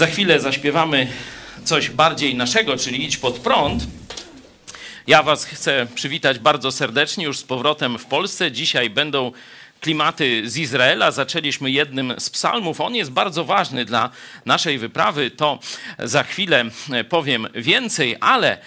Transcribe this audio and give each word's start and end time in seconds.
Za 0.00 0.06
chwilę 0.06 0.40
zaśpiewamy 0.40 1.06
coś 1.64 1.90
bardziej 1.90 2.34
naszego, 2.34 2.76
czyli 2.76 3.04
idź 3.04 3.16
pod 3.16 3.38
prąd. 3.38 3.86
Ja 5.06 5.22
Was 5.22 5.44
chcę 5.44 5.86
przywitać 5.94 6.38
bardzo 6.38 6.72
serdecznie 6.72 7.24
już 7.24 7.38
z 7.38 7.42
powrotem 7.42 7.98
w 7.98 8.06
Polsce. 8.06 8.52
Dzisiaj 8.52 8.90
będą 8.90 9.32
klimaty 9.80 10.50
z 10.50 10.56
Izraela. 10.56 11.10
Zaczęliśmy 11.10 11.70
jednym 11.70 12.14
z 12.18 12.30
psalmów. 12.30 12.80
On 12.80 12.94
jest 12.94 13.10
bardzo 13.10 13.44
ważny 13.44 13.84
dla 13.84 14.10
naszej 14.46 14.78
wyprawy. 14.78 15.30
To 15.30 15.58
za 15.98 16.22
chwilę 16.22 16.64
powiem 17.08 17.46
więcej, 17.54 18.16
ale 18.20 18.58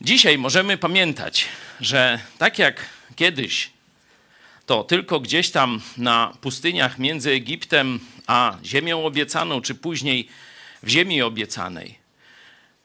dzisiaj 0.00 0.38
możemy 0.38 0.76
pamiętać, 0.76 1.44
że 1.80 2.18
tak 2.38 2.58
jak 2.58 2.86
kiedyś 3.16 3.70
to 4.66 4.84
tylko 4.84 5.20
gdzieś 5.20 5.50
tam 5.50 5.80
na 5.96 6.32
pustyniach 6.40 6.98
między 6.98 7.30
Egiptem 7.30 8.00
a 8.26 8.56
ziemią 8.64 9.04
obiecaną, 9.04 9.60
czy 9.60 9.74
później 9.74 10.28
w 10.84 10.88
ziemi 10.88 11.22
obiecanej, 11.22 11.98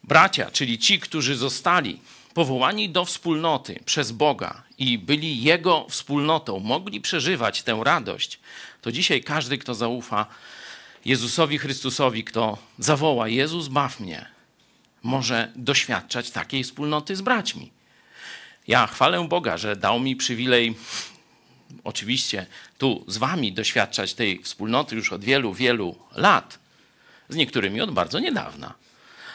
bracia, 0.03 0.51
czyli 0.51 0.79
ci, 0.79 0.99
którzy 0.99 1.35
zostali 1.35 1.99
powołani 2.33 2.89
do 2.89 3.05
wspólnoty 3.05 3.79
przez 3.85 4.11
Boga 4.11 4.63
i 4.77 4.97
byli 4.97 5.43
Jego 5.43 5.85
wspólnotą, 5.89 6.59
mogli 6.59 7.01
przeżywać 7.01 7.63
tę 7.63 7.81
radość, 7.83 8.39
to 8.81 8.91
dzisiaj 8.91 9.23
każdy, 9.23 9.57
kto 9.57 9.75
zaufa 9.75 10.25
Jezusowi 11.05 11.57
Chrystusowi, 11.57 12.23
kto 12.23 12.57
zawoła 12.79 13.27
Jezus, 13.27 13.67
baw 13.67 13.99
mnie, 13.99 14.25
może 15.03 15.51
doświadczać 15.55 16.31
takiej 16.31 16.63
wspólnoty 16.63 17.15
z 17.15 17.21
braćmi. 17.21 17.71
Ja 18.67 18.87
chwalę 18.87 19.27
Boga, 19.27 19.57
że 19.57 19.75
dał 19.75 19.99
mi 19.99 20.15
przywilej 20.15 20.75
oczywiście 21.83 22.45
tu 22.77 23.05
z 23.07 23.17
wami 23.17 23.53
doświadczać 23.53 24.13
tej 24.13 24.43
wspólnoty 24.43 24.95
już 24.95 25.13
od 25.13 25.23
wielu, 25.23 25.53
wielu 25.53 25.95
lat. 26.15 26.58
Z 27.29 27.35
niektórymi 27.35 27.81
od 27.81 27.91
bardzo 27.91 28.19
niedawna. 28.19 28.73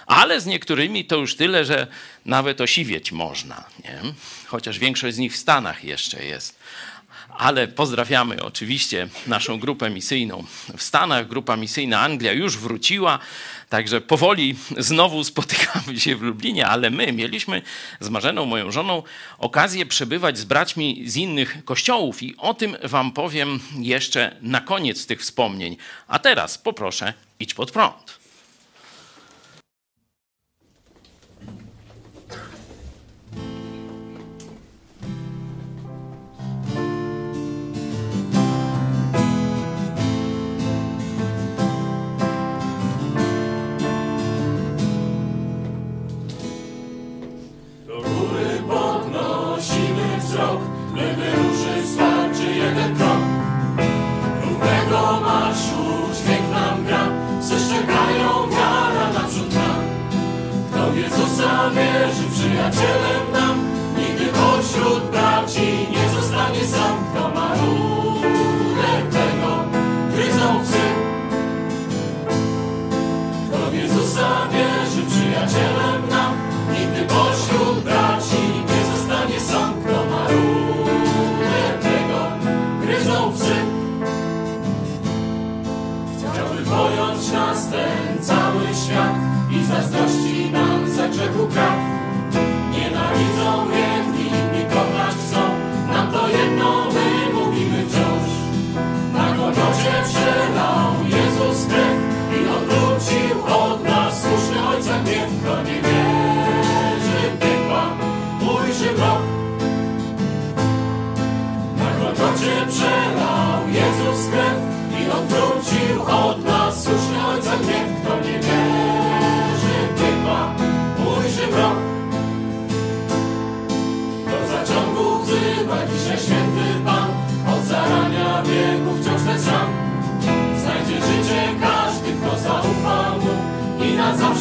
Ale 0.06 0.40
z 0.40 0.46
niektórymi 0.46 1.04
to 1.04 1.16
już 1.16 1.36
tyle, 1.36 1.64
że 1.64 1.86
nawet 2.24 2.60
osiwieć 2.60 3.12
można. 3.12 3.64
Nie? 3.84 4.00
Chociaż 4.46 4.78
większość 4.78 5.16
z 5.16 5.18
nich 5.18 5.32
w 5.32 5.36
Stanach 5.36 5.84
jeszcze 5.84 6.24
jest. 6.24 6.58
Ale 7.38 7.68
pozdrawiamy 7.68 8.42
oczywiście 8.42 9.08
naszą 9.26 9.58
grupę 9.58 9.90
misyjną 9.90 10.44
w 10.76 10.82
Stanach. 10.82 11.28
Grupa 11.28 11.56
misyjna 11.56 12.00
Anglia 12.00 12.32
już 12.32 12.58
wróciła, 12.58 13.18
także 13.68 14.00
powoli 14.00 14.56
znowu 14.78 15.24
spotykamy 15.24 16.00
się 16.00 16.16
w 16.16 16.22
Lublinie, 16.22 16.66
ale 16.66 16.90
my 16.90 17.12
mieliśmy 17.12 17.62
z 18.00 18.08
Marzeną, 18.08 18.44
moją 18.44 18.70
żoną, 18.70 19.02
okazję 19.38 19.86
przebywać 19.86 20.38
z 20.38 20.44
braćmi 20.44 21.02
z 21.06 21.16
innych 21.16 21.64
kościołów 21.64 22.22
i 22.22 22.36
o 22.38 22.54
tym 22.54 22.76
wam 22.82 23.12
powiem 23.12 23.60
jeszcze 23.78 24.36
na 24.42 24.60
koniec 24.60 25.06
tych 25.06 25.20
wspomnień. 25.20 25.76
A 26.08 26.18
teraz 26.18 26.58
poproszę, 26.58 27.12
idź 27.40 27.54
pod 27.54 27.70
prąd. 27.70 28.23
Wierzy 61.70 62.24
przyjacielem 62.32 63.32
nam. 63.32 63.64
Nigdy 63.98 64.26
pośród 64.26 65.10
braci 65.10 65.88
nie 65.90 66.08
zostanie 66.20 66.64
sam, 66.66 67.03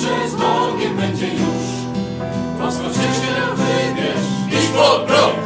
zawsze 0.03 0.29
z 0.29 0.35
Bogiem 0.35 0.97
będzie 0.97 1.27
już. 1.27 1.63
Wąską 2.59 2.83
ścieżkę 2.83 3.55
wybierz, 3.55 4.25
idź 4.47 4.69
pod 4.69 5.01
prąd, 5.07 5.42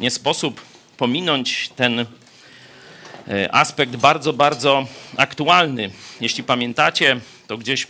Nie 0.00 0.10
sposób 0.10 0.60
pominąć 0.96 1.68
ten 1.76 2.00
e, 2.00 3.54
aspekt 3.54 3.96
bardzo, 3.96 4.32
bardzo 4.32 4.86
aktualny. 5.16 5.90
Jeśli 6.20 6.44
pamiętacie, 6.44 7.20
to 7.46 7.58
gdzieś 7.58 7.86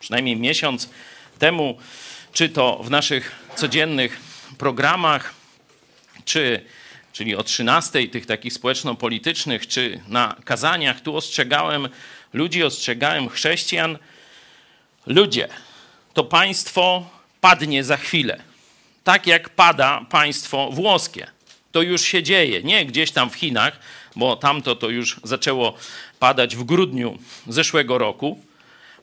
przynajmniej 0.00 0.36
miesiąc 0.36 0.88
temu, 1.38 1.78
czy 2.32 2.48
to 2.48 2.80
w 2.82 2.90
naszych 2.90 3.32
codziennych 3.56 4.20
programach, 4.58 5.34
czy, 6.24 6.64
czyli 7.12 7.36
o 7.36 7.42
13 7.42 8.08
tych 8.08 8.26
takich 8.26 8.52
społeczno-politycznych, 8.52 9.66
czy 9.66 10.00
na 10.08 10.36
kazaniach, 10.44 11.00
tu 11.00 11.16
ostrzegałem 11.16 11.88
ludzi, 12.32 12.64
ostrzegałem 12.64 13.28
chrześcijan, 13.28 13.98
ludzie, 15.06 15.48
to 16.14 16.24
państwo 16.24 17.10
padnie 17.40 17.84
za 17.84 17.96
chwilę. 17.96 18.53
Tak 19.04 19.26
jak 19.26 19.48
pada 19.48 20.06
państwo 20.10 20.70
włoskie. 20.70 21.26
To 21.72 21.82
już 21.82 22.02
się 22.02 22.22
dzieje, 22.22 22.62
nie 22.62 22.86
gdzieś 22.86 23.10
tam 23.10 23.30
w 23.30 23.34
Chinach, 23.34 23.78
bo 24.16 24.36
tamto 24.36 24.76
to 24.76 24.90
już 24.90 25.20
zaczęło 25.24 25.74
padać 26.18 26.56
w 26.56 26.64
grudniu 26.64 27.18
zeszłego 27.46 27.98
roku. 27.98 28.38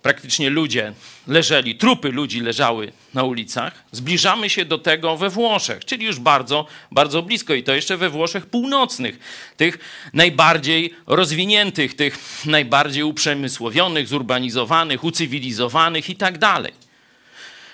Praktycznie 0.02 0.50
ludzie 0.50 0.94
leżeli, 1.28 1.76
trupy 1.76 2.10
ludzi 2.10 2.40
leżały 2.40 2.92
na 3.14 3.24
ulicach. 3.24 3.84
Zbliżamy 3.92 4.50
się 4.50 4.66
do 4.66 4.78
tego 4.78 5.18
we 5.18 5.30
Włoszech, 5.30 5.86
czyli 5.86 6.06
już 6.06 6.20
bardzo, 6.20 6.66
bardzo 6.92 7.22
blisko 7.22 7.54
i 7.54 7.64
to 7.64 7.74
jeszcze 7.74 7.98
we 7.98 8.10
Włoszech 8.10 8.46
północnych, 8.46 9.20
tych 9.58 9.80
najbardziej 10.14 10.94
rozwiniętych, 11.08 11.96
tych 11.96 12.18
najbardziej 12.46 13.04
uprzemysłowionych, 13.04 14.08
zurbanizowanych, 14.08 15.04
ucywilizowanych 15.04 16.10
i 16.10 16.16
tak 16.16 16.38
dalej. 16.38 16.81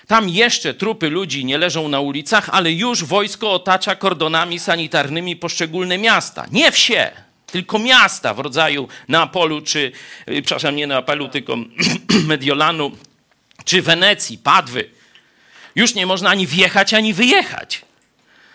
Tam 0.08 0.28
jeszcze 0.28 0.74
trupy 0.74 1.10
ludzi 1.10 1.44
nie 1.44 1.58
leżą 1.58 1.88
na 1.88 2.00
ulicach, 2.00 2.48
ale 2.52 2.72
już 2.72 3.04
wojsko 3.04 3.52
otacza 3.52 3.96
kordonami 3.96 4.58
sanitarnymi 4.58 5.36
poszczególne 5.36 5.98
miasta. 5.98 6.46
Nie 6.52 6.72
wsie, 6.72 7.10
tylko 7.46 7.78
miasta 7.78 8.34
w 8.34 8.38
rodzaju 8.38 8.88
Neapolu, 9.08 9.60
czy, 9.62 9.92
y, 10.28 10.42
przepraszam, 10.42 10.76
nie 10.76 10.86
Neapolu, 10.86 11.28
tylko 11.28 11.56
Mediolanu, 12.26 12.92
czy 13.64 13.82
Wenecji, 13.82 14.38
Padwy. 14.38 14.90
Już 15.74 15.94
nie 15.94 16.06
można 16.06 16.30
ani 16.30 16.46
wjechać, 16.46 16.94
ani 16.94 17.14
wyjechać. 17.14 17.82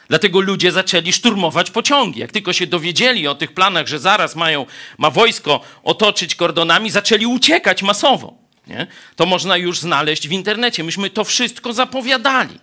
Dlatego 0.07 0.39
ludzie 0.41 0.71
zaczęli 0.71 1.13
szturmować 1.13 1.71
pociągi. 1.71 2.19
Jak 2.19 2.31
tylko 2.31 2.53
się 2.53 2.67
dowiedzieli 2.67 3.27
o 3.27 3.35
tych 3.35 3.53
planach, 3.53 3.87
że 3.87 3.99
zaraz 3.99 4.35
mają, 4.35 4.65
ma 4.97 5.09
wojsko 5.09 5.61
otoczyć 5.83 6.35
kordonami, 6.35 6.89
zaczęli 6.89 7.25
uciekać 7.25 7.83
masowo. 7.83 8.42
Nie? 8.67 8.87
To 9.15 9.25
można 9.25 9.57
już 9.57 9.79
znaleźć 9.79 10.27
w 10.27 10.31
internecie. 10.31 10.83
Myśmy 10.83 11.09
to 11.09 11.23
wszystko 11.23 11.73
zapowiadali, 11.73 12.59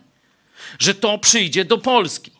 że 0.78 0.94
to 0.94 1.18
przyjdzie 1.18 1.64
do 1.64 1.78
Polski. 1.78 2.30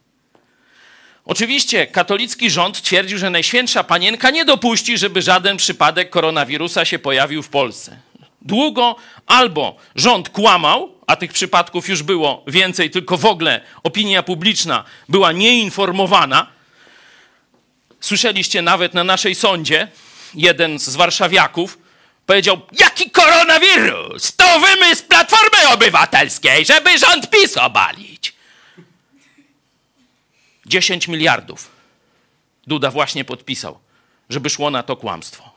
Oczywiście 1.25 1.87
katolicki 1.87 2.51
rząd 2.51 2.83
twierdził, 2.83 3.19
że 3.19 3.31
Najświętsza 3.31 3.85
Panienka 3.85 4.31
nie 4.31 4.45
dopuści, 4.45 4.99
żeby 4.99 5.23
żaden 5.23 5.57
przypadek 5.57 6.11
koronawirusa 6.11 6.85
się 6.85 6.99
pojawił 6.99 7.43
w 7.43 7.49
Polsce. 7.49 7.97
Długo 8.43 8.97
albo 9.27 9.77
rząd 9.95 10.29
kłamał, 10.29 10.95
a 11.07 11.17
tych 11.17 11.33
przypadków 11.33 11.89
już 11.89 12.03
było 12.03 12.45
więcej, 12.47 12.91
tylko 12.91 13.17
w 13.17 13.25
ogóle 13.25 13.61
opinia 13.83 14.23
publiczna 14.23 14.85
była 15.09 15.33
nieinformowana. 15.33 16.47
Słyszeliście 18.01 18.63
nawet 18.63 18.95
na 18.95 19.05
naszej 19.05 19.35
sądzie, 19.35 19.89
jeden 20.35 20.79
z 20.79 20.97
warszawiaków 20.97 21.79
powiedział, 22.31 22.61
jaki 22.73 23.11
koronawirus? 23.11 24.37
To 24.37 24.61
wymysł 24.61 25.05
Platformy 25.05 25.69
Obywatelskiej, 25.69 26.65
żeby 26.65 26.99
rząd 26.99 27.31
PiS 27.31 27.57
obalić. 27.57 28.35
10 30.67 31.09
miliardów 31.09 31.71
Duda 32.67 32.91
właśnie 32.91 33.25
podpisał, 33.25 33.79
żeby 34.29 34.51
szło 34.51 34.71
na 34.71 34.83
to 34.83 34.97
kłamstwo. 34.97 35.51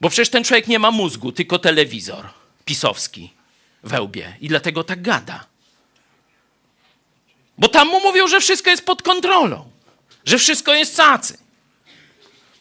Bo 0.00 0.08
przecież 0.08 0.28
ten 0.28 0.44
człowiek 0.44 0.66
nie 0.66 0.78
ma 0.78 0.90
mózgu, 0.90 1.32
tylko 1.32 1.58
telewizor 1.58 2.28
pisowski 2.64 3.32
we 3.82 4.02
łbie 4.02 4.36
i 4.40 4.48
dlatego 4.48 4.84
tak 4.84 5.02
gada. 5.02 5.44
Bo 7.58 7.68
tam 7.68 7.88
mu 7.88 8.00
mówią, 8.00 8.28
że 8.28 8.40
wszystko 8.40 8.70
jest 8.70 8.86
pod 8.86 9.02
kontrolą, 9.02 9.70
że 10.24 10.38
wszystko 10.38 10.74
jest 10.74 10.96
cacy. 10.96 11.38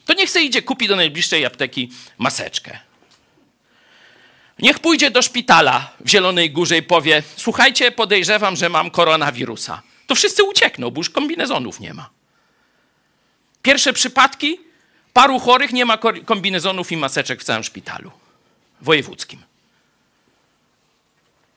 To 0.06 0.14
niech 0.14 0.30
sobie 0.30 0.46
idzie, 0.46 0.62
kupi 0.62 0.88
do 0.88 0.96
najbliższej 0.96 1.46
apteki 1.46 1.92
maseczkę. 2.18 2.91
Niech 4.62 4.80
pójdzie 4.80 5.12
do 5.12 5.22
szpitala 5.22 5.94
w 6.00 6.10
Zielonej 6.10 6.52
Górze 6.52 6.78
i 6.78 6.84
powie: 6.84 7.24
Słuchajcie, 7.36 7.92
podejrzewam, 7.92 8.56
że 8.56 8.70
mam 8.70 8.92
koronawirusa. 8.92 9.82
To 10.08 10.16
wszyscy 10.16 10.44
uciekną, 10.44 10.92
bo 10.92 11.00
już 11.00 11.10
kombinezonów 11.10 11.80
nie 11.80 11.94
ma. 11.94 12.10
Pierwsze 13.62 13.94
przypadki, 13.94 14.60
paru 15.14 15.40
chorych, 15.40 15.74
nie 15.74 15.86
ma 15.86 15.98
kombinezonów 16.26 16.92
i 16.92 16.98
maseczek 16.98 17.42
w 17.42 17.44
całym 17.44 17.64
szpitalu 17.64 18.12
wojewódzkim. 18.82 19.40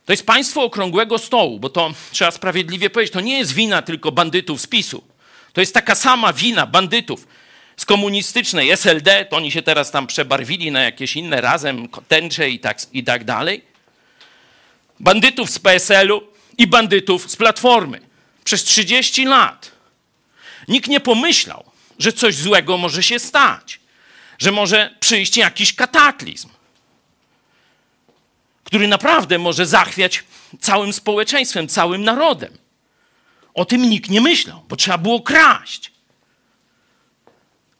To 0.05 0.13
jest 0.13 0.27
państwo 0.27 0.63
okrągłego 0.63 1.19
stołu, 1.19 1.61
bo 1.61 1.71
to 1.71 1.93
trzeba 2.13 2.31
sprawiedliwie 2.31 2.91
powiedzieć, 2.91 3.13
to 3.13 3.21
nie 3.21 3.39
jest 3.39 3.53
wina 3.53 3.83
tylko 3.83 4.13
bandytów 4.13 4.61
z 4.61 4.67
PiSu. 4.67 5.05
To 5.53 5.61
jest 5.61 5.75
taka 5.75 5.95
sama 5.95 6.33
wina 6.33 6.67
bandytów 6.67 7.27
z 7.77 7.85
komunistycznej 7.85 8.71
SLD, 8.71 9.25
to 9.25 9.37
oni 9.37 9.53
się 9.53 9.63
teraz 9.63 9.91
tam 9.91 10.07
przebarwili 10.07 10.71
na 10.71 10.83
jakieś 10.83 11.17
inne 11.17 11.41
razem, 11.41 11.89
tęcze 12.09 12.51
i 12.51 12.61
tak, 12.61 12.79
i 12.93 13.05
tak 13.05 13.25
dalej. 13.25 13.65
Bandytów 15.01 15.51
z 15.51 15.59
PSL-u 15.59 16.23
i 16.59 16.67
bandytów 16.67 17.31
z 17.31 17.37
Platformy. 17.37 18.01
Przez 18.45 18.65
30 18.65 19.25
lat 19.25 19.73
nikt 20.69 20.89
nie 20.89 21.01
pomyślał, 21.01 21.65
że 21.99 22.13
coś 22.13 22.35
złego 22.35 22.79
może 22.79 23.03
się 23.03 23.19
stać, 23.19 23.81
że 24.39 24.53
może 24.53 24.95
przyjść 25.01 25.37
jakiś 25.37 25.75
kataklizm 25.75 26.49
który 28.75 28.89
naprawdę 28.89 29.39
może 29.39 29.67
zachwiać 29.67 30.25
całym 30.61 30.93
społeczeństwem, 30.93 31.69
całym 31.69 32.05
narodem. 32.05 32.59
O 33.55 33.65
tym 33.65 33.83
nikt 33.83 34.11
nie 34.11 34.21
myślał, 34.21 34.63
bo 34.69 34.77
trzeba 34.77 34.99
było 34.99 35.21
kraść. 35.21 35.93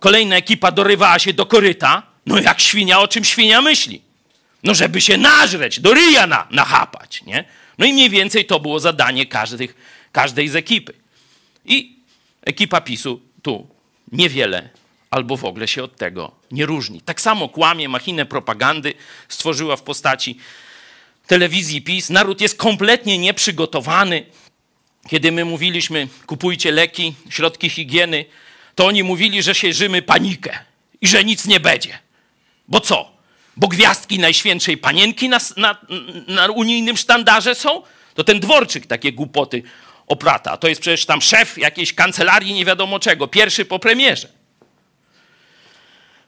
Kolejna 0.05 0.37
ekipa 0.37 0.71
dorywała 0.71 1.19
się 1.19 1.33
do 1.33 1.47
koryta. 1.47 2.03
No 2.27 2.39
jak 2.41 2.61
świnia, 2.61 2.99
o 2.99 3.09
czym 3.09 3.25
świnia 3.25 3.63
myśli? 3.63 4.03
No 4.63 4.75
żeby 4.75 5.01
się 5.01 5.17
nażreć, 5.17 5.81
do 5.81 5.95
ryja 5.95 6.27
na, 6.27 6.47
nachapać, 6.51 7.23
nie? 7.23 7.45
No 7.79 7.87
i 7.87 7.93
mniej 7.93 8.11
więcej 8.11 8.45
to 8.45 8.61
było 8.61 8.81
zadanie 8.81 9.27
każdych, 9.27 9.75
każdej 10.13 10.49
z 10.49 10.57
ekipy. 10.57 10.93
I 11.65 11.97
ekipa 12.43 12.81
PiSu 12.81 13.21
tu 13.43 13.69
niewiele 14.13 14.69
albo 15.11 15.37
w 15.37 15.45
ogóle 15.45 15.69
się 15.69 15.83
od 15.85 15.97
tego 15.97 16.33
nie 16.51 16.67
różni. 16.67 17.01
Tak 17.01 17.21
samo 17.21 17.49
kłamie, 17.49 17.89
machinę 17.89 18.27
propagandy 18.27 18.95
stworzyła 19.29 19.77
w 19.77 19.83
postaci 19.83 20.39
telewizji 21.27 21.83
PiS. 21.83 22.11
Naród 22.11 22.41
jest 22.41 22.59
kompletnie 22.59 23.19
nieprzygotowany. 23.19 24.27
Kiedy 25.09 25.33
my 25.33 25.45
mówiliśmy, 25.45 26.09
kupujcie 26.27 26.73
leki, 26.73 27.15
środki 27.31 27.71
higieny, 27.71 28.25
to 28.75 28.87
oni 28.87 29.03
mówili, 29.03 29.43
że 29.43 29.55
się 29.55 29.73
żymy 29.73 30.03
panikę 30.03 30.59
i 31.01 31.09
że 31.09 31.25
nic 31.25 31.47
nie 31.47 31.61
będzie. 31.61 31.99
Bo 32.69 32.81
co? 32.81 33.15
Bo 33.57 33.69
gwiazdki 33.69 34.19
Najświętszej 34.19 34.77
Panienki 34.77 35.29
na, 35.29 35.41
na, 35.57 35.79
na 36.27 36.47
unijnym 36.47 36.97
sztandarze 36.97 37.55
są? 37.55 37.83
To 38.15 38.25
ten 38.25 38.41
dworczyk 38.41 38.87
takie 38.87 39.13
głupoty 39.13 39.63
oprata. 40.07 40.57
To 40.57 40.69
jest 40.69 40.81
przecież 40.81 41.07
tam 41.07 41.21
szef 41.21 41.59
jakiejś 41.59 41.95
kancelarii 41.95 42.55
nie 42.55 42.65
wiadomo 42.65 43.01
czego, 43.01 43.29
pierwszy 43.29 43.65
po 43.65 43.79
premierze. 43.79 44.29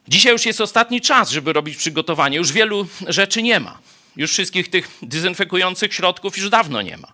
Dzisiaj 0.09 0.33
już 0.33 0.47
jest 0.47 0.61
ostatni 0.61 1.01
czas, 1.01 1.31
żeby 1.31 1.53
robić 1.53 1.77
przygotowanie. 1.77 2.37
Już 2.37 2.53
wielu 2.53 2.87
rzeczy 3.09 3.43
nie 3.43 3.61
ma. 3.61 3.79
Już 4.17 4.33
wszystkich 4.33 4.71
tych 4.71 4.89
dezynfekujących 5.03 5.95
środków 5.95 6.39
już 6.39 6.51
dawno 6.51 6.83
nie 6.83 6.97
ma. 6.97 7.13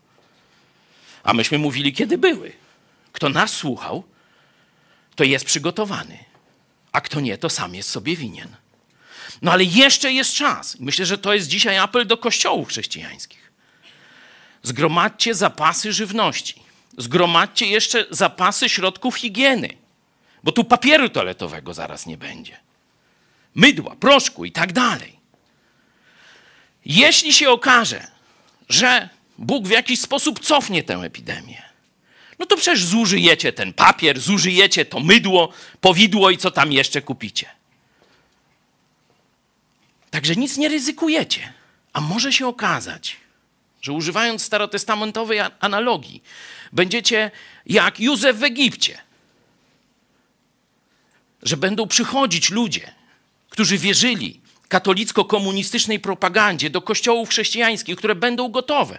A 1.23 1.35
myśmy 1.35 1.59
mówili, 1.59 1.93
kiedy 1.93 2.19
były. 2.19 2.53
Kto 3.13 3.29
nas 3.29 3.51
słuchał, 3.51 4.05
to 5.15 5.25
jest 5.25 5.45
przygotowany. 5.45 6.19
A 6.93 7.01
kto 7.01 7.21
nie, 7.21 7.39
to 7.39 7.51
sam 7.51 7.75
jest 7.75 7.89
sobie 7.89 8.17
winien. 8.17 8.49
No 9.43 9.53
ale 9.53 9.65
jeszcze 9.65 10.13
jest 10.13 10.35
czas. 10.35 10.77
Myślę, 10.81 11.07
że 11.07 11.19
to 11.19 11.35
jest 11.35 11.49
dzisiaj 11.49 11.79
apel 11.79 12.07
do 12.07 12.17
kościołów 12.17 12.69
chrześcijańskich. 12.69 13.53
Zgromadźcie 14.63 15.35
zapasy 15.35 15.93
żywności. 15.93 16.63
Zgromadźcie 16.99 17.67
jeszcze 17.67 18.07
zapasy 18.11 18.69
środków 18.69 19.17
higieny. 19.17 19.69
Bo 20.45 20.53
tu 20.53 20.65
papieru 20.65 21.09
toaletowego 21.09 21.75
zaraz 21.75 22.07
nie 22.07 22.17
będzie. 22.17 22.61
Mydła, 23.55 23.97
proszku 23.97 24.45
i 24.45 24.53
tak 24.53 24.73
dalej. 24.73 25.19
Jeśli 26.85 27.33
się 27.33 27.51
okaże, 27.51 28.07
że 28.69 29.09
Bóg 29.39 29.67
w 29.67 29.71
jakiś 29.71 30.01
sposób 30.01 30.41
cofnie 30.41 30.83
tę 30.83 30.95
epidemię, 30.95 31.63
no 32.43 32.47
to 32.47 32.57
przecież 32.57 32.85
zużyjecie 32.85 33.53
ten 33.53 33.73
papier, 33.73 34.21
zużyjecie 34.21 34.85
to 34.85 35.01
mydło, 35.01 35.53
powidło 35.81 36.31
i 36.31 36.39
co 36.39 36.51
tam 36.51 36.73
jeszcze 36.73 37.03
kupicie. 37.03 37.47
Także 40.11 40.37
nic 40.37 40.57
nie 40.57 40.69
ryzykujecie. 40.69 41.53
A 41.93 42.01
może 42.01 42.33
się 42.33 42.47
okazać, 42.47 43.17
że 43.83 43.93
używając 43.93 44.43
starotestamentowej 44.43 45.41
analogii, 45.61 46.23
będziecie 46.73 47.31
jak 47.67 48.01
Józef 48.01 48.37
w 48.37 48.43
Egipcie. 48.43 48.99
Że 51.43 51.57
będą 51.57 51.87
przychodzić 51.87 52.51
ludzie, 52.51 52.95
którzy 53.51 53.79
wierzyli, 53.79 54.41
katolicko-komunistycznej 54.69 56.01
propagandzie, 56.01 56.71
do 56.71 56.83
kościołów 56.83 57.29
chrześcijańskich, 57.29 57.97
które 57.97 58.15
będą 58.15 58.49
gotowe. 58.49 58.99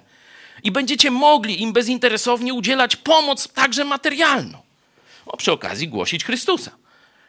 I 0.63 0.71
będziecie 0.71 1.11
mogli 1.11 1.61
im 1.61 1.73
bezinteresownie 1.73 2.53
udzielać 2.53 2.95
pomoc, 2.95 3.47
także 3.47 3.85
materialną. 3.85 4.61
O, 5.25 5.37
przy 5.37 5.51
okazji 5.51 5.87
głosić 5.87 6.25
Chrystusa. 6.25 6.71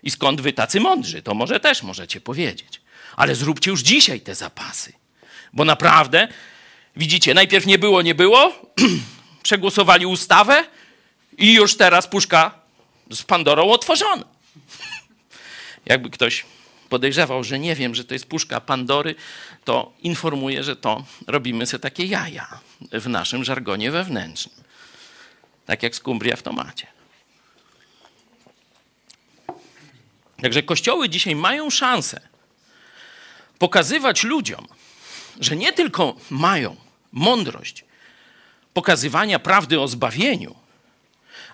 I 0.03 0.11
skąd 0.11 0.41
wy 0.41 0.53
tacy 0.53 0.81
mądrzy? 0.81 1.23
To 1.23 1.35
może 1.35 1.61
też 1.61 1.83
możecie 1.83 2.21
powiedzieć. 2.21 2.81
Ale 3.17 3.35
zróbcie 3.35 3.71
już 3.71 3.81
dzisiaj 3.81 4.21
te 4.21 4.35
zapasy. 4.35 4.93
Bo 5.53 5.65
naprawdę, 5.65 6.29
widzicie, 6.97 7.35
najpierw 7.35 7.67
nie 7.67 7.79
było, 7.79 8.03
nie 8.03 8.15
było, 8.15 8.53
przegłosowali 9.43 10.07
ustawę 10.07 10.65
i 11.39 11.55
już 11.55 11.77
teraz 11.77 12.07
puszka 12.07 12.55
z 13.11 13.23
Pandorą 13.23 13.71
otworzona. 13.71 14.25
Jakby 15.87 16.11
ktoś 16.11 16.45
podejrzewał, 16.95 17.45
że 17.45 17.59
nie 17.59 17.75
wiem, 17.75 17.95
że 17.95 18.05
to 18.05 18.15
jest 18.15 18.27
puszka 18.27 18.61
Pandory, 18.61 19.15
to 19.65 19.93
informuję, 20.03 20.65
że 20.65 20.77
to 20.77 21.05
robimy 21.27 21.67
sobie 21.67 21.81
takie 21.81 22.05
jaja 22.05 22.61
w 22.93 23.09
naszym 23.09 23.45
żargonie 23.45 23.91
wewnętrznym. 23.91 24.65
Tak 25.67 25.83
jak 25.83 25.95
skumbria 25.95 26.37
w 26.37 26.43
tomacie. 26.43 26.87
Także 30.43 30.63
kościoły 30.63 31.09
dzisiaj 31.09 31.37
mają 31.37 31.71
szansę 31.71 32.21
pokazywać 33.59 34.25
ludziom, 34.25 34.67
że 35.41 35.57
nie 35.57 35.73
tylko 35.73 36.17
mają 36.31 36.77
mądrość 37.13 37.85
pokazywania 38.75 39.39
prawdy 39.39 39.81
o 39.81 39.89
zbawieniu, 39.89 40.55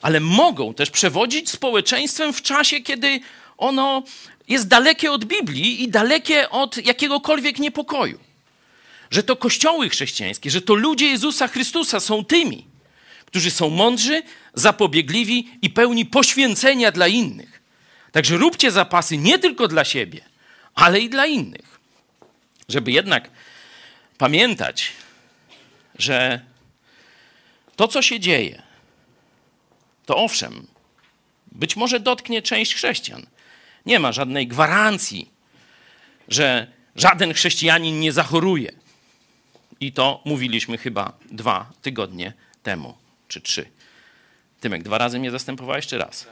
ale 0.03 0.21
mogą 0.21 0.75
też 0.75 0.91
przewodzić 0.91 1.51
społeczeństwem 1.51 2.33
w 2.33 2.43
czasie, 2.43 2.81
kiedy 2.81 3.21
ono 3.57 4.03
jest 4.51 4.69
dalekie 4.69 5.13
od 5.13 5.25
Biblii 5.25 5.83
i 5.83 5.89
dalekie 5.89 6.51
od 6.51 6.87
jakiegokolwiek 6.87 7.59
niepokoju. 7.59 8.19
że 9.11 9.23
to 9.23 9.37
kościoły 9.37 9.89
chrześcijańskie, 9.89 10.51
że 10.51 10.63
to 10.63 10.75
ludzie 10.75 11.07
Jezusa 11.07 11.49
Chrystusa 11.49 12.01
są 12.01 12.25
tymi, 12.25 12.67
którzy 13.27 13.51
są 13.51 13.71
mądrzy, 13.71 14.23
zapobiegliwi 14.55 15.49
i 15.63 15.71
pełni 15.71 16.07
poświęcenia 16.07 16.93
dla 16.93 17.09
innych. 17.09 17.63
Także 18.13 18.37
róbcie 18.37 18.71
zapasy 18.71 19.17
nie 19.17 19.39
tylko 19.39 19.69
dla 19.69 19.85
siebie, 19.85 20.21
ale 20.75 21.01
i 21.01 21.09
dla 21.09 21.27
innych. 21.27 21.81
Żeby 22.69 22.93
jednak 22.93 23.31
pamiętać, 24.19 24.93
że 25.99 26.41
to, 27.77 27.89
co 27.89 28.03
się 28.03 28.21
dzieje, 28.21 28.63
to 30.07 30.17
owszem, 30.17 30.67
być 31.53 31.77
może 31.77 32.01
dotknie 32.01 32.43
część 32.43 32.75
chrześcijan. 32.75 33.27
Nie 33.91 33.99
ma 33.99 34.13
żadnej 34.13 34.47
gwarancji, 34.47 35.31
że 36.29 36.67
żaden 36.97 37.35
chrześcijanin 37.35 38.01
nie 38.01 38.13
zachoruje. 38.13 38.73
I 39.81 39.93
to 39.93 40.23
mówiliśmy 40.25 40.79
chyba 40.79 41.13
dwa 41.31 41.71
tygodnie 41.83 42.33
temu, 42.63 42.95
czy 43.29 43.41
trzy. 43.41 43.67
Tymek, 44.61 44.83
dwa 44.83 44.99
razy 44.99 45.19
mnie 45.19 45.31
zastępowałeś, 45.31 45.87
czy 45.87 45.99
raz? 45.99 46.27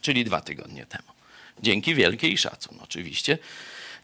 Czyli 0.00 0.24
dwa 0.24 0.40
tygodnie 0.40 0.86
temu. 0.86 1.08
Dzięki 1.62 1.94
wielkie 1.94 2.28
i 2.28 2.38
szacun, 2.38 2.78
oczywiście. 2.82 3.38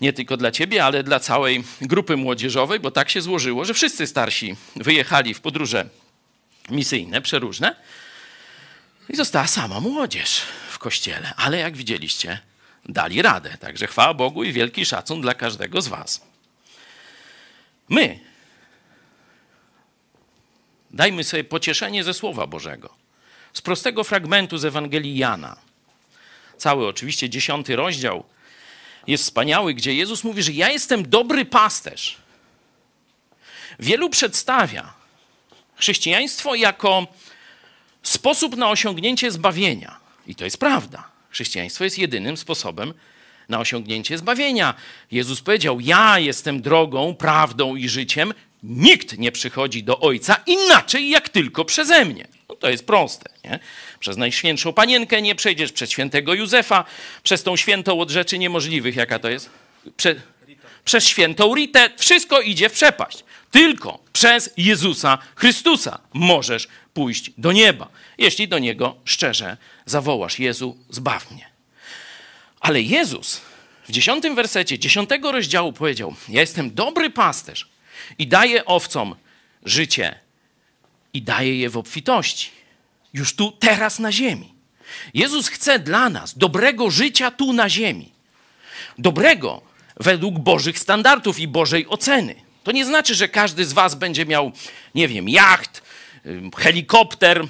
Nie 0.01 0.13
tylko 0.13 0.37
dla 0.37 0.51
ciebie, 0.51 0.85
ale 0.85 1.03
dla 1.03 1.21
całej 1.21 1.65
grupy 1.81 2.17
młodzieżowej, 2.17 2.81
bo 2.81 2.91
tak 2.91 3.11
się 3.11 3.21
złożyło, 3.21 3.65
że 3.65 3.75
wszyscy 3.75 4.07
starsi 4.07 4.57
wyjechali 4.77 5.35
w 5.35 5.41
podróże 5.41 5.89
misyjne, 6.71 7.21
przeróżne 7.21 7.77
i 9.09 9.17
została 9.17 9.47
sama 9.47 9.81
młodzież 9.81 10.41
w 10.71 10.79
kościele. 10.79 11.33
Ale 11.37 11.59
jak 11.59 11.77
widzieliście, 11.77 12.39
dali 12.89 13.23
radę. 13.23 13.57
Także 13.61 13.87
chwała 13.87 14.15
Bogu 14.15 14.45
i 14.45 14.53
wielki 14.53 14.85
szacun 14.85 15.21
dla 15.21 15.35
każdego 15.35 15.83
z 15.83 15.89
Was. 15.89 16.27
My 17.89 18.21
dajmy 20.91 21.25
sobie 21.25 21.45
pocieszenie 21.45 22.05
ze 22.05 22.15
Słowa 22.15 22.47
Bożego. 22.47 22.95
Z 23.53 23.63
prostego 23.63 24.05
fragmentu 24.05 24.59
z 24.59 24.65
Ewangelii 24.65 25.17
Jana. 25.17 25.57
Cały 26.57 26.87
oczywiście 26.89 27.31
dziesiąty 27.31 27.77
rozdział 27.77 28.25
jest 29.07 29.25
wspaniały, 29.25 29.75
gdzie 29.75 29.95
Jezus 29.95 30.25
mówi, 30.25 30.43
że 30.43 30.53
ja 30.53 30.71
jestem 30.71 31.09
dobry 31.09 31.45
pasterz. 31.45 32.17
Wielu 33.79 34.11
przedstawia 34.11 34.95
chrześcijaństwo 35.77 36.55
jako 36.55 37.07
sposób 38.03 38.57
na 38.57 38.71
osiągnięcie 38.71 39.31
zbawienia. 39.31 40.01
I 40.27 40.35
to 40.35 40.45
jest 40.45 40.59
prawda. 40.59 41.14
Chrześcijaństwo 41.35 41.85
jest 41.85 41.99
jedynym 41.99 42.37
sposobem 42.37 42.95
na 43.49 43.61
osiągnięcie 43.61 44.19
zbawienia. 44.19 44.75
Jezus 45.11 45.41
powiedział: 45.41 45.81
Ja 45.81 46.19
jestem 46.19 46.63
drogą, 46.63 47.15
prawdą 47.15 47.77
i 47.77 47.89
życiem. 47.89 48.35
Nikt 48.63 49.19
nie 49.19 49.33
przychodzi 49.33 49.83
do 49.83 50.01
Ojca 50.01 50.37
inaczej, 50.47 51.11
jak 51.11 51.29
tylko 51.29 51.65
przeze 51.65 52.05
mnie. 52.05 52.27
No 52.49 52.55
to 52.55 52.71
jest 52.71 52.87
proste. 52.87 53.31
Nie? 53.45 53.59
Przez 54.01 54.17
Najświętszą 54.17 54.73
Panienkę 54.73 55.23
nie 55.23 55.35
przejdziesz, 55.35 55.73
przez 55.73 55.91
świętego 55.91 56.35
Józefa, 56.35 56.85
przez 57.23 57.43
tą 57.43 57.57
świętą 57.57 58.01
od 58.01 58.11
rzeczy 58.11 58.39
niemożliwych. 58.39 58.97
Jaka 58.97 59.19
to 59.19 59.31
jest? 59.31 59.51
Prze 59.97 60.15
przez 60.85 61.07
świętą 61.07 61.55
Ritę. 61.55 61.91
Wszystko 61.97 62.41
idzie 62.41 62.69
w 62.69 62.73
przepaść. 62.73 63.25
Tylko 63.51 63.99
przez 64.13 64.51
Jezusa 64.57 65.19
Chrystusa 65.35 65.99
możesz 66.13 66.69
pójść 66.95 67.31
do 67.39 67.53
nieba, 67.53 67.89
jeśli 68.19 68.49
do 68.49 68.59
Niego 68.59 68.97
szczerze 69.05 69.57
zawołasz: 69.87 70.39
Jezu, 70.39 70.77
zbaw 70.91 71.31
mnie. 71.31 71.47
Ale 72.61 72.83
Jezus 72.83 73.41
w 73.89 73.93
dziesiątym 73.93 74.35
wersecie 74.35 74.79
dziesiątego 74.79 75.33
rozdziału 75.33 75.73
powiedział: 75.73 76.15
Ja 76.29 76.41
jestem 76.41 76.75
dobry 76.75 77.11
pasterz 77.11 77.69
i 78.19 78.27
daję 78.27 78.65
owcom 78.65 79.15
życie 79.65 80.19
i 81.13 81.23
daję 81.23 81.59
je 81.59 81.71
w 81.71 81.77
obfitości. 81.77 82.51
Już 83.13 83.37
tu, 83.37 83.53
teraz 83.53 83.99
na 83.99 84.13
ziemi. 84.13 84.55
Jezus 85.15 85.49
chce 85.49 85.79
dla 85.79 86.09
nas 86.11 86.39
dobrego 86.39 86.91
życia 86.91 87.31
tu 87.31 87.53
na 87.53 87.69
ziemi. 87.69 88.13
Dobrego 88.99 89.63
według 89.97 90.39
Bożych 90.39 90.79
standardów 90.79 91.39
i 91.39 91.49
Bożej 91.49 91.87
oceny. 91.89 92.35
To 92.65 92.73
nie 92.73 92.85
znaczy, 92.85 93.15
że 93.15 93.29
każdy 93.29 93.65
z 93.65 93.73
Was 93.73 93.95
będzie 93.95 94.27
miał, 94.27 94.53
nie 94.95 95.09
wiem, 95.09 95.29
jacht, 95.29 95.83
helikopter 96.57 97.47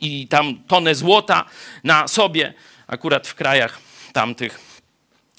i 0.00 0.28
tam 0.28 0.62
tonę 0.66 0.94
złota 0.94 1.44
na 1.84 2.08
sobie. 2.08 2.54
Akurat 2.86 3.26
w 3.26 3.34
krajach 3.34 3.78
tamtych 4.12 4.60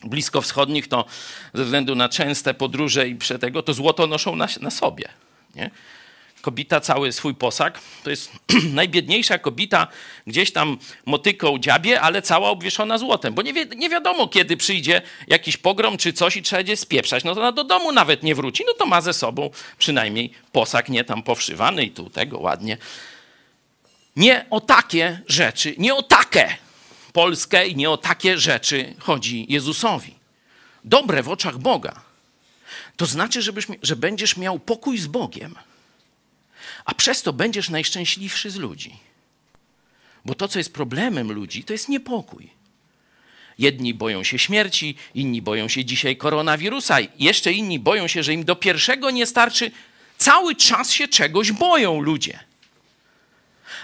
bliskowschodnich 0.03 0.87
to 0.87 1.05
ze 1.53 1.63
względu 1.63 1.95
na 1.95 2.09
częste 2.09 2.53
podróże 2.53 3.07
i 3.07 3.15
przetego, 3.15 3.63
to 3.63 3.73
złoto 3.73 4.07
noszą 4.07 4.35
na, 4.35 4.47
na 4.61 4.71
sobie. 4.71 5.09
Nie? 5.55 5.71
Kobita 6.41 6.79
cały 6.79 7.11
swój 7.11 7.35
posag. 7.35 7.79
To 8.03 8.09
jest 8.09 8.31
najbiedniejsza 8.73 9.37
kobita 9.37 9.87
gdzieś 10.27 10.51
tam 10.51 10.77
motyką 11.05 11.59
dziabie, 11.59 12.01
ale 12.01 12.21
cała 12.21 12.49
obwieszona 12.49 12.97
złotem. 12.97 13.33
Bo 13.33 13.41
nie, 13.41 13.53
wi 13.53 13.77
nie 13.77 13.89
wiadomo, 13.89 14.27
kiedy 14.27 14.57
przyjdzie 14.57 15.01
jakiś 15.27 15.57
pogrom 15.57 15.97
czy 15.97 16.13
coś 16.13 16.37
i 16.37 16.41
trzeba 16.41 16.59
będzie 16.59 16.77
spieprzać. 16.77 17.23
No 17.23 17.35
to 17.35 17.41
ona 17.41 17.51
do 17.51 17.63
domu 17.63 17.91
nawet 17.91 18.23
nie 18.23 18.35
wróci. 18.35 18.63
No 18.67 18.73
to 18.73 18.85
ma 18.85 19.01
ze 19.01 19.13
sobą 19.13 19.49
przynajmniej 19.77 20.31
posag 20.51 20.89
nie 20.89 21.03
tam 21.03 21.23
powszywany 21.23 21.83
i 21.83 21.91
tu 21.91 22.09
tego 22.09 22.39
ładnie. 22.39 22.77
Nie 24.15 24.45
o 24.49 24.61
takie 24.61 25.21
rzeczy, 25.27 25.75
nie 25.77 25.95
o 25.95 26.03
takie 26.03 26.57
Polskę 27.13 27.67
i 27.67 27.75
nie 27.75 27.89
o 27.89 27.97
takie 27.97 28.37
rzeczy 28.37 28.93
chodzi 28.99 29.45
Jezusowi. 29.49 30.15
Dobre 30.83 31.23
w 31.23 31.29
oczach 31.29 31.57
Boga. 31.57 32.01
To 32.97 33.05
znaczy, 33.05 33.41
żebyś, 33.41 33.67
że 33.81 33.95
będziesz 33.95 34.37
miał 34.37 34.59
pokój 34.59 34.97
z 34.97 35.07
Bogiem 35.07 35.55
a 36.85 36.93
przez 36.93 37.21
to 37.21 37.33
będziesz 37.33 37.69
najszczęśliwszy 37.69 38.51
z 38.51 38.55
ludzi. 38.55 38.99
Bo 40.25 40.35
to, 40.35 40.47
co 40.47 40.59
jest 40.59 40.73
problemem 40.73 41.31
ludzi, 41.31 41.63
to 41.63 41.73
jest 41.73 41.89
niepokój. 41.89 42.49
Jedni 43.57 43.93
boją 43.93 44.23
się 44.23 44.39
śmierci, 44.39 44.95
inni 45.15 45.41
boją 45.41 45.67
się 45.67 45.85
dzisiaj 45.85 46.17
koronawirusa, 46.17 46.97
jeszcze 47.19 47.51
inni 47.51 47.79
boją 47.79 48.07
się, 48.07 48.23
że 48.23 48.33
im 48.33 48.45
do 48.45 48.55
pierwszego 48.55 49.11
nie 49.11 49.25
starczy. 49.25 49.71
Cały 50.17 50.55
czas 50.55 50.91
się 50.91 51.07
czegoś 51.07 51.51
boją 51.51 52.01
ludzie. 52.01 52.39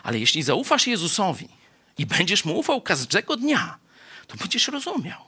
Ale 0.03 0.19
jeśli 0.19 0.43
zaufasz 0.43 0.88
Jezusowi 0.88 1.47
i 1.97 2.05
będziesz 2.05 2.45
mu 2.45 2.60
ufał 2.60 2.81
każdego 2.81 3.38
dnia, 3.38 3.77
to 4.27 4.38
będziesz 4.38 4.67
rozumiał. 4.67 5.21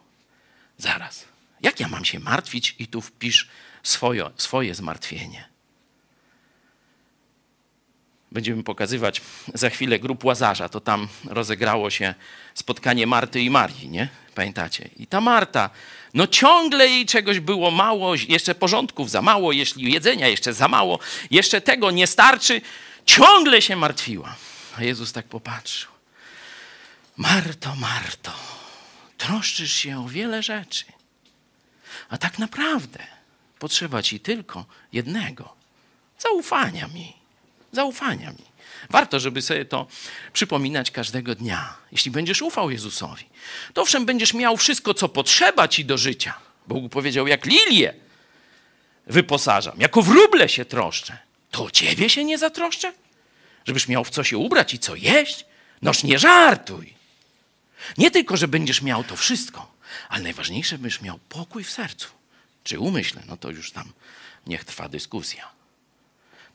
Zaraz, 0.77 1.25
jak 1.61 1.79
ja 1.79 1.87
mam 1.87 2.05
się 2.05 2.19
martwić 2.19 2.75
i 2.79 2.87
tu 2.87 3.01
wpisz 3.01 3.47
swoje, 3.83 4.29
swoje 4.37 4.75
zmartwienie? 4.75 5.49
Będziemy 8.31 8.63
pokazywać 8.63 9.21
za 9.53 9.69
chwilę 9.69 9.99
grup 9.99 10.23
Łazarza, 10.23 10.69
to 10.69 10.81
tam 10.81 11.07
rozegrało 11.25 11.89
się 11.89 12.15
spotkanie 12.53 13.07
Marty 13.07 13.41
i 13.41 13.49
Marii, 13.49 13.89
nie? 13.89 14.09
Pamiętacie? 14.35 14.89
I 14.97 15.07
ta 15.07 15.21
Marta, 15.21 15.69
no 16.13 16.27
ciągle 16.27 16.87
jej 16.87 17.05
czegoś 17.05 17.39
było 17.39 17.71
mało, 17.71 18.15
jeszcze 18.15 18.55
porządków 18.55 19.09
za 19.09 19.21
mało, 19.21 19.51
jeśli 19.51 19.93
jedzenia 19.93 20.27
jeszcze 20.27 20.53
za 20.53 20.67
mało, 20.67 20.99
jeszcze 21.31 21.61
tego 21.61 21.91
nie 21.91 22.07
starczy, 22.07 22.61
ciągle 23.05 23.61
się 23.61 23.75
martwiła. 23.75 24.35
A 24.77 24.83
Jezus 24.83 25.13
tak 25.13 25.25
popatrzył. 25.25 25.91
Marto, 27.17 27.75
Marto, 27.75 28.31
troszczysz 29.17 29.73
się 29.73 29.99
o 29.99 30.07
wiele 30.07 30.43
rzeczy, 30.43 30.85
a 32.09 32.17
tak 32.17 32.39
naprawdę 32.39 32.99
potrzeba 33.59 34.03
ci 34.03 34.19
tylko 34.19 34.65
jednego 34.93 35.55
zaufania 36.19 36.87
mi 36.87 37.18
zaufania 37.71 38.31
mi. 38.31 38.49
Warto, 38.89 39.19
żeby 39.19 39.41
sobie 39.41 39.65
to 39.65 39.87
przypominać 40.33 40.91
każdego 40.91 41.35
dnia. 41.35 41.77
Jeśli 41.91 42.11
będziesz 42.11 42.41
ufał 42.41 42.71
Jezusowi, 42.71 43.25
to 43.73 43.81
owszem, 43.81 44.05
będziesz 44.05 44.33
miał 44.33 44.57
wszystko, 44.57 44.93
co 44.93 45.09
potrzeba 45.09 45.67
ci 45.67 45.85
do 45.85 45.97
życia. 45.97 46.33
Bóg 46.67 46.91
powiedział, 46.91 47.27
jak 47.27 47.45
lilię 47.45 47.93
wyposażam, 49.07 49.79
jako 49.79 50.01
wróble 50.01 50.49
się 50.49 50.65
troszczę. 50.65 51.17
To 51.51 51.63
o 51.63 51.71
ciebie 51.71 52.09
się 52.09 52.23
nie 52.23 52.37
zatroszczę? 52.37 52.93
Żebyś 53.65 53.87
miał 53.87 54.03
w 54.03 54.09
co 54.09 54.23
się 54.23 54.37
ubrać 54.37 54.73
i 54.73 54.79
co 54.79 54.95
jeść? 54.95 55.45
Noż 55.81 56.03
nie 56.03 56.19
żartuj. 56.19 56.93
Nie 57.97 58.11
tylko, 58.11 58.37
że 58.37 58.47
będziesz 58.47 58.81
miał 58.81 59.03
to 59.03 59.15
wszystko, 59.15 59.71
ale 60.09 60.23
najważniejsze, 60.23 60.77
byś 60.77 61.01
miał 61.01 61.19
pokój 61.29 61.63
w 61.63 61.71
sercu. 61.71 62.07
Czy 62.63 62.79
umyśle, 62.79 63.21
no 63.27 63.37
to 63.37 63.49
już 63.49 63.71
tam 63.71 63.91
niech 64.47 64.65
trwa 64.65 64.89
dyskusja. 64.89 65.58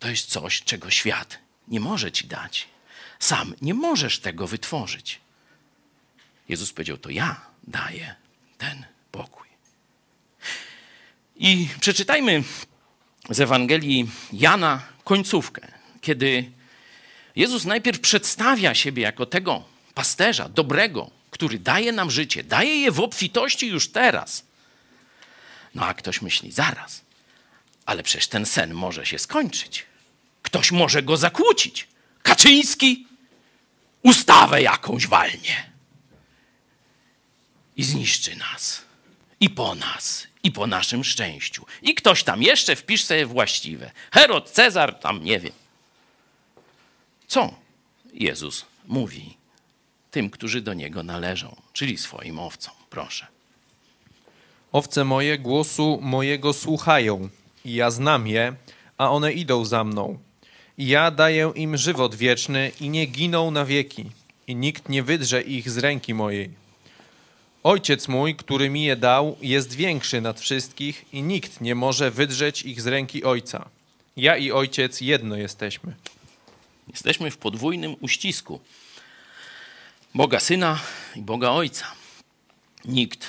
To 0.05 0.11
jest 0.11 0.31
coś, 0.31 0.63
czego 0.63 0.91
świat 0.91 1.39
nie 1.69 1.81
może 1.81 2.13
ci 2.13 2.27
dać. 2.27 2.69
Sam 3.19 3.55
nie 3.61 3.75
możesz 3.75 4.19
tego 4.19 4.47
wytworzyć. 4.47 5.21
Jezus 6.49 6.73
powiedział: 6.73 6.97
To 6.97 7.11
ja 7.11 7.41
daję 7.63 8.15
ten 8.59 8.85
pokój. 9.13 9.47
I 11.37 11.69
przeczytajmy 11.81 12.43
z 13.31 13.41
Ewangelii 13.41 14.11
Jana 14.33 14.83
końcówkę, 15.05 15.69
kiedy 16.01 16.51
Jezus 17.37 17.65
najpierw 17.65 18.01
przedstawia 18.01 18.75
siebie 18.75 19.03
jako 19.03 19.27
tego 19.27 19.65
pasterza 19.95 20.49
dobrego, 20.49 21.11
który 21.31 21.59
daje 21.59 21.93
nam 21.93 22.11
życie, 22.11 22.45
daje 22.45 22.81
je 22.81 22.91
w 22.91 23.01
obfitości 23.01 23.69
już 23.69 23.89
teraz. 23.89 24.45
No 25.75 25.87
a 25.87 25.95
ktoś 25.95 26.23
myśli, 26.23 26.53
zaraz, 26.53 27.03
Ale 27.87 28.03
przecież 28.03 28.29
ten 28.29 28.47
sen 28.47 28.75
może 28.75 29.07
się 29.07 29.19
skończyć. 29.19 29.94
Ktoś 30.55 30.73
może 30.73 31.03
go 31.03 31.17
zakłócić. 31.17 31.89
Kaczyński 32.23 33.07
ustawę 34.03 34.63
jakąś 34.63 35.07
walnie 35.07 35.71
i 37.77 37.85
zniszczy 37.85 38.37
nas. 38.37 38.83
I 39.41 39.51
po 39.51 39.75
nas, 39.75 40.27
i 40.43 40.53
po 40.53 40.67
naszym 40.67 41.05
szczęściu. 41.05 41.67
I 41.83 41.95
ktoś 41.95 42.23
tam 42.23 42.43
jeszcze 42.43 42.77
wpisz 42.77 43.05
sobie 43.05 43.27
właściwe. 43.27 43.91
Herod, 44.13 44.51
Cezar, 44.51 44.95
tam 44.95 45.25
nie 45.25 45.41
wiem. 45.41 45.53
Co 47.27 47.55
Jezus 48.13 48.65
mówi 48.87 49.37
tym, 50.11 50.31
którzy 50.31 50.61
do 50.61 50.75
niego 50.75 51.03
należą, 51.03 51.57
czyli 51.73 51.99
swoim 51.99 52.39
owcom? 52.39 52.75
Proszę. 52.91 53.27
Owce 54.73 55.05
moje 55.05 55.39
głosu 55.39 55.99
mojego 56.03 56.53
słuchają, 56.53 57.29
i 57.65 57.75
ja 57.75 57.91
znam 57.91 58.27
je, 58.27 58.55
a 58.99 59.11
one 59.11 59.33
idą 59.33 59.65
za 59.65 59.85
mną. 59.85 60.19
Ja 60.79 61.11
daję 61.11 61.53
im 61.55 61.77
żywot 61.77 62.15
wieczny 62.15 62.73
i 62.81 62.89
nie 62.89 63.07
giną 63.07 63.51
na 63.51 63.65
wieki, 63.65 64.11
i 64.47 64.57
nikt 64.57 64.89
nie 64.89 65.03
wydrze 65.03 65.43
ich 65.43 65.71
z 65.71 65.79
ręki 65.79 66.15
mojej. 66.15 66.51
Ojciec 67.63 68.09
mój, 68.09 68.37
który 68.37 68.71
mi 68.71 68.85
je 68.85 68.97
dał, 68.97 69.37
jest 69.43 69.75
większy 69.75 70.21
nad 70.21 70.41
wszystkich 70.41 71.05
i 71.13 71.23
nikt 71.23 71.61
nie 71.61 71.75
może 71.75 72.11
wydrzeć 72.11 72.63
ich 72.63 72.83
z 72.83 72.87
ręki 72.87 73.25
Ojca. 73.25 73.69
Ja 74.17 74.37
i 74.37 74.53
Ojciec 74.53 75.01
jedno 75.01 75.37
jesteśmy. 75.37 75.95
Jesteśmy 76.89 77.31
w 77.31 77.37
podwójnym 77.37 77.97
uścisku 78.01 78.61
Boga 80.15 80.41
Syna 80.41 80.81
i 81.17 81.23
Boga 81.23 81.51
Ojca. 81.51 81.87
Nikt 82.85 83.27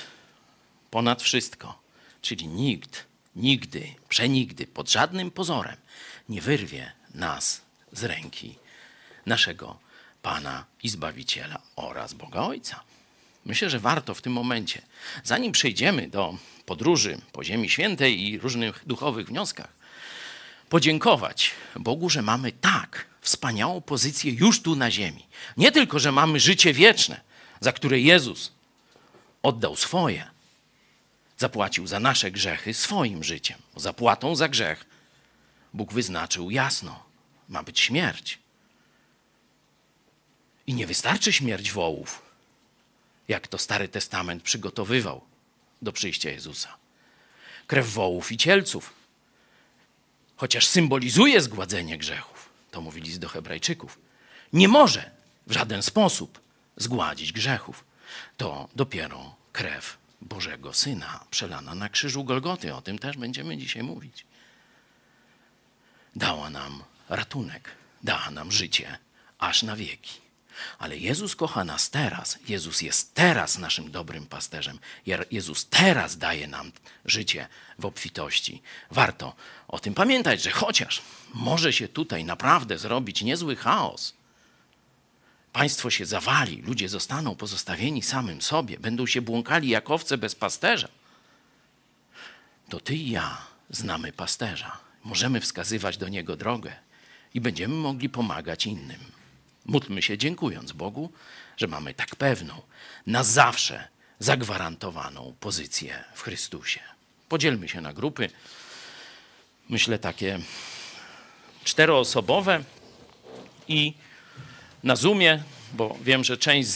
ponad 0.90 1.22
wszystko, 1.22 1.78
czyli 2.22 2.46
nikt, 2.46 3.04
nigdy, 3.36 3.88
przenigdy, 4.08 4.66
pod 4.66 4.90
żadnym 4.90 5.30
pozorem 5.30 5.76
nie 6.28 6.40
wyrwie 6.40 6.92
nas 7.16 7.60
z 7.92 8.04
ręki 8.04 8.54
naszego 9.26 9.78
Pana 10.22 10.64
i 10.82 10.88
Zbawiciela 10.88 11.58
oraz 11.76 12.14
Boga 12.14 12.40
Ojca. 12.40 12.80
Myślę, 13.44 13.70
że 13.70 13.78
warto 13.78 14.14
w 14.14 14.22
tym 14.22 14.32
momencie, 14.32 14.82
zanim 15.24 15.52
przejdziemy 15.52 16.08
do 16.08 16.38
podróży 16.66 17.20
po 17.32 17.44
Ziemi 17.44 17.70
Świętej 17.70 18.20
i 18.20 18.38
różnych 18.38 18.82
duchowych 18.86 19.26
wnioskach, 19.26 19.72
podziękować 20.68 21.50
Bogu, 21.76 22.10
że 22.10 22.22
mamy 22.22 22.52
tak 22.52 23.06
wspaniałą 23.20 23.80
pozycję 23.80 24.32
już 24.32 24.62
tu 24.62 24.76
na 24.76 24.90
ziemi. 24.90 25.26
Nie 25.56 25.72
tylko, 25.72 25.98
że 25.98 26.12
mamy 26.12 26.40
życie 26.40 26.72
wieczne, 26.72 27.20
za 27.60 27.72
które 27.72 28.00
Jezus 28.00 28.52
oddał 29.42 29.76
swoje, 29.76 30.30
zapłacił 31.38 31.86
za 31.86 32.00
nasze 32.00 32.30
grzechy 32.30 32.74
swoim 32.74 33.24
życiem. 33.24 33.58
Zapłatą 33.76 34.36
za 34.36 34.48
grzech 34.48 34.84
Bóg 35.74 35.92
wyznaczył 35.92 36.50
jasno, 36.50 37.05
ma 37.48 37.62
być 37.62 37.80
śmierć. 37.80 38.38
I 40.66 40.74
nie 40.74 40.86
wystarczy 40.86 41.32
śmierć 41.32 41.72
wołów, 41.72 42.22
jak 43.28 43.48
to 43.48 43.58
Stary 43.58 43.88
Testament 43.88 44.42
przygotowywał 44.42 45.24
do 45.82 45.92
przyjścia 45.92 46.30
Jezusa. 46.30 46.76
Krew 47.66 47.92
wołów 47.92 48.32
i 48.32 48.36
cielców, 48.36 48.92
chociaż 50.36 50.66
symbolizuje 50.66 51.40
zgładzenie 51.40 51.98
grzechów, 51.98 52.48
to 52.70 52.80
mówili 52.80 53.06
list 53.06 53.20
do 53.20 53.28
Hebrajczyków, 53.28 53.98
nie 54.52 54.68
może 54.68 55.10
w 55.46 55.52
żaden 55.52 55.82
sposób 55.82 56.40
zgładzić 56.76 57.32
grzechów. 57.32 57.84
To 58.36 58.68
dopiero 58.76 59.34
krew 59.52 59.98
Bożego 60.20 60.74
Syna 60.74 61.24
przelana 61.30 61.74
na 61.74 61.88
krzyżu 61.88 62.24
Golgoty. 62.24 62.74
O 62.74 62.82
tym 62.82 62.98
też 62.98 63.16
będziemy 63.16 63.58
dzisiaj 63.58 63.82
mówić. 63.82 64.26
Dała 66.16 66.50
nam 66.50 66.82
ratunek, 67.08 67.70
dała 68.02 68.30
nam 68.30 68.52
życie 68.52 68.98
aż 69.38 69.62
na 69.62 69.76
wieki. 69.76 70.26
Ale 70.78 70.96
Jezus 70.96 71.36
kocha 71.36 71.64
nas 71.64 71.90
teraz. 71.90 72.38
Jezus 72.48 72.80
jest 72.80 73.14
teraz 73.14 73.58
naszym 73.58 73.90
dobrym 73.90 74.26
pasterzem. 74.26 74.78
Jezus 75.30 75.66
teraz 75.66 76.18
daje 76.18 76.46
nam 76.46 76.72
życie 77.04 77.48
w 77.78 77.84
obfitości. 77.84 78.62
Warto 78.90 79.34
o 79.68 79.78
tym 79.78 79.94
pamiętać, 79.94 80.42
że 80.42 80.50
chociaż 80.50 81.02
może 81.34 81.72
się 81.72 81.88
tutaj 81.88 82.24
naprawdę 82.24 82.78
zrobić 82.78 83.22
niezły 83.22 83.56
chaos, 83.56 84.14
państwo 85.52 85.90
się 85.90 86.06
zawali, 86.06 86.62
ludzie 86.62 86.88
zostaną 86.88 87.36
pozostawieni 87.36 88.02
samym 88.02 88.42
sobie, 88.42 88.78
będą 88.78 89.06
się 89.06 89.22
błąkali 89.22 89.68
jak 89.68 89.90
owce 89.90 90.18
bez 90.18 90.34
pasterza, 90.34 90.88
to 92.68 92.80
ty 92.80 92.94
i 92.94 93.10
ja 93.10 93.38
znamy 93.70 94.12
pasterza. 94.12 94.78
Możemy 95.04 95.40
wskazywać 95.40 95.96
do 95.96 96.08
niego 96.08 96.36
drogę 96.36 96.76
i 97.36 97.40
będziemy 97.40 97.74
mogli 97.74 98.08
pomagać 98.08 98.66
innym. 98.66 99.00
Módlmy 99.64 100.02
się 100.02 100.18
dziękując 100.18 100.72
Bogu, 100.72 101.12
że 101.56 101.66
mamy 101.66 101.94
tak 101.94 102.16
pewną, 102.16 102.62
na 103.06 103.24
zawsze 103.24 103.88
zagwarantowaną 104.18 105.34
pozycję 105.40 106.04
w 106.14 106.22
Chrystusie. 106.22 106.80
Podzielmy 107.28 107.68
się 107.68 107.80
na 107.80 107.92
grupy. 107.92 108.30
Myślę 109.68 109.98
takie 109.98 110.38
czteroosobowe 111.64 112.64
i 113.68 113.94
na 114.82 114.96
Zoomie, 114.96 115.42
bo 115.72 115.98
wiem, 116.02 116.24
że 116.24 116.36
część 116.36 116.68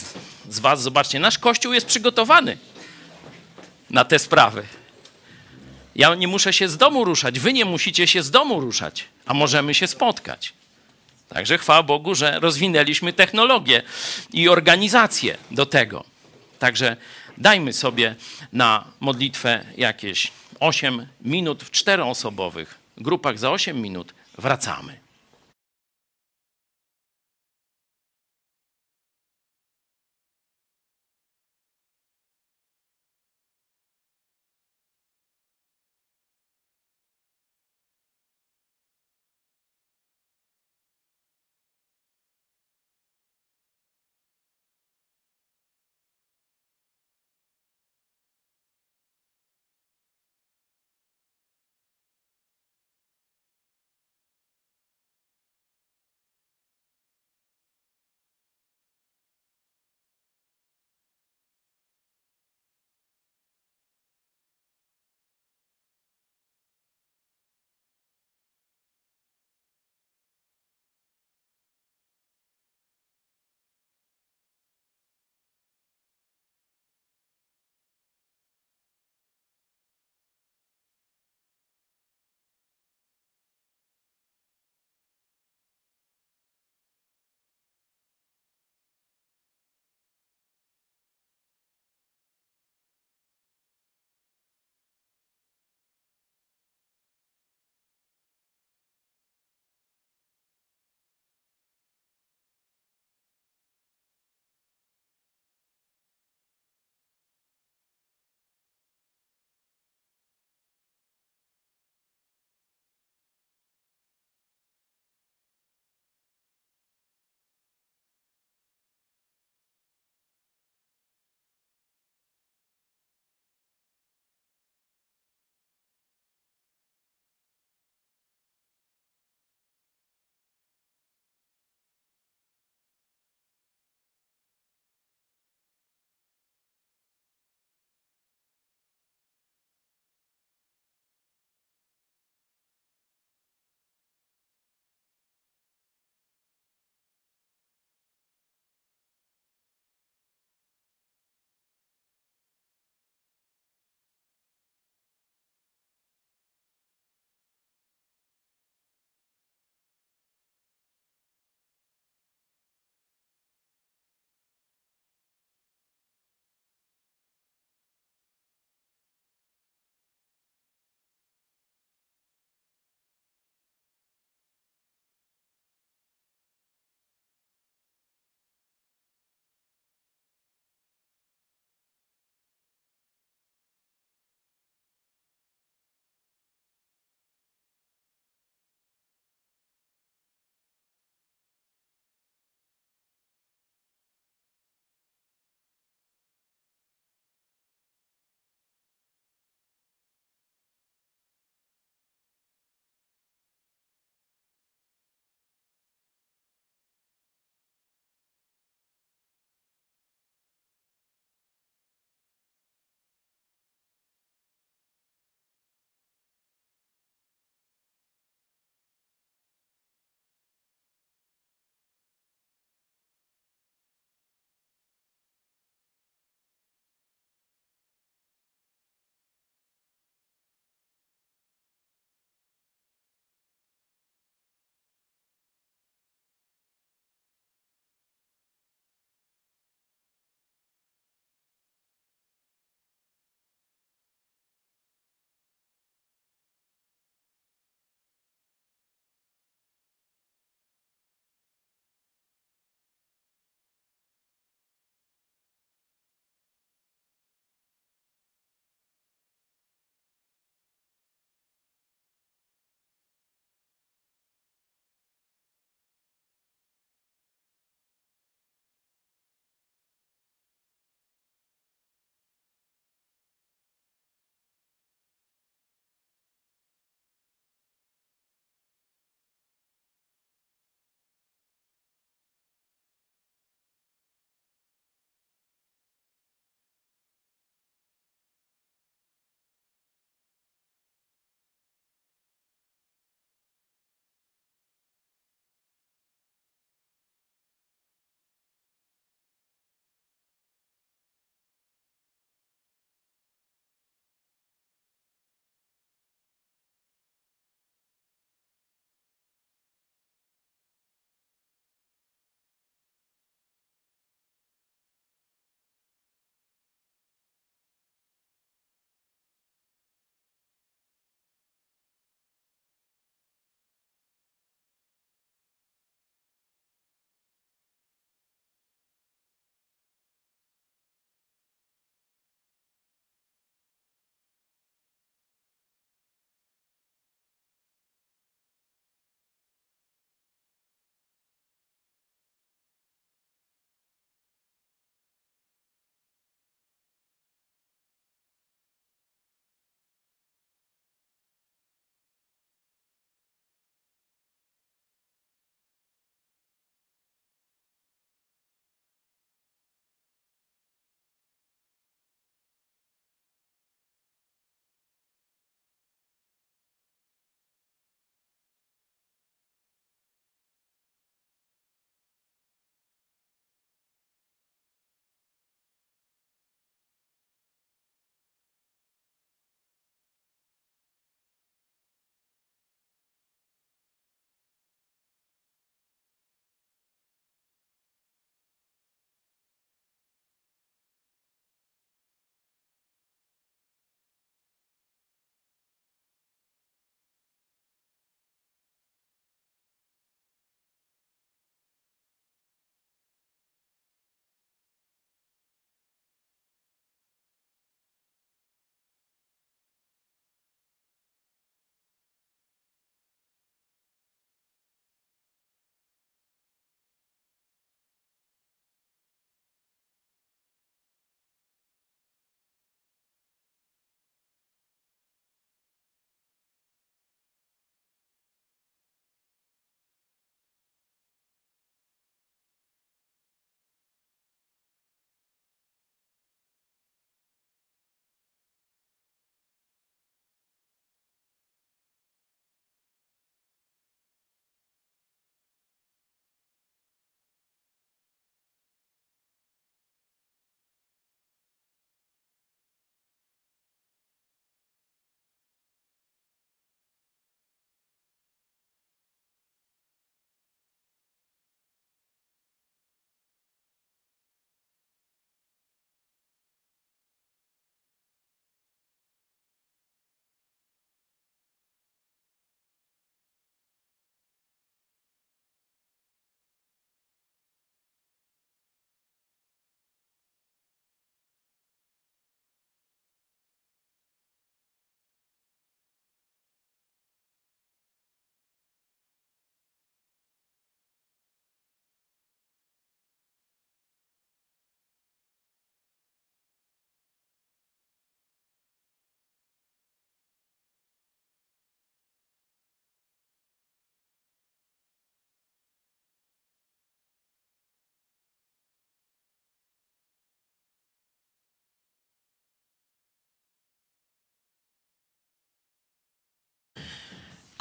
z 0.49 0.59
Was, 0.59 0.81
zobaczcie, 0.81 1.19
nasz 1.19 1.37
kościół 1.37 1.73
jest 1.73 1.87
przygotowany 1.87 2.57
na 3.89 4.05
te 4.05 4.19
sprawy. 4.19 4.63
Ja 5.95 6.15
nie 6.15 6.27
muszę 6.27 6.53
się 6.53 6.69
z 6.69 6.77
domu 6.77 7.05
ruszać, 7.05 7.39
Wy 7.39 7.53
nie 7.53 7.65
musicie 7.65 8.07
się 8.07 8.23
z 8.23 8.31
domu 8.31 8.59
ruszać, 8.59 9.05
a 9.25 9.33
możemy 9.33 9.73
się 9.73 9.87
spotkać. 9.87 10.53
Także 11.29 11.57
chwała 11.57 11.83
Bogu, 11.83 12.15
że 12.15 12.39
rozwinęliśmy 12.39 13.13
technologię 13.13 13.81
i 14.33 14.49
organizację 14.49 15.37
do 15.51 15.65
tego. 15.65 16.03
Także 16.59 16.97
dajmy 17.37 17.73
sobie 17.73 18.15
na 18.53 18.85
modlitwę 18.99 19.65
jakieś 19.77 20.31
8 20.59 21.07
minut 21.21 21.63
w 21.63 21.71
czteroosobowych 21.71 22.79
grupach 22.97 23.39
za 23.39 23.51
8 23.51 23.81
minut 23.81 24.13
wracamy. 24.37 25.00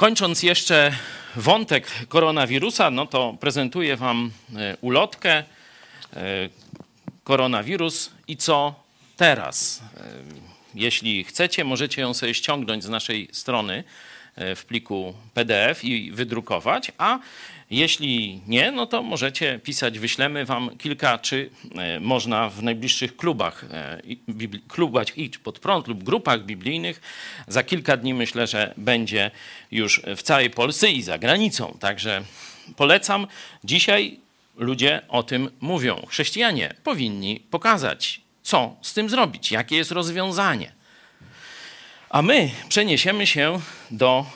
Kończąc 0.01 0.43
jeszcze 0.43 0.93
wątek 1.37 2.07
koronawirusa, 2.09 2.91
no 2.91 3.07
to 3.07 3.37
prezentuję 3.41 3.97
Wam 3.97 4.31
e, 4.57 4.77
ulotkę. 4.81 5.31
E, 5.33 5.45
koronawirus 7.25 8.11
i 8.29 8.37
co 8.37 8.75
teraz? 9.17 9.83
E, 9.97 10.03
jeśli 10.75 11.25
chcecie, 11.25 11.65
możecie 11.65 12.03
ją 12.03 12.15
sobie 12.15 12.35
ściągnąć 12.35 12.85
z 12.85 12.89
naszej 12.89 13.29
strony 13.33 13.85
w 14.57 14.65
pliku 14.65 15.15
PDF 15.35 15.85
i 15.85 16.13
wydrukować, 16.13 16.93
a 16.99 17.19
jeśli 17.71 18.41
nie, 18.47 18.71
no 18.71 18.87
to 18.87 19.03
możecie 19.03 19.59
pisać, 19.59 19.99
wyślemy 19.99 20.45
wam 20.45 20.77
kilka, 20.79 21.19
czy 21.19 21.51
e, 21.75 22.01
można 22.01 22.49
w 22.49 22.63
najbliższych 22.63 23.17
klubach, 23.17 23.65
e, 23.71 24.03
klubach 24.69 25.19
idź 25.19 25.39
pod 25.39 25.59
prąd 25.59 25.89
lub 25.89 26.05
grupach 26.05 26.45
biblijnych. 26.45 27.01
Za 27.49 27.63
kilka 27.63 27.97
dni 27.97 28.15
myślę, 28.15 28.47
że 28.47 28.75
będzie 28.77 29.31
już 29.71 30.03
w 30.17 30.23
całej 30.23 30.51
Polsce 30.51 30.91
i 30.91 31.03
za 31.03 31.19
granicą. 31.19 31.77
Także 31.81 32.23
polecam. 32.77 33.27
Dzisiaj 33.65 34.19
ludzie 34.57 35.01
o 35.09 35.23
tym 35.23 35.51
mówią. 35.61 36.07
Chrześcijanie 36.09 36.75
powinni 36.85 37.41
pokazać, 37.51 38.21
co 38.43 38.77
z 38.83 38.95
tym 38.95 39.11
zrobić, 39.11 39.53
jakie 39.53 39.77
jest 39.77 39.91
rozwiązanie. 39.91 40.80
A 42.11 42.23
my 42.23 42.51
przeniesiemy 42.69 43.27
się 43.27 43.61
do 43.91 44.27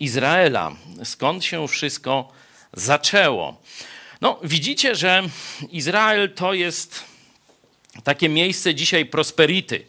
Izraela, 0.00 0.72
skąd 1.04 1.44
się 1.44 1.68
wszystko 1.68 2.32
zaczęło. 2.72 3.60
No, 4.20 4.40
widzicie, 4.42 4.94
że 4.96 5.22
Izrael 5.70 6.34
to 6.34 6.52
jest 6.52 7.04
takie 8.04 8.28
miejsce 8.28 8.74
dzisiaj 8.74 9.06
prosperity. 9.06 9.84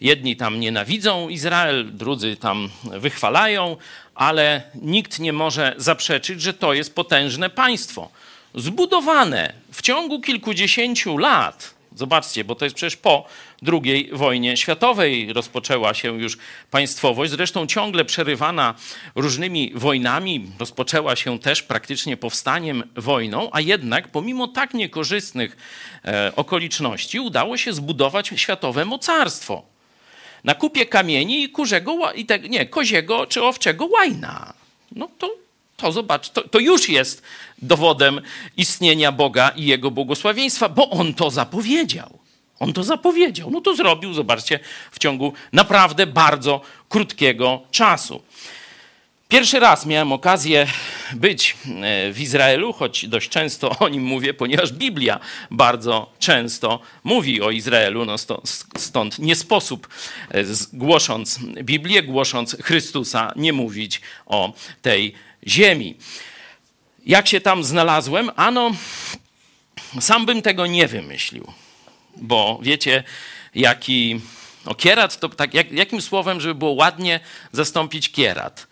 Jedni 0.00 0.36
tam 0.36 0.60
nienawidzą 0.60 1.28
Izrael, 1.28 1.96
drudzy 1.96 2.36
tam 2.36 2.70
wychwalają, 2.84 3.76
ale 4.14 4.62
nikt 4.74 5.18
nie 5.18 5.32
może 5.32 5.74
zaprzeczyć, 5.76 6.42
że 6.42 6.54
to 6.54 6.72
jest 6.72 6.94
potężne 6.94 7.50
państwo. 7.50 8.10
Zbudowane 8.54 9.52
w 9.72 9.82
ciągu 9.82 10.20
kilkudziesięciu 10.20 11.18
lat 11.18 11.77
Zobaczcie, 11.98 12.44
bo 12.44 12.54
to 12.54 12.64
jest 12.64 12.76
przecież 12.76 12.96
po 12.96 13.24
II 13.66 14.10
wojnie 14.12 14.56
światowej 14.56 15.32
rozpoczęła 15.32 15.94
się 15.94 16.20
już 16.20 16.38
państwowość, 16.70 17.30
zresztą 17.32 17.66
ciągle 17.66 18.04
przerywana 18.04 18.74
różnymi 19.14 19.72
wojnami, 19.74 20.46
rozpoczęła 20.58 21.16
się 21.16 21.38
też 21.38 21.62
praktycznie 21.62 22.16
powstaniem 22.16 22.82
wojną, 22.96 23.48
a 23.52 23.60
jednak 23.60 24.08
pomimo 24.08 24.48
tak 24.48 24.74
niekorzystnych 24.74 25.56
e, 26.04 26.32
okoliczności 26.36 27.20
udało 27.20 27.56
się 27.56 27.72
zbudować 27.72 28.30
światowe 28.36 28.84
mocarstwo. 28.84 29.62
Na 30.44 30.54
kupie 30.54 30.86
kamieni 30.86 31.42
i 31.42 31.48
kurzego, 31.48 32.12
i 32.12 32.26
te, 32.26 32.38
nie, 32.38 32.66
koziego 32.66 33.26
czy 33.26 33.42
owczego 33.42 33.86
łajna. 33.86 34.54
No 34.92 35.08
to 35.18 35.47
to 35.78 35.92
zobacz, 35.92 36.30
to, 36.30 36.48
to, 36.48 36.58
już 36.58 36.88
jest 36.88 37.22
dowodem 37.62 38.20
istnienia 38.56 39.12
Boga 39.12 39.48
i 39.48 39.66
Jego 39.66 39.90
błogosławieństwa, 39.90 40.68
bo 40.68 40.90
On 40.90 41.14
to 41.14 41.30
zapowiedział. 41.30 42.18
On 42.60 42.72
to 42.72 42.84
zapowiedział. 42.84 43.50
No 43.50 43.60
to 43.60 43.76
zrobił, 43.76 44.14
zobaczcie, 44.14 44.60
w 44.90 44.98
ciągu 44.98 45.32
naprawdę 45.52 46.06
bardzo 46.06 46.60
krótkiego 46.88 47.62
czasu. 47.70 48.22
Pierwszy 49.28 49.60
raz 49.60 49.86
miałem 49.86 50.12
okazję 50.12 50.66
być 51.12 51.56
e, 51.82 52.12
w 52.12 52.20
Izraelu, 52.20 52.72
choć 52.72 53.08
dość 53.08 53.28
często 53.28 53.78
o 53.78 53.88
nim 53.88 54.02
mówię, 54.02 54.34
ponieważ 54.34 54.72
Biblia 54.72 55.20
bardzo 55.50 56.12
często 56.18 56.80
mówi 57.04 57.42
o 57.42 57.50
Izraelu. 57.50 58.04
No 58.04 58.16
stąd 58.76 59.18
nie 59.18 59.36
sposób, 59.36 59.88
e, 60.30 60.44
głosząc 60.72 61.38
Biblię, 61.62 62.02
głosząc 62.02 62.56
Chrystusa, 62.62 63.32
nie 63.36 63.52
mówić 63.52 64.00
o 64.26 64.52
tej 64.82 65.14
ziemi. 65.48 65.96
Jak 67.06 67.28
się 67.28 67.40
tam 67.40 67.64
znalazłem? 67.64 68.30
Ano, 68.36 68.70
sam 70.00 70.26
bym 70.26 70.42
tego 70.42 70.66
nie 70.66 70.88
wymyślił, 70.88 71.52
bo 72.16 72.58
wiecie, 72.62 73.04
jaki. 73.54 74.20
O, 74.64 74.74
kierat 74.74 75.20
to 75.20 75.28
tak, 75.28 75.54
jak, 75.54 75.72
jakim 75.72 76.02
słowem, 76.02 76.40
żeby 76.40 76.54
było 76.54 76.70
ładnie 76.70 77.20
zastąpić 77.52 78.12
kierat? 78.12 78.66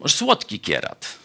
Może 0.00 0.16
słodki 0.16 0.60
kierat. 0.60 1.18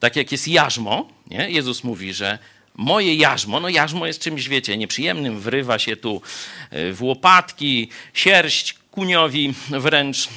Tak 0.00 0.16
jak 0.16 0.32
jest 0.32 0.48
jarzmo, 0.48 1.08
nie? 1.26 1.50
Jezus 1.50 1.84
mówi, 1.84 2.14
że 2.14 2.38
moje 2.74 3.14
jarzmo, 3.14 3.60
no 3.60 3.68
jarzmo 3.68 4.06
jest 4.06 4.20
czymś, 4.20 4.48
wiecie, 4.48 4.76
nieprzyjemnym, 4.76 5.40
wrywa 5.40 5.78
się 5.78 5.96
tu 5.96 6.22
e, 6.70 6.92
w 6.92 7.02
łopatki, 7.02 7.88
sierść 8.14 8.79
kuniowi 8.90 9.54
wręcz 9.70 10.26
e, 10.26 10.28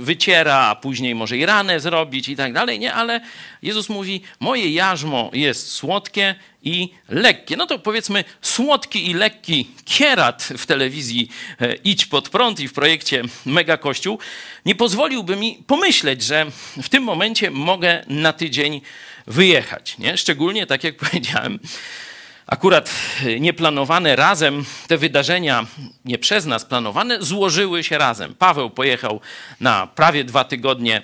wyciera, 0.00 0.56
a 0.56 0.74
później 0.74 1.14
może 1.14 1.36
i 1.36 1.46
ranę 1.46 1.80
zrobić 1.80 2.28
i 2.28 2.36
tak 2.36 2.52
dalej, 2.52 2.78
nie? 2.78 2.94
Ale 2.94 3.20
Jezus 3.62 3.88
mówi, 3.88 4.22
moje 4.40 4.70
jarzmo 4.70 5.30
jest 5.32 5.72
słodkie 5.72 6.34
i 6.62 6.88
lekkie. 7.08 7.56
No 7.56 7.66
to 7.66 7.78
powiedzmy 7.78 8.24
słodki 8.42 9.10
i 9.10 9.14
lekki 9.14 9.70
kierat 9.84 10.42
w 10.58 10.66
telewizji 10.66 11.28
e, 11.60 11.74
Idź 11.74 12.06
pod 12.06 12.28
prąd 12.28 12.60
i 12.60 12.68
w 12.68 12.72
projekcie 12.72 13.22
Mega 13.46 13.76
Kościół 13.76 14.18
nie 14.64 14.74
pozwoliłby 14.74 15.36
mi 15.36 15.62
pomyśleć, 15.66 16.22
że 16.22 16.46
w 16.82 16.88
tym 16.88 17.02
momencie 17.02 17.50
mogę 17.50 18.04
na 18.08 18.32
tydzień 18.32 18.80
wyjechać, 19.26 19.98
nie? 19.98 20.16
Szczególnie, 20.16 20.66
tak 20.66 20.84
jak 20.84 20.96
powiedziałem, 21.10 21.58
akurat 22.46 22.90
nieplanowane 23.40 24.16
razem, 24.16 24.64
te 24.86 24.98
wydarzenia 24.98 25.66
nie 26.04 26.18
przez 26.18 26.46
nas 26.46 26.64
planowane, 26.64 27.22
złożyły 27.22 27.84
się 27.84 27.98
razem. 27.98 28.34
Paweł 28.34 28.70
pojechał 28.70 29.20
na 29.60 29.86
prawie 29.86 30.24
dwa 30.24 30.44
tygodnie 30.44 31.02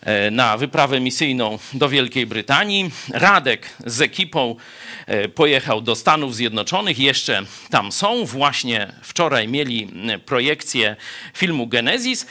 e, 0.00 0.30
na 0.30 0.56
wyprawę 0.56 1.00
misyjną 1.00 1.58
do 1.72 1.88
Wielkiej 1.88 2.26
Brytanii. 2.26 2.90
Radek 3.10 3.70
z 3.86 4.00
ekipą 4.00 4.56
e, 5.06 5.28
pojechał 5.28 5.80
do 5.80 5.94
Stanów 5.94 6.34
Zjednoczonych, 6.34 6.98
jeszcze 6.98 7.42
tam 7.70 7.92
są. 7.92 8.24
Właśnie 8.24 8.92
wczoraj 9.02 9.48
mieli 9.48 9.88
projekcję 10.26 10.96
filmu 11.34 11.66
Genesis. 11.66 12.26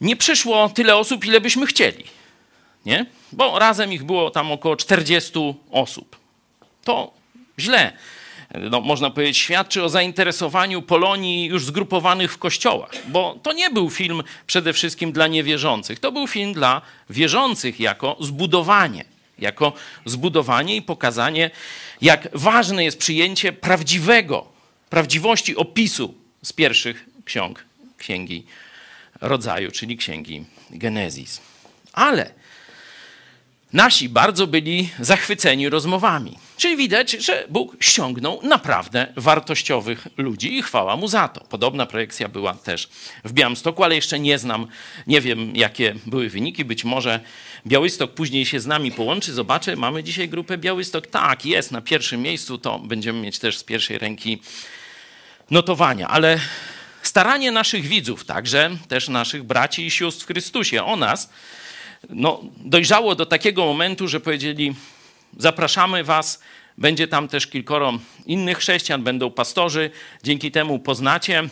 Nie 0.00 0.16
przyszło 0.16 0.68
tyle 0.68 0.96
osób, 0.96 1.24
ile 1.24 1.40
byśmy 1.40 1.66
chcieli. 1.66 2.04
Nie? 2.86 3.06
Bo 3.32 3.58
razem 3.58 3.92
ich 3.92 4.04
było 4.04 4.30
tam 4.30 4.52
około 4.52 4.76
40 4.76 5.32
osób. 5.70 6.16
To 6.84 7.16
źle. 7.58 7.92
No, 8.70 8.80
można 8.80 9.10
powiedzieć, 9.10 9.36
świadczy 9.36 9.82
o 9.82 9.88
zainteresowaniu 9.88 10.82
Polonii 10.82 11.46
już 11.46 11.64
zgrupowanych 11.64 12.32
w 12.32 12.38
kościołach, 12.38 12.90
bo 13.08 13.38
to 13.42 13.52
nie 13.52 13.70
był 13.70 13.90
film 13.90 14.22
przede 14.46 14.72
wszystkim 14.72 15.12
dla 15.12 15.26
niewierzących, 15.26 16.00
to 16.00 16.12
był 16.12 16.26
film 16.26 16.52
dla 16.52 16.82
wierzących 17.10 17.80
jako 17.80 18.16
zbudowanie, 18.20 19.04
jako 19.38 19.72
zbudowanie 20.04 20.76
i 20.76 20.82
pokazanie, 20.82 21.50
jak 22.00 22.28
ważne 22.32 22.84
jest 22.84 22.98
przyjęcie 22.98 23.52
prawdziwego, 23.52 24.46
prawdziwości 24.90 25.56
opisu 25.56 26.14
z 26.42 26.52
pierwszych 26.52 27.04
ksiąg 27.24 27.64
Księgi 27.98 28.46
Rodzaju, 29.20 29.70
czyli 29.70 29.96
Księgi 29.96 30.44
Genezis. 30.70 31.40
Ale 31.92 32.30
nasi 33.76 34.08
bardzo 34.08 34.46
byli 34.46 34.90
zachwyceni 35.00 35.68
rozmowami. 35.68 36.38
Czyli 36.56 36.76
widać, 36.76 37.10
że 37.10 37.44
Bóg 37.48 37.76
ściągnął 37.80 38.40
naprawdę 38.42 39.12
wartościowych 39.16 40.08
ludzi 40.16 40.58
i 40.58 40.62
chwała 40.62 40.96
mu 40.96 41.08
za 41.08 41.28
to. 41.28 41.40
Podobna 41.40 41.86
projekcja 41.86 42.28
była 42.28 42.54
też 42.54 42.88
w 43.24 43.32
Białymstoku, 43.32 43.84
ale 43.84 43.94
jeszcze 43.94 44.18
nie 44.18 44.38
znam, 44.38 44.66
nie 45.06 45.20
wiem 45.20 45.56
jakie 45.56 45.94
były 46.06 46.28
wyniki. 46.28 46.64
Być 46.64 46.84
może 46.84 47.20
Białystok 47.66 48.14
później 48.14 48.46
się 48.46 48.60
z 48.60 48.66
nami 48.66 48.92
połączy. 48.92 49.32
Zobaczę, 49.32 49.76
mamy 49.76 50.04
dzisiaj 50.04 50.28
grupę 50.28 50.58
Białystok. 50.58 51.06
Tak, 51.06 51.46
jest 51.46 51.72
na 51.72 51.80
pierwszym 51.80 52.22
miejscu, 52.22 52.58
to 52.58 52.78
będziemy 52.78 53.20
mieć 53.20 53.38
też 53.38 53.58
z 53.58 53.64
pierwszej 53.64 53.98
ręki 53.98 54.42
notowania. 55.50 56.08
Ale 56.08 56.40
staranie 57.02 57.50
naszych 57.52 57.86
widzów, 57.86 58.24
także 58.24 58.70
też 58.88 59.08
naszych 59.08 59.42
braci 59.42 59.86
i 59.86 59.90
sióstr 59.90 60.24
w 60.24 60.26
Chrystusie 60.26 60.84
o 60.84 60.96
nas, 60.96 61.30
no, 62.08 62.40
dojrzało 62.56 63.14
do 63.14 63.26
takiego 63.26 63.64
momentu, 63.64 64.08
że 64.08 64.20
powiedzieli: 64.20 64.74
Zapraszamy 65.36 66.04
Was. 66.04 66.40
Będzie 66.78 67.08
tam 67.08 67.28
też 67.28 67.46
kilkoro 67.46 67.98
innych 68.26 68.58
chrześcijan, 68.58 69.02
będą 69.02 69.30
pastorzy. 69.30 69.90
Dzięki 70.22 70.50
temu 70.50 70.78
poznacie 70.78 71.48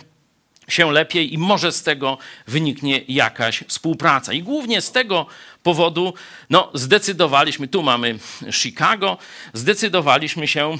się 0.69 0.93
lepiej 0.93 1.35
i 1.35 1.39
może 1.39 1.73
z 1.73 1.83
tego 1.83 2.19
wyniknie 2.47 3.01
jakaś 3.09 3.65
współpraca. 3.69 4.33
I 4.33 4.43
głównie 4.43 4.81
z 4.81 4.93
tego 4.93 5.27
powodu 5.63 6.15
no, 6.51 6.71
zdecydowaliśmy, 6.75 7.69
tu 7.69 7.83
mamy 7.83 8.19
Chicago, 8.53 9.19
zdecydowaliśmy 9.53 10.49
się 10.49 10.79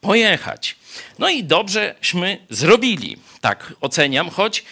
pojechać. 0.00 0.76
No 1.18 1.28
i 1.28 1.44
dobrześmy 1.44 2.38
zrobili, 2.50 3.16
tak 3.40 3.72
oceniam, 3.80 4.30
choć 4.30 4.64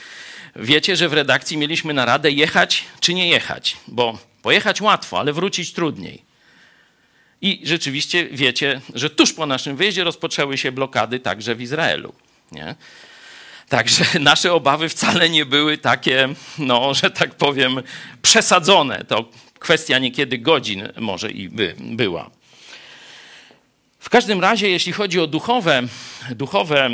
wiecie, 0.56 0.96
że 0.96 1.08
w 1.08 1.12
redakcji 1.12 1.56
mieliśmy 1.56 1.94
naradę 1.94 2.30
jechać 2.30 2.84
czy 3.00 3.14
nie 3.14 3.28
jechać, 3.28 3.76
bo 3.86 4.29
Pojechać 4.42 4.80
łatwo, 4.80 5.18
ale 5.18 5.32
wrócić 5.32 5.72
trudniej. 5.72 6.22
I 7.42 7.60
rzeczywiście 7.64 8.28
wiecie, 8.32 8.80
że 8.94 9.10
tuż 9.10 9.32
po 9.32 9.46
naszym 9.46 9.76
wyjeździe 9.76 10.04
rozpoczęły 10.04 10.58
się 10.58 10.72
blokady 10.72 11.20
także 11.20 11.54
w 11.54 11.60
Izraelu. 11.60 12.14
Nie? 12.52 12.74
Także 13.68 14.04
nasze 14.20 14.52
obawy 14.52 14.88
wcale 14.88 15.30
nie 15.30 15.46
były 15.46 15.78
takie, 15.78 16.28
no, 16.58 16.94
że 16.94 17.10
tak 17.10 17.34
powiem, 17.34 17.82
przesadzone. 18.22 19.04
To 19.04 19.28
kwestia 19.58 19.98
niekiedy 19.98 20.38
godzin 20.38 20.88
może 20.96 21.30
i 21.30 21.48
by 21.48 21.74
była. 21.78 22.30
W 23.98 24.10
każdym 24.10 24.40
razie, 24.40 24.70
jeśli 24.70 24.92
chodzi 24.92 25.20
o 25.20 25.26
duchowe, 25.26 25.82
duchowe 26.30 26.90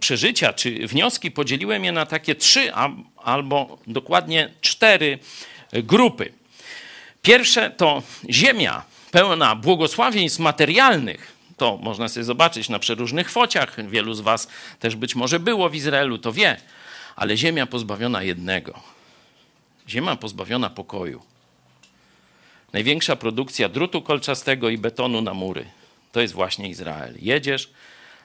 przeżycia 0.00 0.52
czy 0.52 0.86
wnioski, 0.86 1.30
podzieliłem 1.30 1.84
je 1.84 1.92
na 1.92 2.06
takie 2.06 2.34
trzy 2.34 2.72
albo 3.16 3.78
dokładnie 3.86 4.54
cztery 4.60 5.18
grupy. 5.72 6.32
Pierwsze 7.22 7.70
to 7.70 8.02
ziemia 8.30 8.82
pełna 9.10 9.56
błogosławieństw 9.56 10.38
materialnych. 10.38 11.32
To 11.56 11.76
można 11.76 12.08
sobie 12.08 12.24
zobaczyć 12.24 12.68
na 12.68 12.78
przeróżnych 12.78 13.30
fociach. 13.30 13.88
Wielu 13.88 14.14
z 14.14 14.20
Was 14.20 14.48
też 14.80 14.96
być 14.96 15.14
może 15.14 15.40
było 15.40 15.68
w 15.68 15.74
Izraelu, 15.74 16.18
to 16.18 16.32
wie. 16.32 16.56
Ale 17.16 17.36
ziemia 17.36 17.66
pozbawiona 17.66 18.22
jednego. 18.22 18.80
Ziemia 19.88 20.16
pozbawiona 20.16 20.70
pokoju. 20.70 21.22
Największa 22.72 23.16
produkcja 23.16 23.68
drutu 23.68 24.02
kolczastego 24.02 24.68
i 24.68 24.78
betonu 24.78 25.22
na 25.22 25.34
mury 25.34 25.78
to 26.12 26.20
jest 26.20 26.34
właśnie 26.34 26.68
Izrael. 26.68 27.14
Jedziesz, 27.20 27.70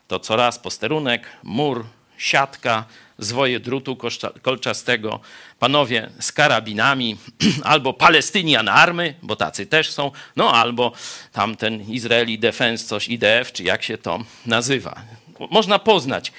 to 0.07 0.19
coraz 0.19 0.59
posterunek, 0.59 1.27
mur, 1.43 1.85
siatka, 2.17 2.85
zwoje 3.17 3.59
drutu 3.59 3.97
kolczastego, 4.41 5.19
panowie 5.59 6.09
z 6.19 6.31
karabinami, 6.31 7.17
albo 7.63 7.93
Palestynian 7.93 8.69
Army, 8.69 9.13
bo 9.21 9.35
tacy 9.35 9.65
też 9.65 9.91
są, 9.91 10.11
no 10.35 10.53
albo 10.53 10.91
tamten 11.31 11.81
Izraeli 11.81 12.39
Defense, 12.39 12.85
coś 12.85 13.07
IDF, 13.07 13.51
czy 13.53 13.63
jak 13.63 13.83
się 13.83 13.97
to 13.97 14.19
nazywa. 14.45 15.01
Można 15.49 15.79
poznać 15.79 16.31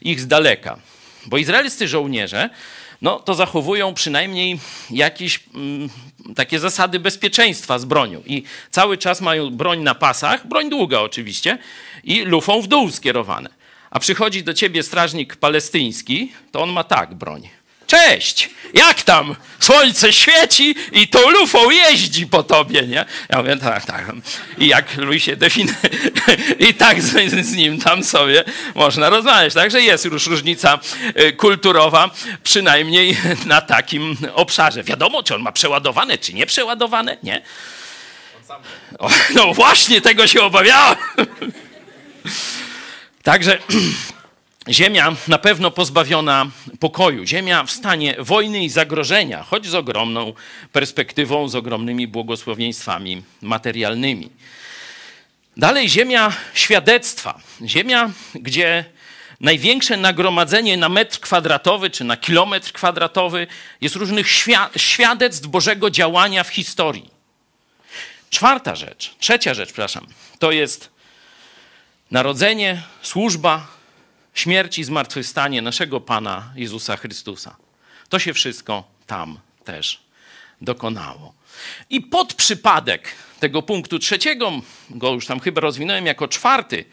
ich 0.00 0.20
z 0.20 0.26
daleka, 0.26 0.78
bo 1.26 1.38
izraelscy 1.38 1.88
żołnierze 1.88 2.50
no, 3.02 3.20
to 3.20 3.34
zachowują 3.34 3.94
przynajmniej 3.94 4.58
jakieś 4.90 5.40
mm, 5.54 5.88
takie 6.36 6.58
zasady 6.58 7.00
bezpieczeństwa 7.00 7.78
z 7.78 7.84
bronią. 7.84 8.22
I 8.26 8.42
cały 8.70 8.98
czas 8.98 9.20
mają 9.20 9.50
broń 9.50 9.80
na 9.80 9.94
pasach, 9.94 10.46
broń 10.46 10.70
długa 10.70 11.00
oczywiście, 11.00 11.58
i 12.04 12.20
lufą 12.22 12.62
w 12.62 12.66
dół 12.66 12.90
skierowane. 12.90 13.59
A 13.90 13.98
przychodzi 13.98 14.42
do 14.42 14.54
ciebie 14.54 14.82
strażnik 14.82 15.36
palestyński, 15.36 16.32
to 16.52 16.62
on 16.62 16.70
ma 16.70 16.84
tak 16.84 17.14
broń. 17.14 17.48
Cześć! 17.90 18.50
Jak 18.74 19.02
tam? 19.02 19.36
Słońce 19.60 20.12
świeci 20.12 20.74
i 20.92 21.08
tą 21.08 21.30
lufą 21.30 21.70
jeździ 21.70 22.26
po 22.26 22.42
tobie, 22.42 22.82
nie? 22.82 23.04
Ja 23.28 23.38
mówię, 23.38 23.56
tak, 23.56 23.86
tak. 23.86 24.12
I 24.58 24.66
jak 24.66 24.96
Louis 24.96 25.22
się 25.22 25.36
definiuje, 25.36 25.76
i 26.68 26.74
tak 26.74 27.02
z, 27.02 27.46
z, 27.46 27.52
nim 27.52 27.80
tam 27.80 28.04
sobie 28.04 28.44
można 28.74 29.10
rozmawiać. 29.10 29.54
Także 29.54 29.82
jest 29.82 30.04
już 30.04 30.26
różnica 30.26 30.78
y, 31.20 31.32
kulturowa, 31.32 32.10
przynajmniej 32.42 33.16
na 33.46 33.60
takim 33.60 34.16
obszarze. 34.34 34.82
Wiadomo, 34.82 35.22
czy 35.22 35.34
on 35.34 35.42
ma 35.42 35.52
przeładowane, 35.52 36.18
czy 36.18 36.34
nie 36.34 36.46
przeładowane, 36.46 37.16
nie? 37.22 37.42
O, 38.98 39.10
no 39.34 39.54
właśnie, 39.54 40.00
tego 40.00 40.26
się 40.26 40.42
obawiałem. 40.42 40.96
Także 43.22 43.58
ziemia 44.68 45.16
na 45.28 45.38
pewno 45.38 45.70
pozbawiona 45.70 46.46
pokoju, 46.80 47.26
ziemia 47.26 47.64
w 47.64 47.70
stanie 47.70 48.14
wojny 48.18 48.64
i 48.64 48.68
zagrożenia, 48.68 49.42
choć 49.42 49.66
z 49.66 49.74
ogromną 49.74 50.32
perspektywą, 50.72 51.48
z 51.48 51.54
ogromnymi 51.54 52.06
błogosławieństwami 52.08 53.22
materialnymi. 53.42 54.30
Dalej 55.56 55.88
ziemia 55.88 56.32
świadectwa, 56.54 57.40
ziemia, 57.64 58.10
gdzie 58.34 58.84
największe 59.40 59.96
nagromadzenie 59.96 60.76
na 60.76 60.88
metr 60.88 61.20
kwadratowy 61.20 61.90
czy 61.90 62.04
na 62.04 62.16
kilometr 62.16 62.72
kwadratowy 62.72 63.46
jest 63.80 63.96
różnych 63.96 64.26
świadectw 64.76 65.46
Bożego 65.46 65.90
działania 65.90 66.44
w 66.44 66.48
historii. 66.48 67.10
Czwarta 68.30 68.76
rzecz, 68.76 69.14
trzecia 69.18 69.54
rzecz, 69.54 69.68
przepraszam, 69.68 70.06
to 70.38 70.52
jest 70.52 70.90
narodzenie, 72.10 72.82
służba, 73.02 73.66
śmierć 74.34 74.78
i 74.78 74.84
zmartwychwstanie 74.84 75.62
naszego 75.62 76.00
Pana 76.00 76.52
Jezusa 76.56 76.96
Chrystusa. 76.96 77.56
To 78.08 78.18
się 78.18 78.34
wszystko 78.34 78.84
tam 79.06 79.38
też 79.64 80.00
dokonało. 80.60 81.34
I 81.90 82.00
pod 82.00 82.34
przypadek 82.34 83.08
tego 83.40 83.62
punktu 83.62 83.98
trzeciego, 83.98 84.52
go 84.90 85.12
już 85.12 85.26
tam 85.26 85.40
chyba 85.40 85.60
rozwinąłem 85.60 86.06
jako 86.06 86.28
czwarty, 86.28 86.84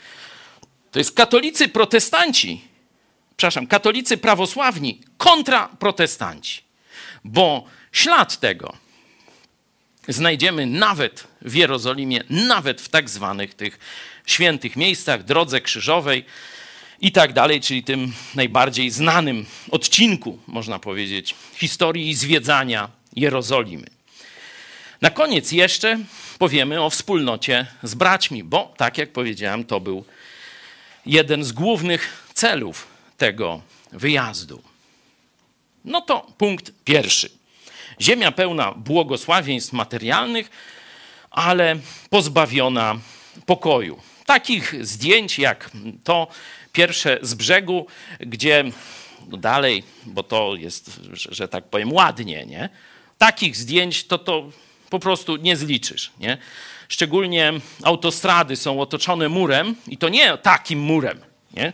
to 0.91 0.99
jest 0.99 1.15
katolicy 1.15 1.67
protestanci, 1.67 2.61
przepraszam, 3.37 3.67
katolicy 3.67 4.17
prawosławni 4.17 5.01
kontra 5.17 5.67
protestanci. 5.79 6.61
Bo 7.23 7.65
ślad 7.91 8.39
tego 8.39 8.73
znajdziemy 10.07 10.65
nawet 10.65 11.27
w 11.41 11.55
Jerozolimie, 11.55 12.23
nawet 12.29 12.81
w 12.81 12.89
tak 12.89 13.09
zwanych 13.09 13.53
tych 13.53 13.79
świętych 14.25 14.75
miejscach, 14.75 15.23
drodze 15.23 15.61
krzyżowej 15.61 16.25
i 17.01 17.11
tak 17.11 17.33
dalej, 17.33 17.61
czyli 17.61 17.83
tym 17.83 18.13
najbardziej 18.35 18.89
znanym 18.89 19.45
odcinku, 19.71 20.39
można 20.47 20.79
powiedzieć, 20.79 21.35
historii 21.53 22.15
zwiedzania 22.15 22.89
Jerozolimy. 23.15 23.87
Na 25.01 25.09
koniec 25.09 25.51
jeszcze 25.51 25.99
powiemy 26.39 26.81
o 26.81 26.89
wspólnocie 26.89 27.67
z 27.83 27.95
braćmi, 27.95 28.43
bo 28.43 28.73
tak 28.77 28.97
jak 28.97 29.11
powiedziałem, 29.11 29.63
to 29.63 29.79
był 29.79 30.05
jeden 31.05 31.43
z 31.43 31.51
głównych 31.51 32.23
celów 32.33 32.87
tego 33.17 33.61
wyjazdu. 33.91 34.63
No 35.85 36.01
to 36.01 36.27
punkt 36.37 36.71
pierwszy. 36.85 37.36
Ziemia 38.01 38.31
pełna 38.31 38.71
błogosławieństw 38.71 39.73
materialnych, 39.73 40.49
ale 41.31 41.75
pozbawiona 42.09 42.99
pokoju. 43.45 43.99
Takich 44.25 44.85
zdjęć 44.85 45.39
jak 45.39 45.71
to 46.03 46.27
pierwsze 46.73 47.19
z 47.21 47.33
brzegu, 47.33 47.87
gdzie 48.19 48.63
no 49.27 49.37
dalej, 49.37 49.83
bo 50.05 50.23
to 50.23 50.55
jest, 50.55 50.99
że 51.13 51.47
tak 51.47 51.63
powiem, 51.63 51.93
ładnie, 51.93 52.45
nie? 52.45 52.69
Takich 53.17 53.55
zdjęć 53.55 54.03
to 54.03 54.17
to 54.17 54.51
po 54.89 54.99
prostu 54.99 55.35
nie 55.35 55.57
zliczysz, 55.57 56.11
nie? 56.19 56.37
Szczególnie 56.89 57.53
autostrady 57.83 58.55
są 58.55 58.81
otoczone 58.81 59.29
murem 59.29 59.75
i 59.87 59.97
to 59.97 60.09
nie 60.09 60.37
takim 60.37 60.79
murem, 60.79 61.19
nie? 61.53 61.73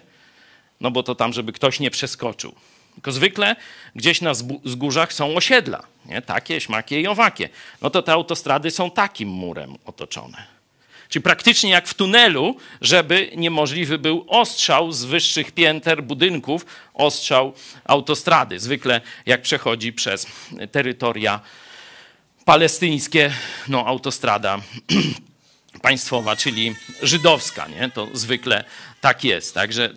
No 0.82 0.92
bo 0.92 1.04
to 1.04 1.16
tam, 1.16 1.34
żeby 1.34 1.54
ktoś 1.54 1.80
nie 1.80 1.92
przeskoczył. 1.92 2.56
Tylko 2.94 3.12
zwykle 3.12 3.56
gdzieś 3.96 4.22
na 4.22 4.34
wzgórzach 4.64 5.14
są 5.14 5.36
osiedla, 5.36 5.84
nie? 6.06 6.22
takie, 6.22 6.62
śmakie 6.62 7.02
i 7.02 7.08
owakie. 7.08 7.50
No 7.82 7.90
to 7.90 8.02
te 8.02 8.14
autostrady 8.14 8.72
są 8.72 8.92
takim 8.92 9.30
murem 9.30 9.76
otoczone. 9.86 10.54
Czyli 11.10 11.24
praktycznie 11.24 11.70
jak 11.70 11.88
w 11.88 11.94
tunelu, 11.94 12.58
żeby 12.82 13.32
niemożliwy 13.36 13.98
był 13.98 14.26
ostrzał 14.28 14.92
z 14.92 15.04
wyższych 15.04 15.52
pięter 15.52 16.04
budynków, 16.04 16.66
ostrzał 16.94 17.54
autostrady. 17.86 18.60
Zwykle 18.60 19.02
jak 19.26 19.42
przechodzi 19.42 19.94
przez 19.94 20.28
terytoria 20.72 21.40
palestyńskie, 22.46 23.34
no 23.68 23.86
autostrada 23.86 24.60
państwowa, 25.82 26.36
czyli 26.36 26.76
żydowska, 27.02 27.68
nie? 27.68 27.90
to 27.90 28.08
zwykle 28.14 28.64
tak 29.02 29.24
jest. 29.24 29.54
Także 29.54 29.94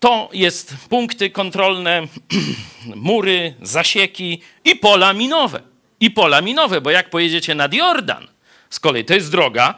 to 0.00 0.28
jest 0.32 0.74
punkty 0.88 1.30
kontrolne, 1.30 2.02
mury, 2.94 3.54
zasieki 3.62 4.42
i 4.64 4.76
pola 4.76 5.12
minowe. 5.12 5.60
I 6.00 6.10
pola 6.10 6.40
minowe, 6.40 6.80
bo 6.80 6.90
jak 6.90 7.10
pojedziecie 7.10 7.54
nad 7.54 7.74
Jordan, 7.74 8.26
z 8.70 8.80
kolei 8.80 9.04
to 9.04 9.14
jest 9.14 9.30
droga, 9.30 9.74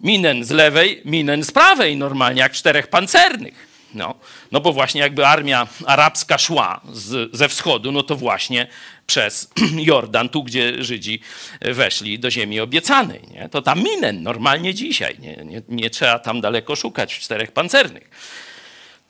minen 0.00 0.44
z 0.44 0.50
lewej, 0.50 1.02
minen 1.04 1.42
z 1.44 1.50
prawej, 1.50 1.96
normalnie 1.96 2.40
jak 2.40 2.52
czterech 2.52 2.86
pancernych. 2.86 3.72
No, 3.94 4.14
no 4.52 4.60
bo 4.60 4.72
właśnie 4.72 5.00
jakby 5.00 5.26
armia 5.26 5.66
arabska 5.86 6.38
szła 6.38 6.80
z, 6.92 7.36
ze 7.36 7.48
wschodu, 7.48 7.92
no 7.92 8.02
to 8.02 8.16
właśnie 8.16 8.66
przez 9.06 9.50
Jordan, 9.88 10.28
tu 10.28 10.42
gdzie 10.42 10.84
Żydzi 10.84 11.20
weszli 11.60 12.18
do 12.18 12.30
ziemi 12.30 12.60
obiecanej. 12.60 13.20
Nie? 13.30 13.48
To 13.48 13.62
tam 13.62 13.82
minen 13.82 14.22
normalnie 14.22 14.74
dzisiaj. 14.74 15.16
Nie, 15.18 15.36
nie, 15.36 15.62
nie 15.68 15.90
trzeba 15.90 16.18
tam 16.18 16.40
daleko 16.40 16.76
szukać 16.76 17.18
czterech 17.18 17.52
pancernych. 17.52 18.10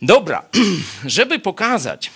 Dobra, 0.02 0.42
żeby 1.06 1.38
pokazać, 1.38 2.10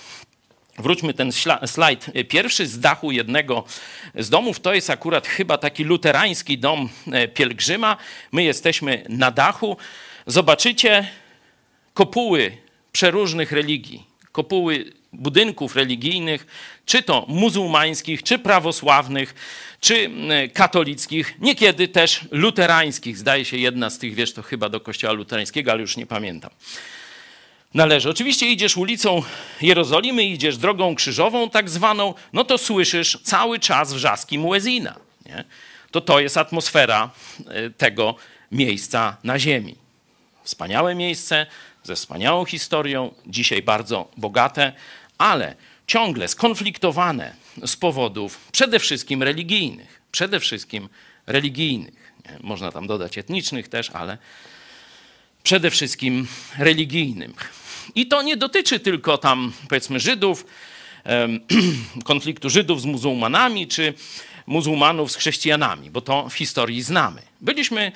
Wróćmy 0.78 1.14
ten 1.14 1.32
slajd 1.66 2.06
pierwszy 2.28 2.66
z 2.66 2.80
dachu 2.80 3.12
jednego 3.12 3.64
z 4.14 4.30
domów. 4.30 4.60
To 4.60 4.74
jest 4.74 4.90
akurat 4.90 5.26
chyba 5.26 5.58
taki 5.58 5.84
luterański 5.84 6.58
dom 6.58 6.88
e, 7.12 7.28
pielgrzyma. 7.28 7.96
My 8.32 8.42
jesteśmy 8.42 9.04
na 9.08 9.30
dachu. 9.30 9.76
Zobaczycie 10.26 11.08
kopuły 11.94 12.56
przeróżnych 12.92 13.52
religii, 13.52 14.04
kopuły 14.32 14.92
budynków 15.12 15.76
religijnych, 15.76 16.46
czy 16.86 17.02
to 17.02 17.24
muzułmańskich, 17.28 18.22
czy 18.22 18.38
prawosławnych, 18.38 19.34
czy 19.80 20.10
e, 20.28 20.48
katolickich, 20.48 21.34
niekiedy 21.40 21.88
też 21.88 22.20
luterańskich. 22.30 23.18
Zdaje 23.18 23.44
się, 23.44 23.56
jedna 23.56 23.90
z 23.90 23.98
tych 23.98 24.14
wiesz, 24.14 24.32
to 24.32 24.42
chyba 24.42 24.68
do 24.68 24.80
kościoła 24.80 25.12
luterańskiego, 25.12 25.70
ale 25.72 25.80
już 25.80 25.96
nie 25.96 26.06
pamiętam. 26.06 26.50
Należy. 27.76 28.10
Oczywiście 28.10 28.46
idziesz 28.46 28.76
ulicą 28.76 29.22
Jerozolimy, 29.60 30.24
idziesz 30.24 30.58
drogą 30.58 30.94
krzyżową 30.94 31.50
tak 31.50 31.70
zwaną, 31.70 32.14
no 32.32 32.44
to 32.44 32.58
słyszysz 32.58 33.18
cały 33.22 33.58
czas 33.58 33.92
wrzaski 33.92 34.38
muezina. 34.38 34.94
Nie? 35.26 35.44
To 35.90 36.00
to 36.00 36.20
jest 36.20 36.36
atmosfera 36.36 37.10
e, 37.46 37.70
tego 37.70 38.14
miejsca 38.52 39.16
na 39.24 39.38
ziemi. 39.38 39.76
Wspaniałe 40.42 40.94
miejsce, 40.94 41.46
ze 41.82 41.94
wspaniałą 41.94 42.44
historią, 42.44 43.14
dzisiaj 43.26 43.62
bardzo 43.62 44.10
bogate, 44.16 44.72
ale 45.18 45.54
ciągle 45.86 46.28
skonfliktowane 46.28 47.34
z 47.66 47.76
powodów 47.76 48.48
przede 48.52 48.78
wszystkim 48.78 49.22
religijnych. 49.22 50.00
Przede 50.12 50.40
wszystkim 50.40 50.88
religijnych. 51.26 52.12
Można 52.40 52.72
tam 52.72 52.86
dodać 52.86 53.18
etnicznych 53.18 53.68
też, 53.68 53.90
ale 53.90 54.18
przede 55.42 55.70
wszystkim 55.70 56.26
religijnych. 56.58 57.65
I 57.94 58.06
to 58.06 58.22
nie 58.22 58.36
dotyczy 58.36 58.80
tylko 58.80 59.18
tam, 59.18 59.52
powiedzmy, 59.68 60.00
Żydów, 60.00 60.46
konfliktu 62.04 62.50
Żydów 62.50 62.80
z 62.80 62.84
muzułmanami, 62.84 63.66
czy 63.66 63.94
muzułmanów 64.46 65.12
z 65.12 65.16
chrześcijanami, 65.16 65.90
bo 65.90 66.00
to 66.00 66.28
w 66.28 66.34
historii 66.34 66.82
znamy. 66.82 67.22
Byliśmy 67.40 67.92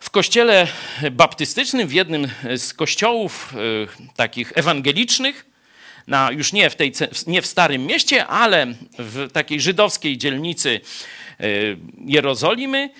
w 0.00 0.10
kościele 0.10 0.66
baptystycznym, 1.12 1.88
w 1.88 1.92
jednym 1.92 2.28
z 2.56 2.74
kościołów 2.74 3.54
e, 3.54 4.14
takich 4.16 4.52
ewangelicznych, 4.54 5.46
na, 6.06 6.30
już 6.30 6.52
nie 6.52 6.70
w, 6.70 6.76
tej, 6.76 6.92
nie 7.26 7.42
w 7.42 7.46
Starym 7.46 7.86
Mieście, 7.86 8.26
ale 8.26 8.66
w 8.98 9.32
takiej 9.32 9.60
żydowskiej 9.60 10.18
dzielnicy 10.18 10.80
e, 11.40 11.44
Jerozolimy. 12.06 12.90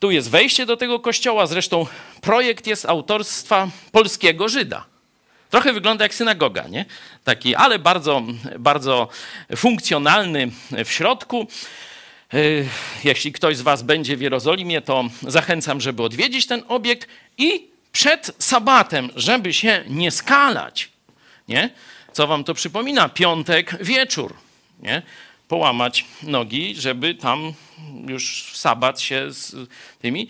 Tu 0.00 0.10
jest 0.10 0.30
wejście 0.30 0.66
do 0.66 0.76
tego 0.76 1.00
kościoła, 1.00 1.46
zresztą 1.46 1.86
projekt 2.20 2.66
jest 2.66 2.86
autorstwa 2.86 3.68
polskiego 3.92 4.48
Żyda. 4.48 4.93
Trochę 5.54 5.72
wygląda 5.72 6.04
jak 6.04 6.14
synagoga, 6.14 6.68
nie? 6.68 6.84
Taki, 7.24 7.54
ale 7.54 7.78
bardzo, 7.78 8.22
bardzo 8.58 9.08
funkcjonalny 9.56 10.50
w 10.84 10.90
środku. 10.90 11.46
E, 12.34 12.38
jeśli 13.04 13.32
ktoś 13.32 13.56
z 13.56 13.60
Was 13.60 13.82
będzie 13.82 14.16
w 14.16 14.20
Jerozolimie, 14.20 14.80
to 14.80 15.04
zachęcam, 15.22 15.80
żeby 15.80 16.02
odwiedzić 16.02 16.46
ten 16.46 16.62
obiekt 16.68 17.08
i 17.38 17.68
przed 17.92 18.30
sabatem, 18.38 19.10
żeby 19.16 19.52
się 19.52 19.84
nie 19.88 20.10
skalać, 20.10 20.90
nie? 21.48 21.70
Co 22.12 22.26
Wam 22.26 22.44
to 22.44 22.54
przypomina? 22.54 23.08
Piątek 23.08 23.84
wieczór, 23.84 24.34
nie? 24.82 25.02
Połamać 25.48 26.04
nogi, 26.22 26.74
żeby 26.76 27.14
tam 27.14 27.52
już 28.06 28.44
w 28.52 28.56
sabat 28.56 29.00
się 29.00 29.32
z 29.32 29.68
tymi. 30.02 30.28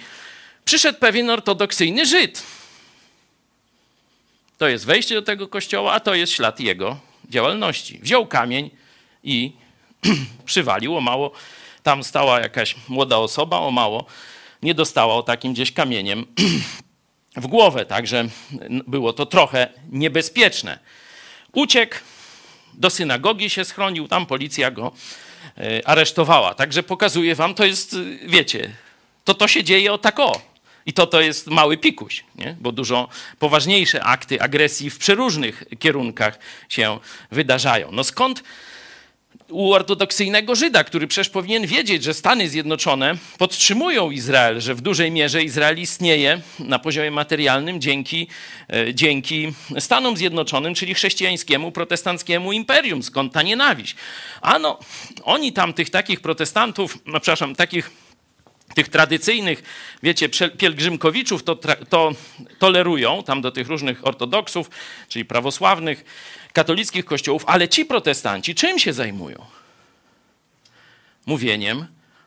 Przyszedł 0.65 0.99
pewien 0.99 1.31
ortodoksyjny 1.31 2.07
Żyd. 2.07 2.43
To 4.65 4.69
jest 4.69 4.87
wejście 4.87 5.15
do 5.15 5.23
tego 5.23 5.49
kościoła, 5.49 5.93
a 5.93 6.01
to 6.01 6.15
jest 6.15 6.33
ślad 6.33 6.61
jego 6.61 6.97
działalności. 7.29 7.99
Wziął 7.99 8.27
kamień 8.27 8.71
i 9.25 9.53
przywalił 10.45 10.97
o 10.97 11.01
mało 11.01 11.33
tam 11.83 12.05
stała 12.05 12.41
jakaś 12.41 12.75
młoda 12.89 13.17
osoba, 13.17 13.59
o 13.59 13.71
mało, 13.71 14.07
nie 14.63 14.75
dostała 14.75 15.15
o 15.15 15.23
takim 15.23 15.53
gdzieś 15.53 15.73
kamieniem 15.73 16.27
w 17.37 17.47
głowę, 17.47 17.87
także 17.87 18.29
było 18.87 19.13
to 19.13 19.27
trochę 19.27 19.69
niebezpieczne. 19.91 20.79
Uciekł, 21.53 21.97
do 22.75 22.91
synagogi 22.91 23.51
się 23.51 23.65
schronił, 23.65 24.09
tam 24.09 24.27
policja 24.27 24.71
go 24.71 24.93
e, 25.59 25.89
aresztowała. 25.89 26.55
Także 26.55 26.83
pokazuję 26.83 27.35
wam, 27.35 27.55
to 27.55 27.65
jest, 27.65 27.95
e, 27.95 28.29
wiecie, 28.29 28.71
to 29.25 29.35
to 29.35 29.49
się 29.49 29.65
dzieje 29.65 29.93
o 29.93 29.99
tak 29.99 30.21
o. 30.21 30.54
I 30.87 30.93
to 30.93 31.07
to 31.07 31.21
jest 31.21 31.47
mały 31.47 31.77
pikuś, 31.77 32.25
nie? 32.35 32.57
bo 32.61 32.73
dużo 32.73 33.09
poważniejsze 33.39 34.05
akty 34.05 34.41
agresji 34.41 34.91
w 34.91 34.99
przeróżnych 34.99 35.65
kierunkach 35.79 36.39
się 36.69 36.99
wydarzają. 37.31 37.93
No 37.93 38.05
skąd 38.05 38.43
u 39.49 39.73
ortodoksyjnego 39.73 40.55
Żyda, 40.55 40.85
który 40.85 41.07
przecież 41.07 41.29
powinien 41.29 41.67
wiedzieć, 41.67 42.05
że 42.05 42.15
Stany 42.15 42.49
Zjednoczone 42.49 43.15
podtrzymują 43.39 44.11
Izrael, 44.11 44.61
że 44.61 44.75
w 44.75 44.81
dużej 44.81 45.11
mierze 45.11 45.43
Izrael 45.43 45.79
istnieje 45.79 46.41
na 46.59 46.79
poziomie 46.79 47.11
materialnym 47.11 47.81
dzięki, 47.81 48.29
e, 48.73 48.95
dzięki 48.95 49.53
Stanom 49.79 50.17
Zjednoczonym, 50.17 50.75
czyli 50.75 50.95
chrześcijańskiemu, 50.95 51.73
protestanckiemu 51.73 52.53
imperium. 52.53 53.03
Skąd 53.03 53.33
ta 53.33 53.43
nienawiść? 53.43 53.97
Ano, 54.41 54.79
oni 55.23 55.53
tam 55.53 55.73
tych 55.73 55.91
takich 55.91 56.21
protestantów, 56.21 56.99
no 57.07 57.21
przepraszam, 57.21 57.55
takich 57.55 58.04
tych 58.75 58.89
tradycyjnych, 58.89 59.63
wiecie, 60.03 60.29
pielgrzymkowiczów 60.59 61.45
to, 61.45 61.57
to 61.89 62.13
tolerują, 62.59 63.23
tam 63.23 63.41
do 63.41 63.51
tych 63.51 63.69
różnych 63.69 64.07
ortodoksów, 64.07 64.71
czyli 65.09 65.25
prawosławnych, 65.25 66.05
katolickich 66.53 67.05
kościołów, 67.05 67.45
ale 67.47 67.69
ci 67.69 67.85
protestanci 67.85 68.55
czym 68.55 68.79
się 68.79 68.93
zajmują? 68.93 69.47
Mówieniem 71.27 71.87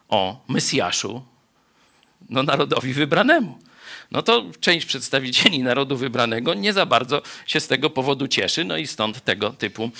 o 0.10 0.44
Mesjaszu, 0.48 1.26
no 2.30 2.44
narodowi 2.44 2.94
wybranemu. 2.94 3.58
No 4.12 4.22
to 4.24 4.46
część 4.60 4.86
przedstawicieli 4.86 5.64
narodu 5.64 5.98
wybranego 5.98 6.54
nie 6.54 6.74
za 6.74 6.86
bardzo 6.86 7.22
się 7.46 7.60
z 7.60 7.68
tego 7.68 7.90
powodu 7.90 8.28
cieszy, 8.28 8.64
no 8.64 8.78
i 8.78 8.88
stąd 8.88 9.24
tego 9.24 9.50
typu 9.50 9.92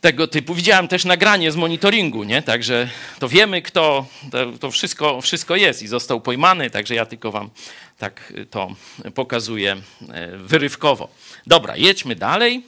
tego 0.00 0.28
typu. 0.28 0.54
Widziałem 0.54 0.88
też 0.88 1.04
nagranie 1.04 1.52
z 1.52 1.56
monitoringu, 1.56 2.24
nie? 2.24 2.42
Także 2.42 2.88
to 3.18 3.28
wiemy, 3.28 3.62
kto, 3.62 4.06
to, 4.30 4.52
to, 4.60 4.70
wszystko, 4.70 5.20
wszystko 5.20 5.56
jest 5.56 5.82
i 5.82 5.88
został 5.88 6.20
pojmany, 6.20 6.70
także 6.70 6.94
ja 6.94 7.06
tylko 7.06 7.32
wam 7.32 7.50
tak 7.98 8.32
to 8.50 8.68
pokazuję 9.14 9.76
e, 10.08 10.36
wyrywkowo. 10.36 11.08
Dobra, 11.46 11.76
jedźmy 11.76 12.16
dalej. 12.16 12.64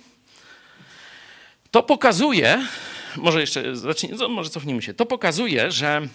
To 1.70 1.82
pokazuje, 1.82 2.66
może 3.16 3.40
jeszcze 3.40 3.76
zacznij, 3.76 4.12
może 4.28 4.50
cofnijmy 4.50 4.82
się, 4.82 4.94
to 4.94 5.06
pokazuje, 5.06 5.70
że 5.70 6.08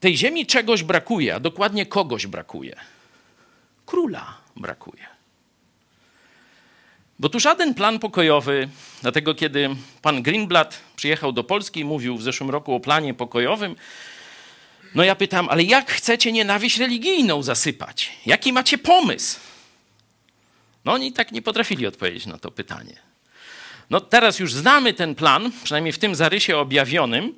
tej 0.00 0.16
ziemi 0.16 0.46
czegoś 0.46 0.82
brakuje, 0.82 1.34
a 1.34 1.40
dokładnie 1.40 1.86
kogoś 1.86 2.26
brakuje. 2.26 2.76
Króla 3.86 4.36
brakuje. 4.56 5.11
Bo 7.22 7.28
tu 7.28 7.40
żaden 7.40 7.74
plan 7.74 7.98
pokojowy, 7.98 8.68
dlatego 9.02 9.34
kiedy 9.34 9.70
pan 10.02 10.22
Greenblatt 10.22 10.80
przyjechał 10.96 11.32
do 11.32 11.44
Polski 11.44 11.80
i 11.80 11.84
mówił 11.84 12.16
w 12.16 12.22
zeszłym 12.22 12.50
roku 12.50 12.74
o 12.74 12.80
planie 12.80 13.14
pokojowym, 13.14 13.76
no 14.94 15.04
ja 15.04 15.14
pytam, 15.14 15.48
ale 15.48 15.62
jak 15.62 15.90
chcecie 15.90 16.32
nienawiść 16.32 16.78
religijną 16.78 17.42
zasypać? 17.42 18.12
Jaki 18.26 18.52
macie 18.52 18.78
pomysł? 18.78 19.40
No 20.84 20.92
oni 20.92 21.12
tak 21.12 21.32
nie 21.32 21.42
potrafili 21.42 21.86
odpowiedzieć 21.86 22.26
na 22.26 22.38
to 22.38 22.50
pytanie. 22.50 22.96
No 23.90 24.00
teraz 24.00 24.38
już 24.38 24.54
znamy 24.54 24.94
ten 24.94 25.14
plan, 25.14 25.52
przynajmniej 25.64 25.92
w 25.92 25.98
tym 25.98 26.14
zarysie 26.14 26.56
objawionym 26.56 27.34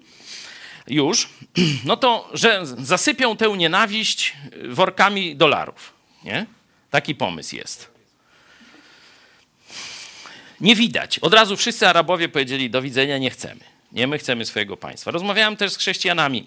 już, 0.87 1.29
no 1.85 1.97
to, 1.97 2.31
że 2.33 2.61
zasypią 2.65 3.37
tę 3.37 3.49
nienawiść 3.57 4.35
workami 4.69 5.37
dolarów. 5.37 5.93
Nie? 6.23 6.47
Taki 6.91 7.15
pomysł 7.15 7.57
jest. 7.57 7.94
Nie 10.65 10.77
widać. 10.77 11.19
Od 11.19 11.35
razu 11.35 11.57
wszyscy 11.57 11.89
Arabowie 11.89 12.29
powiedzieli: 12.29 12.71
Do 12.71 12.83
widzenia, 12.83 13.19
nie 13.19 13.31
chcemy. 13.31 13.61
Nie, 13.93 14.07
my 14.07 14.19
chcemy 14.19 14.45
swojego 14.45 14.77
państwa. 14.77 15.11
Rozmawiałem 15.11 15.57
też 15.57 15.73
z 15.73 15.77
chrześcijanami 15.77 16.47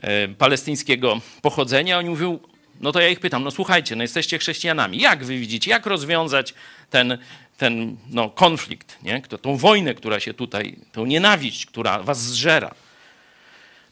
e, 0.00 0.28
palestyńskiego 0.28 1.20
pochodzenia. 1.42 1.98
Oni 1.98 2.08
mówią: 2.08 2.38
no 2.80 2.92
to 2.92 3.00
ja 3.00 3.08
ich 3.08 3.20
pytam, 3.20 3.44
no 3.44 3.50
słuchajcie, 3.50 3.96
no 3.96 4.02
jesteście 4.02 4.38
chrześcijanami, 4.38 4.98
jak 4.98 5.24
wy 5.24 5.38
widzicie, 5.38 5.70
jak 5.70 5.86
rozwiązać 5.86 6.54
ten, 6.90 7.18
ten 7.56 7.96
no, 8.10 8.30
konflikt, 8.30 8.98
nie? 9.02 9.22
tą 9.22 9.56
wojnę, 9.56 9.94
która 9.94 10.20
się 10.20 10.34
tutaj, 10.34 10.76
tą 10.92 11.06
nienawiść, 11.06 11.66
która 11.66 12.02
was 12.02 12.22
zżera. 12.22 12.74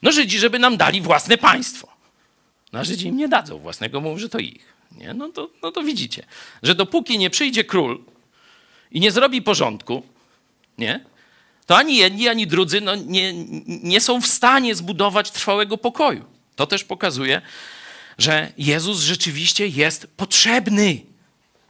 No 0.02 0.12
Żydzi, 0.12 0.38
żeby 0.38 0.58
nam 0.58 0.76
dali 0.76 1.00
własne 1.00 1.38
państwo. 1.38 1.88
No 2.72 2.78
a 2.78 2.84
Żydzi 2.84 3.06
im 3.06 3.16
nie 3.16 3.28
dadzą 3.28 3.58
własnego, 3.58 4.00
mówią, 4.00 4.18
że 4.18 4.28
to 4.28 4.38
ich. 4.38 4.74
Nie? 4.98 5.14
No, 5.14 5.28
to, 5.28 5.50
no 5.62 5.70
to 5.70 5.82
widzicie, 5.82 6.26
że 6.62 6.74
dopóki 6.74 7.18
nie 7.18 7.30
przyjdzie 7.30 7.64
król 7.64 8.04
i 8.92 9.00
nie 9.00 9.10
zrobi 9.10 9.42
porządku, 9.42 10.02
nie? 10.78 11.00
to 11.68 11.76
ani 11.76 11.96
jedni, 11.96 12.28
ani 12.28 12.46
drudzy 12.46 12.80
no, 12.80 12.94
nie, 12.94 13.32
nie 13.66 14.00
są 14.00 14.20
w 14.20 14.26
stanie 14.26 14.74
zbudować 14.74 15.30
trwałego 15.30 15.78
pokoju. 15.78 16.24
To 16.56 16.66
też 16.66 16.84
pokazuje, 16.84 17.42
że 18.18 18.52
Jezus 18.58 19.00
rzeczywiście 19.00 19.66
jest 19.66 20.06
potrzebny. 20.16 21.00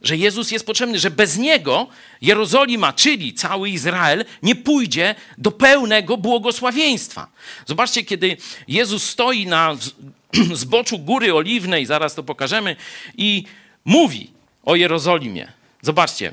Że 0.03 0.17
Jezus 0.17 0.51
jest 0.51 0.67
potrzebny, 0.67 0.99
że 0.99 1.11
bez 1.11 1.39
niego 1.39 1.87
Jerozolima, 2.23 2.93
czyli 2.93 3.35
cały 3.35 3.71
Izrael, 3.71 4.25
nie 4.43 4.57
pójdzie 4.57 5.15
do 5.39 5.51
pełnego 5.51 6.17
błogosławieństwa. 6.17 7.29
Zobaczcie, 7.67 8.05
kiedy 8.05 8.37
Jezus 8.69 9.11
stoi 9.11 9.47
na 9.47 9.77
zboczu 10.55 10.99
Góry 10.99 11.35
Oliwnej, 11.35 11.87
zaraz 11.87 12.15
to 12.15 12.23
pokażemy, 12.23 12.77
i 13.17 13.45
mówi 13.85 14.31
o 14.65 14.77
Jerozolimie. 14.77 15.53
Zobaczcie, 15.83 16.33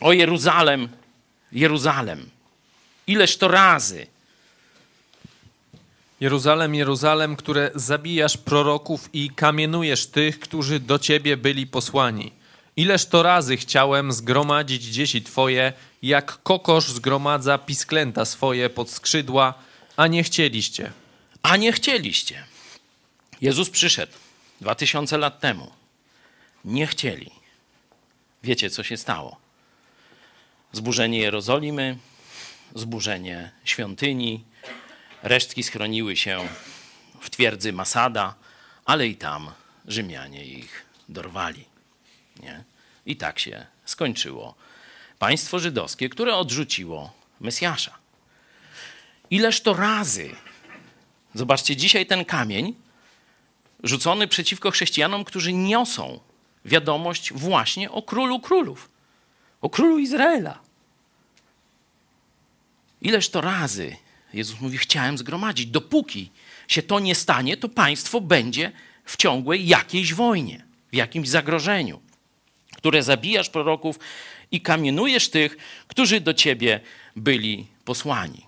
o 0.00 0.12
Jeruzalem, 0.12 0.88
Jeruzalem. 1.52 2.30
Ileż 3.06 3.36
to 3.36 3.48
razy 3.48 4.06
Jeruzalem, 6.20 6.74
Jeruzalem, 6.74 7.36
które 7.36 7.70
zabijasz 7.74 8.36
proroków 8.36 9.08
i 9.12 9.30
kamienujesz 9.30 10.06
tych, 10.06 10.40
którzy 10.40 10.80
do 10.80 10.98
ciebie 10.98 11.36
byli 11.36 11.66
posłani. 11.66 12.32
Ileż 12.76 13.06
to 13.06 13.22
razy 13.22 13.56
chciałem 13.56 14.12
zgromadzić 14.12 14.82
dzieci 14.82 15.22
twoje, 15.22 15.72
jak 16.02 16.42
kokosz 16.42 16.88
zgromadza 16.88 17.58
pisklęta 17.58 18.24
swoje 18.24 18.70
pod 18.70 18.90
skrzydła, 18.90 19.54
a 19.96 20.06
nie 20.06 20.22
chcieliście. 20.22 20.92
A 21.42 21.56
nie 21.56 21.72
chcieliście. 21.72 22.44
Jezus 23.40 23.70
przyszedł 23.70 24.12
dwa 24.60 24.74
tysiące 24.74 25.18
lat 25.18 25.40
temu. 25.40 25.70
Nie 26.64 26.86
chcieli. 26.86 27.30
Wiecie, 28.42 28.70
co 28.70 28.82
się 28.82 28.96
stało? 28.96 29.43
Zburzenie 30.74 31.18
Jerozolimy, 31.18 31.96
zburzenie 32.74 33.50
świątyni, 33.64 34.44
resztki 35.22 35.62
schroniły 35.62 36.16
się 36.16 36.48
w 37.20 37.30
twierdzy 37.30 37.72
Masada, 37.72 38.34
ale 38.84 39.06
i 39.06 39.16
tam 39.16 39.50
Rzymianie 39.88 40.44
ich 40.44 40.86
dorwali. 41.08 41.64
Nie? 42.42 42.64
I 43.06 43.16
tak 43.16 43.38
się 43.38 43.66
skończyło 43.84 44.54
państwo 45.18 45.58
żydowskie, 45.58 46.08
które 46.08 46.36
odrzuciło 46.36 47.12
Mesjasza. 47.40 47.98
Ileż 49.30 49.60
to 49.60 49.74
razy, 49.74 50.30
zobaczcie, 51.34 51.76
dzisiaj 51.76 52.06
ten 52.06 52.24
kamień 52.24 52.74
rzucony 53.82 54.28
przeciwko 54.28 54.70
chrześcijanom, 54.70 55.24
którzy 55.24 55.52
niosą 55.52 56.20
wiadomość 56.64 57.32
właśnie 57.32 57.90
o 57.90 58.02
królu 58.02 58.40
królów, 58.40 58.90
o 59.60 59.70
królu 59.70 59.98
Izraela. 59.98 60.63
Ileż 63.04 63.28
to 63.28 63.40
razy 63.40 63.96
Jezus 64.34 64.60
mówi: 64.60 64.78
Chciałem 64.78 65.18
zgromadzić. 65.18 65.66
Dopóki 65.66 66.30
się 66.68 66.82
to 66.82 67.00
nie 67.00 67.14
stanie, 67.14 67.56
to 67.56 67.68
państwo 67.68 68.20
będzie 68.20 68.72
w 69.04 69.16
ciągłej 69.16 69.66
jakiejś 69.66 70.14
wojnie, 70.14 70.64
w 70.92 70.96
jakimś 70.96 71.28
zagrożeniu, 71.28 72.00
które 72.76 73.02
zabijasz 73.02 73.50
proroków 73.50 73.98
i 74.50 74.60
kamienujesz 74.60 75.28
tych, 75.30 75.56
którzy 75.88 76.20
do 76.20 76.34
ciebie 76.34 76.80
byli 77.16 77.66
posłani. 77.84 78.46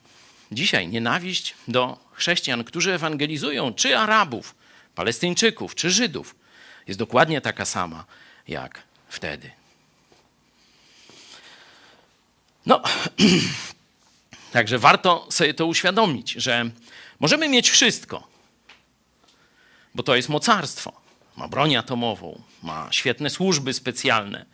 Dzisiaj 0.52 0.88
nienawiść 0.88 1.54
do 1.68 1.98
chrześcijan, 2.12 2.64
którzy 2.64 2.92
ewangelizują, 2.92 3.74
czy 3.74 3.98
Arabów, 3.98 4.54
Palestyńczyków, 4.94 5.74
czy 5.74 5.90
Żydów, 5.90 6.34
jest 6.86 6.98
dokładnie 6.98 7.40
taka 7.40 7.64
sama 7.64 8.04
jak 8.48 8.82
wtedy. 9.08 9.50
No, 12.66 12.82
także 14.56 14.78
warto 14.78 15.26
sobie 15.30 15.54
to 15.54 15.66
uświadomić, 15.66 16.32
że 16.32 16.70
możemy 17.20 17.48
mieć 17.48 17.70
wszystko, 17.70 18.26
bo 19.94 20.02
to 20.02 20.16
jest 20.16 20.28
mocarstwo. 20.28 20.92
Ma 21.36 21.48
broń 21.48 21.76
atomową, 21.76 22.42
ma 22.62 22.88
świetne 22.90 23.30
służby 23.30 23.72
specjalne, 23.72 24.46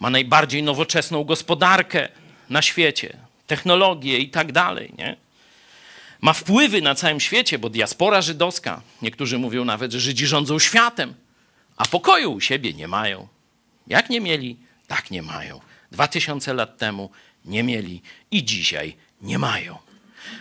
ma 0.00 0.10
najbardziej 0.10 0.62
nowoczesną 0.62 1.24
gospodarkę 1.24 2.08
na 2.50 2.62
świecie, 2.62 3.16
technologię 3.46 4.18
i 4.18 4.30
tak 4.30 4.52
dalej, 4.52 4.92
nie? 4.98 5.16
Ma 6.20 6.32
wpływy 6.32 6.82
na 6.82 6.94
całym 6.94 7.20
świecie, 7.20 7.58
bo 7.58 7.70
diaspora 7.70 8.22
żydowska, 8.22 8.82
niektórzy 9.02 9.38
mówią 9.38 9.64
nawet, 9.64 9.92
że 9.92 10.00
Żydzi 10.00 10.26
rządzą 10.26 10.58
światem, 10.58 11.14
a 11.76 11.86
pokoju 11.86 12.32
u 12.32 12.40
siebie 12.40 12.72
nie 12.72 12.88
mają. 12.88 13.28
Jak 13.86 14.10
nie 14.10 14.20
mieli, 14.20 14.56
tak 14.86 15.10
nie 15.10 15.22
mają. 15.22 15.60
Dwa 15.90 16.08
tysiące 16.08 16.54
lat 16.54 16.78
temu 16.78 17.10
nie 17.44 17.62
mieli 17.62 18.02
i 18.30 18.44
dzisiaj 18.44 18.96
nie 19.22 19.38
mają, 19.38 19.78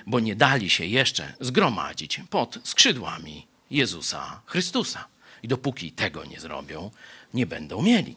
bo 0.07 0.19
nie 0.19 0.35
dali 0.35 0.69
się 0.69 0.85
jeszcze 0.85 1.33
zgromadzić 1.39 2.21
pod 2.29 2.59
skrzydłami 2.63 3.47
Jezusa 3.71 4.41
Chrystusa. 4.45 5.05
I 5.43 5.47
dopóki 5.47 5.91
tego 5.91 6.25
nie 6.25 6.39
zrobią, 6.39 6.91
nie 7.33 7.45
będą 7.45 7.81
mieli. 7.81 8.15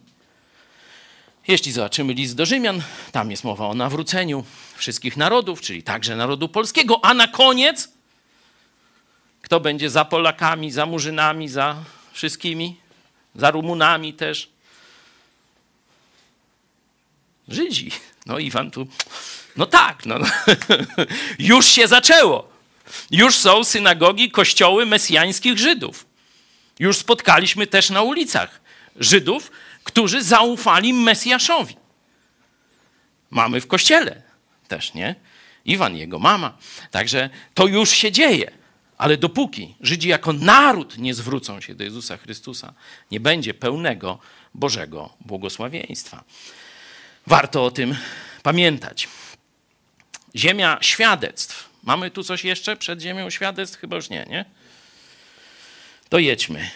Jeśli 1.48 1.72
zobaczymy 1.72 2.12
list 2.12 2.34
do 2.34 2.46
Rzymian, 2.46 2.82
tam 3.12 3.30
jest 3.30 3.44
mowa 3.44 3.66
o 3.66 3.74
nawróceniu 3.74 4.44
wszystkich 4.76 5.16
narodów, 5.16 5.60
czyli 5.60 5.82
także 5.82 6.16
narodu 6.16 6.48
polskiego, 6.48 7.04
a 7.04 7.14
na 7.14 7.28
koniec 7.28 7.88
kto 9.42 9.60
będzie 9.60 9.90
za 9.90 10.04
Polakami, 10.04 10.70
za 10.70 10.86
Murzynami, 10.86 11.48
za 11.48 11.84
wszystkimi, 12.12 12.76
za 13.34 13.50
Rumunami 13.50 14.14
też? 14.14 14.50
Żydzi. 17.48 17.90
No 18.26 18.38
Iwan 18.38 18.70
tu, 18.70 18.86
no 19.56 19.66
tak, 19.66 20.06
no, 20.06 20.18
już 21.38 21.66
się 21.66 21.88
zaczęło. 21.88 22.52
Już 23.10 23.36
są 23.36 23.64
synagogi, 23.64 24.30
kościoły 24.30 24.86
mesjańskich 24.86 25.58
Żydów. 25.58 26.06
Już 26.78 26.96
spotkaliśmy 26.96 27.66
też 27.66 27.90
na 27.90 28.02
ulicach 28.02 28.60
Żydów, 28.96 29.50
którzy 29.84 30.22
zaufali 30.22 30.92
Mesjaszowi. 30.92 31.76
Mamy 33.30 33.60
w 33.60 33.66
kościele 33.66 34.22
też, 34.68 34.94
nie? 34.94 35.14
Iwan, 35.64 35.96
jego 35.96 36.18
mama. 36.18 36.58
Także 36.90 37.30
to 37.54 37.66
już 37.66 37.90
się 37.90 38.12
dzieje. 38.12 38.50
Ale 38.98 39.16
dopóki 39.16 39.74
Żydzi 39.80 40.08
jako 40.08 40.32
naród 40.32 40.98
nie 40.98 41.14
zwrócą 41.14 41.60
się 41.60 41.74
do 41.74 41.84
Jezusa 41.84 42.16
Chrystusa, 42.16 42.74
nie 43.10 43.20
będzie 43.20 43.54
pełnego 43.54 44.18
Bożego 44.54 45.10
błogosławieństwa. 45.20 46.24
Warto 47.26 47.64
o 47.64 47.70
tym 47.70 47.96
pamiętać. 48.42 49.08
Ziemia 50.36 50.78
świadectw. 50.80 51.68
Mamy 51.82 52.10
tu 52.10 52.24
coś 52.24 52.44
jeszcze 52.44 52.76
przed 52.76 53.00
ziemią 53.00 53.30
świadectw? 53.30 53.78
Chyba 53.78 53.96
już 53.96 54.10
nie, 54.10 54.26
nie? 54.30 54.44
To 56.08 56.18
jedźmy. 56.18 56.70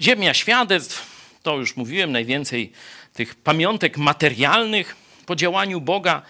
Ziemia 0.00 0.34
świadectw 0.34 1.06
to 1.42 1.56
już 1.56 1.76
mówiłem, 1.76 2.12
najwięcej 2.12 2.72
tych 3.14 3.34
pamiątek 3.34 3.98
materialnych 3.98 4.96
po 5.26 5.36
działaniu 5.36 5.80
Boga. 5.80 6.22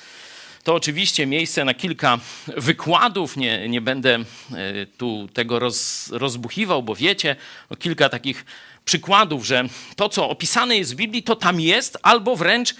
To 0.64 0.74
oczywiście 0.74 1.26
miejsce 1.26 1.64
na 1.64 1.74
kilka 1.74 2.18
wykładów. 2.46 3.36
Nie, 3.36 3.68
nie 3.68 3.80
będę 3.80 4.14
e, 4.14 4.24
tu 4.86 5.28
tego 5.32 5.58
roz, 5.58 6.08
rozbuchiwał, 6.12 6.82
bo 6.82 6.94
wiecie, 6.94 7.36
o 7.70 7.76
kilka 7.76 8.08
takich 8.08 8.44
przykładów, 8.84 9.46
że 9.46 9.64
to, 9.96 10.08
co 10.08 10.28
opisane 10.28 10.76
jest 10.76 10.92
w 10.92 10.96
Biblii, 10.96 11.22
to 11.22 11.36
tam 11.36 11.60
jest, 11.60 11.98
albo 12.02 12.36
wręcz 12.36 12.74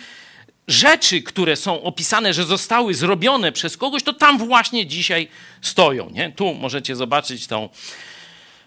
rzeczy, 0.71 1.23
które 1.23 1.57
są 1.57 1.83
opisane, 1.83 2.35
że 2.35 2.45
zostały 2.45 2.95
zrobione 2.95 3.53
przez 3.53 3.77
kogoś, 3.77 4.03
to 4.03 4.13
tam 4.13 4.39
właśnie 4.39 4.87
dzisiaj 4.87 5.29
stoją. 5.61 6.11
Nie? 6.11 6.33
Tu 6.33 6.55
możecie 6.55 6.97
zobaczyć 6.97 7.47
tą 7.47 7.69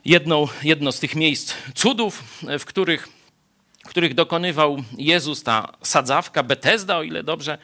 jedną, 0.05 0.47
jedno 0.63 0.91
z 0.91 0.99
tych 0.99 1.15
miejsc 1.15 1.53
cudów, 1.75 2.23
w 2.59 2.65
których 2.65 3.07
których 3.83 4.13
dokonywał 4.13 4.83
Jezus, 4.97 5.43
ta 5.43 5.73
sadzawka 5.81 6.43
Betesda, 6.43 6.97
o 6.97 7.03
ile 7.03 7.23
dobrze 7.23 7.57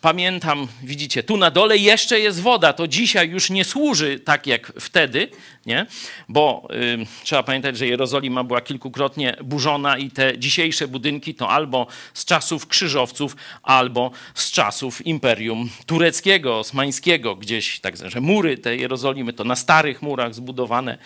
pamiętam, 0.00 0.68
widzicie, 0.82 1.22
tu 1.22 1.36
na 1.36 1.50
dole 1.50 1.76
jeszcze 1.76 2.20
jest 2.20 2.40
woda, 2.40 2.72
to 2.72 2.88
dzisiaj 2.88 3.30
już 3.30 3.50
nie 3.50 3.64
służy 3.64 4.20
tak 4.20 4.46
jak 4.46 4.72
wtedy, 4.80 5.28
nie? 5.66 5.86
bo 6.28 6.68
y, 7.02 7.24
trzeba 7.24 7.42
pamiętać, 7.42 7.78
że 7.78 7.86
Jerozolima 7.86 8.44
była 8.44 8.60
kilkukrotnie 8.60 9.36
burzona 9.44 9.98
i 9.98 10.10
te 10.10 10.38
dzisiejsze 10.38 10.88
budynki 10.88 11.34
to 11.34 11.48
albo 11.48 11.86
z 12.14 12.24
czasów 12.24 12.66
krzyżowców, 12.66 13.36
albo 13.62 14.10
z 14.34 14.50
czasów 14.50 15.06
Imperium 15.06 15.70
Tureckiego, 15.86 16.58
Osmańskiego, 16.58 17.36
gdzieś, 17.36 17.80
także 17.80 18.20
mury 18.20 18.58
te 18.58 18.76
Jerozolimy 18.76 19.32
to 19.32 19.44
na 19.44 19.56
starych 19.56 20.02
murach 20.02 20.34
zbudowane 20.34 20.98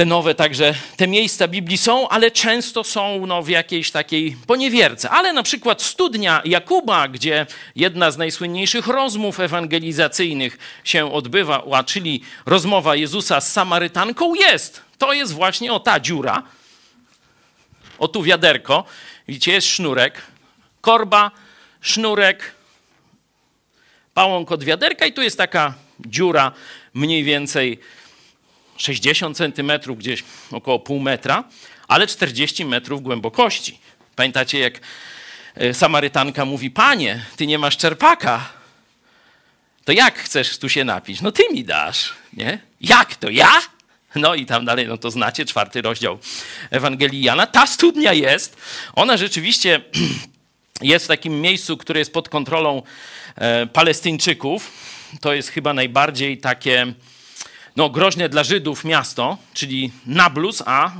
te 0.00 0.06
nowe 0.06 0.34
także, 0.34 0.74
te 0.96 1.06
miejsca 1.08 1.48
Biblii 1.48 1.78
są, 1.78 2.08
ale 2.08 2.30
często 2.30 2.84
są 2.84 3.26
no, 3.26 3.42
w 3.42 3.48
jakiejś 3.48 3.90
takiej 3.90 4.36
poniewierce. 4.46 5.10
Ale 5.10 5.32
na 5.32 5.42
przykład 5.42 5.82
studnia 5.82 6.42
Jakuba, 6.44 7.08
gdzie 7.08 7.46
jedna 7.76 8.10
z 8.10 8.18
najsłynniejszych 8.18 8.86
rozmów 8.86 9.40
ewangelizacyjnych 9.40 10.58
się 10.84 11.12
odbywa, 11.12 11.84
czyli 11.84 12.22
rozmowa 12.46 12.96
Jezusa 12.96 13.40
z 13.40 13.52
Samarytanką, 13.52 14.34
jest. 14.34 14.82
To 14.98 15.12
jest 15.12 15.32
właśnie 15.32 15.72
o 15.72 15.80
ta 15.80 16.00
dziura. 16.00 16.42
O 17.98 18.08
tu 18.08 18.22
wiaderko. 18.22 18.84
Widzicie, 19.28 19.52
jest 19.52 19.66
sznurek. 19.66 20.22
Korba, 20.80 21.30
sznurek, 21.80 22.54
pałąk 24.14 24.52
od 24.52 24.64
wiaderka 24.64 25.06
i 25.06 25.12
tu 25.12 25.22
jest 25.22 25.38
taka 25.38 25.74
dziura 26.06 26.52
mniej 26.94 27.24
więcej 27.24 27.78
60 28.80 29.36
centymetrów, 29.36 29.98
gdzieś 29.98 30.24
około 30.50 30.78
pół 30.78 31.00
metra, 31.00 31.44
ale 31.88 32.06
40 32.06 32.64
metrów 32.64 33.02
głębokości. 33.02 33.78
Pamiętacie, 34.16 34.58
jak 34.58 34.80
e, 35.54 35.74
Samarytanka 35.74 36.44
mówi: 36.44 36.70
Panie, 36.70 37.24
ty 37.36 37.46
nie 37.46 37.58
masz 37.58 37.76
czerpaka. 37.76 38.52
To 39.84 39.92
jak 39.92 40.18
chcesz 40.18 40.58
tu 40.58 40.68
się 40.68 40.84
napić? 40.84 41.20
No 41.20 41.32
ty 41.32 41.42
mi 41.52 41.64
dasz, 41.64 42.12
nie? 42.32 42.58
Jak 42.80 43.14
to 43.14 43.30
ja? 43.30 43.50
No 44.14 44.34
i 44.34 44.46
tam 44.46 44.64
dalej, 44.64 44.86
no 44.88 44.98
to 44.98 45.10
znacie, 45.10 45.44
czwarty 45.44 45.82
rozdział 45.82 46.18
Ewangelii 46.70 47.22
Jana. 47.22 47.46
Ta 47.46 47.66
studnia 47.66 48.12
jest, 48.12 48.56
ona 48.94 49.16
rzeczywiście 49.16 49.80
jest 50.82 51.04
w 51.04 51.08
takim 51.08 51.40
miejscu, 51.40 51.76
które 51.76 51.98
jest 51.98 52.12
pod 52.12 52.28
kontrolą 52.28 52.82
e, 53.36 53.66
Palestyńczyków. 53.66 54.72
To 55.20 55.34
jest 55.34 55.48
chyba 55.48 55.74
najbardziej 55.74 56.38
takie 56.38 56.94
no, 57.76 57.90
groźne 57.90 58.28
dla 58.28 58.44
Żydów 58.44 58.84
miasto, 58.84 59.38
czyli 59.54 59.92
Nablus, 60.06 60.62
a 60.66 60.92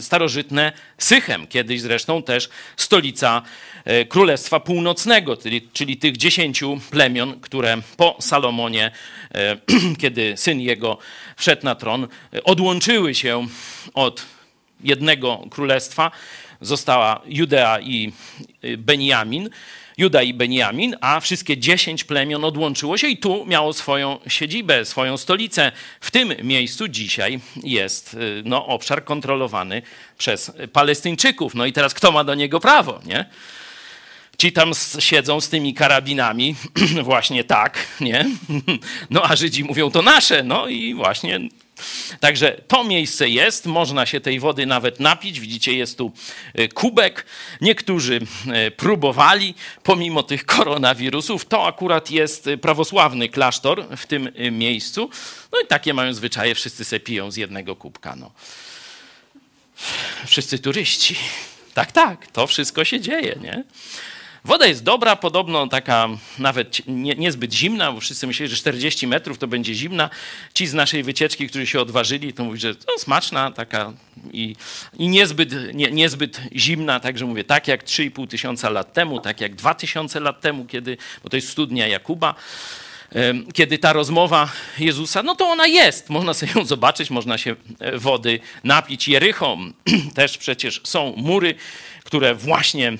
starożytne 0.00 0.72
Sychem, 0.98 1.46
kiedyś 1.46 1.80
zresztą 1.80 2.22
też 2.22 2.48
stolica 2.76 3.42
e, 3.84 4.04
Królestwa 4.04 4.60
Północnego, 4.60 5.36
czyli, 5.36 5.68
czyli 5.72 5.96
tych 5.96 6.16
dziesięciu 6.16 6.80
plemion, 6.90 7.40
które 7.40 7.76
po 7.96 8.16
Salomonie, 8.20 8.90
e, 9.34 9.56
kiedy 10.00 10.36
syn 10.36 10.60
jego 10.60 10.98
wszedł 11.36 11.64
na 11.64 11.74
tron, 11.74 12.08
odłączyły 12.44 13.14
się 13.14 13.46
od 13.94 14.26
jednego 14.80 15.38
królestwa, 15.50 16.10
została 16.60 17.20
Judea 17.26 17.80
i 17.80 18.12
Beniamin, 18.78 19.50
Juda 20.00 20.22
i 20.22 20.34
Beniamin, 20.34 20.96
a 21.00 21.20
wszystkie 21.20 21.58
dziesięć 21.58 22.04
plemion 22.04 22.44
odłączyło 22.44 22.98
się 22.98 23.08
i 23.08 23.16
tu 23.16 23.46
miało 23.46 23.72
swoją 23.72 24.18
siedzibę, 24.26 24.84
swoją 24.84 25.16
stolicę. 25.16 25.72
W 26.00 26.10
tym 26.10 26.34
miejscu 26.42 26.88
dzisiaj 26.88 27.40
jest 27.62 28.14
y, 28.14 28.42
no, 28.44 28.66
obszar 28.66 29.04
kontrolowany 29.04 29.82
przez 30.18 30.52
Palestyńczyków. 30.72 31.54
No 31.54 31.66
i 31.66 31.72
teraz 31.72 31.94
kto 31.94 32.12
ma 32.12 32.24
do 32.24 32.34
niego 32.34 32.60
prawo, 32.60 33.00
nie? 33.06 33.24
Ci 34.38 34.52
tam 34.52 34.72
siedzą 34.98 35.40
z 35.40 35.48
tymi 35.48 35.74
karabinami, 35.74 36.54
właśnie 37.02 37.44
tak, 37.44 37.86
nie? 38.00 38.26
No 39.10 39.22
a 39.22 39.36
Żydzi 39.36 39.64
mówią 39.64 39.90
to 39.90 40.02
nasze, 40.02 40.42
no 40.42 40.68
i 40.68 40.94
właśnie 40.94 41.40
Także 42.20 42.60
to 42.68 42.84
miejsce 42.84 43.28
jest, 43.28 43.66
można 43.66 44.06
się 44.06 44.20
tej 44.20 44.40
wody 44.40 44.66
nawet 44.66 45.00
napić. 45.00 45.40
Widzicie, 45.40 45.72
jest 45.72 45.98
tu 45.98 46.12
e, 46.54 46.68
kubek. 46.68 47.26
Niektórzy 47.60 48.20
e, 48.52 48.70
próbowali, 48.70 49.54
pomimo 49.82 50.22
tych 50.22 50.46
koronawirusów. 50.46 51.44
To 51.44 51.66
akurat 51.66 52.10
jest 52.10 52.46
e, 52.46 52.58
prawosławny 52.58 53.28
klasztor 53.28 53.86
w 53.96 54.06
tym 54.06 54.28
miejscu. 54.50 55.10
No 55.52 55.60
i 55.60 55.66
takie 55.66 55.94
mają 55.94 56.14
zwyczaje, 56.14 56.54
wszyscy 56.54 56.84
se 56.84 57.00
piją 57.00 57.30
z 57.30 57.36
jednego 57.36 57.76
kubka. 57.76 58.16
No. 58.16 58.30
Wszyscy 60.26 60.58
turyści. 60.58 61.16
Tak, 61.74 61.92
tak, 61.92 62.26
to 62.26 62.46
wszystko 62.46 62.84
się 62.84 63.00
dzieje, 63.00 63.38
nie? 63.42 63.64
Woda 64.44 64.66
jest 64.66 64.82
dobra, 64.82 65.16
podobno 65.16 65.66
taka 65.66 66.08
nawet 66.38 66.82
nie, 66.86 67.14
niezbyt 67.14 67.54
zimna, 67.54 67.92
bo 67.92 68.00
wszyscy 68.00 68.26
myśleli, 68.26 68.50
że 68.50 68.56
40 68.56 69.06
metrów 69.06 69.38
to 69.38 69.46
będzie 69.46 69.74
zimna. 69.74 70.10
Ci 70.54 70.66
z 70.66 70.74
naszej 70.74 71.02
wycieczki, 71.02 71.48
którzy 71.48 71.66
się 71.66 71.80
odważyli, 71.80 72.32
to 72.32 72.44
mówią, 72.44 72.56
że 72.56 72.74
to 72.74 72.98
smaczna 72.98 73.50
taka 73.50 73.92
i, 74.32 74.56
i 74.98 75.08
niezbyt, 75.08 75.74
nie, 75.74 75.90
niezbyt 75.90 76.40
zimna, 76.56 77.00
także 77.00 77.26
mówię, 77.26 77.44
tak 77.44 77.68
jak 77.68 77.84
3,5 77.84 78.28
tysiąca 78.28 78.70
lat 78.70 78.92
temu, 78.92 79.20
tak 79.20 79.40
jak 79.40 79.54
2000 79.54 80.20
lat 80.20 80.40
temu, 80.40 80.64
kiedy, 80.64 80.96
bo 81.22 81.30
to 81.30 81.36
jest 81.36 81.48
studnia 81.48 81.86
Jakuba, 81.86 82.34
kiedy 83.54 83.78
ta 83.78 83.92
rozmowa 83.92 84.52
Jezusa, 84.78 85.22
no 85.22 85.34
to 85.34 85.46
ona 85.48 85.66
jest. 85.66 86.10
Można 86.10 86.34
sobie 86.34 86.52
ją 86.56 86.64
zobaczyć, 86.64 87.10
można 87.10 87.38
się 87.38 87.56
e, 87.78 87.98
wody 87.98 88.40
napić. 88.64 89.08
Jerychom 89.08 89.72
też 90.14 90.38
przecież 90.38 90.80
są 90.84 91.14
mury, 91.16 91.54
które 92.04 92.34
właśnie 92.34 92.92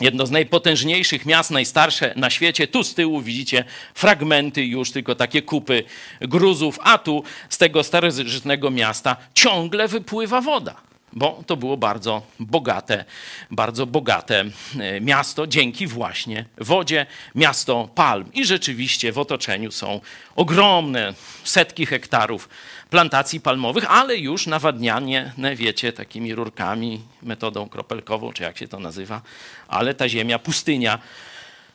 jedno 0.00 0.26
z 0.26 0.30
najpotężniejszych 0.30 1.26
miast, 1.26 1.50
najstarsze 1.50 2.12
na 2.16 2.30
świecie. 2.30 2.66
Tu 2.66 2.84
z 2.84 2.94
tyłu 2.94 3.20
widzicie 3.20 3.64
fragmenty 3.94 4.64
już, 4.64 4.90
tylko 4.90 5.14
takie 5.14 5.42
kupy 5.42 5.84
gruzów, 6.20 6.78
a 6.82 6.98
tu 6.98 7.24
z 7.48 7.58
tego 7.58 7.82
starożytnego 7.82 8.70
miasta 8.70 9.16
ciągle 9.34 9.88
wypływa 9.88 10.40
woda 10.40 10.89
bo 11.12 11.42
to 11.46 11.56
było 11.56 11.76
bardzo 11.76 12.22
bogate, 12.40 13.04
bardzo 13.50 13.86
bogate 13.86 14.44
e, 14.80 15.00
miasto 15.00 15.46
dzięki 15.46 15.86
właśnie 15.86 16.44
wodzie, 16.58 17.06
miasto 17.34 17.88
palm. 17.94 18.32
I 18.32 18.44
rzeczywiście 18.44 19.12
w 19.12 19.18
otoczeniu 19.18 19.70
są 19.70 20.00
ogromne 20.36 21.14
setki 21.44 21.86
hektarów 21.86 22.48
plantacji 22.90 23.40
palmowych, 23.40 23.90
ale 23.90 24.16
już 24.16 24.46
nawadnianie, 24.46 25.32
wiecie, 25.56 25.92
takimi 25.92 26.34
rurkami, 26.34 27.00
metodą 27.22 27.68
kropelkową, 27.68 28.32
czy 28.32 28.42
jak 28.42 28.58
się 28.58 28.68
to 28.68 28.80
nazywa, 28.80 29.22
ale 29.68 29.94
ta 29.94 30.08
ziemia, 30.08 30.38
pustynia 30.38 30.98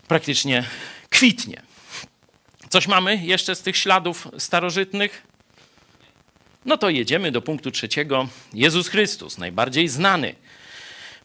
praktycznie 0.08 0.64
kwitnie. 1.10 1.62
Coś 2.70 2.88
mamy 2.88 3.18
jeszcze 3.18 3.56
z 3.56 3.62
tych 3.62 3.78
śladów 3.78 4.28
starożytnych? 4.38 5.35
No 6.66 6.78
to 6.78 6.90
jedziemy 6.90 7.32
do 7.32 7.42
punktu 7.42 7.72
trzeciego. 7.72 8.28
Jezus 8.54 8.88
Chrystus, 8.88 9.38
najbardziej 9.38 9.88
znany. 9.88 10.36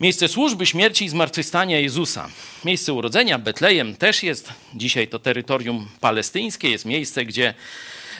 Miejsce 0.00 0.28
służby, 0.28 0.66
śmierci 0.66 1.04
i 1.04 1.08
zmartwychwstania 1.08 1.80
Jezusa. 1.80 2.28
Miejsce 2.64 2.92
urodzenia 2.92 3.38
Betlejem 3.38 3.96
też 3.96 4.22
jest. 4.22 4.52
Dzisiaj 4.74 5.08
to 5.08 5.18
terytorium 5.18 5.88
palestyńskie, 6.00 6.70
jest 6.70 6.84
miejsce, 6.84 7.24
gdzie 7.24 7.54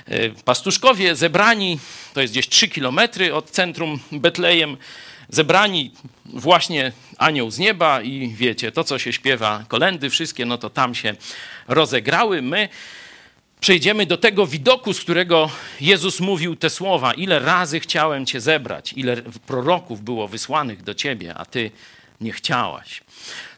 e, 0.06 0.30
pastuszkowie 0.30 1.16
zebrani, 1.16 1.78
to 2.14 2.20
jest 2.20 2.32
gdzieś 2.32 2.48
3 2.48 2.68
kilometry 2.68 3.34
od 3.34 3.50
centrum 3.50 4.00
Betlejem, 4.12 4.76
zebrani 5.28 5.90
właśnie 6.24 6.92
anioł 7.18 7.50
z 7.50 7.58
nieba 7.58 8.02
i 8.02 8.28
wiecie, 8.28 8.72
to 8.72 8.84
co 8.84 8.98
się 8.98 9.12
śpiewa, 9.12 9.64
kolendy 9.68 10.10
wszystkie, 10.10 10.46
no 10.46 10.58
to 10.58 10.70
tam 10.70 10.94
się 10.94 11.14
rozegrały. 11.68 12.42
My 12.42 12.68
przejdziemy 13.61 14.06
do 14.06 14.16
tego 14.16 14.46
widoku, 14.46 14.92
z 14.92 15.00
którego 15.00 15.50
Jezus 15.80 16.20
mówił 16.20 16.56
te 16.56 16.70
słowa: 16.70 17.14
Ile 17.14 17.38
razy 17.38 17.80
chciałem 17.80 18.26
Cię 18.26 18.40
zebrać, 18.40 18.92
ile 18.92 19.16
proroków 19.22 20.02
było 20.02 20.28
wysłanych 20.28 20.82
do 20.82 20.94
Ciebie, 20.94 21.34
a 21.34 21.44
Ty 21.44 21.70
nie 22.20 22.32
chciałaś. 22.32 23.02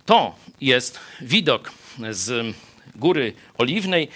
To 0.07 0.35
jest 0.61 1.01
widok 1.21 1.73
z 2.11 2.57
Góry 2.97 3.33
Oliwnej, 3.59 4.09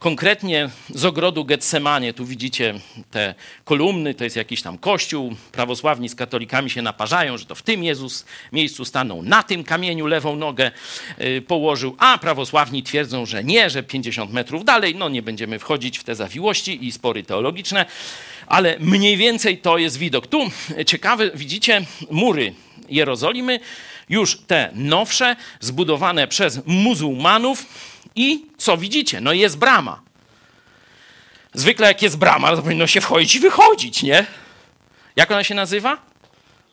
konkretnie 0.00 0.70
z 0.94 1.04
ogrodu 1.04 1.44
Getsemanie. 1.44 2.12
Tu 2.12 2.26
widzicie 2.26 2.74
te 3.10 3.34
kolumny, 3.64 4.14
to 4.14 4.24
jest 4.24 4.36
jakiś 4.36 4.62
tam 4.62 4.78
kościół. 4.78 5.34
Prawosławni 5.52 6.08
z 6.08 6.14
katolikami 6.14 6.70
się 6.70 6.82
naparzają, 6.82 7.38
że 7.38 7.46
to 7.46 7.54
w 7.54 7.62
tym 7.62 7.84
Jezus 7.84 8.24
miejscu 8.52 8.84
stanął, 8.84 9.22
na 9.22 9.42
tym 9.42 9.64
kamieniu 9.64 10.06
lewą 10.06 10.36
nogę 10.36 10.70
y, 11.20 11.42
położył, 11.42 11.96
a 11.98 12.18
prawosławni 12.18 12.82
twierdzą, 12.82 13.26
że 13.26 13.44
nie, 13.44 13.70
że 13.70 13.82
50 13.82 14.32
metrów 14.32 14.64
dalej. 14.64 14.94
No 14.94 15.08
nie 15.08 15.22
będziemy 15.22 15.58
wchodzić 15.58 15.98
w 15.98 16.04
te 16.04 16.14
zawiłości 16.14 16.86
i 16.86 16.92
spory 16.92 17.22
teologiczne, 17.22 17.86
ale 18.46 18.76
mniej 18.78 19.16
więcej 19.16 19.58
to 19.58 19.78
jest 19.78 19.96
widok. 19.96 20.26
Tu 20.26 20.50
ciekawe, 20.86 21.30
widzicie 21.34 21.82
mury 22.10 22.54
Jerozolimy, 22.88 23.60
już 24.08 24.36
te 24.36 24.70
nowsze, 24.74 25.36
zbudowane 25.60 26.28
przez 26.28 26.60
muzułmanów, 26.66 27.66
i 28.14 28.46
co 28.58 28.76
widzicie? 28.76 29.20
No 29.20 29.32
jest 29.32 29.58
brama. 29.58 30.00
Zwykle 31.54 31.86
jak 31.86 32.02
jest 32.02 32.16
brama, 32.16 32.56
to 32.56 32.62
powinno 32.62 32.86
się 32.86 33.00
wchodzić 33.00 33.34
i 33.34 33.40
wychodzić, 33.40 34.02
nie? 34.02 34.26
Jak 35.16 35.30
ona 35.30 35.44
się 35.44 35.54
nazywa? 35.54 35.98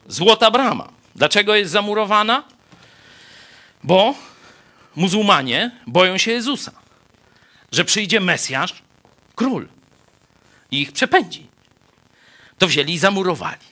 Złota 0.08 0.52
brama. 0.52 0.90
Dlaczego 1.16 1.56
jest 1.56 1.72
zamurowana? 1.72 2.44
Bo 3.84 4.16
muzułmanie 4.96 5.72
boją 5.88 6.18
się 6.18 6.32
Jezusa. 6.32 6.72
Że 7.72 7.86
przyjdzie 7.86 8.20
Mesjasz, 8.20 8.74
król 9.36 9.68
i 10.72 10.82
ich 10.82 10.92
przepędzi. 10.92 11.48
To 12.58 12.68
wzięli 12.68 12.94
i 12.94 12.98
zamurowali. 12.98 13.68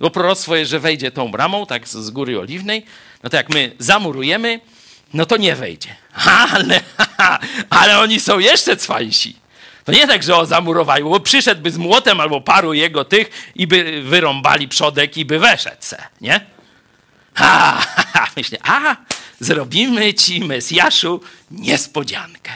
Bo 0.00 0.10
proroctwo 0.10 0.56
jest, 0.56 0.70
że 0.70 0.80
wejdzie 0.80 1.10
tą 1.10 1.30
bramą, 1.30 1.66
tak 1.66 1.88
z 1.88 2.10
góry 2.10 2.40
oliwnej. 2.40 2.86
No 3.22 3.30
to 3.30 3.36
jak 3.36 3.48
my 3.48 3.76
zamurujemy, 3.78 4.60
no 5.14 5.26
to 5.26 5.36
nie 5.36 5.56
wejdzie. 5.56 5.96
Ale, 6.52 6.80
ale 7.80 7.98
oni 7.98 8.20
są 8.20 8.38
jeszcze 8.38 8.76
cwańsi. 8.76 9.36
To 9.84 9.92
nie 9.92 10.06
tak, 10.06 10.22
że 10.22 10.36
o 10.36 10.46
zamurowali, 10.46 11.04
bo 11.04 11.20
przyszedłby 11.20 11.70
z 11.70 11.76
młotem 11.76 12.20
albo 12.20 12.40
paru 12.40 12.74
jego 12.74 13.04
tych 13.04 13.52
i 13.54 13.66
by 13.66 14.02
wyrąbali 14.02 14.68
przodek 14.68 15.16
i 15.16 15.24
by 15.24 15.38
weszedł 15.38 15.76
se, 15.80 16.02
nie? 16.20 16.46
Ha, 17.34 17.82
ha, 17.96 18.04
ha. 18.12 18.26
Myślę, 18.36 18.58
a 18.62 18.96
zrobimy 19.40 20.14
ci, 20.14 20.44
Mesjaszu, 20.44 21.20
niespodziankę. 21.50 22.52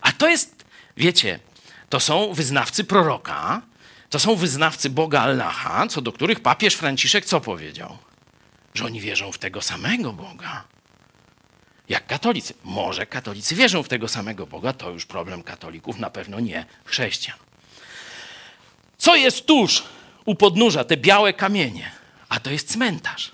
A 0.00 0.12
to 0.12 0.28
jest, 0.28 0.64
wiecie, 0.96 1.38
to 1.88 2.00
są 2.00 2.32
wyznawcy 2.32 2.84
proroka, 2.84 3.62
to 4.10 4.18
są 4.18 4.36
wyznawcy 4.36 4.90
Boga 4.90 5.20
Allaha, 5.20 5.86
co 5.86 6.00
do 6.00 6.12
których 6.12 6.40
papież 6.40 6.74
Franciszek 6.74 7.24
co 7.24 7.40
powiedział? 7.40 7.98
Że 8.74 8.84
oni 8.84 9.00
wierzą 9.00 9.32
w 9.32 9.38
tego 9.38 9.62
samego 9.62 10.12
Boga 10.12 10.64
jak 11.88 12.06
katolicy. 12.06 12.54
Może 12.64 13.06
katolicy 13.06 13.54
wierzą 13.54 13.82
w 13.82 13.88
tego 13.88 14.08
samego 14.08 14.46
Boga, 14.46 14.72
to 14.72 14.90
już 14.90 15.06
problem 15.06 15.42
katolików, 15.42 15.98
na 15.98 16.10
pewno 16.10 16.40
nie 16.40 16.66
chrześcijan. 16.84 17.38
Co 18.98 19.16
jest 19.16 19.46
tuż 19.46 19.84
u 20.24 20.34
podnóża, 20.34 20.84
te 20.84 20.96
białe 20.96 21.32
kamienie? 21.32 21.90
A 22.28 22.40
to 22.40 22.50
jest 22.50 22.72
cmentarz. 22.72 23.32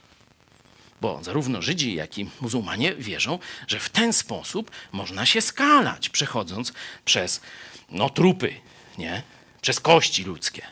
Bo 1.00 1.24
zarówno 1.24 1.62
Żydzi, 1.62 1.94
jak 1.94 2.18
i 2.18 2.30
muzułmanie 2.40 2.94
wierzą, 2.94 3.38
że 3.66 3.80
w 3.80 3.88
ten 3.88 4.12
sposób 4.12 4.70
można 4.92 5.26
się 5.26 5.40
skalać, 5.40 6.08
przechodząc 6.08 6.72
przez 7.04 7.40
no, 7.90 8.10
trupy, 8.10 8.54
nie? 8.98 9.22
przez 9.60 9.80
kości 9.80 10.24
ludzkie. 10.24 10.66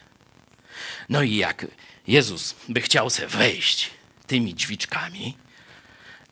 No 1.08 1.22
i 1.22 1.36
jak 1.36 1.66
Jezus 2.06 2.54
by 2.68 2.80
chciał 2.80 3.10
se 3.10 3.26
wejść 3.26 3.90
tymi 4.26 4.54
drzwiczkami, 4.54 5.36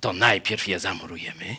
to 0.07 0.13
najpierw 0.13 0.69
je 0.69 0.79
zamurujemy, 0.79 1.57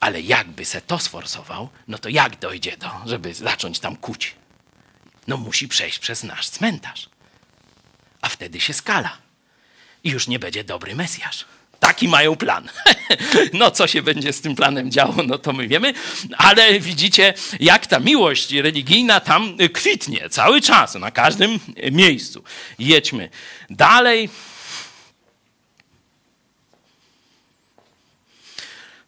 ale 0.00 0.20
jakby 0.20 0.64
se 0.64 0.80
to 0.80 0.98
sforsował, 0.98 1.68
no 1.88 1.98
to 1.98 2.08
jak 2.08 2.38
dojdzie 2.38 2.76
do, 2.76 2.90
żeby 3.06 3.34
zacząć 3.34 3.78
tam 3.78 3.96
kuć? 3.96 4.34
No 5.26 5.36
musi 5.36 5.68
przejść 5.68 5.98
przez 5.98 6.24
nasz 6.24 6.48
cmentarz. 6.48 7.08
A 8.20 8.28
wtedy 8.28 8.60
się 8.60 8.72
skala. 8.72 9.18
I 10.04 10.10
już 10.10 10.28
nie 10.28 10.38
będzie 10.38 10.64
dobry 10.64 10.94
Mesjasz. 10.94 11.44
Taki 11.80 12.08
mają 12.08 12.36
plan. 12.36 12.68
No, 13.52 13.70
co 13.70 13.86
się 13.86 14.02
będzie 14.02 14.32
z 14.32 14.40
tym 14.40 14.54
planem 14.54 14.90
działo, 14.90 15.22
no 15.22 15.38
to 15.38 15.52
my 15.52 15.68
wiemy, 15.68 15.94
ale 16.38 16.80
widzicie, 16.80 17.34
jak 17.60 17.86
ta 17.86 17.98
miłość 17.98 18.52
religijna 18.52 19.20
tam 19.20 19.56
kwitnie 19.72 20.30
cały 20.30 20.60
czas, 20.60 20.94
na 20.94 21.10
każdym 21.10 21.60
miejscu. 21.92 22.44
Jedźmy 22.78 23.30
dalej. 23.70 24.28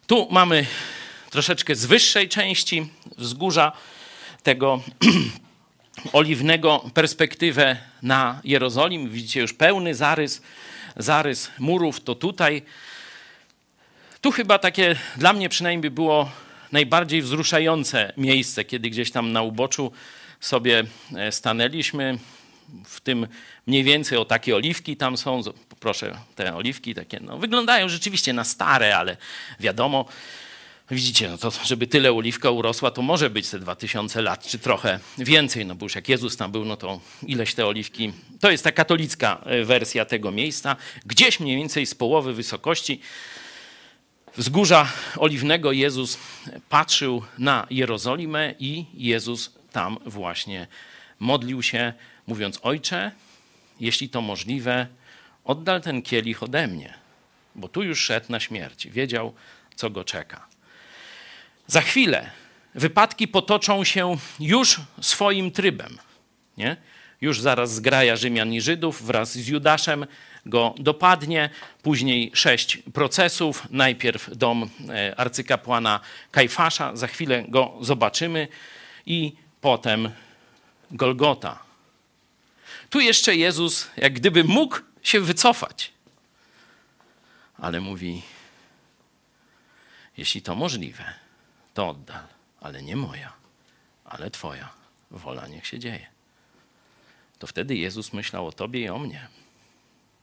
Tu 0.07 0.27
mamy 0.31 0.65
troszeczkę 1.29 1.75
z 1.75 1.85
wyższej 1.85 2.29
części 2.29 2.89
wzgórza 3.17 3.71
tego 4.43 4.81
oliwnego 6.13 6.89
perspektywę 6.93 7.77
na 8.01 8.41
Jerozolim. 8.43 9.09
Widzicie 9.09 9.41
już 9.41 9.53
pełny 9.53 9.95
zarys, 9.95 10.41
zarys 10.97 11.51
murów, 11.59 12.01
to 12.01 12.15
tutaj. 12.15 12.61
Tu 14.21 14.31
chyba 14.31 14.59
takie 14.59 14.95
dla 15.17 15.33
mnie 15.33 15.49
przynajmniej 15.49 15.91
było 15.91 16.31
najbardziej 16.71 17.21
wzruszające 17.21 18.13
miejsce, 18.17 18.65
kiedy 18.65 18.89
gdzieś 18.89 19.11
tam 19.11 19.31
na 19.31 19.41
uboczu 19.41 19.91
sobie 20.39 20.83
e, 21.15 21.31
stanęliśmy. 21.31 22.17
W 22.85 23.01
tym 23.01 23.27
mniej 23.67 23.83
więcej 23.83 24.17
o 24.17 24.25
takie 24.25 24.55
oliwki 24.55 24.97
tam 24.97 25.17
są. 25.17 25.41
Proszę, 25.83 26.17
te 26.35 26.55
oliwki 26.55 26.95
takie 26.95 27.19
no, 27.19 27.37
wyglądają 27.37 27.89
rzeczywiście 27.89 28.33
na 28.33 28.43
stare, 28.43 28.97
ale 28.97 29.17
wiadomo, 29.59 30.05
Widzicie, 30.91 31.29
no 31.29 31.37
to 31.37 31.51
żeby 31.65 31.87
tyle 31.87 32.13
oliwka 32.13 32.51
urosła, 32.51 32.91
to 32.91 33.01
może 33.01 33.29
być 33.29 33.49
te 33.49 33.59
2000 33.59 34.21
lat, 34.21 34.47
czy 34.47 34.59
trochę 34.59 34.99
więcej, 35.17 35.65
no 35.65 35.75
bo 35.75 35.85
już 35.85 35.95
jak 35.95 36.09
Jezus 36.09 36.37
tam 36.37 36.51
był, 36.51 36.65
no 36.65 36.77
to 36.77 37.01
ileś 37.27 37.53
te 37.53 37.65
oliwki. 37.65 38.13
To 38.39 38.51
jest 38.51 38.63
ta 38.63 38.71
katolicka 38.71 39.41
e, 39.45 39.63
wersja 39.63 40.05
tego 40.05 40.31
miejsca. 40.31 40.75
Gdzieś 41.05 41.39
mniej 41.39 41.57
więcej 41.57 41.85
z 41.85 41.95
połowy 41.95 42.33
wysokości 42.33 43.01
wzgórza 44.37 44.87
oliwnego 45.17 45.71
Jezus 45.71 46.17
patrzył 46.69 47.23
na 47.37 47.67
Jerozolimę 47.69 48.53
i 48.59 48.85
Jezus 48.93 49.51
tam 49.71 49.97
właśnie 50.05 50.67
modlił 51.19 51.63
się, 51.63 51.93
mówiąc: 52.27 52.59
Ojcze, 52.61 53.11
jeśli 53.79 54.09
to 54.09 54.21
możliwe, 54.21 54.87
oddal 55.45 55.81
ten 55.81 56.01
kielich 56.01 56.43
ode 56.43 56.67
mnie, 56.67 56.93
bo 57.55 57.67
tu 57.67 57.83
już 57.83 58.01
szedł 58.01 58.25
na 58.29 58.39
śmierć. 58.39 58.87
Wiedział, 58.87 59.33
co 59.75 59.89
go 59.89 60.03
czeka. 60.03 60.47
Za 61.67 61.81
chwilę 61.81 62.29
wypadki 62.75 63.27
potoczą 63.27 63.83
się 63.83 64.17
już 64.39 64.81
swoim 65.01 65.51
trybem. 65.51 65.97
Nie? 66.57 66.77
Już 67.21 67.41
zaraz 67.41 67.73
zgraja 67.73 68.15
Rzymian 68.15 68.53
i 68.53 68.61
Żydów 68.61 69.03
wraz 69.03 69.31
z 69.31 69.47
Judaszem 69.47 70.05
go 70.45 70.75
dopadnie. 70.77 71.49
Później 71.81 72.31
sześć 72.33 72.77
procesów. 72.93 73.67
Najpierw 73.69 74.37
dom 74.37 74.69
e, 74.89 75.19
arcykapłana 75.19 75.99
Kajfasza. 76.31 76.95
Za 76.95 77.07
chwilę 77.07 77.45
go 77.47 77.73
zobaczymy. 77.81 78.47
I 79.05 79.33
potem 79.61 80.09
Golgota. 80.91 81.59
Tu 82.89 82.99
jeszcze 82.99 83.35
Jezus, 83.35 83.87
jak 83.97 84.13
gdyby 84.13 84.43
mógł 84.43 84.77
się 85.03 85.19
wycofać. 85.19 85.91
Ale 87.57 87.81
mówi, 87.81 88.21
jeśli 90.17 90.41
to 90.41 90.55
możliwe, 90.55 91.13
to 91.73 91.89
oddal, 91.89 92.27
ale 92.61 92.83
nie 92.83 92.95
moja, 92.95 93.33
ale 94.05 94.31
Twoja 94.31 94.69
wola 95.11 95.47
niech 95.47 95.67
się 95.67 95.79
dzieje. 95.79 96.07
To 97.39 97.47
wtedy 97.47 97.75
Jezus 97.75 98.13
myślał 98.13 98.47
o 98.47 98.51
Tobie 98.51 98.81
i 98.81 98.89
o 98.89 98.99
mnie, 98.99 99.27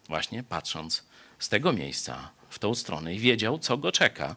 właśnie 0.08 0.42
patrząc 0.42 1.04
z 1.38 1.48
tego 1.48 1.72
miejsca 1.72 2.30
w 2.50 2.58
tą 2.58 2.74
stronę 2.74 3.14
i 3.14 3.18
wiedział, 3.18 3.58
co 3.58 3.76
go 3.78 3.92
czeka 3.92 4.36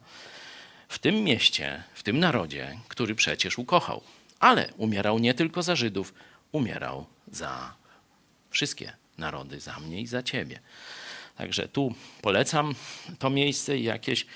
w 0.88 0.98
tym 0.98 1.14
mieście, 1.14 1.82
w 1.94 2.02
tym 2.02 2.20
narodzie, 2.20 2.80
który 2.88 3.14
przecież 3.14 3.58
ukochał. 3.58 4.02
Ale 4.40 4.72
umierał 4.76 5.18
nie 5.18 5.34
tylko 5.34 5.62
za 5.62 5.76
Żydów, 5.76 6.14
umierał 6.52 7.06
za 7.28 7.74
wszystkie 8.50 9.03
narody, 9.18 9.60
za 9.60 9.80
mnie 9.80 10.00
i 10.00 10.06
za 10.06 10.22
Ciebie. 10.22 10.60
Także 11.36 11.68
tu 11.68 11.94
polecam 12.22 12.74
to 13.18 13.30
miejsce 13.30 13.78
i 13.78 13.84
jakieś 13.84 14.26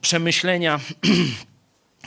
przemyślenia. 0.00 0.80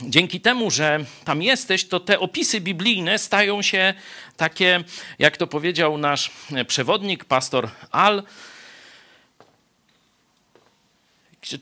Dzięki 0.02 0.40
temu, 0.40 0.70
że 0.70 1.04
tam 1.24 1.42
jesteś, 1.42 1.84
to 1.84 2.00
te 2.00 2.18
opisy 2.18 2.60
biblijne 2.60 3.18
stają 3.18 3.62
się 3.62 3.94
takie, 4.36 4.84
jak 5.18 5.36
to 5.36 5.46
powiedział 5.46 5.98
nasz 5.98 6.30
przewodnik, 6.66 7.24
pastor 7.24 7.68
Al. 7.90 8.22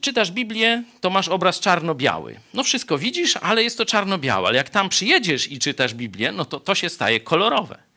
Czytasz 0.00 0.32
Biblię, 0.32 0.82
to 1.00 1.10
masz 1.10 1.28
obraz 1.28 1.60
czarno-biały. 1.60 2.40
No 2.54 2.64
wszystko 2.64 2.98
widzisz, 2.98 3.36
ale 3.36 3.62
jest 3.62 3.78
to 3.78 3.86
czarno-białe. 3.86 4.48
Ale 4.48 4.56
jak 4.56 4.70
tam 4.70 4.88
przyjedziesz 4.88 5.50
i 5.50 5.58
czytasz 5.58 5.94
Biblię, 5.94 6.32
no 6.32 6.44
to 6.44 6.60
to 6.60 6.74
się 6.74 6.88
staje 6.88 7.20
kolorowe. 7.20 7.89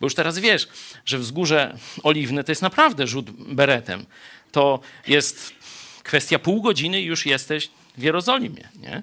Bo 0.00 0.06
już 0.06 0.14
teraz 0.14 0.38
wiesz, 0.38 0.68
że 1.04 1.18
wzgórze 1.18 1.78
oliwne 2.02 2.44
to 2.44 2.52
jest 2.52 2.62
naprawdę 2.62 3.06
rzut 3.06 3.30
beretem. 3.30 4.06
To 4.52 4.80
jest 5.06 5.52
kwestia 6.02 6.38
pół 6.38 6.62
godziny 6.62 7.02
już 7.02 7.26
jesteś 7.26 7.70
w 7.96 8.02
Jerozolimie. 8.02 8.68
Nie? 8.80 9.02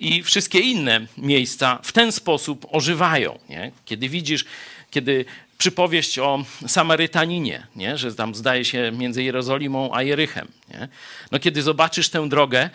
I 0.00 0.22
wszystkie 0.22 0.60
inne 0.60 1.06
miejsca 1.18 1.78
w 1.82 1.92
ten 1.92 2.12
sposób 2.12 2.66
ożywają. 2.70 3.38
Nie? 3.48 3.72
Kiedy 3.84 4.08
widzisz, 4.08 4.44
kiedy 4.90 5.24
przypowieść 5.58 6.18
o 6.18 6.44
Samarytaninie, 6.66 7.66
nie? 7.76 7.98
że 7.98 8.14
tam 8.14 8.34
zdaje 8.34 8.64
się 8.64 8.92
między 8.92 9.22
Jerozolimą 9.22 9.94
a 9.94 10.02
Jerychem. 10.02 10.48
Nie? 10.70 10.88
No 11.30 11.38
kiedy 11.38 11.62
zobaczysz 11.62 12.08
tę 12.08 12.28
drogę, 12.28 12.70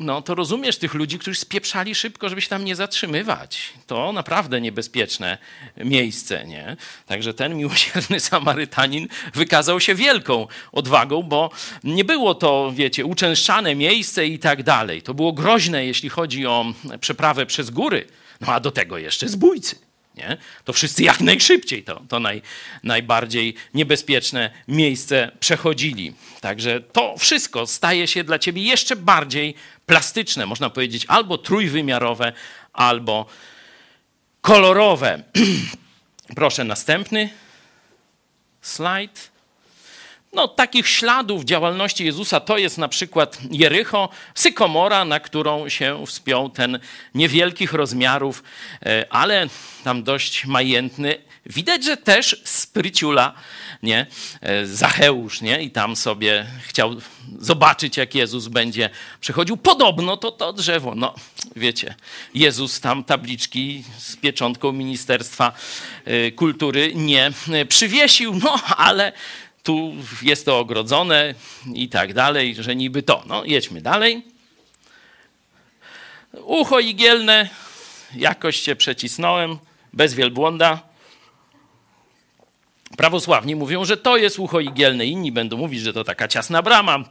no 0.00 0.22
to 0.22 0.34
rozumiesz 0.34 0.78
tych 0.78 0.94
ludzi, 0.94 1.18
którzy 1.18 1.40
spieprzali 1.40 1.94
szybko, 1.94 2.28
żeby 2.28 2.40
się 2.40 2.48
tam 2.48 2.64
nie 2.64 2.76
zatrzymywać. 2.76 3.72
To 3.86 4.12
naprawdę 4.12 4.60
niebezpieczne 4.60 5.38
miejsce, 5.76 6.46
nie? 6.46 6.76
Także 7.06 7.34
ten 7.34 7.56
miłosierny 7.56 8.20
Samarytanin 8.20 9.08
wykazał 9.34 9.80
się 9.80 9.94
wielką 9.94 10.46
odwagą, 10.72 11.22
bo 11.22 11.50
nie 11.84 12.04
było 12.04 12.34
to, 12.34 12.72
wiecie, 12.74 13.04
uczęszczane 13.04 13.74
miejsce 13.74 14.26
i 14.26 14.38
tak 14.38 14.62
dalej. 14.62 15.02
To 15.02 15.14
było 15.14 15.32
groźne, 15.32 15.86
jeśli 15.86 16.08
chodzi 16.08 16.46
o 16.46 16.64
przeprawę 17.00 17.46
przez 17.46 17.70
góry. 17.70 18.06
No 18.40 18.52
a 18.52 18.60
do 18.60 18.70
tego 18.70 18.98
jeszcze 18.98 19.28
zbójcy. 19.28 19.85
Nie? 20.16 20.36
To 20.64 20.72
wszyscy 20.72 21.02
jak 21.02 21.20
najszybciej 21.20 21.84
to, 21.84 22.02
to 22.08 22.20
naj, 22.20 22.42
najbardziej 22.82 23.54
niebezpieczne 23.74 24.50
miejsce 24.68 25.32
przechodzili. 25.40 26.14
Także 26.40 26.80
to 26.80 27.14
wszystko 27.18 27.66
staje 27.66 28.06
się 28.06 28.24
dla 28.24 28.38
ciebie 28.38 28.62
jeszcze 28.62 28.96
bardziej 28.96 29.54
plastyczne, 29.86 30.46
można 30.46 30.70
powiedzieć, 30.70 31.04
albo 31.08 31.38
trójwymiarowe, 31.38 32.32
albo 32.72 33.26
kolorowe. 34.40 35.22
Proszę, 36.36 36.64
następny 36.64 37.30
slajd. 38.62 39.35
No, 40.36 40.48
takich 40.48 40.88
śladów 40.88 41.44
działalności 41.44 42.04
Jezusa 42.04 42.40
to 42.40 42.58
jest 42.58 42.78
na 42.78 42.88
przykład 42.88 43.38
Jericho, 43.50 44.08
sykomora, 44.34 45.04
na 45.04 45.20
którą 45.20 45.68
się 45.68 46.06
wspiął 46.06 46.50
ten 46.50 46.78
niewielkich 47.14 47.72
rozmiarów, 47.72 48.42
e, 48.86 49.06
ale 49.10 49.48
tam 49.84 50.02
dość 50.02 50.46
majętny. 50.46 51.14
Widać, 51.46 51.84
że 51.84 51.96
też 51.96 52.42
spryciula, 52.44 53.34
nie? 53.82 54.06
E, 54.40 54.66
Zacheusz, 54.66 55.40
nie? 55.40 55.62
I 55.62 55.70
tam 55.70 55.96
sobie 55.96 56.46
chciał 56.62 56.96
zobaczyć, 57.38 57.96
jak 57.96 58.14
Jezus 58.14 58.48
będzie 58.48 58.90
przechodził. 59.20 59.56
Podobno 59.56 60.16
to 60.16 60.32
to 60.32 60.52
drzewo, 60.52 60.94
no 60.94 61.14
wiecie, 61.56 61.94
Jezus 62.34 62.80
tam 62.80 63.04
tabliczki 63.04 63.84
z 63.98 64.16
pieczątką 64.16 64.72
Ministerstwa 64.72 65.52
e, 66.04 66.30
Kultury 66.30 66.92
nie 66.94 67.32
przywiesił, 67.68 68.34
no 68.44 68.60
ale 68.76 69.12
tu 69.66 69.92
jest 70.22 70.44
to 70.44 70.58
ogrodzone 70.58 71.34
i 71.74 71.88
tak 71.88 72.14
dalej, 72.14 72.54
że 72.54 72.76
niby 72.76 73.02
to. 73.02 73.22
No, 73.26 73.44
jedźmy 73.44 73.80
dalej. 73.80 74.22
Ucho 76.32 76.80
igielne, 76.80 77.48
jakoś 78.16 78.56
się 78.56 78.76
przecisnąłem, 78.76 79.58
bez 79.92 80.14
wielbłąda. 80.14 80.82
Prawosławni 82.96 83.56
mówią, 83.56 83.84
że 83.84 83.96
to 83.96 84.16
jest 84.16 84.38
ucho 84.38 84.60
igielne, 84.60 85.06
inni 85.06 85.32
będą 85.32 85.56
mówić, 85.56 85.80
że 85.80 85.92
to 85.92 86.04
taka 86.04 86.28
ciasna 86.28 86.62
brama. 86.62 87.04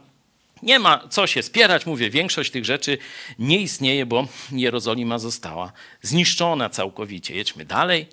Nie 0.62 0.78
ma 0.78 1.08
co 1.08 1.26
się 1.26 1.42
spierać, 1.42 1.86
mówię, 1.86 2.10
większość 2.10 2.50
tych 2.50 2.64
rzeczy 2.64 2.98
nie 3.38 3.58
istnieje, 3.58 4.06
bo 4.06 4.26
Jerozolima 4.52 5.18
została 5.18 5.72
zniszczona 6.02 6.70
całkowicie. 6.70 7.34
Jedźmy 7.34 7.64
dalej. 7.64 8.06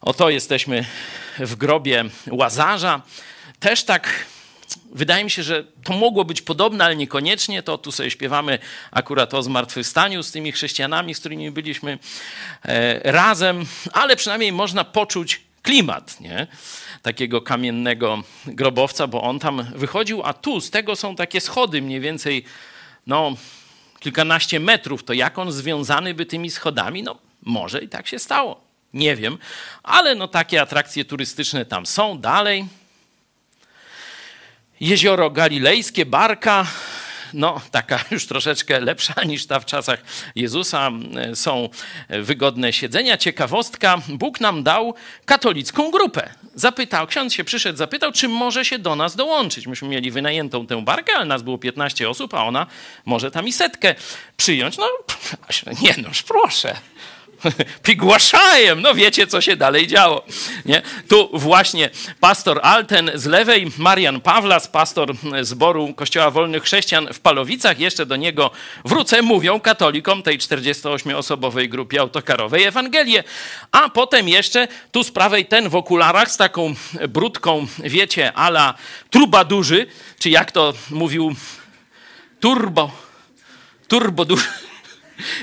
Oto 0.00 0.30
jesteśmy 0.30 0.84
w 1.38 1.56
grobie 1.56 2.04
Łazarza 2.30 3.02
też 3.60 3.84
tak 3.84 4.26
wydaje 4.92 5.24
mi 5.24 5.30
się, 5.30 5.42
że 5.42 5.64
to 5.84 5.92
mogło 5.92 6.24
być 6.24 6.42
podobne, 6.42 6.84
ale 6.84 6.96
niekoniecznie. 6.96 7.62
To 7.62 7.78
tu 7.78 7.92
sobie 7.92 8.10
śpiewamy 8.10 8.58
akurat 8.90 9.34
o 9.34 9.42
zmartwychwstaniu 9.42 10.22
z 10.22 10.30
tymi 10.30 10.52
chrześcijanami, 10.52 11.14
z 11.14 11.20
którymi 11.20 11.50
byliśmy 11.50 11.98
e, 12.64 13.12
razem, 13.12 13.66
ale 13.92 14.16
przynajmniej 14.16 14.52
można 14.52 14.84
poczuć 14.84 15.40
klimat, 15.62 16.20
nie? 16.20 16.46
Takiego 17.02 17.42
kamiennego 17.42 18.22
grobowca, 18.46 19.06
bo 19.06 19.22
on 19.22 19.38
tam 19.38 19.66
wychodził, 19.74 20.22
a 20.24 20.32
tu 20.32 20.60
z 20.60 20.70
tego 20.70 20.96
są 20.96 21.16
takie 21.16 21.40
schody 21.40 21.82
mniej 21.82 22.00
więcej, 22.00 22.44
no, 23.06 23.36
kilkanaście 24.00 24.60
metrów. 24.60 25.04
To 25.04 25.12
jak 25.12 25.38
on 25.38 25.52
związany 25.52 26.14
by 26.14 26.26
tymi 26.26 26.50
schodami? 26.50 27.02
No, 27.02 27.18
może 27.42 27.80
i 27.80 27.88
tak 27.88 28.08
się 28.08 28.18
stało. 28.18 28.64
Nie 28.94 29.16
wiem, 29.16 29.38
ale 29.82 30.14
no 30.14 30.28
takie 30.28 30.62
atrakcje 30.62 31.04
turystyczne 31.04 31.64
tam 31.64 31.86
są. 31.86 32.18
Dalej, 32.18 32.66
Jezioro 34.80 35.30
Galilejskie, 35.30 36.06
Barka, 36.06 36.66
no 37.34 37.60
taka 37.70 38.04
już 38.10 38.26
troszeczkę 38.26 38.80
lepsza 38.80 39.14
niż 39.24 39.46
ta 39.46 39.60
w 39.60 39.64
czasach 39.64 40.02
Jezusa. 40.34 40.90
Są 41.34 41.68
wygodne 42.08 42.72
siedzenia. 42.72 43.16
Ciekawostka, 43.16 43.98
Bóg 44.08 44.40
nam 44.40 44.62
dał 44.62 44.94
katolicką 45.24 45.90
grupę. 45.90 46.30
Zapytał, 46.54 47.06
ksiądz 47.06 47.32
się 47.32 47.44
przyszedł, 47.44 47.78
zapytał, 47.78 48.12
czy 48.12 48.28
może 48.28 48.64
się 48.64 48.78
do 48.78 48.96
nas 48.96 49.16
dołączyć. 49.16 49.66
Myśmy 49.66 49.88
mieli 49.88 50.10
wynajętą 50.10 50.66
tę 50.66 50.84
barkę, 50.84 51.12
ale 51.16 51.24
nas 51.24 51.42
było 51.42 51.58
15 51.58 52.08
osób, 52.08 52.34
a 52.34 52.44
ona 52.44 52.66
może 53.04 53.30
tam 53.30 53.48
i 53.48 53.52
setkę 53.52 53.94
przyjąć. 54.36 54.78
No, 54.78 54.88
nie 55.82 56.02
noż, 56.02 56.22
proszę. 56.22 56.76
Pigłaszajem. 57.82 58.80
No 58.80 58.94
wiecie, 58.94 59.26
co 59.26 59.40
się 59.40 59.56
dalej 59.56 59.86
działo. 59.86 60.24
Nie? 60.64 60.82
Tu 61.08 61.30
właśnie 61.32 61.90
pastor 62.20 62.60
Alten 62.62 63.10
z 63.14 63.26
lewej, 63.26 63.70
Marian 63.78 64.20
Pawlas, 64.20 64.68
pastor 64.68 65.14
zboru 65.42 65.94
Kościoła 65.94 66.30
Wolnych 66.30 66.62
Chrześcijan 66.62 67.08
w 67.12 67.20
Palowicach, 67.20 67.78
jeszcze 67.78 68.06
do 68.06 68.16
niego 68.16 68.50
wrócę, 68.84 69.22
mówią 69.22 69.60
katolikom 69.60 70.22
tej 70.22 70.38
48-osobowej 70.38 71.68
grupie 71.68 72.00
autokarowej 72.00 72.64
Ewangelię. 72.64 73.24
A 73.72 73.88
potem 73.88 74.28
jeszcze 74.28 74.68
tu 74.92 75.04
z 75.04 75.10
prawej 75.10 75.46
ten 75.46 75.68
w 75.68 75.76
okularach 75.76 76.30
z 76.30 76.36
taką 76.36 76.74
brudką, 77.08 77.66
wiecie, 77.78 78.32
ala 78.32 78.74
trubadurzy, 79.10 79.86
czy 80.18 80.30
jak 80.30 80.52
to 80.52 80.72
mówił 80.90 81.34
turbo, 82.40 82.90
turbodurzy 83.88 84.44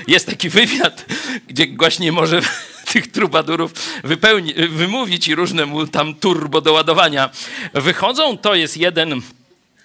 jest 0.08 0.26
taki 0.26 0.48
wywiad, 0.48 1.04
gdzie 1.48 1.66
właśnie 1.76 2.12
może 2.12 2.40
tych 2.92 3.12
trubadurów 3.12 3.72
wypełni, 4.04 4.54
wymówić 4.54 5.28
i 5.28 5.34
różne 5.34 5.66
mu 5.66 5.86
tam 5.86 6.14
turbo 6.14 6.60
doładowania 6.60 7.30
wychodzą. 7.74 8.38
To 8.38 8.54
jest 8.54 8.76
jeden 8.76 9.22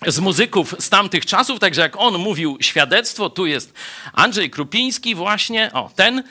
z 0.08 0.20
muzyków 0.20 0.76
z 0.80 0.90
tamtych 0.90 1.26
czasów, 1.26 1.60
także 1.60 1.82
jak 1.82 1.98
on 1.98 2.18
mówił 2.18 2.58
świadectwo, 2.62 3.30
tu 3.30 3.46
jest 3.46 3.74
Andrzej 4.14 4.50
Krupiński 4.50 5.16
właśnie, 5.16 5.74
o 5.74 5.92
ten. 5.96 6.24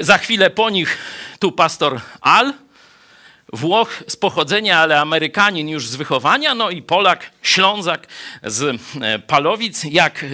Za 0.00 0.18
chwilę 0.18 0.50
po 0.50 0.70
nich 0.70 0.98
tu 1.38 1.52
pastor 1.52 2.00
Al, 2.20 2.52
Włoch 3.54 4.02
z 4.08 4.16
pochodzenia, 4.16 4.78
ale 4.78 5.00
Amerykanin 5.00 5.68
już 5.68 5.88
z 5.88 5.96
wychowania, 5.96 6.54
no 6.54 6.70
i 6.70 6.82
Polak, 6.82 7.30
Ślązak 7.42 8.06
z 8.42 8.80
e, 9.00 9.18
Palowic. 9.18 9.84
Jak 9.84 10.24
e, 10.24 10.26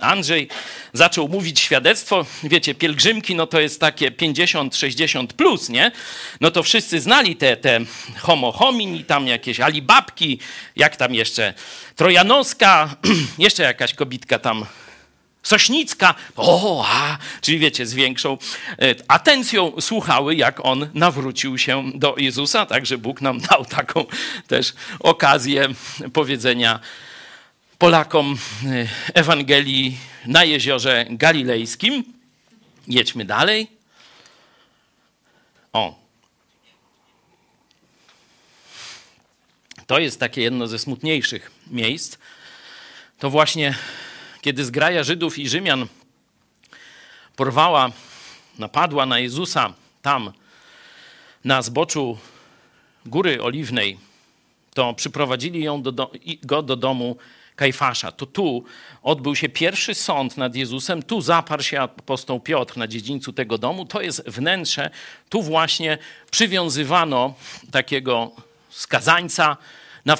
Andrzej 0.00 0.48
zaczął 0.92 1.28
mówić 1.28 1.60
świadectwo, 1.60 2.26
wiecie, 2.42 2.74
pielgrzymki, 2.74 3.34
no 3.34 3.46
to 3.46 3.60
jest 3.60 3.80
takie 3.80 4.10
50-60 4.10 5.26
plus, 5.26 5.68
nie? 5.68 5.92
No 6.40 6.50
to 6.50 6.62
wszyscy 6.62 7.00
znali 7.00 7.36
te, 7.36 7.56
te 7.56 7.80
homo 8.18 8.52
homini, 8.52 9.04
tam 9.04 9.26
jakieś 9.26 9.60
alibabki, 9.60 10.38
jak 10.76 10.96
tam 10.96 11.14
jeszcze 11.14 11.54
Trojanowska, 11.96 12.96
jeszcze 13.38 13.62
jakaś 13.62 13.94
kobitka 13.94 14.38
tam 14.38 14.66
Sośnicka, 15.48 16.14
o, 16.36 16.84
a, 16.86 17.18
czyli 17.40 17.58
wiecie, 17.58 17.86
z 17.86 17.94
większą 17.94 18.32
e, 18.32 18.94
atencją 19.08 19.80
słuchały, 19.80 20.34
jak 20.34 20.64
on 20.64 20.88
nawrócił 20.94 21.58
się 21.58 21.92
do 21.94 22.14
Jezusa. 22.18 22.66
Także 22.66 22.98
Bóg 22.98 23.20
nam 23.20 23.40
dał 23.40 23.64
taką 23.64 24.04
też 24.46 24.74
okazję 25.00 25.68
powiedzenia 26.12 26.80
Polakom 27.78 28.38
e, 28.66 28.88
Ewangelii 29.14 29.98
na 30.26 30.44
jeziorze 30.44 31.06
galilejskim. 31.10 32.04
Jedźmy 32.88 33.24
dalej. 33.24 33.66
O. 35.72 35.98
To 39.86 39.98
jest 39.98 40.20
takie 40.20 40.42
jedno 40.42 40.66
ze 40.66 40.78
smutniejszych 40.78 41.50
miejsc. 41.70 42.18
To 43.18 43.30
właśnie 43.30 43.74
kiedy 44.48 44.64
zgraja 44.64 45.04
Żydów 45.04 45.38
i 45.38 45.48
Rzymian 45.48 45.86
porwała, 47.36 47.90
napadła 48.58 49.06
na 49.06 49.18
Jezusa 49.18 49.72
tam, 50.02 50.32
na 51.44 51.62
zboczu 51.62 52.18
Góry 53.06 53.42
Oliwnej, 53.42 53.98
to 54.74 54.94
przyprowadzili 54.94 55.64
ją 55.64 55.82
do, 55.82 55.92
do, 55.92 56.10
go 56.42 56.62
do 56.62 56.76
domu 56.76 57.16
Kajfasza. 57.56 58.12
To 58.12 58.26
tu 58.26 58.64
odbył 59.02 59.36
się 59.36 59.48
pierwszy 59.48 59.94
sąd 59.94 60.36
nad 60.36 60.54
Jezusem, 60.54 61.02
tu 61.02 61.20
zaparł 61.20 61.62
się 61.62 61.80
apostoł 61.80 62.40
Piotr 62.40 62.76
na 62.76 62.86
dziedzińcu 62.86 63.32
tego 63.32 63.58
domu. 63.58 63.86
To 63.86 64.00
jest 64.00 64.28
wnętrze, 64.28 64.90
tu 65.28 65.42
właśnie 65.42 65.98
przywiązywano 66.30 67.34
takiego 67.70 68.30
skazańca 68.70 69.56
na, 70.04 70.16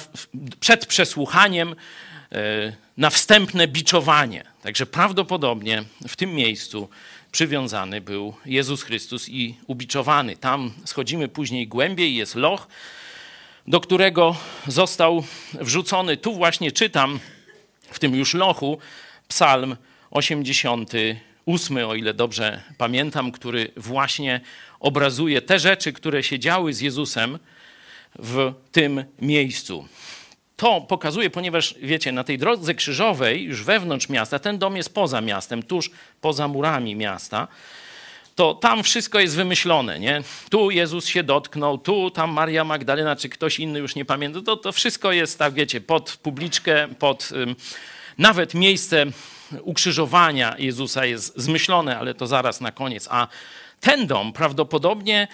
przed 0.59 0.85
przesłuchaniem 0.85 1.75
na 2.97 3.09
wstępne 3.09 3.67
biczowanie. 3.67 4.43
Także 4.61 4.85
prawdopodobnie 4.85 5.83
w 6.07 6.15
tym 6.15 6.33
miejscu 6.33 6.89
przywiązany 7.31 8.01
był 8.01 8.35
Jezus 8.45 8.83
Chrystus 8.83 9.29
i 9.29 9.55
ubiczowany. 9.67 10.37
Tam 10.37 10.73
schodzimy 10.85 11.27
później 11.27 11.67
głębiej, 11.67 12.15
jest 12.15 12.35
loch, 12.35 12.67
do 13.67 13.79
którego 13.79 14.35
został 14.67 15.23
wrzucony. 15.53 16.17
Tu 16.17 16.35
właśnie 16.35 16.71
czytam 16.71 17.19
w 17.91 17.99
tym 17.99 18.15
już 18.15 18.33
lochu 18.33 18.79
psalm 19.27 19.75
88, 20.11 21.77
o 21.77 21.95
ile 21.95 22.13
dobrze 22.13 22.63
pamiętam, 22.77 23.31
który 23.31 23.71
właśnie 23.77 24.41
obrazuje 24.79 25.41
te 25.41 25.59
rzeczy, 25.59 25.93
które 25.93 26.23
się 26.23 26.39
działy 26.39 26.73
z 26.73 26.81
Jezusem 26.81 27.39
w 28.19 28.53
tym 28.71 29.03
miejscu 29.21 29.87
to 30.59 30.81
pokazuje, 30.81 31.29
ponieważ 31.29 31.75
wiecie, 31.81 32.11
na 32.11 32.23
tej 32.23 32.37
drodze 32.37 32.73
krzyżowej, 32.73 33.43
już 33.43 33.63
wewnątrz 33.63 34.09
miasta, 34.09 34.39
ten 34.39 34.57
dom 34.57 34.77
jest 34.77 34.93
poza 34.93 35.21
miastem, 35.21 35.63
tuż 35.63 35.91
poza 36.21 36.47
murami 36.47 36.95
miasta, 36.95 37.47
to 38.35 38.53
tam 38.53 38.83
wszystko 38.83 39.19
jest 39.19 39.35
wymyślone, 39.35 39.99
nie? 39.99 40.21
Tu 40.49 40.71
Jezus 40.71 41.07
się 41.07 41.23
dotknął, 41.23 41.77
tu 41.77 42.11
tam 42.11 42.31
Maria 42.31 42.63
Magdalena, 42.63 43.15
czy 43.15 43.29
ktoś 43.29 43.59
inny, 43.59 43.79
już 43.79 43.95
nie 43.95 44.05
pamiętam. 44.05 44.43
To, 44.43 44.57
to 44.57 44.71
wszystko 44.71 45.11
jest, 45.11 45.39
tak 45.39 45.53
wiecie, 45.53 45.81
pod 45.81 46.17
publiczkę, 46.23 46.87
pod 46.99 47.29
ym, 47.31 47.55
nawet 48.17 48.53
miejsce 48.53 49.05
ukrzyżowania 49.61 50.55
Jezusa 50.57 51.05
jest 51.05 51.39
zmyślone, 51.39 51.99
ale 51.99 52.13
to 52.13 52.27
zaraz 52.27 52.61
na 52.61 52.71
koniec. 52.71 53.07
A 53.11 53.27
ten 53.79 54.07
dom 54.07 54.33
prawdopodobnie 54.33 55.27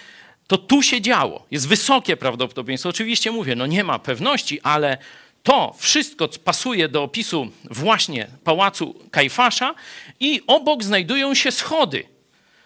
to 0.48 0.58
tu 0.58 0.84
się 0.84 1.02
działo. 1.02 1.46
Jest 1.52 1.68
wysokie 1.68 2.18
prawdopodobieństwo. 2.18 2.90
Oczywiście 2.90 3.32
mówię, 3.32 3.56
no 3.56 3.66
nie 3.66 3.84
ma 3.84 4.00
pewności, 4.00 4.62
ale 4.62 4.98
to 5.44 5.76
wszystko 5.78 6.30
pasuje 6.44 6.90
do 6.90 7.04
opisu 7.04 7.48
właśnie 7.72 8.28
pałacu 8.44 8.96
Kajfasza 9.12 9.76
i 10.20 10.42
obok 10.48 10.84
znajdują 10.84 11.34
się 11.34 11.52
schody. 11.52 12.04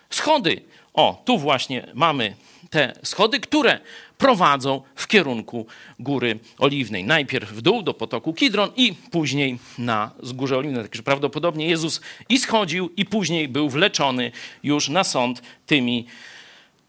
Schody. 0.09 0.61
O, 0.93 1.21
tu 1.25 1.37
właśnie 1.37 1.87
mamy 1.93 2.35
te 2.69 2.93
schody, 3.03 3.39
które 3.39 3.79
prowadzą 4.17 4.81
w 4.95 5.07
kierunku 5.07 5.65
Góry 5.99 6.39
Oliwnej. 6.57 7.03
Najpierw 7.03 7.51
w 7.51 7.61
dół 7.61 7.81
do 7.81 7.93
potoku 7.93 8.33
Kidron 8.33 8.69
i 8.75 8.93
później 9.11 9.59
na 9.77 10.11
Górze 10.33 10.57
Oliwnej. 10.57 10.83
Także 10.83 11.03
prawdopodobnie 11.03 11.67
Jezus 11.67 12.01
i 12.29 12.39
schodził 12.39 12.89
i 12.97 13.05
później 13.05 13.47
był 13.47 13.69
wleczony 13.69 14.31
już 14.63 14.89
na 14.89 15.03
sąd 15.03 15.41
tymi 15.65 16.05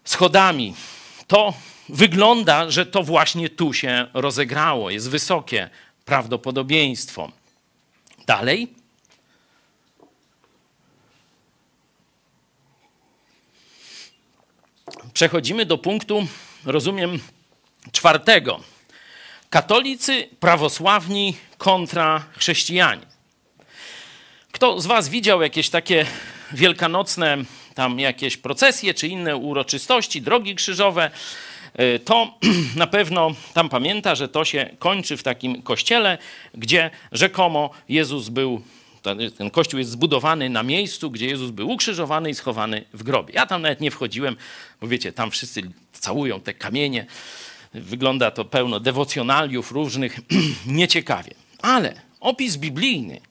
schodami. 0.03 0.75
To 1.27 1.53
wygląda, 1.89 2.71
że 2.71 2.85
to 2.85 3.03
właśnie 3.03 3.49
tu 3.49 3.73
się 3.73 4.07
rozegrało. 4.13 4.89
Jest 4.89 5.09
wysokie 5.09 5.69
prawdopodobieństwo. 6.05 7.31
Dalej. 8.25 8.67
Przechodzimy 15.13 15.65
do 15.65 15.77
punktu, 15.77 16.27
rozumiem, 16.65 17.19
czwartego. 17.91 18.59
Katolicy, 19.49 20.29
prawosławni 20.39 21.37
kontra 21.57 22.23
chrześcijanie. 22.37 23.05
Kto 24.51 24.81
z 24.81 24.85
Was 24.85 25.09
widział 25.09 25.41
jakieś 25.41 25.69
takie 25.69 26.05
wielkanocne 26.51 27.37
tam 27.81 27.99
jakieś 27.99 28.37
procesje 28.37 28.93
czy 28.93 29.07
inne 29.07 29.37
uroczystości, 29.37 30.21
drogi 30.21 30.55
krzyżowe, 30.55 31.11
e, 31.73 31.99
to 31.99 32.37
na 32.75 32.87
pewno 32.87 33.31
tam 33.53 33.69
pamięta, 33.69 34.15
że 34.15 34.27
to 34.27 34.45
się 34.45 34.69
kończy 34.79 35.17
w 35.17 35.23
takim 35.23 35.61
kościele, 35.61 36.17
gdzie 36.53 36.89
rzekomo 37.11 37.69
Jezus 37.89 38.29
był 38.29 38.61
ten 39.37 39.49
kościół 39.51 39.79
jest 39.79 39.91
zbudowany 39.91 40.49
na 40.49 40.63
miejscu, 40.63 41.11
gdzie 41.11 41.25
Jezus 41.25 41.51
był 41.51 41.69
ukrzyżowany 41.69 42.29
i 42.29 42.35
schowany 42.35 42.85
w 42.93 43.03
grobie. 43.03 43.33
Ja 43.33 43.45
tam 43.45 43.61
nawet 43.61 43.81
nie 43.81 43.91
wchodziłem, 43.91 44.35
bo 44.81 44.87
wiecie, 44.87 45.13
tam 45.13 45.31
wszyscy 45.31 45.61
całują 45.93 46.41
te 46.41 46.53
kamienie. 46.53 47.05
Wygląda 47.73 48.31
to 48.31 48.45
pełno 48.45 48.79
dewocjonaliów 48.79 49.71
różnych, 49.71 50.19
nieciekawie. 50.81 51.33
Ale 51.61 52.01
opis 52.19 52.57
biblijny 52.57 53.21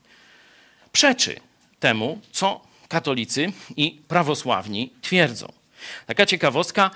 przeczy 0.92 1.40
temu, 1.80 2.20
co 2.32 2.70
katolicy 2.91 3.53
i 3.76 4.01
prawosławni 4.09 4.93
twierdzą. 5.03 5.53
Taka 6.07 6.26
ciekawostka, 6.26 6.91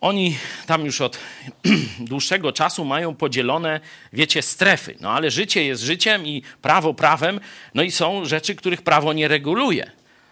oni 0.00 0.36
tam 0.66 0.84
już 0.84 1.00
od 1.00 1.18
dłuższego 2.10 2.52
czasu 2.52 2.84
mają 2.84 3.14
podzielone, 3.14 3.80
wiecie, 4.12 4.42
strefy. 4.42 4.94
No 5.00 5.10
ale 5.10 5.30
życie 5.30 5.64
jest 5.64 5.82
życiem 5.82 6.26
i 6.26 6.42
prawo 6.62 6.94
prawem, 6.94 7.40
no 7.74 7.82
i 7.82 7.90
są 7.90 8.24
rzeczy, 8.24 8.54
których 8.54 8.82
prawo 8.82 9.12
nie 9.12 9.28
reguluje. 9.28 9.90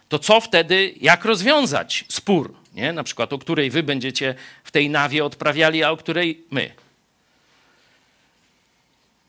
To 0.09 0.19
co 0.19 0.41
wtedy, 0.41 0.95
jak 1.01 1.25
rozwiązać 1.25 2.05
spór? 2.09 2.55
Nie? 2.75 2.93
Na 2.93 3.05
przykład, 3.05 3.33
o 3.33 3.39
której 3.39 3.71
wy 3.71 3.83
będziecie 3.83 4.35
w 4.65 4.71
tej 4.71 4.91
nawie 4.91 5.25
odprawiali, 5.25 5.85
a 5.85 5.91
o 5.91 5.97
której 5.97 6.45
my. 6.51 6.73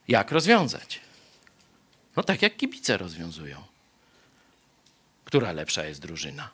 Jak 0.08 0.32
rozwiązać? 0.32 1.00
No 2.16 2.24
tak 2.24 2.42
jak 2.42 2.58
kibice 2.58 2.98
rozwiązują. 2.98 3.71
Która 5.32 5.52
lepsza 5.52 5.86
jest 5.86 6.02
drużyna? 6.02 6.50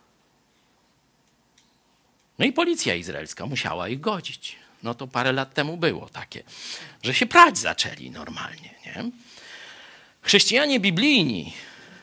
No 2.39 2.45
i 2.45 2.53
policja 2.53 2.95
izraelska 2.95 3.45
musiała 3.45 3.89
ich 3.89 3.99
godzić. 3.99 4.55
No 4.83 4.93
to 4.93 5.07
parę 5.07 5.31
lat 5.31 5.53
temu 5.53 5.77
było 5.77 6.09
takie, 6.09 6.43
że 7.03 7.13
się 7.13 7.25
prać 7.25 7.57
zaczęli 7.57 8.11
normalnie. 8.11 8.75
Nie? 8.85 9.11
Chrześcijanie 10.21 10.79
biblijni 10.79 11.53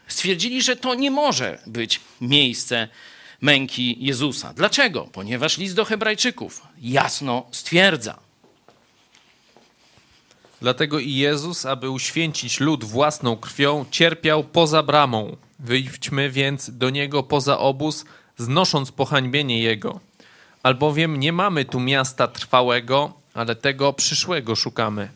stwierdzili, 0.09 0.63
że 0.63 0.77
to 0.77 0.95
nie 0.95 1.11
może 1.11 1.59
być 1.67 2.01
miejsce 2.21 2.89
męki 3.41 3.97
Jezusa. 4.05 4.55
Dlaczego? 4.55 5.09
Ponieważ 5.13 5.59
list 5.59 5.75
do 5.75 5.85
Hebrajczyków 5.85 6.63
jasno 6.83 7.47
stwierdza. 7.51 8.19
Dlatego 10.65 10.99
i 10.99 11.15
Jezus, 11.15 11.67
aby 11.67 11.91
uświęcić 11.91 12.61
lud 12.61 12.85
własną 12.85 13.37
krwią, 13.37 13.85
cierpiał 13.91 14.45
poza 14.45 14.83
bramą. 14.83 15.37
Wyjdźmy 15.59 16.31
więc 16.31 16.71
do 16.71 16.91
niego 16.91 17.23
poza 17.23 17.59
obóz, 17.59 18.05
znosząc 18.37 18.93
pohańbienie 18.93 19.63
jego. 19.63 20.01
Albowiem 20.63 21.21
nie 21.21 21.33
mamy 21.33 21.65
tu 21.65 21.81
miasta 21.81 22.29
trwałego, 22.29 23.13
ale 23.35 23.57
tego 23.57 23.93
przyszłego 23.93 24.57
szukamy. 24.57 25.09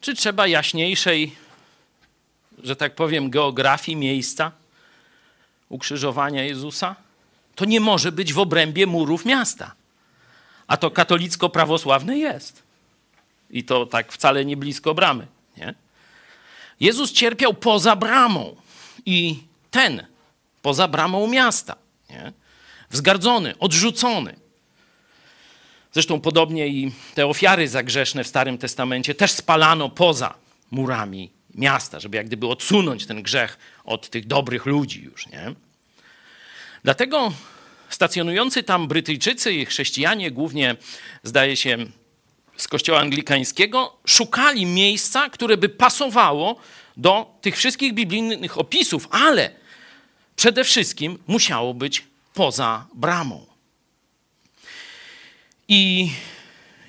Czy 0.00 0.14
trzeba 0.14 0.46
jaśniejszej, 0.46 1.36
że 2.62 2.76
tak 2.76 2.94
powiem, 2.94 3.30
geografii 3.30 3.96
miejsca 3.96 4.52
ukrzyżowania 5.68 6.44
Jezusa? 6.44 6.96
To 7.54 7.64
nie 7.64 7.80
może 7.80 8.12
być 8.12 8.32
w 8.32 8.38
obrębie 8.38 8.86
murów 8.86 9.24
miasta. 9.24 9.74
A 10.66 10.76
to 10.76 10.90
katolicko-prawosławne 10.90 12.18
jest. 12.18 12.63
I 13.54 13.64
to 13.64 13.86
tak 13.86 14.12
wcale 14.12 14.44
nie 14.44 14.56
blisko 14.56 14.94
bramy. 14.94 15.26
Nie? 15.56 15.74
Jezus 16.80 17.12
cierpiał 17.12 17.54
poza 17.54 17.96
bramą. 17.96 18.56
I 19.06 19.42
ten 19.70 20.06
poza 20.62 20.88
bramą 20.88 21.26
miasta. 21.26 21.76
Nie? 22.10 22.32
wzgardzony, 22.90 23.58
odrzucony. 23.58 24.36
Zresztą 25.92 26.20
podobnie 26.20 26.68
i 26.68 26.92
te 27.14 27.26
ofiary 27.26 27.68
zagrzeszne 27.68 28.24
w 28.24 28.28
Starym 28.28 28.58
Testamencie 28.58 29.14
też 29.14 29.30
spalano 29.30 29.88
poza 29.88 30.34
murami 30.70 31.30
miasta, 31.54 32.00
żeby 32.00 32.16
jak 32.16 32.26
gdyby 32.26 32.46
odsunąć 32.46 33.06
ten 33.06 33.22
grzech 33.22 33.58
od 33.84 34.10
tych 34.10 34.26
dobrych 34.26 34.66
ludzi 34.66 35.02
już, 35.02 35.26
nie? 35.26 35.54
Dlatego 36.84 37.32
stacjonujący 37.88 38.62
tam 38.62 38.88
Brytyjczycy 38.88 39.52
i 39.52 39.66
chrześcijanie, 39.66 40.30
głównie 40.30 40.76
zdaje 41.22 41.56
się 41.56 41.86
z 42.56 42.68
kościoła 42.68 43.00
anglikańskiego, 43.00 43.96
szukali 44.06 44.66
miejsca, 44.66 45.30
które 45.30 45.56
by 45.56 45.68
pasowało 45.68 46.56
do 46.96 47.38
tych 47.40 47.56
wszystkich 47.56 47.94
biblijnych 47.94 48.58
opisów, 48.58 49.08
ale 49.10 49.50
przede 50.36 50.64
wszystkim 50.64 51.18
musiało 51.26 51.74
być 51.74 52.04
poza 52.34 52.86
bramą. 52.94 53.46
I 55.68 56.10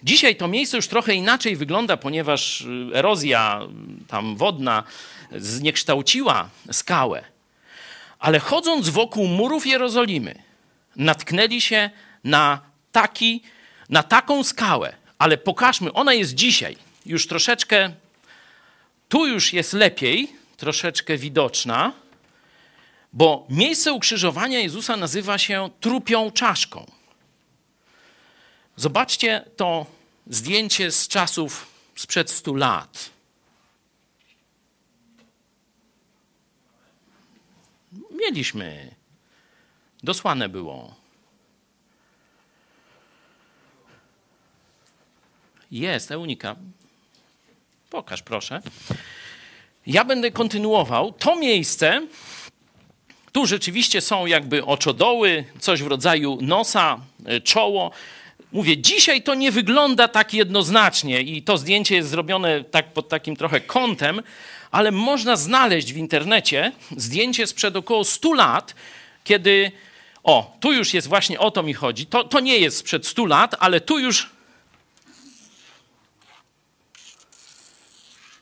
dzisiaj 0.04 0.36
to 0.36 0.48
miejsce 0.48 0.78
już 0.78 0.88
trochę 0.88 1.14
inaczej 1.14 1.56
wygląda, 1.56 1.98
ponieważ 1.98 2.62
y, 2.62 2.90
erozja 2.94 3.62
y, 4.02 4.08
tam 4.08 4.36
wodna 4.36 4.84
zniekształciła 5.32 6.50
skałę. 6.72 7.24
Ale 8.20 8.40
chodząc 8.40 8.90
wokół 8.90 9.28
murów 9.28 9.68
Jerozolimy, 9.68 10.36
natknęli 10.96 11.62
się 11.62 11.90
na, 12.24 12.60
taki, 12.92 13.42
na 13.90 14.04
taką 14.04 14.44
skałę. 14.44 15.05
Ale 15.20 15.38
pokażmy, 15.38 15.94
ona 15.94 16.14
jest 16.14 16.34
dzisiaj 16.34 16.78
już 17.06 17.28
troszeczkę, 17.28 17.94
tu 19.10 19.28
już 19.28 19.54
jest 19.54 19.74
lepiej, 19.74 20.36
troszeczkę 20.58 21.18
widoczna 21.18 21.92
bo 23.16 23.46
miejsce 23.50 23.94
ukrzyżowania 23.94 24.60
Jezusa 24.60 24.98
nazywa 24.98 25.38
się 25.38 25.70
trupią 25.80 26.32
czaszką. 26.32 26.92
Zobaczcie 28.76 29.46
to 29.56 29.86
zdjęcie 30.28 30.92
z 30.92 31.08
czasów 31.08 31.68
sprzed 31.96 32.32
stu 32.32 32.56
lat. 32.56 33.10
Mieliśmy. 38.12 38.96
Dosłane 40.04 40.50
było. 40.50 40.96
Jest, 45.76 46.12
Eunika. 46.12 46.56
Pokaż, 47.90 48.22
proszę. 48.22 48.62
Ja 49.88 50.06
będę 50.06 50.32
kontynuował. 50.32 51.12
To 51.12 51.36
miejsce 51.36 52.02
tu 53.32 53.46
rzeczywiście 53.46 54.02
są 54.02 54.26
jakby 54.26 54.66
oczodoły, 54.66 55.46
coś 55.60 55.84
w 55.84 55.88
rodzaju 55.88 56.38
nosa, 56.42 57.00
e, 57.26 57.42
czoło. 57.42 57.92
Mówię, 58.52 58.78
dzisiaj 58.78 59.24
to 59.24 59.36
nie 59.36 59.52
wygląda 59.52 60.08
tak 60.08 60.34
jednoznacznie 60.34 61.22
i 61.22 61.44
to 61.44 61.58
zdjęcie 61.58 61.96
jest 61.96 62.10
zrobione 62.10 62.64
tak 62.64 62.94
pod 62.94 63.10
takim 63.10 63.36
trochę 63.36 63.62
kątem, 63.62 64.22
ale 64.72 64.92
można 64.92 65.36
znaleźć 65.36 65.94
w 65.94 65.98
internecie 65.98 66.72
zdjęcie 66.98 67.48
sprzed 67.48 67.76
około 67.76 68.04
100 68.04 68.34
lat, 68.34 68.76
kiedy 69.24 69.72
o, 70.24 70.58
tu 70.60 70.74
już 70.74 70.94
jest 70.94 71.08
właśnie 71.08 71.40
o 71.40 71.52
to 71.52 71.64
mi 71.64 71.74
chodzi. 71.74 72.06
To, 72.06 72.24
to 72.24 72.40
nie 72.40 72.58
jest 72.58 72.78
sprzed 72.78 73.08
100 73.08 73.26
lat, 73.26 73.56
ale 73.60 73.82
tu 73.82 74.00
już 74.00 74.35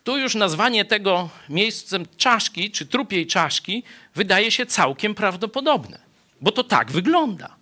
tu 0.04 0.18
już 0.18 0.36
nazwanie 0.36 0.86
tego 0.86 1.30
miejscem 1.50 2.06
czaszki, 2.18 2.72
czy 2.72 2.86
trupiej 2.86 3.28
czaszki, 3.28 3.84
wydaje 4.16 4.52
się 4.52 4.66
całkiem 4.66 5.16
prawdopodobne, 5.16 6.00
bo 6.42 6.52
to 6.52 6.64
tak 6.64 6.92
wygląda. 6.92 7.56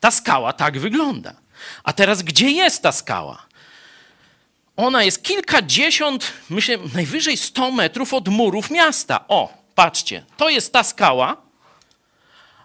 Ta 0.00 0.10
skała 0.10 0.52
tak 0.52 0.78
wygląda. 0.78 1.34
A 1.84 1.92
teraz 1.92 2.22
gdzie 2.22 2.50
jest 2.50 2.82
ta 2.82 2.92
skała? 2.92 3.46
Ona 4.76 5.04
jest 5.04 5.22
kilkadziesiąt, 5.22 6.32
myślę, 6.50 6.78
najwyżej 6.94 7.36
100 7.36 7.70
metrów 7.70 8.14
od 8.14 8.28
murów 8.28 8.70
miasta. 8.70 9.28
O, 9.28 9.54
patrzcie, 9.74 10.24
to 10.36 10.48
jest 10.48 10.72
ta 10.72 10.84
skała, 10.84 11.36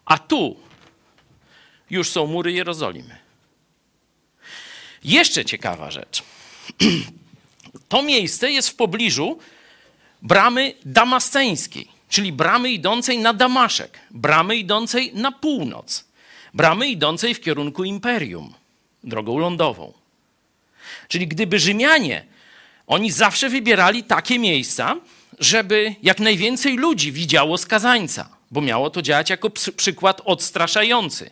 a 0.06 0.18
tu 0.18 0.60
już 1.90 2.10
są 2.10 2.28
mury 2.28 2.52
Jerozolimy. 2.52 3.18
Jeszcze 5.04 5.46
ciekawa 5.46 5.92
rzecz. 5.92 6.24
To 7.92 8.02
miejsce 8.02 8.52
jest 8.52 8.70
w 8.70 8.76
pobliżu 8.76 9.40
bramy 10.22 10.74
damasceńskiej, 10.86 11.88
czyli 12.10 12.32
bramy 12.32 12.72
idącej 12.72 13.20
na 13.20 13.34
Damaszek, 13.34 14.00
bramy 14.12 14.56
idącej 14.56 15.12
na 15.14 15.32
północ, 15.32 16.06
bramy 16.54 16.88
idącej 16.88 17.34
w 17.34 17.42
kierunku 17.42 17.84
imperium, 17.84 18.54
drogą 19.04 19.38
lądową. 19.38 19.94
Czyli 21.08 21.28
gdyby 21.28 21.60
Rzymianie, 21.60 22.26
oni 22.88 23.12
zawsze 23.12 23.50
wybierali 23.50 24.04
takie 24.04 24.40
miejsca, 24.40 24.96
żeby 25.40 25.96
jak 26.04 26.20
najwięcej 26.20 26.78
ludzi 26.78 27.12
widziało 27.12 27.58
skazańca, 27.58 28.30
bo 28.52 28.62
miało 28.62 28.90
to 28.90 29.02
działać 29.02 29.30
jako 29.30 29.50
przykład 29.78 30.22
odstraszający. 30.26 31.32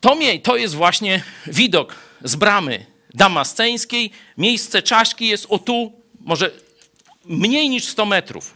To, 0.00 0.16
to 0.42 0.56
jest 0.56 0.74
właśnie 0.74 1.22
widok 1.46 1.94
z 2.24 2.36
bramy 2.36 2.95
damasceńskiej. 3.14 4.10
Miejsce 4.38 4.82
czaszki 4.82 5.28
jest 5.28 5.46
o 5.48 5.58
tu, 5.58 5.92
może 6.20 6.50
mniej 7.24 7.68
niż 7.68 7.84
100 7.84 8.06
metrów. 8.06 8.54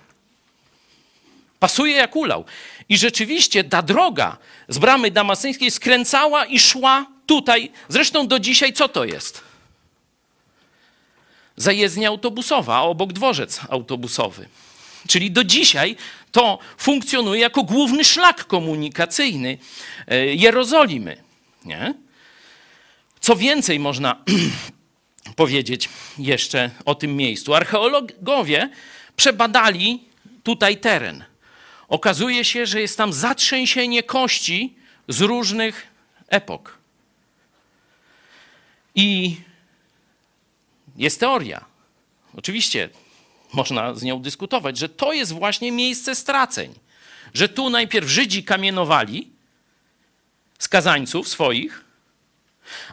Pasuje 1.60 1.94
jak 1.94 2.16
ulał. 2.16 2.44
I 2.88 2.98
rzeczywiście 2.98 3.64
ta 3.64 3.82
droga 3.82 4.36
z 4.68 4.78
bramy 4.78 5.10
damasyńskiej 5.10 5.70
skręcała 5.70 6.44
i 6.44 6.60
szła 6.60 7.06
tutaj. 7.26 7.70
Zresztą 7.88 8.26
do 8.26 8.38
dzisiaj 8.38 8.72
co 8.72 8.88
to 8.88 9.04
jest? 9.04 9.42
Zajezdnia 11.56 12.08
autobusowa, 12.08 12.76
a 12.76 12.82
obok 12.82 13.12
dworzec 13.12 13.60
autobusowy. 13.68 14.48
Czyli 15.08 15.30
do 15.30 15.44
dzisiaj 15.44 15.96
to 16.32 16.58
funkcjonuje 16.78 17.40
jako 17.40 17.62
główny 17.62 18.04
szlak 18.04 18.46
komunikacyjny 18.46 19.58
e, 20.06 20.26
Jerozolimy. 20.26 21.16
Nie? 21.64 21.94
Co 23.30 23.36
więcej 23.36 23.78
można 23.78 24.24
powiedzieć 25.36 25.88
jeszcze 26.18 26.70
o 26.84 26.94
tym 26.94 27.16
miejscu? 27.16 27.54
Archeologowie 27.54 28.70
przebadali 29.16 30.04
tutaj 30.42 30.76
teren. 30.76 31.24
Okazuje 31.88 32.44
się, 32.44 32.66
że 32.66 32.80
jest 32.80 32.98
tam 32.98 33.12
zatrzęsienie 33.12 34.02
kości 34.02 34.74
z 35.08 35.20
różnych 35.20 35.86
epok. 36.28 36.78
I 38.94 39.36
jest 40.96 41.20
teoria. 41.20 41.64
Oczywiście 42.36 42.88
można 43.52 43.94
z 43.94 44.02
nią 44.02 44.22
dyskutować, 44.22 44.78
że 44.78 44.88
to 44.88 45.12
jest 45.12 45.32
właśnie 45.32 45.72
miejsce 45.72 46.14
straceń. 46.14 46.74
Że 47.34 47.48
tu 47.48 47.70
najpierw 47.70 48.08
Żydzi 48.08 48.44
kamienowali 48.44 49.28
skazańców 50.58 51.28
swoich, 51.28 51.89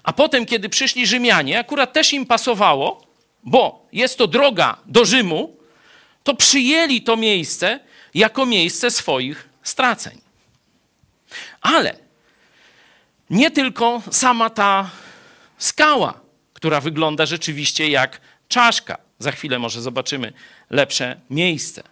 a 0.04 0.14
potem, 0.14 0.46
kiedy 0.46 0.70
przyszli 0.70 1.08
Rzymianie, 1.08 1.60
akurat 1.60 1.94
też 1.94 2.14
im 2.14 2.26
pasowało, 2.26 3.08
bo 3.44 3.88
jest 3.92 4.18
to 4.18 4.28
droga 4.28 4.78
do 4.86 5.06
Rzymu, 5.06 5.58
to 6.24 6.36
przyjęli 6.36 7.02
to 7.02 7.18
miejsce 7.18 7.80
jako 8.14 8.46
miejsce 8.46 8.92
swoich 8.92 9.50
straceń. 9.64 10.22
Ale 11.62 11.96
nie 13.30 13.52
tylko 13.52 14.02
sama 14.12 14.50
ta 14.50 14.90
skała, 15.58 16.20
która 16.54 16.82
wygląda 16.82 17.26
rzeczywiście 17.26 17.90
jak 17.90 18.22
czaszka. 18.48 18.98
Za 19.20 19.32
chwilę 19.32 19.60
może 19.60 19.82
zobaczymy 19.82 20.34
lepsze 20.70 21.20
miejsce. 21.30 21.84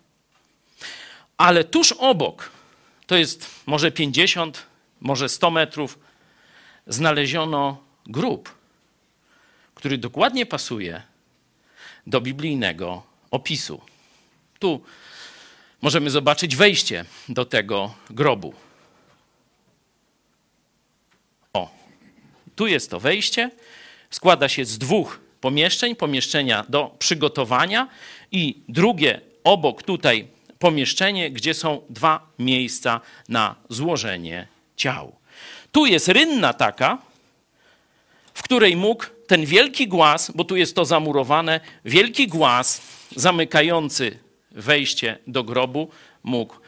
Ale 1.38 1.64
tuż 1.64 1.92
obok, 1.92 2.50
to 3.08 3.16
jest 3.16 3.50
może 3.66 3.92
50, 3.92 4.64
może 5.02 5.30
100 5.30 5.52
metrów, 5.52 6.00
znaleziono 6.88 7.78
grób, 8.06 8.56
który 9.76 9.98
dokładnie 9.98 10.46
pasuje 10.46 11.02
do 12.08 12.22
biblijnego 12.22 13.04
opisu. 13.32 13.82
Tu 14.60 14.82
możemy 15.82 16.10
zobaczyć 16.10 16.56
wejście 16.56 17.06
do 17.30 17.46
tego 17.46 17.94
grobu. 18.10 18.54
O, 21.54 21.70
tu 22.56 22.68
jest 22.68 22.92
to 22.92 23.00
wejście. 23.00 23.52
Składa 24.10 24.50
się 24.50 24.66
z 24.66 24.78
dwóch 24.78 25.20
pomieszczeń, 25.42 25.96
pomieszczenia 25.96 26.66
do 26.70 26.96
przygotowania 27.00 27.88
i 28.32 28.64
drugie 28.70 29.22
obok 29.44 29.84
tutaj 29.84 30.28
pomieszczenie, 30.60 31.32
gdzie 31.32 31.54
są 31.54 31.82
dwa 31.90 32.28
miejsca 32.40 33.02
na 33.30 33.56
złożenie 33.70 34.48
ciał. 34.76 35.16
Tu 35.76 35.86
jest 35.86 36.08
rynna 36.08 36.54
taka, 36.54 36.98
w 38.34 38.44
której 38.44 38.76
mógł 38.76 39.06
ten 39.28 39.46
wielki 39.46 39.88
głaz, 39.88 40.32
bo 40.36 40.44
tu 40.44 40.56
jest 40.56 40.76
to 40.76 40.86
zamurowane, 40.86 41.60
wielki 41.86 42.28
głaz 42.28 42.82
zamykający 43.16 44.20
wejście 44.52 45.18
do 45.28 45.44
grobu 45.44 45.90
mógł 46.24 46.56
e, 46.56 46.60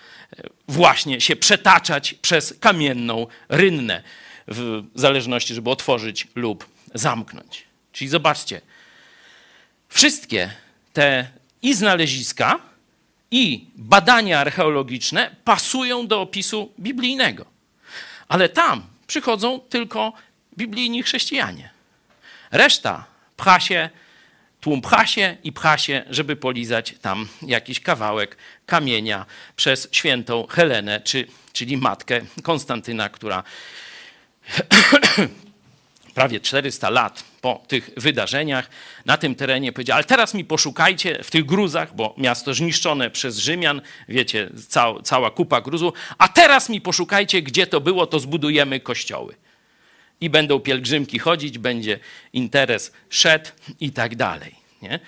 właśnie 0.68 1.22
się 1.22 1.36
przetaczać 1.36 2.14
przez 2.14 2.54
kamienną 2.60 3.28
rynnę, 3.50 4.04
w 4.48 4.84
zależności, 4.96 5.54
żeby 5.54 5.70
otworzyć 5.70 6.28
lub 6.36 6.66
zamknąć. 6.94 7.64
Czyli 7.92 8.08
zobaczcie, 8.08 8.62
wszystkie 9.90 10.52
te 10.94 11.28
i 11.62 11.74
znaleziska, 11.74 12.60
i 13.32 13.66
badania 13.76 14.40
archeologiczne 14.40 15.36
pasują 15.44 16.08
do 16.08 16.22
opisu 16.22 16.72
biblijnego. 16.80 17.46
Ale 18.28 18.50
tam 18.50 18.97
przychodzą 19.08 19.60
tylko 19.60 20.14
biblijni 20.58 21.04
chrześcijanie. 21.04 21.70
Reszta 22.52 23.06
pcha 23.38 23.60
się, 23.60 23.90
tłum 24.62 24.82
pcha 24.82 25.08
się 25.08 25.38
i 25.44 25.52
pcha 25.52 25.78
się, 25.78 26.04
żeby 26.10 26.36
polizać 26.36 26.96
tam 27.02 27.28
jakiś 27.42 27.80
kawałek 27.80 28.38
kamienia 28.66 29.26
przez 29.56 29.88
świętą 29.92 30.48
Helenę, 30.50 31.02
czy, 31.02 31.28
czyli 31.54 31.78
matkę 31.78 32.22
Konstantyna, 32.44 33.10
która 33.10 33.44
prawie 36.18 36.40
400 36.40 36.90
lat 36.90 37.24
po 37.42 37.64
tych 37.68 37.90
wydarzeniach 37.98 38.70
na 39.06 39.18
tym 39.18 39.36
terenie 39.36 39.74
powiedział, 39.74 39.96
ale 39.96 40.04
teraz 40.04 40.34
mi 40.34 40.46
poszukajcie 40.46 41.24
w 41.24 41.32
tych 41.32 41.46
gruzach, 41.46 41.96
bo 41.96 42.16
miasto 42.18 42.54
zniszczone 42.54 43.10
przez 43.10 43.38
Rzymian, 43.38 43.82
wiecie, 44.10 44.50
cała, 45.04 45.32
kupa 45.32 45.62
gruzu, 45.62 45.94
a 46.18 46.28
teraz 46.28 46.70
mi 46.70 46.82
poszukajcie, 46.82 47.42
gdzie 47.42 47.68
to 47.68 47.82
było, 47.82 48.08
to 48.08 48.20
zbudujemy 48.20 48.80
kościoły. 48.80 49.36
I 50.22 50.30
będą 50.30 50.60
pielgrzymki 50.60 51.20
chodzić, 51.20 51.58
będzie 51.58 52.00
interes 52.34 52.92
szedł 53.10 53.50
i 53.80 53.92
tak 53.92 54.16
dalej. 54.16 54.56
Nie? 54.82 55.00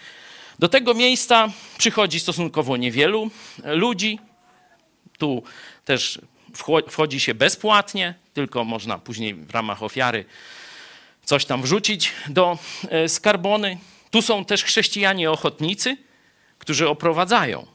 Do 0.59 0.67
tego 0.67 0.93
miejsca 0.93 1.49
przychodzi 1.77 2.19
stosunkowo 2.19 2.77
niewielu 2.77 3.31
ludzi. 3.63 4.19
Tu 5.17 5.43
też 5.85 6.19
wchodzi 6.87 7.19
się 7.19 7.33
bezpłatnie, 7.33 8.13
tylko 8.33 8.63
można 8.63 8.97
później 8.97 9.33
w 9.33 9.51
ramach 9.51 9.83
ofiary 9.83 10.25
coś 11.29 11.45
tam 11.45 11.61
wrzucić 11.61 12.11
do 12.27 12.57
e, 12.89 13.09
skarbony. 13.09 13.77
Tu 14.11 14.21
są 14.21 14.45
też 14.45 14.63
chrześcijanie 14.63 15.31
ochotnicy, 15.31 15.97
którzy 16.59 16.89
oprowadzają 16.89 17.65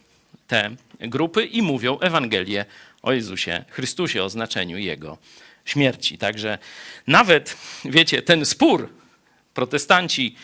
te 0.47 0.70
grupy 1.01 1.44
i 1.44 1.62
mówią 1.62 1.98
Ewangelię 1.98 2.64
o 3.02 3.12
Jezusie 3.12 3.64
Chrystusie, 3.70 4.22
o 4.22 4.28
znaczeniu 4.28 4.78
Jego 4.78 5.18
śmierci. 5.64 6.18
Także 6.18 6.59
nawet, 7.06 7.56
wiecie, 7.85 8.22
ten 8.22 8.44
spór 8.47 8.89
protestanci 9.55 10.36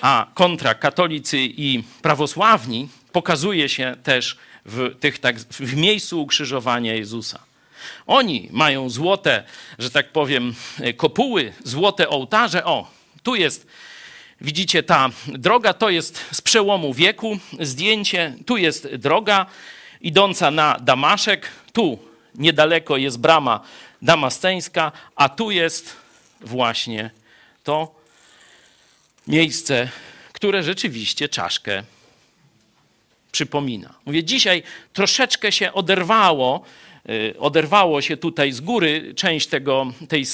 a 0.00 0.26
kontra 0.34 0.74
katolicy 0.74 1.38
i 1.40 1.82
prawosławni 2.02 2.88
pokazuje 3.12 3.68
się 3.68 3.96
też 4.02 4.38
w, 4.64 4.96
tych, 5.00 5.18
tak, 5.18 5.38
w 5.38 5.76
miejscu 5.76 6.22
ukrzyżowania 6.22 6.94
Jezusa. 6.94 7.38
Oni 8.06 8.48
mają 8.52 8.90
złote, 8.90 9.44
że 9.78 9.90
tak 9.90 10.12
powiem, 10.12 10.54
kopuły, 10.96 11.52
złote 11.64 12.08
ołtarze. 12.08 12.64
O, 12.64 12.90
tu 13.22 13.34
jest, 13.34 13.66
widzicie, 14.40 14.82
ta 14.82 15.10
droga 15.26 15.72
to 15.72 15.90
jest 15.90 16.20
z 16.32 16.40
przełomu 16.40 16.94
wieku 16.94 17.38
zdjęcie. 17.60 18.34
Tu 18.46 18.56
jest 18.56 18.94
droga 18.94 19.46
idąca 20.00 20.50
na 20.50 20.78
Damaszek. 20.80 21.48
Tu 21.72 21.98
niedaleko 22.34 22.96
jest 22.96 23.18
brama 23.18 23.60
damasceńska, 24.02 24.92
a 25.16 25.28
tu 25.28 25.50
jest 25.50 25.96
właśnie 26.40 27.10
to 27.64 27.94
miejsce, 29.26 29.88
które 30.32 30.62
rzeczywiście 30.62 31.28
czaszkę 31.28 31.82
przypomina. 33.32 33.94
Mówię, 34.06 34.24
dzisiaj 34.24 34.62
troszeczkę 34.92 35.52
się 35.52 35.72
oderwało 35.72 36.64
oderwało 37.38 38.02
się 38.02 38.16
tutaj 38.16 38.52
z 38.52 38.60
góry 38.60 39.14
część 39.16 39.46
tego, 39.46 39.92
tej, 40.08 40.26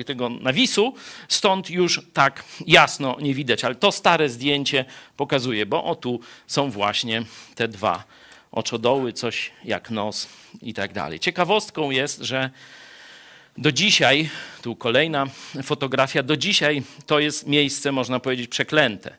y, 0.00 0.04
tego 0.04 0.28
nawisu, 0.28 0.94
stąd 1.28 1.70
już 1.70 2.00
tak 2.12 2.44
jasno 2.66 3.16
nie 3.20 3.34
widać. 3.34 3.64
Ale 3.64 3.74
to 3.74 3.92
stare 3.92 4.28
zdjęcie 4.28 4.84
pokazuje, 5.16 5.66
bo 5.66 5.84
o 5.84 5.94
tu 5.94 6.20
są 6.46 6.70
właśnie 6.70 7.22
te 7.54 7.68
dwa 7.68 8.04
oczodoły, 8.52 9.12
coś 9.12 9.50
jak 9.64 9.90
nos 9.90 10.28
i 10.62 10.74
tak 10.74 10.92
dalej. 10.92 11.20
Ciekawostką 11.20 11.90
jest, 11.90 12.20
że 12.20 12.50
do 13.58 13.72
dzisiaj, 13.72 14.30
tu 14.62 14.76
kolejna 14.76 15.26
fotografia, 15.62 16.22
do 16.22 16.36
dzisiaj 16.36 16.82
to 17.06 17.18
jest 17.20 17.46
miejsce, 17.46 17.92
można 17.92 18.20
powiedzieć, 18.20 18.48
przeklęte. 18.48 19.16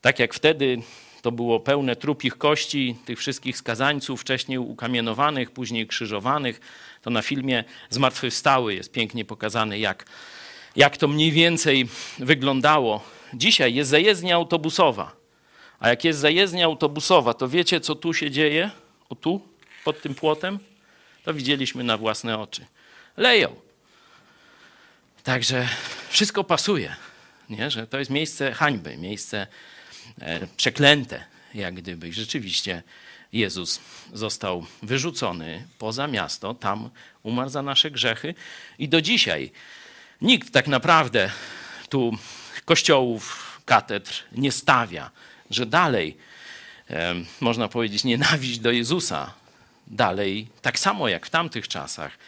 Tak 0.00 0.18
jak 0.18 0.34
wtedy 0.34 0.82
to 1.22 1.32
było 1.32 1.60
pełne 1.60 1.96
trupich 1.96 2.38
kości 2.38 2.96
tych 3.04 3.18
wszystkich 3.18 3.56
skazańców, 3.56 4.20
wcześniej 4.20 4.58
ukamienowanych, 4.58 5.50
później 5.50 5.86
krzyżowanych. 5.86 6.60
To 7.02 7.10
na 7.10 7.22
filmie 7.22 7.64
Zmartwychwstały 7.90 8.74
jest 8.74 8.92
pięknie 8.92 9.24
pokazane, 9.24 9.78
jak, 9.78 10.06
jak 10.76 10.96
to 10.96 11.08
mniej 11.08 11.32
więcej 11.32 11.88
wyglądało. 12.18 13.04
Dzisiaj 13.34 13.74
jest 13.74 13.90
zajezdnia 13.90 14.34
autobusowa. 14.34 15.20
A 15.80 15.88
jak 15.88 16.04
jest 16.04 16.18
zajezdnia 16.18 16.64
autobusowa, 16.64 17.34
to 17.34 17.48
wiecie, 17.48 17.80
co 17.80 17.94
tu 17.94 18.14
się 18.14 18.30
dzieje? 18.30 18.70
O 19.08 19.14
tu, 19.14 19.40
pod 19.84 20.02
tym 20.02 20.14
płotem? 20.14 20.58
To 21.24 21.34
widzieliśmy 21.34 21.84
na 21.84 21.96
własne 21.96 22.38
oczy. 22.38 22.66
Leją. 23.16 23.56
Także 25.24 25.68
wszystko 26.08 26.44
pasuje, 26.44 26.96
nie? 27.50 27.70
że 27.70 27.86
to 27.86 27.98
jest 27.98 28.10
miejsce 28.10 28.52
hańby, 28.52 28.96
miejsce 28.96 29.46
przeklęte, 30.56 31.24
jak 31.54 31.74
gdyby. 31.74 32.12
Rzeczywiście 32.12 32.82
Jezus 33.32 33.80
został 34.12 34.66
wyrzucony 34.82 35.66
poza 35.78 36.06
miasto, 36.06 36.54
tam 36.54 36.90
umarł 37.22 37.50
za 37.50 37.62
nasze 37.62 37.90
grzechy 37.90 38.34
i 38.78 38.88
do 38.88 39.02
dzisiaj 39.02 39.52
nikt 40.20 40.52
tak 40.52 40.68
naprawdę 40.68 41.30
tu 41.88 42.18
kościołów, 42.64 43.60
katedr 43.64 44.12
nie 44.32 44.52
stawia, 44.52 45.10
że 45.50 45.66
dalej 45.66 46.16
można 47.40 47.68
powiedzieć 47.68 48.04
nienawiść 48.04 48.58
do 48.58 48.70
Jezusa 48.70 49.34
dalej, 49.86 50.48
tak 50.62 50.78
samo 50.78 51.08
jak 51.08 51.26
w 51.26 51.30
tamtych 51.30 51.68
czasach, 51.68 52.18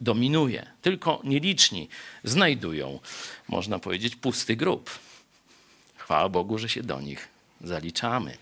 dominuje. 0.00 0.66
Tylko 0.82 1.20
nieliczni 1.24 1.88
znajdują, 2.24 3.00
można 3.48 3.78
powiedzieć, 3.78 4.16
pusty 4.16 4.56
grób. 4.56 4.90
Chwała 6.10 6.28
Bogu, 6.28 6.58
że 6.58 6.68
się 6.68 6.82
do 6.82 7.00
nich 7.00 7.28
zaliczamy. 7.60 8.36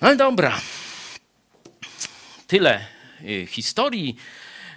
No 0.00 0.16
dobra. 0.16 0.60
Tyle 2.46 2.86
y, 3.24 3.46
historii. 3.46 4.16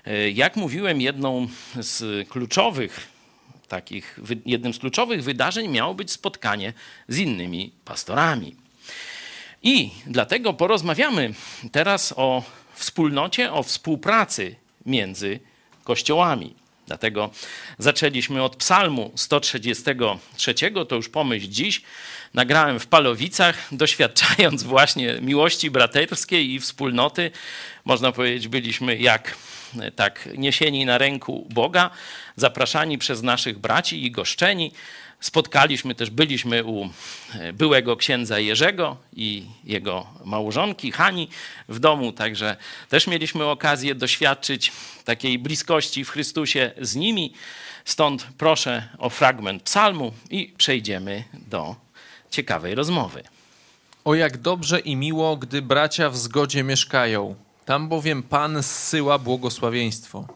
Y, 0.07 0.31
jak 0.31 0.55
mówiłem, 0.55 1.01
jedną 1.01 1.47
z 1.75 2.29
kluczowych 2.29 3.07
takich, 3.67 4.19
jednym 4.45 4.73
z 4.73 4.79
kluczowych 4.79 5.23
wydarzeń 5.23 5.67
miało 5.67 5.93
być 5.93 6.11
spotkanie 6.11 6.73
z 7.07 7.17
innymi 7.17 7.71
pastorami. 7.85 8.55
I 9.63 9.91
dlatego 10.05 10.53
porozmawiamy 10.53 11.33
teraz 11.71 12.13
o 12.15 12.43
wspólnocie, 12.73 13.53
o 13.53 13.63
współpracy 13.63 14.55
między 14.85 15.39
kościołami. 15.83 16.55
Dlatego 16.87 17.29
zaczęliśmy 17.77 18.43
od 18.43 18.55
Psalmu 18.55 19.11
133, 19.15 20.53
to 20.89 20.95
już 20.95 21.09
pomyśl 21.09 21.47
dziś. 21.47 21.81
Nagrałem 22.33 22.79
w 22.79 22.87
Palowicach, 22.87 23.67
doświadczając 23.71 24.63
właśnie 24.63 25.17
miłości 25.21 25.71
braterskiej 25.71 26.53
i 26.53 26.59
wspólnoty. 26.59 27.31
Można 27.85 28.11
powiedzieć, 28.11 28.47
byliśmy 28.47 28.97
jak 28.97 29.37
tak 29.95 30.29
niesieni 30.37 30.85
na 30.85 30.97
ręku 30.97 31.47
Boga, 31.49 31.89
zapraszani 32.35 32.97
przez 32.97 33.23
naszych 33.23 33.59
braci 33.59 34.05
i 34.05 34.11
goszczeni. 34.11 34.71
Spotkaliśmy 35.19 35.95
też, 35.95 36.09
byliśmy 36.09 36.63
u 36.63 36.89
e, 37.33 37.53
byłego 37.53 37.97
księdza 37.97 38.39
Jerzego 38.39 38.97
i 39.13 39.45
jego 39.63 40.07
małżonki 40.25 40.91
Hani 40.91 41.29
w 41.69 41.79
domu, 41.79 42.11
także 42.11 42.57
też 42.89 43.07
mieliśmy 43.07 43.45
okazję 43.45 43.95
doświadczyć 43.95 44.71
takiej 45.05 45.39
bliskości 45.39 46.05
w 46.05 46.09
Chrystusie 46.09 46.71
z 46.81 46.95
nimi. 46.95 47.33
Stąd 47.85 48.27
proszę 48.37 48.87
o 48.97 49.09
fragment 49.09 49.63
psalmu 49.63 50.13
i 50.29 50.53
przejdziemy 50.57 51.23
do 51.33 51.75
ciekawej 52.29 52.75
rozmowy. 52.75 53.23
O 54.05 54.15
jak 54.15 54.37
dobrze 54.37 54.79
i 54.79 54.95
miło, 54.95 55.37
gdy 55.37 55.61
bracia 55.61 56.09
w 56.09 56.17
zgodzie 56.17 56.63
mieszkają. 56.63 57.35
Tam 57.65 57.89
bowiem 57.89 58.23
Pan 58.23 58.63
zsyła 58.63 59.19
błogosławieństwo. 59.19 60.27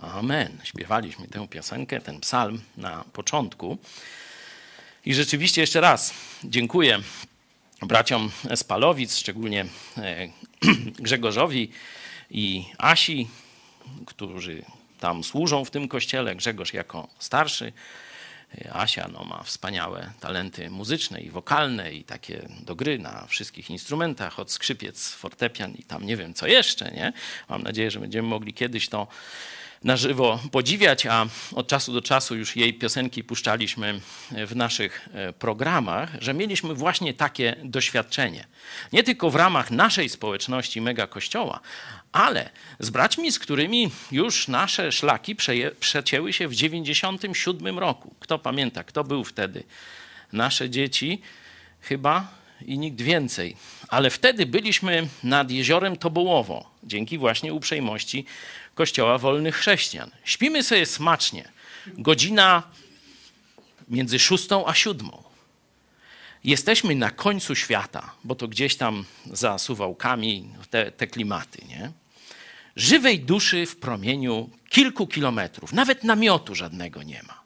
Amen. 0.00 0.58
Śpiewaliśmy 0.62 1.28
tę 1.28 1.48
piosenkę, 1.48 2.00
ten 2.00 2.20
psalm 2.20 2.60
na 2.76 3.04
początku. 3.12 3.78
I 5.06 5.14
rzeczywiście 5.14 5.60
jeszcze 5.60 5.80
raz 5.80 6.14
dziękuję 6.44 7.00
braciom 7.82 8.30
z 8.54 8.64
Palowic, 8.64 9.16
szczególnie 9.16 9.66
e, 9.98 10.28
Grzegorzowi 10.98 11.70
i 12.30 12.64
Asi, 12.78 13.28
którzy 14.06 14.62
tam 14.98 15.24
służą 15.24 15.64
w 15.64 15.70
tym 15.70 15.88
kościele. 15.88 16.36
Grzegorz 16.36 16.72
jako 16.72 17.08
starszy. 17.18 17.72
E, 18.64 18.72
Asia 18.72 19.08
no, 19.12 19.24
ma 19.24 19.42
wspaniałe 19.42 20.12
talenty 20.20 20.70
muzyczne 20.70 21.20
i 21.20 21.30
wokalne 21.30 21.92
i 21.92 22.04
takie 22.04 22.48
do 22.60 22.74
gry 22.74 22.98
na 22.98 23.26
wszystkich 23.26 23.70
instrumentach, 23.70 24.38
od 24.38 24.52
skrzypiec, 24.52 25.12
fortepian 25.12 25.74
i 25.74 25.82
tam 25.82 26.06
nie 26.06 26.16
wiem 26.16 26.34
co 26.34 26.46
jeszcze. 26.46 26.90
Nie? 26.90 27.12
Mam 27.48 27.62
nadzieję, 27.62 27.90
że 27.90 28.00
będziemy 28.00 28.28
mogli 28.28 28.54
kiedyś 28.54 28.88
to 28.88 29.06
na 29.84 29.96
żywo 29.96 30.40
podziwiać, 30.52 31.06
a 31.06 31.26
od 31.54 31.68
czasu 31.68 31.92
do 31.92 32.02
czasu 32.02 32.36
już 32.36 32.56
jej 32.56 32.74
piosenki 32.74 33.24
puszczaliśmy 33.24 34.00
w 34.46 34.56
naszych 34.56 35.08
e, 35.12 35.32
programach, 35.32 36.10
że 36.20 36.34
mieliśmy 36.34 36.74
właśnie 36.74 37.14
takie 37.14 37.56
doświadczenie. 37.64 38.46
Nie 38.92 39.02
tylko 39.02 39.30
w 39.30 39.36
ramach 39.36 39.70
naszej 39.70 40.08
społeczności 40.08 40.80
mega 40.80 41.06
kościoła, 41.06 41.60
ale 42.12 42.50
z 42.78 42.90
braćmi, 42.90 43.32
z 43.32 43.38
którymi 43.38 43.90
już 44.12 44.48
nasze 44.48 44.92
szlaki 44.92 45.36
przecięły 45.80 46.32
się 46.32 46.48
w 46.48 46.54
97 46.54 47.78
roku. 47.78 48.14
Kto 48.20 48.38
pamięta, 48.38 48.84
kto 48.84 49.04
był 49.04 49.24
wtedy? 49.24 49.64
Nasze 50.32 50.70
dzieci 50.70 51.20
chyba 51.80 52.39
i 52.66 52.78
nikt 52.78 53.00
więcej. 53.00 53.56
Ale 53.88 54.10
wtedy 54.10 54.46
byliśmy 54.46 55.08
nad 55.24 55.50
jeziorem 55.50 55.96
Tobołowo, 55.96 56.70
dzięki 56.84 57.18
właśnie 57.18 57.54
uprzejmości 57.54 58.24
Kościoła 58.74 59.18
Wolnych 59.18 59.56
Chrześcijan. 59.56 60.10
Śpimy 60.24 60.62
sobie 60.62 60.86
smacznie. 60.86 61.48
Godzina 61.86 62.62
między 63.88 64.18
szóstą 64.18 64.66
a 64.66 64.74
siódmą. 64.74 65.22
Jesteśmy 66.44 66.94
na 66.94 67.10
końcu 67.10 67.54
świata, 67.54 68.14
bo 68.24 68.34
to 68.34 68.48
gdzieś 68.48 68.76
tam 68.76 69.04
za 69.32 69.58
Suwałkami 69.58 70.48
te, 70.70 70.92
te 70.92 71.06
klimaty, 71.06 71.62
nie? 71.68 71.92
Żywej 72.76 73.20
duszy 73.20 73.66
w 73.66 73.76
promieniu 73.76 74.50
kilku 74.68 75.06
kilometrów, 75.06 75.72
nawet 75.72 76.04
namiotu 76.04 76.54
żadnego 76.54 77.02
nie 77.02 77.22
ma. 77.22 77.40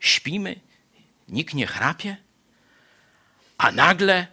Śpimy, 0.00 0.60
nikt 1.28 1.54
nie 1.54 1.66
chrapie, 1.66 2.16
a 3.58 3.72
nagle 3.72 4.26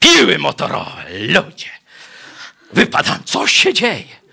piły 0.00 0.38
motorowe, 0.38 1.04
ludzie. 1.10 1.70
Wypadam, 2.72 3.24
co 3.24 3.46
się 3.46 3.74
dzieje? 3.74 4.24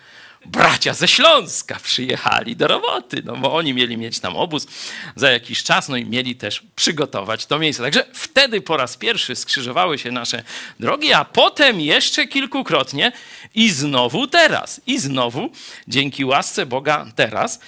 Bracia 0.45 0.93
ze 0.93 1.07
Śląska 1.07 1.79
przyjechali 1.83 2.55
do 2.55 2.67
roboty, 2.67 3.21
no 3.25 3.37
bo 3.37 3.53
oni 3.53 3.73
mieli 3.73 3.97
mieć 3.97 4.19
tam 4.19 4.35
obóz 4.35 4.67
za 5.15 5.31
jakiś 5.31 5.63
czas, 5.63 5.89
no 5.89 5.97
i 5.97 6.05
mieli 6.05 6.35
też 6.35 6.63
przygotować 6.75 7.45
to 7.45 7.59
miejsce. 7.59 7.83
Także 7.83 8.05
wtedy 8.13 8.61
po 8.61 8.77
raz 8.77 8.97
pierwszy 8.97 9.35
skrzyżowały 9.35 9.97
się 9.97 10.11
nasze 10.11 10.43
drogi, 10.79 11.13
a 11.13 11.25
potem 11.25 11.81
jeszcze 11.81 12.27
kilkukrotnie 12.27 13.11
i 13.55 13.69
znowu 13.69 14.27
teraz, 14.27 14.81
i 14.87 14.99
znowu 14.99 15.49
dzięki 15.87 16.25
łasce 16.25 16.65
Boga 16.65 17.05
teraz. 17.15 17.59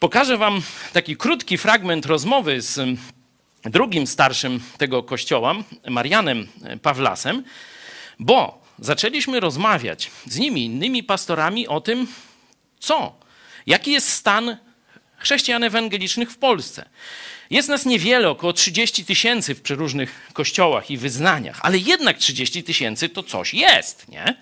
Pokażę 0.00 0.36
wam 0.36 0.62
taki 0.92 1.16
krótki 1.16 1.58
fragment 1.58 2.06
rozmowy 2.06 2.60
z 2.60 2.98
drugim 3.64 4.06
starszym 4.06 4.60
tego 4.78 5.02
kościoła, 5.02 5.54
Marianem 5.88 6.48
Pawlasem, 6.82 7.44
bo 8.18 8.62
zaczęliśmy 8.78 9.40
rozmawiać 9.40 10.10
z 10.26 10.38
nimi, 10.38 10.64
innymi 10.64 11.02
pastorami 11.02 11.68
o 11.68 11.80
tym, 11.80 12.06
co, 12.78 13.16
jaki 13.66 13.92
jest 13.92 14.08
stan 14.08 14.56
chrześcijan 15.16 15.64
ewangelicznych 15.64 16.30
w 16.30 16.38
Polsce. 16.38 16.88
Jest 17.50 17.68
nas 17.68 17.86
niewiele, 17.86 18.28
około 18.28 18.52
30 18.52 19.04
tysięcy 19.04 19.54
w 19.54 19.62
przeróżnych 19.62 20.28
kościołach 20.32 20.90
i 20.90 20.98
wyznaniach, 20.98 21.58
ale 21.62 21.78
jednak 21.78 22.18
30 22.18 22.62
tysięcy 22.62 23.08
to 23.08 23.22
coś 23.22 23.54
jest, 23.54 24.08
nie? 24.08 24.36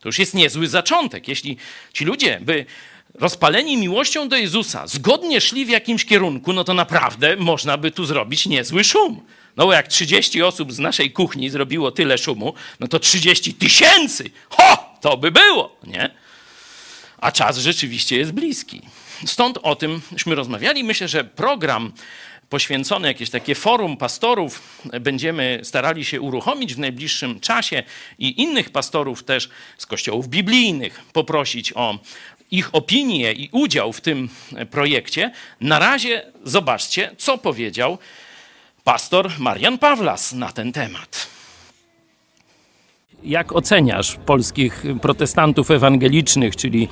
To 0.00 0.08
już 0.08 0.18
jest 0.18 0.34
niezły 0.34 0.68
zaczątek. 0.68 1.28
Jeśli 1.28 1.56
ci 1.92 2.04
ludzie 2.04 2.40
by 2.40 2.66
rozpaleni 3.20 3.76
miłością 3.76 4.28
do 4.28 4.36
Jezusa, 4.36 4.86
zgodnie 4.86 5.40
szli 5.40 5.66
w 5.66 5.68
jakimś 5.68 6.04
kierunku, 6.04 6.52
no 6.52 6.64
to 6.64 6.74
naprawdę 6.74 7.36
można 7.36 7.78
by 7.78 7.90
tu 7.90 8.04
zrobić 8.04 8.46
niezły 8.46 8.84
szum. 8.84 9.20
No 9.56 9.66
bo 9.66 9.72
jak 9.72 9.88
30 9.88 10.42
osób 10.42 10.72
z 10.72 10.78
naszej 10.78 11.10
kuchni 11.10 11.50
zrobiło 11.50 11.90
tyle 11.90 12.18
szumu, 12.18 12.54
no 12.80 12.88
to 12.88 12.98
30 12.98 13.54
tysięcy, 13.54 14.30
ho, 14.50 14.94
to 15.00 15.16
by 15.16 15.30
było, 15.30 15.76
nie? 15.86 16.10
A 17.18 17.32
czas 17.32 17.58
rzeczywiście 17.58 18.16
jest 18.16 18.32
bliski. 18.32 18.80
Stąd 19.26 19.58
o 19.62 19.76
tymśmy 19.76 20.34
rozmawiali. 20.34 20.84
Myślę, 20.84 21.08
że 21.08 21.24
program 21.24 21.92
poświęcony, 22.48 23.08
jakieś 23.08 23.30
takie 23.30 23.54
forum 23.54 23.96
pastorów 23.96 24.82
będziemy 25.00 25.60
starali 25.62 26.04
się 26.04 26.20
uruchomić 26.20 26.74
w 26.74 26.78
najbliższym 26.78 27.40
czasie 27.40 27.82
i 28.18 28.42
innych 28.42 28.70
pastorów 28.70 29.24
też 29.24 29.48
z 29.78 29.86
kościołów 29.86 30.28
biblijnych 30.28 31.00
poprosić 31.12 31.72
o 31.72 31.98
ich 32.50 32.74
opinię 32.74 33.32
i 33.32 33.48
udział 33.52 33.92
w 33.92 34.00
tym 34.00 34.28
projekcie. 34.70 35.32
Na 35.60 35.78
razie 35.78 36.22
zobaczcie, 36.44 37.10
co 37.18 37.38
powiedział 37.38 37.98
pastor 38.84 39.30
Marian 39.38 39.78
Pawlas 39.78 40.32
na 40.32 40.52
ten 40.52 40.72
temat. 40.72 41.26
Jak 43.24 43.52
oceniasz 43.52 44.16
polskich 44.26 44.84
protestantów 45.02 45.70
ewangelicznych, 45.70 46.56
czyli 46.56 46.88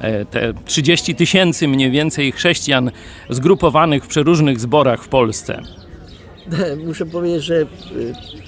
e, 0.00 0.24
te 0.24 0.54
30 0.64 1.14
tysięcy 1.14 1.68
mniej 1.68 1.90
więcej 1.90 2.32
chrześcijan 2.32 2.90
zgrupowanych 3.30 4.04
w 4.04 4.08
przeróżnych 4.08 4.60
zborach 4.60 5.04
w 5.04 5.08
Polsce? 5.08 5.62
Muszę 6.86 7.06
powiedzieć, 7.06 7.44
że 7.44 7.54
y, 7.54 7.66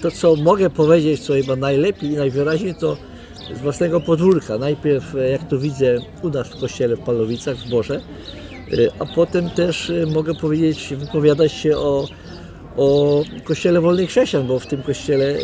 to, 0.02 0.10
co 0.10 0.36
mogę 0.36 0.70
powiedzieć, 0.70 1.20
co 1.20 1.32
chyba 1.32 1.56
najlepiej 1.56 2.10
i 2.10 2.16
najwyraźniej, 2.16 2.74
to 2.74 2.97
z 3.55 3.60
własnego 3.60 4.01
podwórka. 4.01 4.59
Najpierw, 4.59 5.14
e, 5.14 5.31
jak 5.31 5.48
to 5.48 5.59
widzę 5.59 5.98
u 6.22 6.28
nas 6.28 6.48
w 6.48 6.60
kościele 6.60 6.97
w 6.97 7.01
Palowicach, 7.01 7.56
w 7.56 7.70
Boże, 7.70 7.94
e, 7.94 8.77
a 8.98 9.06
potem 9.06 9.51
też 9.51 9.90
e, 9.90 10.06
mogę 10.06 10.35
powiedzieć, 10.35 10.94
wypowiadać 10.97 11.52
się 11.52 11.77
o, 11.77 12.09
o 12.77 13.22
Kościele 13.44 13.81
Wolnych 13.81 14.10
Chrześcijan, 14.10 14.47
bo 14.47 14.59
w 14.59 14.66
tym 14.66 14.82
kościele 14.82 15.35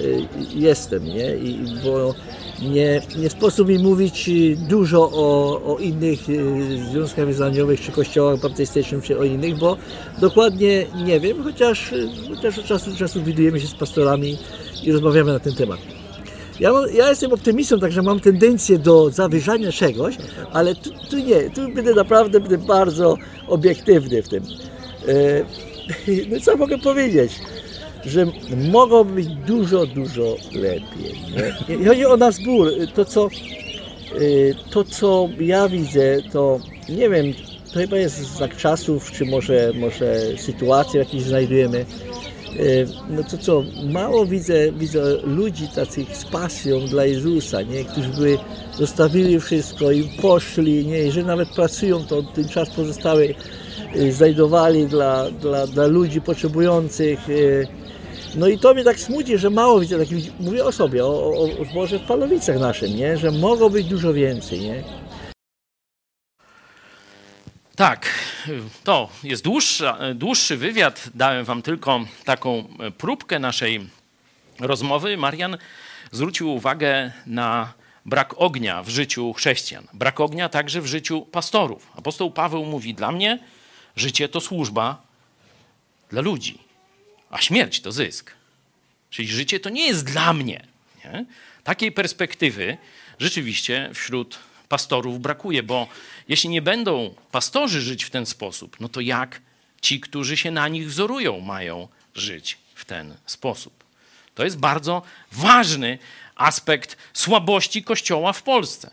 jestem, 0.54 1.04
nie? 1.04 1.36
I 1.36 1.58
bo 1.84 2.14
nie, 2.62 3.02
nie 3.18 3.30
sposób 3.30 3.68
mi 3.68 3.78
mówić 3.78 4.30
dużo 4.68 5.10
o, 5.12 5.60
o 5.74 5.78
innych 5.78 6.20
związkach 6.90 7.26
wyznaniowych, 7.26 7.80
czy 7.80 7.92
kościołach 7.92 8.40
baptystycznych, 8.40 9.04
czy 9.04 9.18
o 9.18 9.24
innych, 9.24 9.58
bo 9.58 9.76
dokładnie 10.20 10.86
nie 11.04 11.20
wiem, 11.20 11.42
chociaż, 11.42 11.94
chociaż 12.28 12.58
od 12.58 12.64
czasu 12.64 12.90
do 12.90 12.96
czasu 12.96 13.22
widujemy 13.22 13.60
się 13.60 13.66
z 13.66 13.74
pastorami 13.74 14.38
i 14.82 14.92
rozmawiamy 14.92 15.32
na 15.32 15.40
ten 15.40 15.54
temat. 15.54 15.95
Ja, 16.60 16.72
ja 16.94 17.10
jestem 17.10 17.32
optymistą, 17.32 17.80
także 17.80 18.02
mam 18.02 18.20
tendencję 18.20 18.78
do 18.78 19.10
zawyżania 19.10 19.72
czegoś, 19.72 20.16
ale 20.52 20.74
tu, 20.74 20.90
tu 21.10 21.18
nie, 21.18 21.50
tu 21.50 21.68
będę 21.74 21.94
naprawdę 21.94 22.40
będę 22.40 22.58
bardzo 22.58 23.16
obiektywny 23.48 24.22
w 24.22 24.28
tym. 24.28 24.44
E, 25.08 25.44
no 26.30 26.40
co 26.40 26.56
mogę 26.56 26.78
powiedzieć? 26.78 27.32
Że 28.04 28.26
mogło 28.72 29.04
być 29.04 29.26
dużo, 29.26 29.86
dużo 29.86 30.36
lepiej. 30.52 31.14
Nie? 31.68 31.76
Nie 31.76 31.86
chodzi 31.86 32.06
o 32.06 32.16
nasz 32.16 32.44
ból. 32.44 32.72
To 32.94 33.04
co, 33.04 33.26
e, 33.26 34.18
to, 34.70 34.84
co 34.84 35.28
ja 35.40 35.68
widzę, 35.68 36.16
to 36.32 36.60
nie 36.88 37.10
wiem, 37.10 37.26
to 37.72 37.80
chyba 37.80 37.96
jest 37.96 38.16
znak 38.16 38.56
czasów, 38.56 39.12
czy 39.12 39.24
może, 39.24 39.72
może 39.74 40.20
sytuacji, 40.38 40.92
w 40.92 40.94
jakiej 40.94 41.20
znajdujemy. 41.20 41.84
E, 42.58 42.86
no 43.10 43.22
to 43.22 43.38
co, 43.38 43.62
mało 43.84 44.26
widzę, 44.26 44.72
widzę 44.72 45.16
ludzi 45.24 45.68
takich 45.74 46.16
z 46.16 46.24
pasją 46.24 46.86
dla 46.86 47.04
Jezusa, 47.04 47.62
nie? 47.62 47.84
którzy 47.84 48.08
by 48.08 48.38
zostawili 48.74 49.40
wszystko 49.40 49.90
i 49.90 50.08
poszli, 50.22 50.86
nie? 50.86 50.98
jeżeli 50.98 51.26
nawet 51.26 51.48
pracują, 51.48 52.04
to 52.04 52.22
ten 52.22 52.48
czas 52.48 52.70
pozostały 52.70 53.34
e, 53.94 54.12
znajdowali 54.12 54.86
dla, 54.86 55.30
dla, 55.30 55.66
dla 55.66 55.86
ludzi 55.86 56.20
potrzebujących. 56.20 57.18
e, 57.30 57.86
No 58.34 58.48
i 58.48 58.58
to 58.58 58.74
mnie 58.74 58.84
tak 58.84 59.00
smuci, 59.00 59.38
że 59.38 59.50
mało 59.50 59.80
widzę 59.80 59.98
takich. 59.98 60.40
Mówię 60.40 60.64
o 60.64 60.72
sobie, 60.72 61.04
o, 61.04 61.08
o, 61.08 61.42
o 61.80 61.86
w 61.86 62.06
Palowicach 62.08 62.60
naszym, 62.60 62.96
nie? 62.96 63.16
że 63.16 63.30
mogło 63.30 63.70
być 63.70 63.86
dużo 63.86 64.12
więcej. 64.12 64.60
Nie? 64.60 64.82
Tak, 67.76 68.06
to 68.84 69.08
jest 69.22 69.44
dłuższa, 69.44 69.98
dłuższy 70.14 70.56
wywiad. 70.56 71.08
Dałem 71.14 71.44
wam 71.44 71.62
tylko 71.62 72.04
taką 72.24 72.68
próbkę 72.98 73.38
naszej 73.38 73.88
rozmowy. 74.60 75.16
Marian 75.16 75.58
zwrócił 76.12 76.54
uwagę 76.54 77.12
na 77.26 77.72
brak 78.06 78.34
ognia 78.36 78.82
w 78.82 78.88
życiu 78.88 79.32
chrześcijan, 79.32 79.86
brak 79.92 80.20
ognia 80.20 80.48
także 80.48 80.80
w 80.80 80.86
życiu 80.86 81.22
pastorów. 81.22 81.90
Apostoł 81.96 82.30
Paweł 82.30 82.64
mówi: 82.64 82.94
Dla 82.94 83.12
mnie 83.12 83.38
życie 83.96 84.28
to 84.28 84.40
służba 84.40 85.02
dla 86.10 86.20
ludzi, 86.20 86.58
a 87.30 87.40
śmierć 87.40 87.80
to 87.80 87.92
zysk. 87.92 88.32
Czyli 89.10 89.28
życie 89.28 89.60
to 89.60 89.70
nie 89.70 89.86
jest 89.86 90.04
dla 90.04 90.32
mnie. 90.32 90.66
Nie? 91.04 91.24
Takiej 91.64 91.92
perspektywy 91.92 92.76
rzeczywiście 93.18 93.90
wśród 93.94 94.38
pastorów 94.68 95.20
brakuje, 95.20 95.62
bo 95.62 95.88
jeśli 96.28 96.48
nie 96.50 96.62
będą 96.62 97.14
pastorzy 97.32 97.80
żyć 97.80 98.04
w 98.04 98.10
ten 98.10 98.26
sposób, 98.26 98.76
no 98.80 98.88
to 98.88 99.00
jak 99.00 99.40
ci, 99.80 100.00
którzy 100.00 100.36
się 100.36 100.50
na 100.50 100.68
nich 100.68 100.88
wzorują, 100.88 101.40
mają 101.40 101.88
żyć 102.14 102.58
w 102.74 102.84
ten 102.84 103.16
sposób? 103.26 103.84
To 104.34 104.44
jest 104.44 104.58
bardzo 104.58 105.02
ważny 105.32 105.98
aspekt 106.34 106.96
słabości 107.12 107.82
Kościoła 107.82 108.32
w 108.32 108.42
Polsce. 108.42 108.90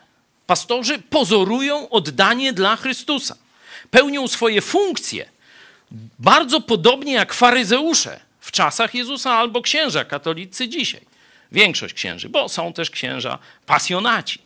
Pastorzy 0.48 1.00
pozorują 1.00 1.90
oddanie 1.90 2.54
dla 2.54 2.76
Chrystusa, 2.76 3.36
pełnią 3.92 4.28
swoje 4.28 4.62
funkcje 4.62 5.34
bardzo 6.20 6.62
podobnie 6.62 7.14
jak 7.14 7.34
faryzeusze 7.34 8.20
w 8.40 8.52
czasach 8.52 8.96
Jezusa 8.96 9.32
albo 9.32 9.62
księża 9.62 10.06
katolicy 10.06 10.70
dzisiaj. 10.70 11.02
Większość 11.52 11.94
księży, 11.94 12.30
bo 12.30 12.50
są 12.50 12.74
też 12.74 12.90
księża 12.90 13.40
pasjonaci. 13.66 14.40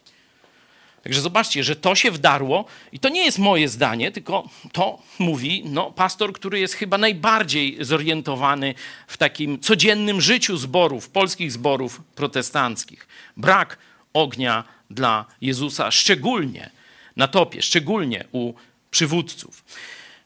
Także 1.07 1.21
zobaczcie, 1.21 1.63
że 1.63 1.75
to 1.75 1.95
się 1.95 2.11
wdarło 2.11 2.65
i 2.91 2.99
to 2.99 3.09
nie 3.09 3.25
jest 3.25 3.39
moje 3.39 3.69
zdanie, 3.69 4.11
tylko 4.11 4.49
to 4.71 4.99
mówi 5.19 5.63
no, 5.65 5.91
pastor, 5.91 6.33
który 6.33 6.59
jest 6.59 6.73
chyba 6.73 6.97
najbardziej 6.97 7.77
zorientowany 7.79 8.73
w 9.07 9.17
takim 9.17 9.59
codziennym 9.59 10.21
życiu 10.21 10.57
zborów, 10.57 11.09
polskich 11.09 11.51
zborów 11.51 12.01
protestanckich. 12.15 13.07
Brak 13.37 13.77
ognia 14.13 14.63
dla 14.89 15.25
Jezusa, 15.41 15.91
szczególnie 15.91 16.69
na 17.15 17.27
topie, 17.27 17.61
szczególnie 17.61 18.25
u 18.31 18.53
przywódców. 18.91 19.63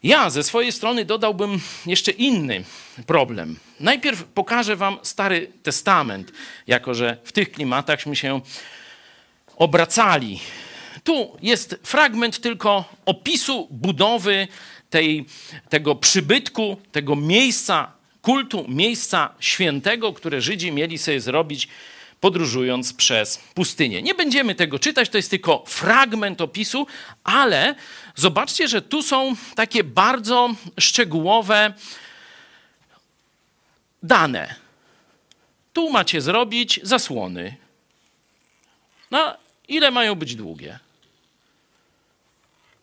Ja 0.04 0.30
ze 0.30 0.44
swojej 0.44 0.72
strony 0.72 1.06
dodałbym 1.06 1.60
jeszcze 1.86 2.12
inny 2.12 2.64
problem. 3.06 3.60
Najpierw 3.80 4.24
pokażę 4.24 4.76
Wam 4.76 4.98
Stary 5.02 5.52
Testament, 5.64 6.32
jako 6.68 6.94
że 6.94 7.18
w 7.24 7.32
tych 7.32 7.52
klimatachśmy 7.52 8.16
się 8.16 8.42
obracali. 9.58 10.40
Tu 11.04 11.38
jest 11.42 11.80
fragment 11.84 12.42
tylko 12.42 12.86
opisu 13.06 13.68
budowy 13.72 14.48
tej, 14.90 15.26
tego 15.70 15.96
przybytku, 15.96 16.78
tego 16.92 17.16
miejsca 17.16 17.92
kultu, 18.22 18.66
miejsca 18.68 19.30
świętego, 19.40 20.14
które 20.14 20.42
Żydzi 20.42 20.72
mieli 20.72 20.98
sobie 20.98 21.22
zrobić 21.22 21.68
podróżując 22.20 22.94
przez 22.94 23.38
pustynię. 23.38 24.02
Nie 24.02 24.16
będziemy 24.16 24.56
tego 24.56 24.80
czytać, 24.80 25.10
to 25.10 25.18
jest 25.18 25.30
tylko 25.30 25.64
fragment 25.68 26.42
opisu, 26.42 26.88
ale 27.24 27.76
zobaczcie, 28.16 28.68
że 28.68 28.82
tu 28.82 29.04
są 29.04 29.36
takie 29.56 29.84
bardzo 29.84 30.50
szczegółowe 30.80 31.74
dane. 34.04 34.56
Tu 35.74 35.90
macie 35.90 36.22
zrobić 36.22 36.80
zasłony. 36.84 37.56
No, 39.12 39.38
ile 39.68 39.92
mają 39.92 40.16
być 40.16 40.36
długie? 40.36 40.80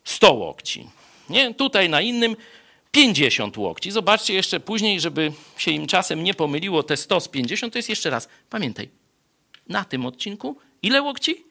100 0.08 0.32
łokci. 0.32 0.90
Nie? 1.28 1.54
Tutaj 1.54 1.88
na 1.88 2.00
innym 2.00 2.36
50 2.90 3.56
łokci. 3.56 3.90
Zobaczcie 3.90 4.34
jeszcze 4.34 4.60
później, 4.60 5.00
żeby 5.00 5.32
się 5.56 5.70
im 5.70 5.86
czasem 5.86 6.24
nie 6.24 6.34
pomyliło, 6.34 6.82
te 6.82 6.96
100 6.96 7.20
z 7.20 7.28
50 7.28 7.72
to 7.72 7.78
jest 7.78 7.88
jeszcze 7.88 8.10
raz. 8.10 8.28
Pamiętaj, 8.50 8.88
na 9.68 9.84
tym 9.84 10.06
odcinku 10.06 10.60
ile 10.82 11.02
łokci? 11.02 11.44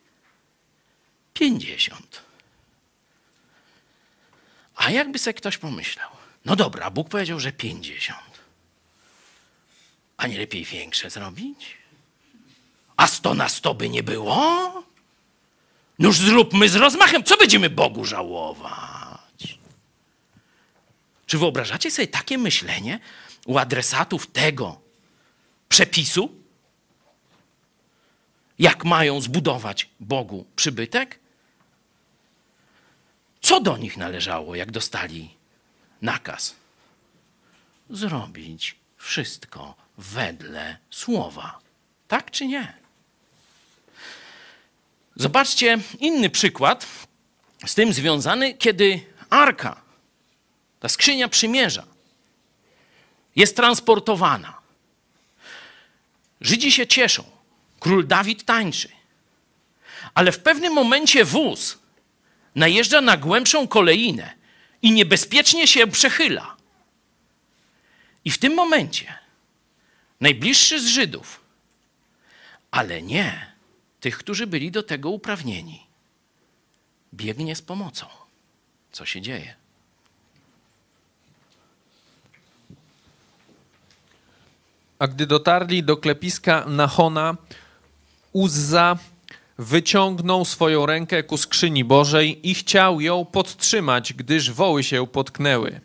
50. 1.34 2.22
A 4.76 4.90
jakby 4.90 5.18
sobie 5.18 5.34
ktoś 5.34 5.58
pomyślał, 5.58 6.10
no 6.44 6.56
dobra, 6.56 6.90
Bóg 6.90 7.08
powiedział, 7.08 7.40
że 7.40 7.52
50. 7.52 8.18
A 10.16 10.26
nie 10.26 10.38
lepiej 10.38 10.64
większe 10.64 11.10
zrobić? 11.10 11.76
A 12.96 13.06
100 13.06 13.34
na 13.34 13.48
100 13.48 13.74
by 13.74 13.88
nie 13.88 14.02
było? 14.02 14.82
Noż 15.98 16.18
zróbmy 16.18 16.68
z 16.68 16.76
rozmachem, 16.76 17.24
co 17.24 17.36
będziemy 17.36 17.70
Bogu 17.70 18.04
żałować? 18.04 19.58
Czy 21.26 21.38
wyobrażacie 21.38 21.90
sobie 21.90 22.08
takie 22.08 22.38
myślenie 22.38 23.00
u 23.46 23.58
adresatów 23.58 24.26
tego 24.26 24.80
przepisu? 25.68 26.38
Jak 28.58 28.84
mają 28.84 29.20
zbudować 29.20 29.88
Bogu 30.00 30.46
przybytek? 30.56 31.18
Co 33.40 33.60
do 33.60 33.76
nich 33.76 33.96
należało, 33.96 34.54
jak 34.54 34.70
dostali 34.70 35.34
nakaz? 36.02 36.54
Zrobić 37.90 38.76
wszystko 38.96 39.74
wedle 39.98 40.78
słowa. 40.90 41.58
Tak 42.08 42.30
czy 42.30 42.46
nie? 42.46 42.74
Zobaczcie 45.18 45.78
inny 46.00 46.30
przykład 46.30 46.86
z 47.66 47.74
tym 47.74 47.92
związany, 47.92 48.54
kiedy 48.54 49.00
arka, 49.30 49.82
ta 50.80 50.88
skrzynia 50.88 51.28
przymierza, 51.28 51.86
jest 53.36 53.56
transportowana. 53.56 54.58
Żydzi 56.40 56.72
się 56.72 56.86
cieszą. 56.86 57.24
Król 57.80 58.06
Dawid 58.06 58.44
tańczy. 58.44 58.88
Ale 60.14 60.32
w 60.32 60.38
pewnym 60.38 60.72
momencie 60.72 61.24
wóz 61.24 61.78
najeżdża 62.54 63.00
na 63.00 63.16
głębszą 63.16 63.68
koleinę 63.68 64.34
i 64.82 64.92
niebezpiecznie 64.92 65.66
się 65.66 65.86
przechyla. 65.86 66.56
I 68.24 68.30
w 68.30 68.38
tym 68.38 68.54
momencie 68.54 69.18
najbliższy 70.20 70.80
z 70.80 70.86
Żydów, 70.86 71.40
ale 72.70 73.02
nie 73.02 73.47
tych, 74.00 74.18
którzy 74.18 74.46
byli 74.46 74.70
do 74.70 74.82
tego 74.82 75.10
uprawnieni, 75.10 75.86
biegnie 77.14 77.56
z 77.56 77.62
pomocą. 77.62 78.06
Co 78.92 79.06
się 79.06 79.20
dzieje? 79.20 79.54
A 84.98 85.06
gdy 85.06 85.26
dotarli 85.26 85.82
do 85.82 85.96
klepiska 85.96 86.64
Nachona, 86.66 87.36
Uzza 88.32 88.98
wyciągnął 89.58 90.44
swoją 90.44 90.86
rękę 90.86 91.22
ku 91.22 91.36
skrzyni 91.36 91.84
Bożej 91.84 92.50
i 92.50 92.54
chciał 92.54 93.00
ją 93.00 93.24
podtrzymać, 93.24 94.12
gdyż 94.12 94.52
woły 94.52 94.84
się 94.84 95.06
potknęły. 95.06 95.80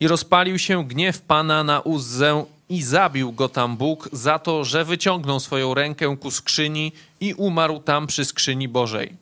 I 0.00 0.08
rozpalił 0.08 0.58
się 0.58 0.88
gniew 0.88 1.20
Pana 1.20 1.64
na 1.64 1.80
Uzzę 1.80 2.44
i 2.68 2.82
zabił 2.82 3.32
go 3.32 3.48
tam 3.48 3.76
Bóg 3.76 4.08
za 4.12 4.38
to, 4.38 4.64
że 4.64 4.84
wyciągnął 4.84 5.40
swoją 5.40 5.74
rękę 5.74 6.16
ku 6.20 6.30
skrzyni 6.30 6.92
i 7.20 7.34
umarł 7.34 7.80
tam 7.80 8.06
przy 8.06 8.24
skrzyni 8.24 8.68
Bożej. 8.68 9.12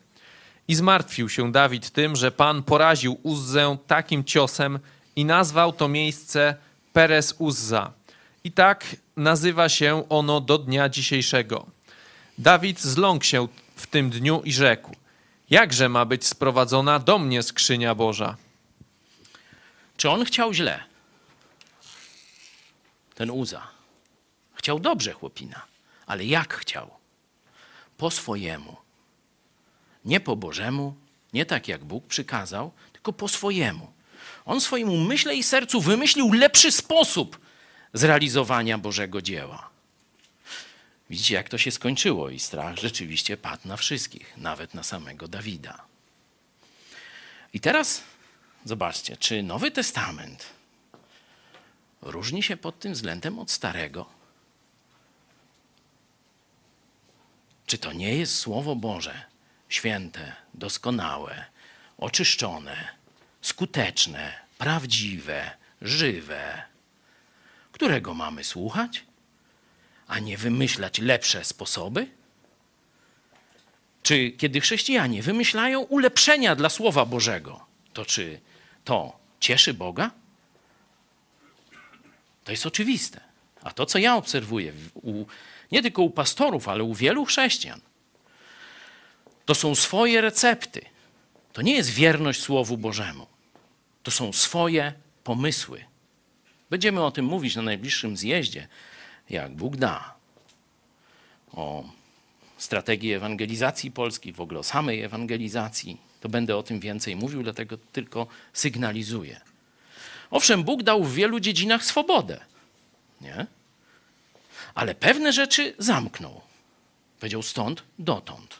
I 0.67 0.75
zmartwił 0.75 1.29
się 1.29 1.51
Dawid 1.51 1.89
tym, 1.89 2.15
że 2.15 2.31
Pan 2.31 2.63
poraził 2.63 3.19
Uzzę 3.23 3.77
takim 3.87 4.23
ciosem 4.23 4.79
i 5.15 5.25
nazwał 5.25 5.73
to 5.73 5.87
miejsce 5.87 6.55
Peres 6.93 7.35
Uzza. 7.37 7.91
I 8.43 8.51
tak 8.51 8.95
nazywa 9.17 9.69
się 9.69 10.09
ono 10.09 10.41
do 10.41 10.57
dnia 10.57 10.89
dzisiejszego. 10.89 11.65
Dawid 12.37 12.81
zląkł 12.81 13.25
się 13.25 13.47
w 13.75 13.87
tym 13.87 14.09
dniu 14.09 14.41
i 14.45 14.53
rzekł: 14.53 14.95
Jakże 15.49 15.89
ma 15.89 16.05
być 16.05 16.25
sprowadzona 16.25 16.99
do 16.99 17.19
mnie 17.19 17.43
skrzynia 17.43 17.95
Boża? 17.95 18.35
Czy 19.97 20.09
on 20.09 20.25
chciał 20.25 20.53
źle? 20.53 20.92
Ten 23.15 23.31
Uza. 23.31 23.67
Chciał 24.55 24.79
dobrze, 24.79 25.13
chłopina. 25.13 25.61
Ale 26.05 26.25
jak 26.25 26.53
chciał? 26.53 26.89
Po 27.97 28.11
swojemu. 28.11 28.75
Nie 30.05 30.19
po 30.19 30.35
Bożemu, 30.35 30.95
nie 31.33 31.45
tak 31.45 31.67
jak 31.67 31.83
Bóg 31.83 32.07
przykazał, 32.07 32.71
tylko 32.93 33.13
po 33.13 33.27
swojemu. 33.27 33.93
On 34.45 34.61
swoim 34.61 34.89
umyśle 34.89 35.35
i 35.35 35.43
sercu 35.43 35.81
wymyślił 35.81 36.33
lepszy 36.33 36.71
sposób 36.71 37.39
zrealizowania 37.93 38.77
Bożego 38.77 39.21
dzieła. 39.21 39.69
Widzicie, 41.09 41.35
jak 41.35 41.49
to 41.49 41.57
się 41.57 41.71
skończyło, 41.71 42.29
i 42.29 42.39
strach 42.39 42.77
rzeczywiście 42.77 43.37
padł 43.37 43.67
na 43.67 43.77
wszystkich, 43.77 44.37
nawet 44.37 44.73
na 44.73 44.83
samego 44.83 45.27
Dawida. 45.27 45.85
I 47.53 47.59
teraz 47.59 48.03
zobaczcie, 48.65 49.17
czy 49.17 49.43
Nowy 49.43 49.71
Testament 49.71 50.45
różni 52.03 52.43
się 52.43 52.57
pod 52.57 52.79
tym 52.79 52.93
względem 52.93 53.39
od 53.39 53.51
Starego? 53.51 54.05
Czy 57.65 57.77
to 57.77 57.93
nie 57.93 58.15
jest 58.15 58.37
Słowo 58.37 58.75
Boże 58.75 59.25
święte, 59.69 60.35
doskonałe, 60.53 61.45
oczyszczone, 61.97 62.87
skuteczne, 63.41 64.33
prawdziwe, 64.57 65.51
żywe, 65.81 66.63
którego 67.71 68.13
mamy 68.13 68.43
słuchać, 68.43 69.03
a 70.07 70.19
nie 70.19 70.37
wymyślać 70.37 70.99
lepsze 70.99 71.45
sposoby? 71.45 72.07
Czy 74.03 74.31
kiedy 74.31 74.61
chrześcijanie 74.61 75.23
wymyślają 75.23 75.81
ulepszenia 75.81 76.55
dla 76.55 76.69
Słowa 76.69 77.05
Bożego, 77.05 77.65
to 77.93 78.05
czy 78.05 78.39
to 78.83 79.19
cieszy 79.39 79.73
Boga? 79.73 80.11
To 82.43 82.51
jest 82.51 82.65
oczywiste. 82.65 83.21
A 83.61 83.71
to, 83.71 83.85
co 83.85 83.99
ja 83.99 84.15
obserwuję, 84.15 84.73
u, 84.93 85.25
nie 85.71 85.81
tylko 85.81 86.01
u 86.01 86.09
pastorów, 86.09 86.67
ale 86.67 86.83
u 86.83 86.93
wielu 86.93 87.25
chrześcijan, 87.25 87.81
to 89.45 89.55
są 89.55 89.75
swoje 89.75 90.21
recepty. 90.21 90.81
To 91.53 91.61
nie 91.61 91.75
jest 91.75 91.89
wierność 91.89 92.41
Słowu 92.41 92.77
Bożemu. 92.77 93.27
To 94.03 94.11
są 94.11 94.33
swoje 94.33 94.93
pomysły. 95.23 95.83
Będziemy 96.69 97.03
o 97.03 97.11
tym 97.11 97.25
mówić 97.25 97.55
na 97.55 97.61
najbliższym 97.61 98.17
zjeździe, 98.17 98.67
jak 99.29 99.51
Bóg 99.51 99.75
da. 99.75 100.13
O 101.51 101.83
strategii 102.57 103.13
ewangelizacji 103.13 103.91
Polski, 103.91 104.33
w 104.33 104.41
ogóle 104.41 104.59
o 104.59 104.63
samej 104.63 105.01
ewangelizacji. 105.01 105.97
To 106.19 106.29
będę 106.29 106.57
o 106.57 106.63
tym 106.63 106.79
więcej 106.79 107.15
mówił, 107.15 107.43
dlatego 107.43 107.77
tylko 107.77 108.27
sygnalizuję. 108.53 109.41
Owszem, 110.33 110.63
Bóg 110.63 110.83
dał 110.83 111.03
w 111.03 111.13
wielu 111.13 111.39
dziedzinach 111.39 111.85
swobodę, 111.85 112.39
nie? 113.21 113.45
Ale 114.75 114.95
pewne 114.95 115.33
rzeczy 115.33 115.75
zamknął. 115.77 116.41
Powiedział 117.19 117.43
stąd 117.43 117.83
dotąd. 117.99 118.59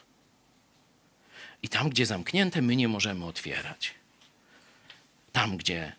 I 1.62 1.68
tam, 1.68 1.90
gdzie 1.90 2.06
zamknięte, 2.06 2.62
my 2.62 2.76
nie 2.76 2.88
możemy 2.88 3.24
otwierać. 3.24 3.94
Tam, 5.32 5.56
gdzie 5.56 5.92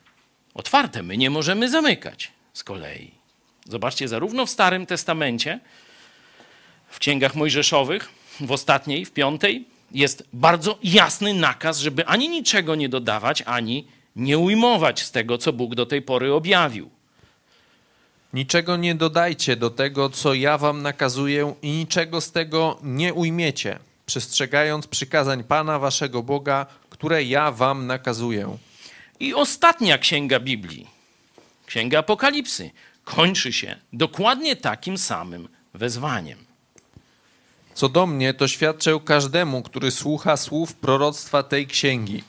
otwarte, 0.53 1.03
my 1.03 1.17
nie 1.17 1.29
możemy 1.29 1.69
zamykać 1.69 2.31
z 2.53 2.63
kolei. 2.63 3.11
Zobaczcie, 3.65 4.07
zarówno 4.07 4.45
w 4.45 4.49
Starym 4.49 4.85
Testamencie, 4.85 5.59
w 6.89 6.99
księgach 6.99 7.35
mojżeszowych, 7.35 8.09
w 8.39 8.51
ostatniej, 8.51 9.05
w 9.05 9.11
piątej, 9.11 9.65
jest 9.91 10.23
bardzo 10.33 10.79
jasny 10.83 11.33
nakaz, 11.33 11.79
żeby 11.79 12.05
ani 12.05 12.29
niczego 12.29 12.75
nie 12.75 12.89
dodawać, 12.89 13.41
ani 13.41 13.87
nie 14.15 14.37
ujmować 14.37 15.03
z 15.03 15.11
tego, 15.11 15.37
co 15.37 15.53
Bóg 15.53 15.75
do 15.75 15.85
tej 15.85 16.01
pory 16.01 16.33
objawił. 16.33 16.89
Niczego 18.33 18.77
nie 18.77 18.95
dodajcie 18.95 19.55
do 19.55 19.69
tego, 19.69 20.09
co 20.09 20.33
ja 20.33 20.57
wam 20.57 20.81
nakazuję, 20.81 21.55
i 21.61 21.71
niczego 21.71 22.21
z 22.21 22.31
tego 22.31 22.79
nie 22.83 23.13
ujmiecie, 23.13 23.79
przestrzegając 24.05 24.87
przykazań 24.87 25.43
Pana 25.43 25.79
waszego 25.79 26.23
Boga, 26.23 26.65
które 26.89 27.23
ja 27.23 27.51
wam 27.51 27.87
nakazuję. 27.87 28.57
I 29.19 29.33
ostatnia 29.33 29.97
księga 29.97 30.39
Biblii, 30.39 30.87
księga 31.65 31.99
Apokalipsy, 31.99 32.71
kończy 33.03 33.53
się 33.53 33.75
dokładnie 33.93 34.55
takim 34.55 34.97
samym 34.97 35.47
wezwaniem. 35.73 36.45
Co 37.73 37.89
do 37.89 38.07
mnie, 38.07 38.33
to 38.33 38.47
świadczę 38.47 38.99
każdemu, 39.05 39.61
który 39.61 39.91
słucha 39.91 40.37
słów 40.37 40.73
proroctwa 40.73 41.43
tej 41.43 41.67
księgi. 41.67 42.23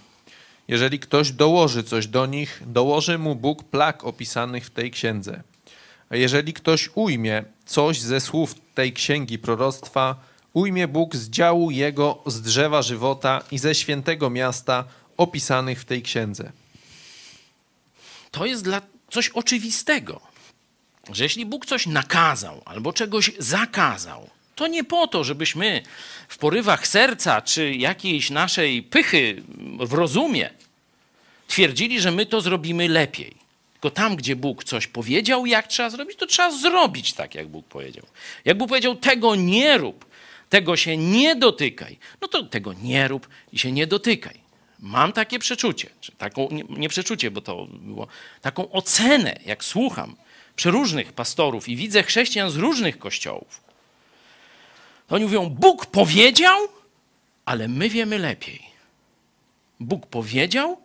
Jeżeli 0.69 0.99
ktoś 0.99 1.33
dołoży 1.33 1.85
coś 1.85 2.07
do 2.07 2.27
nich, 2.27 2.63
dołoży 2.67 3.19
mu 3.19 3.35
Bóg 3.35 3.65
plag 3.65 4.05
opisanych 4.05 4.67
w 4.67 4.71
tej 4.71 4.91
księdze. 4.91 5.43
A 6.11 6.17
jeżeli 6.17 6.53
ktoś 6.53 6.91
ujmie 6.95 7.45
coś 7.67 8.01
ze 8.01 8.21
słów 8.21 8.55
tej 8.75 8.93
księgi 8.93 9.39
proroctwa, 9.39 10.17
ujmie 10.53 10.89
Bóg 10.89 11.17
z 11.17 11.31
działu 11.31 11.71
jego 11.71 12.23
z 12.27 12.41
drzewa 12.43 12.83
żywota 12.83 13.43
i 13.51 13.59
ze 13.59 13.75
świętego 13.75 14.31
miasta 14.31 14.85
opisanych 15.17 15.81
w 15.81 15.85
tej 15.85 16.03
księdze. 16.03 16.53
To 18.31 18.47
jest 18.47 18.65
dla 18.65 18.83
coś 19.11 19.29
oczywistego, 19.29 20.21
że 21.13 21.25
jeśli 21.25 21.47
Bóg 21.47 21.67
coś 21.67 21.87
nakazał 21.87 22.63
albo 22.65 22.93
czegoś 22.93 23.33
zakazał, 23.39 24.31
to 24.57 24.66
nie 24.66 24.85
po 24.85 25.07
to, 25.07 25.24
żebyśmy 25.24 25.83
w 26.28 26.39
porywach 26.39 26.87
serca 26.87 27.43
czy 27.43 27.74
jakiejś 27.74 28.31
naszej 28.31 28.83
pychy 28.83 29.43
w 29.81 29.93
rozumie 29.93 30.51
twierdzili, 31.49 32.01
że 32.01 32.11
my 32.11 32.27
to 32.27 32.41
zrobimy 32.41 32.89
lepiej. 32.89 33.37
Tylko 33.73 33.91
tam, 33.91 34.16
gdzie 34.16 34.37
Bóg 34.37 34.65
coś 34.65 34.87
powiedział, 34.87 35.47
jak 35.47 35.66
trzeba 35.66 35.91
zrobić, 35.91 36.16
to 36.16 36.27
trzeba 36.27 36.51
zrobić 36.51 37.12
tak, 37.12 37.35
jak 37.35 37.49
Bóg 37.49 37.66
powiedział. 37.66 38.07
Jak 38.45 38.59
Bóg 38.59 38.69
powiedział, 38.69 38.97
tego 38.97 39.35
nie 39.35 39.78
rób, 39.78 40.07
tego 40.49 40.77
się 40.77 40.97
nie 40.97 41.37
dotykaj, 41.37 41.99
no 42.20 42.28
to 42.28 42.43
tego 42.43 42.73
nie 42.73 43.09
rób 43.09 43.28
i 43.53 43.59
się 43.59 43.73
nie 43.73 43.87
dotykaj. 43.87 44.41
Mam 44.81 45.12
takie 45.12 45.39
przeczucie, 45.39 45.91
czy 46.01 46.12
taką, 46.12 46.49
nie, 46.51 46.65
nie 46.69 46.89
przeczucie, 46.89 47.31
bo 47.31 47.41
to 47.41 47.66
było, 47.70 48.07
taką 48.43 48.70
ocenę, 48.70 49.39
jak 49.47 49.65
słucham 49.65 50.16
przeróżnych 50.57 51.12
pastorów 51.12 51.69
i 51.69 51.77
widzę 51.77 52.03
chrześcijan 52.03 52.51
z 52.51 52.57
różnych 52.57 52.99
kościołów. 52.99 53.66
Oni 55.11 55.24
mówią, 55.24 55.51
Bóg 55.51 55.87
powiedział, 55.87 56.69
ale 57.45 57.69
my 57.69 57.89
wiemy 57.89 58.19
lepiej. 58.19 58.62
Bóg 59.81 60.07
powiedział, 60.07 60.81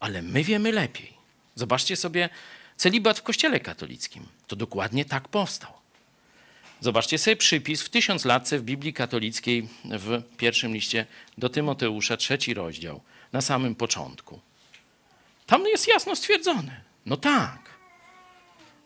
ale 0.00 0.22
my 0.22 0.44
wiemy 0.44 0.72
lepiej. 0.72 1.12
Zobaczcie 1.54 1.96
sobie 1.96 2.28
celibat 2.76 3.18
w 3.18 3.22
Kościele 3.22 3.60
katolickim. 3.60 4.26
To 4.46 4.56
dokładnie 4.56 5.04
tak 5.04 5.28
powstał. 5.28 5.72
Zobaczcie 6.80 7.18
sobie 7.18 7.36
przypis 7.36 7.82
w 7.82 7.88
tysiąc 7.88 8.24
latce 8.24 8.58
w 8.58 8.62
Biblii 8.62 8.92
katolickiej 8.92 9.68
w 9.84 10.22
pierwszym 10.36 10.74
liście 10.74 11.06
do 11.38 11.48
Tymoteusza, 11.48 12.16
trzeci 12.16 12.54
rozdział, 12.54 13.00
na 13.32 13.40
samym 13.40 13.74
początku. 13.74 14.40
Tam 15.46 15.66
jest 15.66 15.88
jasno 15.88 16.16
stwierdzone. 16.16 16.80
No 17.06 17.16
tak. 17.16 17.58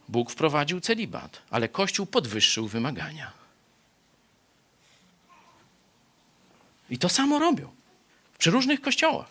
Bóg 0.09 0.31
wprowadził 0.31 0.81
celibat, 0.81 1.43
ale 1.51 1.69
Kościół 1.69 2.07
podwyższył 2.07 2.69
wymagania. 2.69 3.42
I 6.93 6.99
to 6.99 7.09
samo 7.09 7.39
robią 7.39 7.69
w 8.33 8.39
przeróżnych 8.39 8.81
kościołach. 8.81 9.29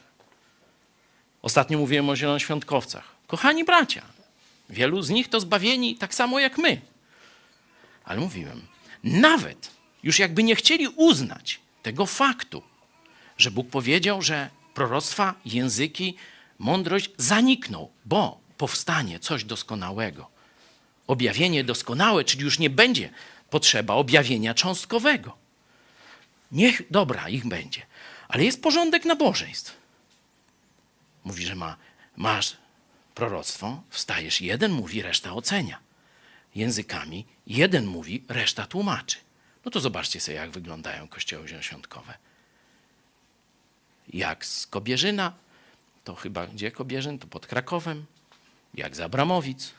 Ostatnio 1.41 1.77
mówiłem 1.77 2.09
o 2.09 2.15
zielonoświątkowcach. 2.15 3.15
Kochani 3.27 3.63
bracia, 3.63 4.01
wielu 4.69 5.01
z 5.01 5.09
nich 5.09 5.29
to 5.29 5.39
zbawieni 5.39 5.95
tak 5.95 6.15
samo 6.15 6.39
jak 6.39 6.57
my. 6.57 6.81
Ale 8.03 8.19
mówiłem, 8.19 8.61
nawet 9.03 9.71
już 10.03 10.19
jakby 10.19 10.43
nie 10.43 10.55
chcieli 10.55 10.87
uznać 10.87 11.59
tego 11.83 12.05
faktu, 12.05 12.63
że 13.37 13.51
Bóg 13.51 13.69
powiedział, 13.69 14.21
że 14.21 14.49
proroctwa, 14.73 15.35
języki, 15.45 16.15
mądrość 16.59 17.09
zanikną, 17.17 17.89
bo 18.05 18.39
powstanie 18.57 19.19
coś 19.19 19.43
doskonałego. 19.43 20.27
Objawienie 21.07 21.63
doskonałe, 21.63 22.23
czyli 22.23 22.43
już 22.43 22.59
nie 22.59 22.69
będzie 22.69 23.09
potrzeba 23.49 23.93
objawienia 23.93 24.53
cząstkowego. 24.53 25.40
Niech, 26.51 26.91
dobra, 26.91 27.29
ich 27.29 27.47
będzie. 27.47 27.81
Ale 28.27 28.43
jest 28.43 28.63
porządek 28.63 29.05
nabożeństw. 29.05 29.77
Mówi, 31.23 31.45
że 31.45 31.55
ma, 31.55 31.77
masz 32.17 32.57
proroctwo, 33.15 33.83
wstajesz 33.89 34.41
jeden, 34.41 34.71
mówi, 34.71 35.01
reszta 35.01 35.33
ocenia. 35.33 35.79
językami. 36.55 37.25
Jeden 37.47 37.85
mówi, 37.85 38.23
reszta 38.27 38.67
tłumaczy. 38.67 39.17
No 39.65 39.71
to 39.71 39.79
zobaczcie 39.79 40.19
sobie, 40.19 40.37
jak 40.37 40.51
wyglądają 40.51 41.07
kościoły 41.07 41.47
zielonoświątkowe. 41.47 42.17
Jak 44.13 44.45
z 44.45 44.67
Kobierzyna, 44.67 45.33
to 46.03 46.15
chyba 46.15 46.47
gdzie 46.47 46.71
Kobierzyn? 46.71 47.19
To 47.19 47.27
pod 47.27 47.47
Krakowem. 47.47 48.05
Jak 48.73 48.95
z 48.95 48.99
Abramowic. 48.99 49.71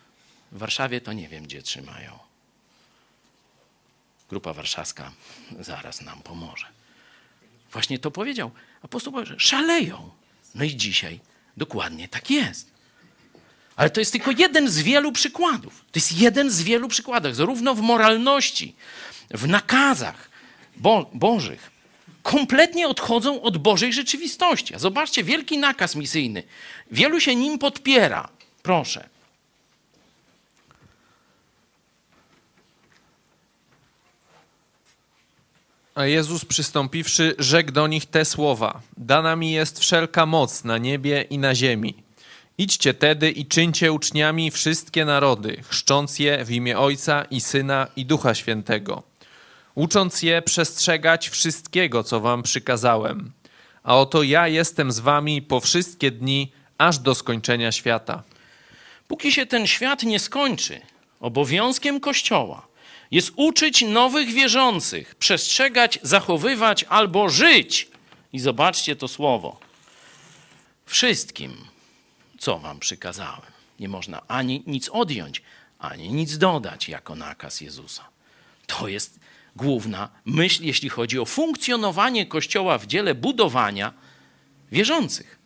W 0.53 0.59
Warszawie 0.59 1.01
to 1.01 1.13
nie 1.13 1.29
wiem, 1.29 1.45
gdzie 1.45 1.63
trzymają. 1.63 2.19
Grupa 4.33 4.53
warszawska 4.53 5.13
zaraz 5.61 6.01
nam 6.03 6.23
pomoże. 6.23 6.67
Właśnie 7.73 7.99
to 7.99 8.11
powiedział 8.11 8.51
apostoł 8.83 9.27
że 9.27 9.41
szaleją. 9.41 10.11
No 10.55 10.65
i 10.65 10.77
dzisiaj 10.77 11.21
dokładnie 11.57 12.09
tak 12.09 12.31
jest. 12.31 12.71
Ale 13.77 13.91
to 13.91 14.01
jest 14.01 14.13
tylko 14.13 14.31
jeden 14.31 14.69
z 14.69 14.79
wielu 14.79 15.13
przykładów. 15.13 15.85
To 15.93 15.99
jest 15.99 16.13
jeden 16.13 16.51
z 16.51 16.63
wielu 16.63 16.89
przykładów, 16.89 17.37
zarówno 17.37 17.75
w 17.75 17.81
moralności, 17.81 18.75
w 19.31 19.49
nakazach 19.49 20.31
bo 20.77 21.11
bożych. 21.15 21.71
Kompletnie 22.23 22.89
odchodzą 22.89 23.43
od 23.43 23.59
Bożej 23.59 23.93
rzeczywistości. 23.93 24.75
A 24.75 24.79
zobaczcie, 24.79 25.25
wielki 25.25 25.59
nakaz 25.59 25.97
misyjny. 25.97 26.43
Wielu 26.91 27.21
się 27.21 27.37
nim 27.37 27.59
podpiera. 27.59 28.29
Proszę. 28.63 29.09
A 35.95 36.07
Jezus 36.07 36.45
przystąpiwszy, 36.45 37.35
rzekł 37.39 37.73
do 37.73 37.87
nich 37.87 38.07
te 38.07 38.25
słowa: 38.25 38.81
Dana 38.97 39.37
mi 39.37 39.53
jest 39.53 39.81
wszelka 39.81 40.27
moc 40.27 40.65
na 40.65 40.79
niebie 40.79 41.23
i 41.31 41.39
na 41.39 41.55
ziemi. 41.55 41.95
Idźcie 42.59 42.95
tedy 42.95 43.31
i 43.31 43.47
czyńcie 43.47 43.93
uczniami 43.93 44.51
wszystkie 44.51 45.05
narody, 45.05 45.63
chrzcząc 45.69 46.19
je 46.19 46.45
w 46.45 46.51
imię 46.51 46.79
Ojca 46.79 47.25
i 47.25 47.41
Syna 47.41 47.87
i 47.97 48.07
Ducha 48.07 48.35
Świętego, 48.35 49.03
ucząc 49.75 50.23
je 50.23 50.43
przestrzegać 50.43 51.29
wszystkiego, 51.29 52.05
co 52.05 52.21
wam 52.21 52.43
przykazałem. 52.43 53.33
A 53.83 53.97
oto 53.99 54.23
ja 54.23 54.49
jestem 54.49 54.93
z 54.93 54.99
wami 54.99 55.43
po 55.43 55.61
wszystkie 55.61 56.11
dni, 56.11 56.53
aż 56.79 56.99
do 56.99 57.15
skończenia 57.15 57.73
świata. 57.73 58.23
Póki 59.09 59.33
się 59.33 59.47
ten 59.47 59.67
świat 59.67 60.03
nie 60.03 60.19
skończy, 60.19 60.81
obowiązkiem 61.21 62.01
Kościoła 62.01 62.72
jest 63.13 63.33
uczyć 63.37 63.83
nowych 63.83 64.29
wierzących, 64.29 65.15
przestrzegać, 65.15 65.99
zachowywać 66.03 66.85
albo 66.85 67.29
żyć. 67.29 67.89
I 68.33 68.39
zobaczcie 68.39 68.97
to 68.97 69.09
słowo. 69.09 69.61
Wszystkim, 70.87 71.57
co 72.39 72.59
wam 72.59 72.79
przykazałem. 72.79 73.53
Nie 73.81 73.89
można 73.89 74.23
ani 74.29 74.63
nic 74.67 74.89
odjąć, 74.89 75.43
ani 75.79 76.13
nic 76.13 76.39
dodać 76.39 76.89
jako 76.89 77.15
nakaz 77.15 77.61
Jezusa. 77.61 78.09
To 78.67 78.89
jest 78.89 79.21
główna 79.57 80.09
myśl, 80.25 80.65
jeśli 80.65 80.89
chodzi 80.89 81.19
o 81.19 81.25
funkcjonowanie 81.25 82.27
Kościoła 82.27 82.79
w 82.79 82.87
dziele 82.87 83.15
budowania 83.15 83.93
wierzących. 84.73 85.39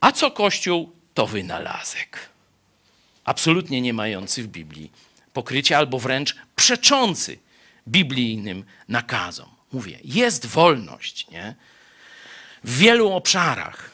A 0.00 0.12
co 0.12 0.30
Kościół? 0.30 0.92
To 1.14 1.26
wynalazek. 1.26 2.28
Absolutnie 3.24 3.80
nie 3.80 3.92
mający 3.92 4.42
w 4.42 4.46
Biblii 4.46 4.90
pokrycia, 5.34 5.78
albo 5.78 5.98
wręcz 5.98 6.36
przeczący 6.56 7.38
biblijnym 7.88 8.64
nakazom. 8.88 9.48
Mówię, 9.72 9.98
jest 10.04 10.46
wolność 10.46 11.30
nie? 11.30 11.54
w 12.64 12.78
wielu 12.78 13.12
obszarach. 13.12 13.90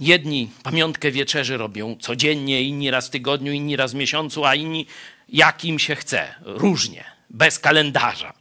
Jedni 0.00 0.50
pamiątkę 0.62 1.10
wieczerzy 1.10 1.56
robią 1.56 1.96
codziennie, 2.00 2.62
inni 2.62 2.90
raz 2.90 3.06
w 3.06 3.10
tygodniu, 3.10 3.52
inni 3.52 3.76
raz 3.76 3.92
w 3.92 3.94
miesiącu, 3.94 4.44
a 4.44 4.54
inni 4.54 4.86
jak 5.28 5.64
im 5.64 5.78
się 5.78 5.96
chce, 5.96 6.34
różnie, 6.40 7.04
bez 7.30 7.58
kalendarza. 7.58 8.32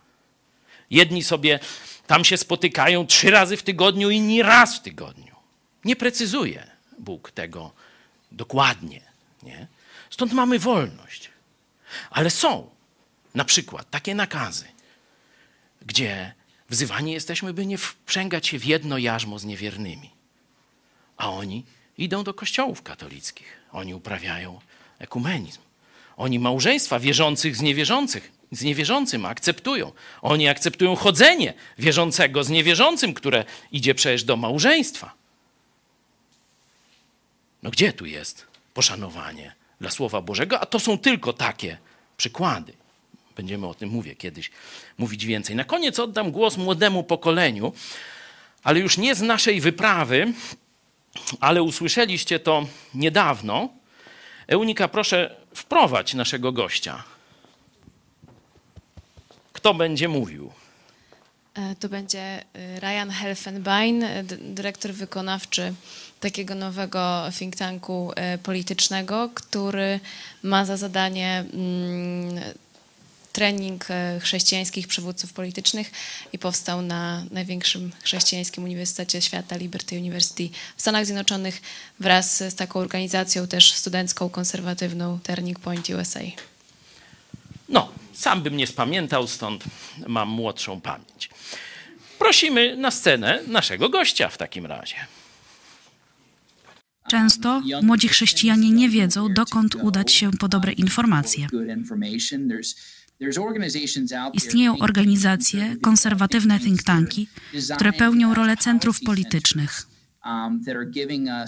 Jedni 0.90 1.24
sobie 1.24 1.60
tam 2.08 2.26
się 2.26 2.38
spotykają 2.38 3.08
trzy 3.08 3.32
razy 3.32 3.58
w 3.58 3.64
tygodniu, 3.64 4.10
inni 4.10 4.44
raz 4.44 4.78
w 4.78 4.82
tygodniu. 4.82 5.36
Nie 5.86 5.96
precyzuje 5.96 6.68
Bóg 7.00 7.32
tego 7.32 7.72
dokładnie. 8.32 9.02
Nie? 9.44 9.68
Stąd 10.10 10.34
mamy 10.34 10.60
wolność. 10.60 11.29
Ale 12.10 12.30
są 12.30 12.70
na 13.36 13.46
przykład 13.46 13.90
takie 13.90 14.16
nakazy, 14.16 14.66
gdzie 15.86 16.34
wzywani 16.70 17.12
jesteśmy, 17.12 17.54
by 17.54 17.66
nie 17.66 17.78
wprzęgać 17.78 18.48
się 18.48 18.60
w 18.60 18.66
jedno 18.66 18.98
jarzmo 18.98 19.40
z 19.40 19.46
niewiernymi. 19.46 20.10
A 21.18 21.32
oni 21.32 21.66
idą 21.98 22.24
do 22.24 22.34
kościołów 22.34 22.82
katolickich. 22.82 23.60
Oni 23.72 23.94
uprawiają 23.94 24.60
ekumenizm. 25.00 25.62
Oni 26.18 26.40
małżeństwa 26.40 27.00
wierzących 27.00 27.56
z 27.56 27.62
niewierzących, 27.62 28.32
z 28.52 28.64
niewierzącym 28.64 29.26
akceptują. 29.26 29.92
Oni 30.22 30.48
akceptują 30.48 30.96
chodzenie 30.96 31.54
wierzącego 31.78 32.44
z 32.44 32.50
niewierzącym, 32.50 33.14
które 33.14 33.46
idzie 33.72 33.96
przecież 33.96 34.24
do 34.24 34.38
małżeństwa. 34.38 35.14
No 37.64 37.70
gdzie 37.70 37.94
tu 37.94 38.06
jest 38.06 38.48
poszanowanie 38.74 39.59
dla 39.82 39.90
Słowa 39.90 40.22
Bożego? 40.22 40.60
A 40.60 40.66
to 40.66 40.80
są 40.80 40.98
tylko 40.98 41.34
takie 41.34 41.78
przykłady. 42.18 42.74
Będziemy 43.36 43.68
o 43.68 43.74
tym 43.74 43.90
mówię 43.90 44.16
kiedyś 44.16 44.52
mówić 44.98 45.26
więcej. 45.26 45.56
Na 45.56 45.64
koniec 45.64 46.00
oddam 46.00 46.32
głos 46.32 46.58
młodemu 46.58 47.04
pokoleniu, 47.04 47.74
ale 48.64 48.80
już 48.80 48.98
nie 48.98 49.16
z 49.16 49.22
naszej 49.22 49.62
wyprawy, 49.62 50.34
ale 51.40 51.64
usłyszeliście 51.64 52.40
to 52.40 52.68
niedawno. 52.94 53.70
Eunika, 54.48 54.88
proszę 54.88 55.36
wprowadź 55.56 56.14
naszego 56.14 56.52
gościa. 56.52 57.04
Kto 59.54 59.74
będzie 59.74 60.08
mówił? 60.08 60.52
E, 61.54 61.76
to 61.76 61.90
będzie 61.90 62.20
e, 62.20 62.80
Ryan 62.80 63.12
Helfenbein, 63.12 64.06
dyrektor 64.40 64.92
wykonawczy 64.92 65.74
takiego 66.20 66.56
nowego 66.56 67.24
think 67.40 67.56
tanku 67.56 68.12
politycznego, 68.44 69.30
który 69.36 70.00
ma 70.44 70.66
za 70.66 70.78
zadanie 70.78 71.46
mm, 71.54 72.40
trening 73.34 73.86
chrześcijańskich 74.22 74.88
przywódców 74.88 75.34
politycznych 75.34 75.92
i 76.34 76.40
powstał 76.40 76.82
na 76.82 77.26
największym 77.32 77.92
chrześcijańskim 78.04 78.64
uniwersytecie 78.64 79.22
świata, 79.22 79.58
Liberty 79.58 79.98
University 79.98 80.50
w 80.76 80.82
Stanach 80.82 81.06
Zjednoczonych 81.06 81.62
wraz 82.00 82.38
z 82.38 82.56
taką 82.56 82.80
organizacją 82.80 83.48
też 83.48 83.74
studencką, 83.74 84.30
konserwatywną 84.30 85.20
Turning 85.24 85.60
Point 85.60 85.90
USA. 85.90 86.20
No, 87.70 87.90
sam 88.14 88.42
bym 88.42 88.58
nie 88.58 88.68
spamiętał, 88.68 89.28
stąd 89.28 89.64
mam 90.08 90.30
młodszą 90.30 90.82
pamięć. 90.82 91.30
Prosimy 92.20 92.78
na 92.78 92.92
scenę 92.92 93.40
naszego 93.48 93.90
gościa 93.90 94.30
w 94.30 94.38
takim 94.38 94.66
razie. 94.66 94.96
Często 97.08 97.62
młodzi 97.84 98.08
chrześcijanie 98.08 98.72
nie 98.72 98.90
wiedzą, 98.90 99.34
dokąd 99.34 99.76
udać 99.76 100.14
się 100.14 100.32
po 100.32 100.48
dobre 100.48 100.72
informacje. 100.72 101.48
Istnieją 104.34 104.78
organizacje, 104.78 105.76
konserwatywne 105.82 106.60
think 106.60 106.84
tanki, 106.84 107.28
które 107.76 107.94
pełnią 107.94 108.34
rolę 108.34 108.58
centrów 108.58 109.00
politycznych. 109.06 109.88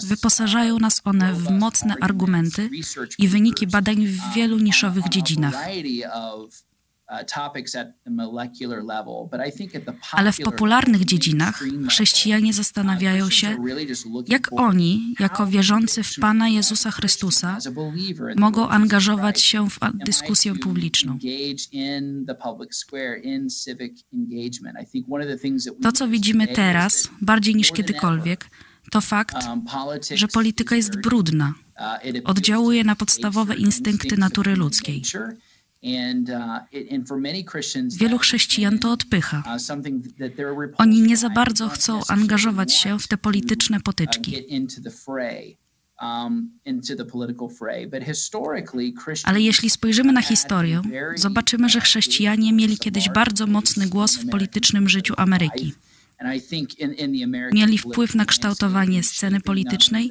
Wyposażają 0.06 0.78
nas 0.78 1.00
one 1.04 1.34
w 1.34 1.50
mocne 1.50 1.94
argumenty 2.00 2.70
i 3.18 3.28
wyniki 3.28 3.66
badań 3.66 4.06
w 4.06 4.34
wielu 4.34 4.58
niszowych 4.58 5.08
dziedzinach. 5.08 5.54
Ale 10.12 10.32
w 10.32 10.38
popularnych 10.38 11.04
dziedzinach 11.04 11.64
chrześcijanie 11.88 12.52
zastanawiają 12.52 13.30
się, 13.30 13.56
jak 14.28 14.48
oni, 14.52 15.14
jako 15.20 15.46
wierzący 15.46 16.02
w 16.02 16.14
Pana 16.20 16.48
Jezusa 16.48 16.90
Chrystusa, 16.90 17.58
mogą 18.36 18.68
angażować 18.68 19.40
się 19.40 19.70
w 19.70 19.78
dyskusję 19.94 20.54
publiczną. 20.54 21.18
To, 25.82 25.92
co 25.92 26.08
widzimy 26.08 26.46
teraz, 26.46 27.08
bardziej 27.20 27.54
niż 27.54 27.72
kiedykolwiek, 27.72 28.50
to 28.90 29.00
fakt, 29.00 29.36
że 30.14 30.28
polityka 30.28 30.76
jest 30.76 31.00
brudna, 31.00 31.54
oddziałuje 32.24 32.84
na 32.84 32.96
podstawowe 32.96 33.54
instynkty 33.56 34.16
natury 34.16 34.56
ludzkiej. 34.56 35.02
Wielu 37.98 38.18
chrześcijan 38.18 38.78
to 38.78 38.92
odpycha. 38.92 39.42
Oni 40.78 41.02
nie 41.02 41.16
za 41.16 41.30
bardzo 41.30 41.68
chcą 41.68 42.00
angażować 42.08 42.74
się 42.74 42.98
w 42.98 43.08
te 43.08 43.16
polityczne 43.16 43.80
potyczki. 43.80 44.44
Ale 49.24 49.40
jeśli 49.40 49.70
spojrzymy 49.70 50.12
na 50.12 50.22
historię, 50.22 50.82
zobaczymy, 51.16 51.68
że 51.68 51.80
chrześcijanie 51.80 52.52
mieli 52.52 52.78
kiedyś 52.78 53.08
bardzo 53.08 53.46
mocny 53.46 53.88
głos 53.88 54.16
w 54.16 54.30
politycznym 54.30 54.88
życiu 54.88 55.14
Ameryki. 55.16 55.72
Mieli 57.52 57.78
wpływ 57.78 58.14
na 58.14 58.24
kształtowanie 58.24 59.02
sceny 59.02 59.40
politycznej, 59.40 60.10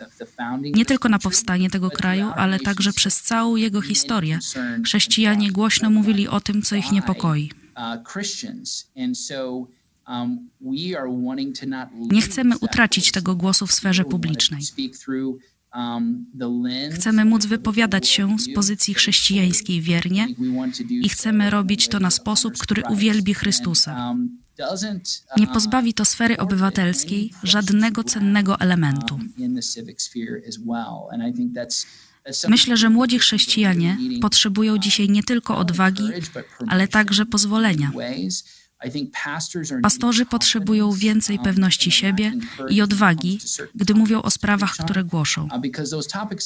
nie 0.63 0.85
tylko 0.85 1.09
na 1.09 1.19
powstanie 1.19 1.69
tego 1.69 1.89
kraju, 1.89 2.31
ale 2.35 2.59
także 2.59 2.93
przez 2.93 3.21
całą 3.21 3.55
jego 3.55 3.81
historię. 3.81 4.39
Chrześcijanie 4.85 5.51
głośno 5.51 5.89
mówili 5.89 6.27
o 6.27 6.41
tym, 6.41 6.61
co 6.61 6.75
ich 6.75 6.91
niepokoi. 6.91 7.51
Nie 12.11 12.21
chcemy 12.21 12.57
utracić 12.57 13.11
tego 13.11 13.35
głosu 13.35 13.67
w 13.67 13.71
sferze 13.71 14.05
publicznej. 14.05 14.61
Chcemy 16.91 17.25
móc 17.25 17.45
wypowiadać 17.45 18.07
się 18.07 18.39
z 18.39 18.53
pozycji 18.53 18.93
chrześcijańskiej 18.93 19.81
wiernie 19.81 20.27
i 20.89 21.09
chcemy 21.09 21.49
robić 21.49 21.87
to 21.87 21.99
na 21.99 22.11
sposób, 22.11 22.57
który 22.57 22.83
uwielbi 22.89 23.33
Chrystusa. 23.33 24.15
Nie 25.37 25.47
pozbawi 25.47 25.93
to 25.93 26.05
sfery 26.05 26.37
obywatelskiej 26.37 27.31
żadnego 27.43 28.03
cennego 28.03 28.59
elementu. 28.59 29.19
Myślę, 32.47 32.77
że 32.77 32.89
młodzi 32.89 33.19
chrześcijanie 33.19 33.97
potrzebują 34.21 34.77
dzisiaj 34.77 35.09
nie 35.09 35.23
tylko 35.23 35.57
odwagi, 35.57 36.03
ale 36.67 36.87
także 36.87 37.25
pozwolenia. 37.25 37.91
Pastorzy 39.81 40.25
potrzebują 40.25 40.91
więcej 40.91 41.39
pewności 41.39 41.91
siebie 41.91 42.33
i 42.69 42.81
odwagi, 42.81 43.39
gdy 43.75 43.93
mówią 43.93 44.21
o 44.21 44.31
sprawach, 44.31 44.73
które 44.77 45.03
głoszą. 45.03 45.47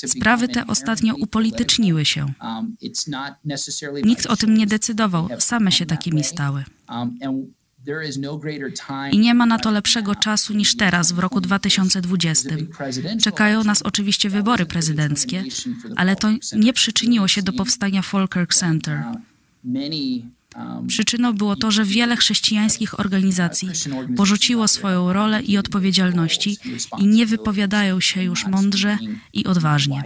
Sprawy 0.07 0.47
te 0.47 0.67
ostatnio 0.67 1.15
upolityczniły 1.15 2.05
się. 2.05 2.33
Nikt 4.03 4.25
o 4.25 4.35
tym 4.35 4.57
nie 4.57 4.67
decydował, 4.67 5.29
same 5.39 5.71
się 5.71 5.85
takimi 5.85 6.23
stały. 6.23 6.63
I 9.11 9.17
nie 9.19 9.33
ma 9.33 9.45
na 9.45 9.59
to 9.59 9.71
lepszego 9.71 10.15
czasu 10.15 10.53
niż 10.53 10.77
teraz, 10.77 11.11
w 11.11 11.19
roku 11.19 11.41
2020. 11.41 12.49
Czekają 13.21 13.63
nas 13.63 13.81
oczywiście 13.81 14.29
wybory 14.29 14.65
prezydenckie, 14.65 15.43
ale 15.95 16.15
to 16.15 16.29
nie 16.57 16.73
przyczyniło 16.73 17.27
się 17.27 17.41
do 17.41 17.53
powstania 17.53 18.01
Falkirk 18.01 18.53
Center. 18.53 19.03
Przyczyną 20.87 21.33
było 21.33 21.55
to, 21.55 21.71
że 21.71 21.85
wiele 21.85 22.15
chrześcijańskich 22.15 22.99
organizacji 22.99 23.69
porzuciło 24.17 24.67
swoją 24.67 25.13
rolę 25.13 25.41
i 25.41 25.57
odpowiedzialności 25.57 26.57
i 26.99 27.07
nie 27.07 27.25
wypowiadają 27.25 27.99
się 27.99 28.23
już 28.23 28.45
mądrze 28.47 28.97
i 29.33 29.45
odważnie. 29.45 30.03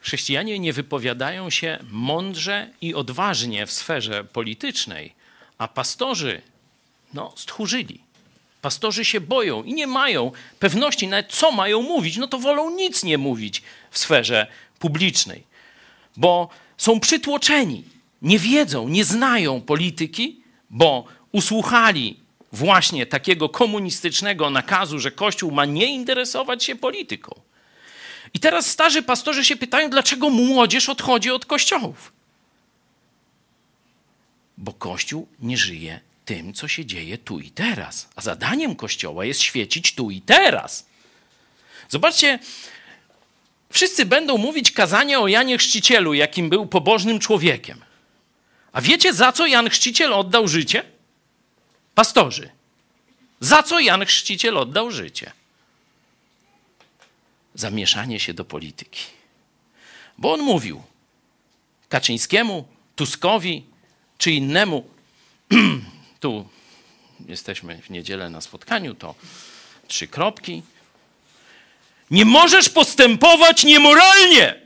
Chrześcijanie 0.00 0.58
nie 0.58 0.72
wypowiadają 0.72 1.50
się 1.50 1.78
mądrze 1.90 2.70
i 2.80 2.94
odważnie 2.94 3.66
w 3.66 3.72
sferze 3.72 4.24
politycznej, 4.24 5.14
a 5.58 5.68
pastorzy 5.68 6.42
no, 7.14 7.32
stchórzyli. 7.36 8.00
Pastorzy 8.62 9.04
się 9.04 9.20
boją 9.20 9.62
i 9.62 9.74
nie 9.74 9.86
mają 9.86 10.32
pewności 10.58 11.08
nawet 11.08 11.32
co 11.32 11.52
mają 11.52 11.82
mówić, 11.82 12.16
no 12.16 12.28
to 12.28 12.38
wolą 12.38 12.70
nic 12.70 13.04
nie 13.04 13.18
mówić 13.18 13.62
w 13.90 13.98
sferze 13.98 14.46
publicznej, 14.78 15.47
bo 16.16 16.48
są 16.76 17.00
przytłoczeni, 17.00 17.84
nie 18.22 18.38
wiedzą, 18.38 18.88
nie 18.88 19.04
znają 19.04 19.60
polityki, 19.60 20.40
bo 20.70 21.04
usłuchali 21.32 22.16
właśnie 22.52 23.06
takiego 23.06 23.48
komunistycznego 23.48 24.50
nakazu, 24.50 24.98
że 24.98 25.10
Kościół 25.10 25.50
ma 25.50 25.64
nie 25.64 25.94
interesować 25.94 26.64
się 26.64 26.76
polityką. 26.76 27.40
I 28.34 28.40
teraz 28.40 28.66
starzy 28.66 29.02
pastorzy 29.02 29.44
się 29.44 29.56
pytają, 29.56 29.90
dlaczego 29.90 30.30
młodzież 30.30 30.88
odchodzi 30.88 31.30
od 31.30 31.46
kościołów. 31.46 32.12
Bo 34.58 34.72
Kościół 34.72 35.28
nie 35.40 35.56
żyje 35.56 36.00
tym, 36.24 36.54
co 36.54 36.68
się 36.68 36.86
dzieje 36.86 37.18
tu 37.18 37.40
i 37.40 37.50
teraz. 37.50 38.08
A 38.16 38.20
zadaniem 38.20 38.76
Kościoła 38.76 39.24
jest 39.24 39.40
świecić 39.40 39.94
tu 39.94 40.10
i 40.10 40.20
teraz. 40.20 40.86
Zobaczcie, 41.88 42.38
wszyscy 43.72 44.06
będą 44.06 44.38
mówić 44.38 44.72
kazania 44.72 45.20
o 45.20 45.28
Janie 45.28 45.58
Chrzcicielu, 45.58 46.14
jakim 46.14 46.48
był 46.50 46.66
pobożnym 46.66 47.18
człowiekiem. 47.18 47.84
A 48.72 48.80
wiecie, 48.80 49.14
za 49.14 49.32
co 49.32 49.46
Jan 49.46 49.70
Chrzciciel 49.70 50.12
oddał 50.12 50.48
życie? 50.48 50.84
Pastorzy. 51.94 52.50
Za 53.40 53.62
co 53.62 53.80
Jan 53.80 54.06
Chrzciciel 54.06 54.56
oddał 54.56 54.90
życie? 54.90 55.32
zamieszanie 57.58 58.20
się 58.20 58.34
do 58.34 58.44
polityki. 58.44 59.04
Bo 60.18 60.32
on 60.32 60.40
mówił 60.40 60.82
Kaczyńskiemu, 61.88 62.68
Tuskowi 62.96 63.64
czy 64.18 64.30
innemu, 64.30 64.88
tu 66.20 66.48
jesteśmy 67.26 67.82
w 67.82 67.90
niedzielę 67.90 68.30
na 68.30 68.40
spotkaniu, 68.40 68.94
to 68.94 69.14
trzy 69.88 70.06
kropki. 70.06 70.62
Nie 72.10 72.24
możesz 72.24 72.68
postępować 72.68 73.64
niemoralnie. 73.64 74.60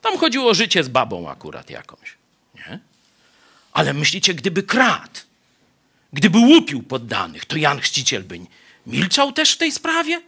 Tam 0.00 0.18
chodziło 0.18 0.50
o 0.50 0.54
życie 0.54 0.84
z 0.84 0.88
babą 0.88 1.30
akurat 1.30 1.70
jakąś. 1.70 2.14
Nie? 2.54 2.78
Ale 3.72 3.94
myślicie, 3.94 4.34
gdyby 4.34 4.62
kradł, 4.62 5.20
gdyby 6.12 6.38
łupił 6.38 6.82
poddanych, 6.82 7.44
to 7.44 7.56
Jan 7.56 7.80
Chrzciciel 7.80 8.24
by 8.24 8.40
milczał 8.86 9.32
też 9.32 9.52
w 9.52 9.56
tej 9.56 9.72
sprawie? 9.72 10.22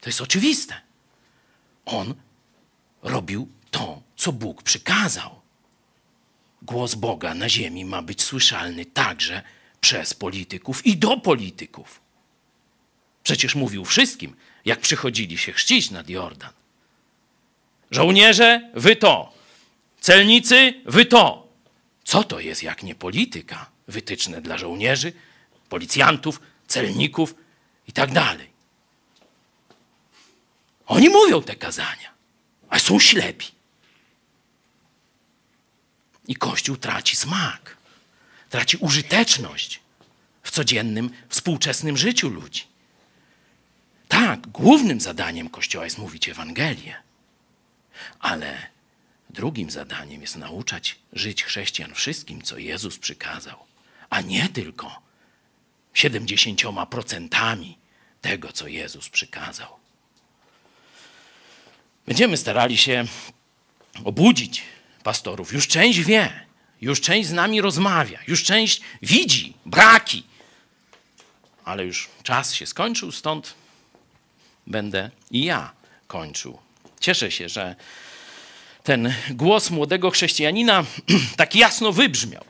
To 0.00 0.08
jest 0.08 0.20
oczywiste. 0.20 0.80
On 1.84 2.14
robił 3.02 3.48
to, 3.70 4.02
co 4.16 4.32
Bóg 4.32 4.62
przykazał. 4.62 5.40
Głos 6.62 6.94
Boga 6.94 7.34
na 7.34 7.48
ziemi 7.48 7.84
ma 7.84 8.02
być 8.02 8.22
słyszalny 8.22 8.86
także 8.86 9.42
przez 9.80 10.14
polityków 10.14 10.86
i 10.86 10.96
do 10.96 11.16
polityków. 11.16 12.00
Przecież 13.26 13.54
mówił 13.54 13.84
wszystkim, 13.84 14.36
jak 14.64 14.80
przychodzili 14.80 15.38
się 15.38 15.52
chrzcić 15.52 15.90
nad 15.90 16.08
Jordan. 16.08 16.52
Żołnierze, 17.90 18.70
wy 18.74 18.96
to. 18.96 19.32
Celnicy, 20.00 20.74
wy 20.84 21.04
to. 21.04 21.48
Co 22.04 22.24
to 22.24 22.40
jest 22.40 22.62
jak 22.62 22.82
nie 22.82 22.94
polityka? 22.94 23.70
Wytyczne 23.88 24.42
dla 24.42 24.58
żołnierzy, 24.58 25.12
policjantów, 25.68 26.40
celników 26.66 27.34
i 27.88 27.92
tak 27.92 28.12
dalej. 28.12 28.50
Oni 30.86 31.08
mówią 31.08 31.42
te 31.42 31.56
kazania, 31.56 32.10
a 32.68 32.78
są 32.78 33.00
ślepi. 33.00 33.46
I 36.28 36.36
Kościół 36.36 36.76
traci 36.76 37.16
smak, 37.16 37.76
traci 38.50 38.76
użyteczność 38.76 39.80
w 40.42 40.50
codziennym, 40.50 41.10
współczesnym 41.28 41.96
życiu 41.96 42.28
ludzi. 42.28 42.75
Tak, 44.08 44.46
głównym 44.48 45.00
zadaniem 45.00 45.48
Kościoła 45.50 45.84
jest 45.84 45.98
mówić 45.98 46.28
Ewangelię, 46.28 47.02
ale 48.20 48.66
drugim 49.30 49.70
zadaniem 49.70 50.20
jest 50.20 50.36
nauczać 50.36 50.98
żyć 51.12 51.44
chrześcijan 51.44 51.94
wszystkim, 51.94 52.42
co 52.42 52.58
Jezus 52.58 52.98
przykazał, 52.98 53.58
a 54.10 54.20
nie 54.20 54.48
tylko 54.48 55.02
70% 55.94 57.74
tego, 58.20 58.52
co 58.52 58.68
Jezus 58.68 59.08
przykazał. 59.08 59.68
Będziemy 62.06 62.36
starali 62.36 62.76
się 62.76 63.04
obudzić 64.04 64.62
pastorów. 65.02 65.52
Już 65.52 65.68
część 65.68 66.00
wie, 66.00 66.46
już 66.80 67.00
część 67.00 67.28
z 67.28 67.32
nami 67.32 67.60
rozmawia, 67.60 68.18
już 68.28 68.44
część 68.44 68.80
widzi 69.02 69.54
braki, 69.66 70.24
ale 71.64 71.84
już 71.84 72.08
czas 72.22 72.54
się 72.54 72.66
skończył, 72.66 73.12
stąd 73.12 73.54
będę 74.66 75.10
i 75.30 75.44
ja 75.44 75.72
kończył. 76.06 76.58
Cieszę 77.00 77.30
się, 77.30 77.48
że 77.48 77.76
ten 78.82 79.14
głos 79.30 79.70
młodego 79.70 80.10
chrześcijanina 80.10 80.84
tak 81.36 81.54
jasno 81.54 81.92
wybrzmiał. 81.92 82.44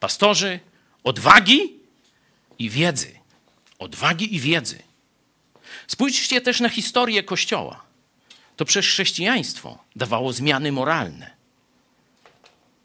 Pastorzy 0.00 0.60
odwagi 1.04 1.72
i 2.58 2.70
wiedzy. 2.70 3.18
Odwagi 3.78 4.34
i 4.34 4.40
wiedzy. 4.40 4.78
Spójrzcie 5.86 6.40
też 6.40 6.60
na 6.60 6.68
historię 6.68 7.22
Kościoła 7.22 7.88
to 8.58 8.64
przez 8.64 8.86
chrześcijaństwo 8.86 9.78
dawało 9.96 10.32
zmiany 10.32 10.72
moralne. 10.72 11.30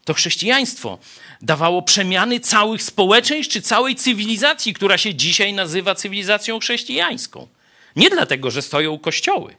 To 0.04 0.14
chrześcijaństwo 0.14 0.98
dawało 1.42 1.82
przemiany 1.82 2.40
całych 2.40 2.82
społeczeństw 2.82 3.52
czy 3.52 3.62
całej 3.62 3.96
cywilizacji, 3.96 4.74
która 4.74 4.98
się 4.98 5.14
dzisiaj 5.14 5.52
nazywa 5.52 5.94
cywilizacją 5.94 6.58
chrześcijańską. 6.58 7.48
Nie 7.96 8.10
dlatego, 8.10 8.50
że 8.50 8.62
stoją 8.62 8.98
kościoły, 8.98 9.56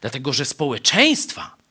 dlatego, 0.00 0.32
że 0.32 0.44
społeczeństwa 0.44 1.62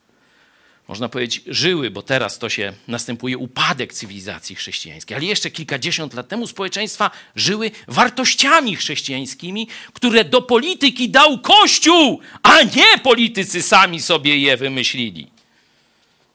można 0.92 1.10
powiedzieć, 1.10 1.42
żyły, 1.48 1.92
bo 1.92 2.02
teraz 2.02 2.40
to 2.40 2.50
się 2.50 2.74
następuje 2.88 3.38
upadek 3.38 3.94
cywilizacji 3.94 4.56
chrześcijańskiej, 4.56 5.18
ale 5.18 5.26
jeszcze 5.26 5.52
kilkadziesiąt 5.52 6.14
lat 6.14 6.28
temu 6.28 6.48
społeczeństwa 6.48 7.12
żyły 7.36 7.72
wartościami 7.88 8.76
chrześcijańskimi, 8.76 9.68
które 9.94 10.26
do 10.26 10.42
polityki 10.42 11.10
dał 11.10 11.40
Kościół, 11.40 12.20
a 12.44 12.64
nie 12.64 12.98
politycy 13.04 13.62
sami 13.62 14.02
sobie 14.02 14.38
je 14.38 14.58
wymyślili. 14.58 15.28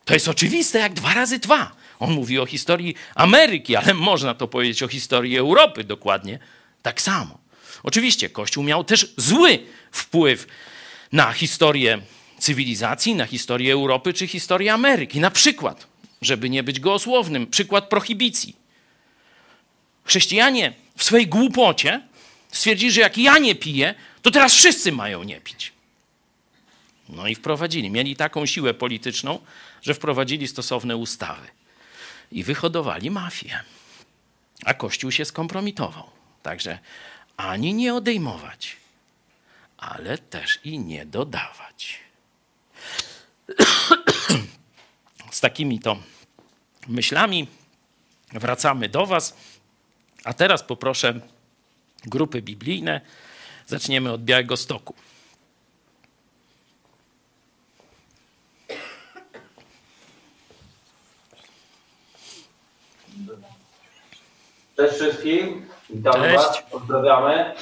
To 0.05 0.13
jest 0.13 0.27
oczywiste 0.27 0.79
jak 0.79 0.93
dwa 0.93 1.13
razy 1.13 1.39
dwa. 1.39 1.71
On 1.99 2.11
mówi 2.11 2.39
o 2.39 2.45
historii 2.45 2.95
Ameryki, 3.15 3.75
ale 3.75 3.93
można 3.93 4.33
to 4.33 4.47
powiedzieć 4.47 4.83
o 4.83 4.87
historii 4.87 5.37
Europy 5.37 5.83
dokładnie 5.83 6.39
tak 6.81 7.01
samo. 7.01 7.37
Oczywiście 7.83 8.29
Kościół 8.29 8.63
miał 8.63 8.83
też 8.83 9.13
zły 9.17 9.59
wpływ 9.91 10.47
na 11.11 11.31
historię 11.31 12.01
cywilizacji, 12.39 13.15
na 13.15 13.25
historię 13.25 13.73
Europy 13.73 14.13
czy 14.13 14.27
historię 14.27 14.73
Ameryki. 14.73 15.19
Na 15.19 15.31
przykład, 15.31 15.87
żeby 16.21 16.49
nie 16.49 16.63
być 16.63 16.79
gołosłownym, 16.79 17.47
przykład 17.47 17.89
prohibicji. 17.89 18.55
Chrześcijanie 20.03 20.73
w 20.97 21.03
swojej 21.03 21.27
głupocie 21.27 22.01
stwierdzili, 22.51 22.91
że 22.91 23.01
jak 23.01 23.17
ja 23.17 23.37
nie 23.37 23.55
piję, 23.55 23.95
to 24.21 24.31
teraz 24.31 24.53
wszyscy 24.53 24.91
mają 24.91 25.23
nie 25.23 25.41
pić. 25.41 25.73
No 27.09 27.27
i 27.27 27.35
wprowadzili. 27.35 27.89
Mieli 27.89 28.15
taką 28.15 28.45
siłę 28.45 28.73
polityczną, 28.73 29.39
że 29.81 29.93
wprowadzili 29.93 30.47
stosowne 30.47 30.97
ustawy 30.97 31.47
i 32.31 32.43
wyhodowali 32.43 33.11
mafię. 33.11 33.59
A 34.65 34.73
Kościół 34.73 35.11
się 35.11 35.25
skompromitował. 35.25 36.09
Także 36.43 36.79
ani 37.37 37.73
nie 37.73 37.95
odejmować, 37.95 38.77
ale 39.77 40.17
też 40.17 40.59
i 40.63 40.79
nie 40.79 41.05
dodawać. 41.05 41.99
Z 45.31 45.39
takimi 45.39 45.79
to 45.79 45.97
myślami 46.87 47.47
wracamy 48.33 48.89
do 48.89 49.05
Was. 49.05 49.37
A 50.23 50.33
teraz 50.33 50.63
poproszę 50.63 51.19
grupy 52.05 52.41
biblijne. 52.41 53.01
Zaczniemy 53.67 54.11
od 54.11 54.23
Białego 54.23 54.57
Stoku. 54.57 54.93
Cześć 64.77 64.95
wszystkim, 64.95 65.69
witamy 65.89 66.23
Cześć. 66.27 66.35
Was, 66.37 66.63
pozdrawiamy. 66.71 67.53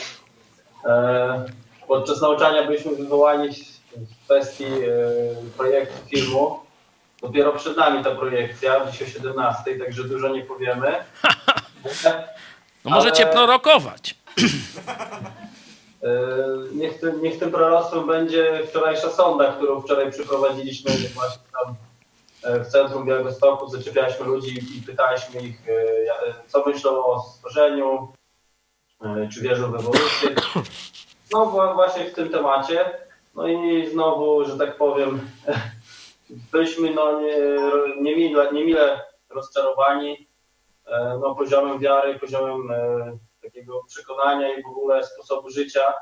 E, 0.85 1.45
podczas 1.87 2.21
nauczania 2.21 2.63
byliśmy 2.63 2.95
wywołani 2.95 3.49
w 3.95 4.25
kwestii 4.25 4.63
e, 4.65 4.77
projektu 5.57 6.07
filmu. 6.09 6.59
Dopiero 7.21 7.51
przed 7.53 7.77
nami 7.77 8.03
ta 8.03 8.11
projekcja, 8.11 8.91
dziś 8.91 9.01
o 9.01 9.05
17, 9.05 9.79
także 9.85 10.03
dużo 10.03 10.27
nie 10.29 10.41
powiemy. 10.41 10.95
No 12.85 12.91
możecie 12.91 13.23
Ale- 13.23 13.33
prorokować. 13.33 14.15
E, 16.03 16.07
niech, 16.71 16.99
tym, 16.99 17.21
niech 17.21 17.39
tym 17.39 17.51
proroctwem 17.51 18.07
będzie 18.07 18.61
wczorajsza 18.69 19.09
sonda, 19.09 19.51
którą 19.51 19.81
wczoraj 19.81 20.11
przeprowadziliśmy 20.11 20.91
właśnie 20.91 21.43
tam 21.53 21.75
w 22.63 22.67
centrum 22.67 23.05
Białegostoku. 23.05 23.69
Zaczepialiśmy 23.69 24.25
ludzi 24.25 24.77
i 24.77 24.81
pytaliśmy 24.81 25.41
ich, 25.41 25.61
co 26.47 26.65
myślą 26.65 27.05
o 27.05 27.19
stworzeniu, 27.19 28.07
czy 29.33 29.41
wierzą 29.41 29.71
w 29.71 29.75
ewolucję. 29.75 30.35
No 31.31 31.45
właśnie 31.75 32.05
w 32.05 32.13
tym 32.13 32.29
temacie. 32.29 33.05
No 33.35 33.47
i 33.47 33.87
znowu, 33.91 34.45
że 34.45 34.57
tak 34.57 34.77
powiem, 34.77 35.29
byliśmy 36.51 36.93
no, 36.93 37.21
nie, 37.21 37.37
niemile, 38.01 38.51
niemile 38.53 39.01
rozczarowani 39.29 40.29
e, 40.87 41.19
no, 41.21 41.35
poziomem 41.35 41.79
wiary, 41.79 42.19
poziomem 42.19 42.71
e, 42.71 43.17
takiego 43.41 43.83
przekonania 43.87 44.55
i 44.55 44.63
w 44.63 44.67
ogóle 44.67 45.03
sposobu 45.03 45.49
życia, 45.49 45.93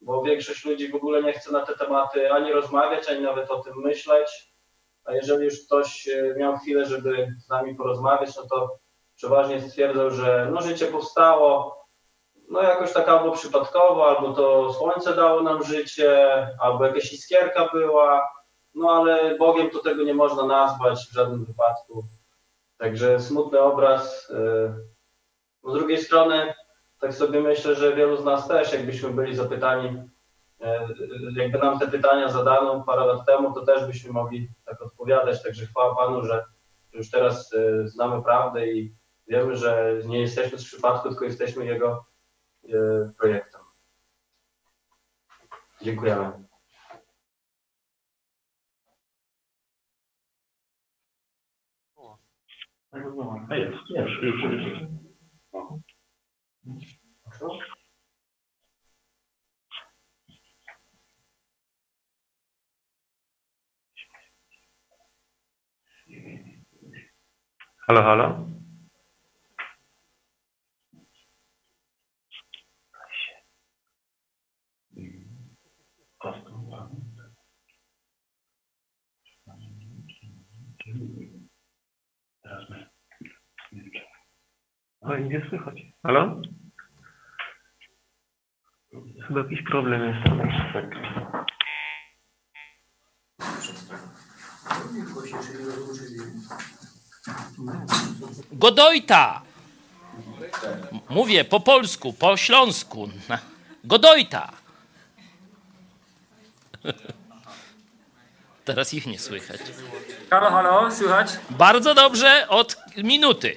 bo 0.00 0.22
większość 0.22 0.64
ludzi 0.64 0.88
w 0.88 0.94
ogóle 0.94 1.22
nie 1.22 1.32
chce 1.32 1.52
na 1.52 1.66
te 1.66 1.74
tematy 1.74 2.32
ani 2.32 2.52
rozmawiać, 2.52 3.08
ani 3.08 3.20
nawet 3.20 3.50
o 3.50 3.62
tym 3.62 3.74
myśleć. 3.76 4.52
A 5.04 5.12
jeżeli 5.12 5.44
już 5.44 5.66
ktoś 5.66 6.08
e, 6.08 6.34
miał 6.36 6.58
chwilę, 6.58 6.86
żeby 6.86 7.34
z 7.38 7.48
nami 7.48 7.74
porozmawiać, 7.74 8.36
no 8.36 8.42
to 8.50 8.78
przeważnie 9.16 9.60
stwierdzał, 9.60 10.10
że 10.10 10.48
no, 10.52 10.62
życie 10.62 10.86
powstało 10.86 11.75
no 12.50 12.62
jakoś 12.62 12.92
tak 12.92 13.08
albo 13.08 13.32
przypadkowo, 13.32 14.08
albo 14.08 14.32
to 14.32 14.72
słońce 14.72 15.14
dało 15.14 15.42
nam 15.42 15.64
życie, 15.64 16.46
albo 16.60 16.86
jakaś 16.86 17.12
iskierka 17.12 17.68
była, 17.72 18.28
no 18.74 18.90
ale 18.90 19.38
Bogiem 19.38 19.70
to 19.70 19.78
tego 19.78 20.02
nie 20.02 20.14
można 20.14 20.46
nazwać 20.46 20.98
w 20.98 21.14
żadnym 21.14 21.44
wypadku. 21.44 22.04
Także 22.78 23.20
smutny 23.20 23.60
obraz. 23.60 24.30
e, 24.30 24.74
no, 25.64 25.70
Z 25.70 25.74
drugiej 25.74 25.98
strony, 25.98 26.54
tak 27.00 27.14
sobie 27.14 27.40
myślę, 27.40 27.74
że 27.74 27.96
wielu 27.96 28.16
z 28.16 28.24
nas 28.24 28.48
też, 28.48 28.72
jakbyśmy 28.72 29.10
byli 29.10 29.36
zapytani, 29.36 30.02
e, 30.60 30.88
jakby 31.36 31.58
nam 31.58 31.78
te 31.78 31.88
pytania 31.88 32.28
zadano 32.28 32.84
parę 32.86 33.06
lat 33.06 33.26
temu, 33.26 33.54
to 33.54 33.66
też 33.66 33.86
byśmy 33.86 34.12
mogli 34.12 34.48
tak 34.64 34.82
odpowiadać. 34.82 35.42
Także 35.42 35.66
chwała 35.66 35.94
Panu, 35.94 36.24
że 36.24 36.44
już 36.92 37.10
teraz 37.10 37.54
e, 37.54 37.88
znamy 37.88 38.22
prawdę 38.22 38.66
i 38.66 38.94
wiemy, 39.28 39.56
że 39.56 39.92
nie 40.04 40.20
jesteśmy 40.20 40.58
z 40.58 40.64
przypadku, 40.64 41.08
tylko 41.08 41.24
jesteśmy 41.24 41.66
Jego 41.66 42.05
e, 42.74 43.10
projektem. 43.18 43.60
Dziękujemy. 45.82 46.32
Halo, 67.88 68.02
halo? 68.02 68.55
Oj, 85.08 85.24
nie 85.24 85.46
słychać. 85.48 85.74
Halo? 86.02 86.40
Chyba 89.28 89.40
jakiś 89.40 89.62
problem 89.62 90.14
jest. 90.14 90.24
Tak. 90.72 90.84
Godojta! 98.52 99.42
Mówię 101.10 101.44
po 101.44 101.60
polsku, 101.60 102.12
po 102.12 102.36
śląsku. 102.36 103.08
Godojta! 103.84 104.52
Teraz 108.64 108.94
ich 108.94 109.06
nie 109.06 109.18
słychać. 109.18 109.60
Halo, 110.30 110.50
halo, 110.50 110.90
słychać? 110.90 111.28
Bardzo 111.50 111.94
dobrze 111.94 112.48
od 112.48 112.76
minuty. 112.96 113.56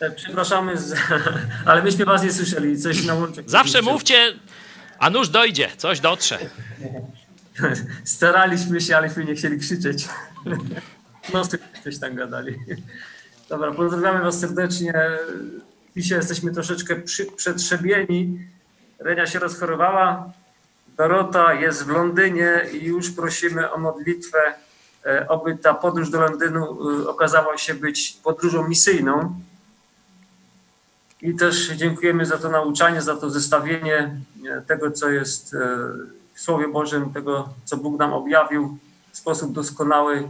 E, 0.00 0.10
Przepraszamy, 0.10 0.78
z... 0.78 0.94
ale 1.66 1.82
myśmy 1.82 2.04
was 2.04 2.22
nie 2.22 2.32
słyszeli. 2.32 2.78
Coś 2.78 3.04
na 3.04 3.14
łączek. 3.14 3.50
Zawsze 3.50 3.82
mówcie, 3.82 4.34
a 4.98 5.10
nuż 5.10 5.28
dojdzie, 5.28 5.68
coś 5.76 6.00
dotrze. 6.00 6.38
Staraliśmy 8.04 8.80
się, 8.80 8.96
aleśmy 8.96 9.24
nie 9.24 9.34
chcieli 9.34 9.58
krzyczeć. 9.58 10.08
No, 11.32 11.42
coś 11.84 11.98
tam 11.98 12.14
gadali. 12.14 12.56
Dobra, 13.48 13.72
pozdrawiamy 13.72 14.24
was 14.24 14.40
serdecznie. 14.40 14.94
Dzisiaj 15.96 16.18
jesteśmy 16.18 16.52
troszeczkę 16.52 16.96
przy, 16.96 17.26
przetrzebieni. 17.26 18.38
Renia 18.98 19.26
się 19.26 19.38
rozchorowała. 19.38 20.32
Dorota 20.96 21.54
jest 21.54 21.84
w 21.84 21.88
Londynie 21.88 22.66
i 22.72 22.84
już 22.84 23.10
prosimy 23.10 23.70
o 23.70 23.78
modlitwę, 23.78 24.38
e, 25.06 25.28
oby 25.28 25.56
ta 25.56 25.74
podróż 25.74 26.10
do 26.10 26.20
Londynu 26.20 26.78
e, 27.02 27.08
okazała 27.08 27.58
się 27.58 27.74
być 27.74 28.16
podróżą 28.22 28.68
misyjną. 28.68 29.40
I 31.22 31.34
też 31.34 31.68
dziękujemy 31.68 32.26
za 32.26 32.38
to 32.38 32.50
nauczanie, 32.50 33.02
za 33.02 33.16
to 33.16 33.30
zestawienie 33.30 34.20
e, 34.48 34.60
tego, 34.60 34.90
co 34.90 35.10
jest 35.10 35.54
e, 35.54 35.58
w 36.34 36.40
Słowie 36.40 36.68
Bożym, 36.68 37.12
tego, 37.12 37.48
co 37.64 37.76
Bóg 37.76 37.98
nam 37.98 38.12
objawił 38.12 38.78
w 39.12 39.16
sposób 39.16 39.52
doskonały. 39.52 40.28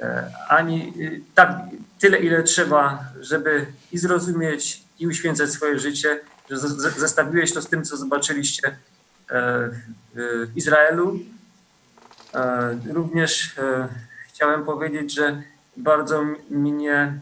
E, 0.00 0.32
Ani 0.48 0.92
tak 1.34 1.50
tyle, 1.98 2.18
ile 2.18 2.42
trzeba, 2.42 3.04
żeby 3.20 3.66
i 3.92 3.98
zrozumieć, 3.98 4.82
i 4.98 5.06
uświęcać 5.06 5.50
swoje 5.50 5.78
życie, 5.78 6.20
że 6.50 6.58
zestawiłeś 6.96 7.52
to 7.52 7.62
z 7.62 7.68
tym, 7.68 7.84
co 7.84 7.96
zobaczyliście 7.96 8.76
w 10.14 10.56
Izraelu. 10.56 11.18
Również 12.92 13.54
chciałem 14.28 14.64
powiedzieć, 14.64 15.14
że 15.14 15.42
bardzo 15.76 16.24
mnie 16.50 17.18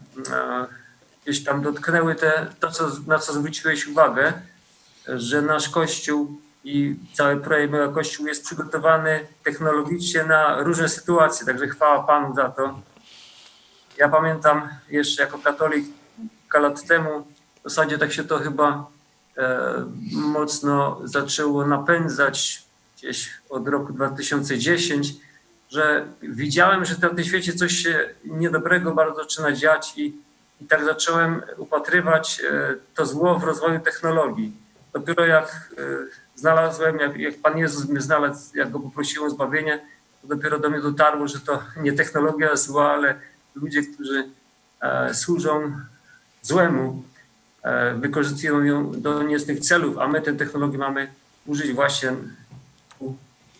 gdzieś 1.23 1.43
tam 1.43 1.61
dotknęły 1.61 2.15
te, 2.15 2.47
to, 2.59 2.71
co, 2.71 2.89
na 3.07 3.19
co 3.19 3.33
zwróciłeś 3.33 3.87
uwagę, 3.87 4.33
że 5.07 5.41
nasz 5.41 5.69
Kościół 5.69 6.41
i 6.63 6.95
cały 7.13 7.37
projekt 7.37 7.71
Mega 7.71 7.87
Kościół 7.87 8.27
jest 8.27 8.43
przygotowany 8.45 9.27
technologicznie 9.43 10.23
na 10.23 10.63
różne 10.63 10.89
sytuacje, 10.89 11.45
także 11.45 11.67
chwała 11.67 12.03
Panu 12.03 12.35
za 12.35 12.49
to. 12.49 12.79
Ja 13.97 14.09
pamiętam 14.09 14.69
jeszcze 14.89 15.23
jako 15.23 15.37
katolik 15.39 15.85
kilka 16.49 16.59
lat 16.59 16.87
temu, 16.87 17.27
w 17.65 17.69
zasadzie 17.69 17.97
tak 17.97 18.13
się 18.13 18.23
to 18.23 18.37
chyba 18.37 18.87
e, 19.37 19.85
mocno 20.11 21.01
zaczęło 21.03 21.65
napędzać 21.65 22.63
gdzieś 22.97 23.29
od 23.49 23.67
roku 23.67 23.93
2010, 23.93 25.13
że 25.69 26.05
widziałem, 26.21 26.85
że 26.85 26.95
na 27.01 27.09
tym 27.09 27.23
świecie 27.23 27.53
coś 27.53 27.71
się 27.71 28.09
niedobrego 28.25 28.95
bardzo 28.95 29.15
zaczyna 29.15 29.51
dziać 29.51 29.93
i, 29.97 30.17
i 30.61 30.65
tak 30.65 30.85
zacząłem 30.85 31.41
upatrywać 31.57 32.41
e, 32.51 32.75
to 32.95 33.05
zło 33.05 33.39
w 33.39 33.43
rozwoju 33.43 33.79
technologii. 33.79 34.53
Dopiero 34.93 35.25
jak 35.25 35.73
e, 35.77 35.81
znalazłem, 36.35 36.99
jak, 36.99 37.17
jak 37.17 37.35
Pan 37.41 37.57
Jezus 37.57 37.89
mnie 37.89 38.01
znalazł, 38.01 38.57
jak 38.57 38.71
Go 38.71 38.79
poprosiłem 38.79 39.27
o 39.27 39.29
zbawienie, 39.29 39.79
to 40.21 40.27
dopiero 40.27 40.59
do 40.59 40.69
mnie 40.69 40.81
dotarło, 40.81 41.27
że 41.27 41.39
to 41.39 41.63
nie 41.81 41.93
technologia 41.93 42.55
zła, 42.55 42.91
ale 42.91 43.15
ludzie, 43.55 43.83
którzy 43.83 44.29
e, 44.81 45.13
służą 45.13 45.71
złemu, 46.41 47.03
e, 47.63 47.93
wykorzystują 47.93 48.63
ją 48.63 49.01
do 49.01 49.23
niecnych 49.23 49.59
celów, 49.59 49.97
a 49.97 50.07
my 50.07 50.21
tę 50.21 50.33
technologię 50.33 50.77
mamy 50.77 51.07
użyć 51.45 51.73
właśnie 51.73 52.13
ku 52.99 53.17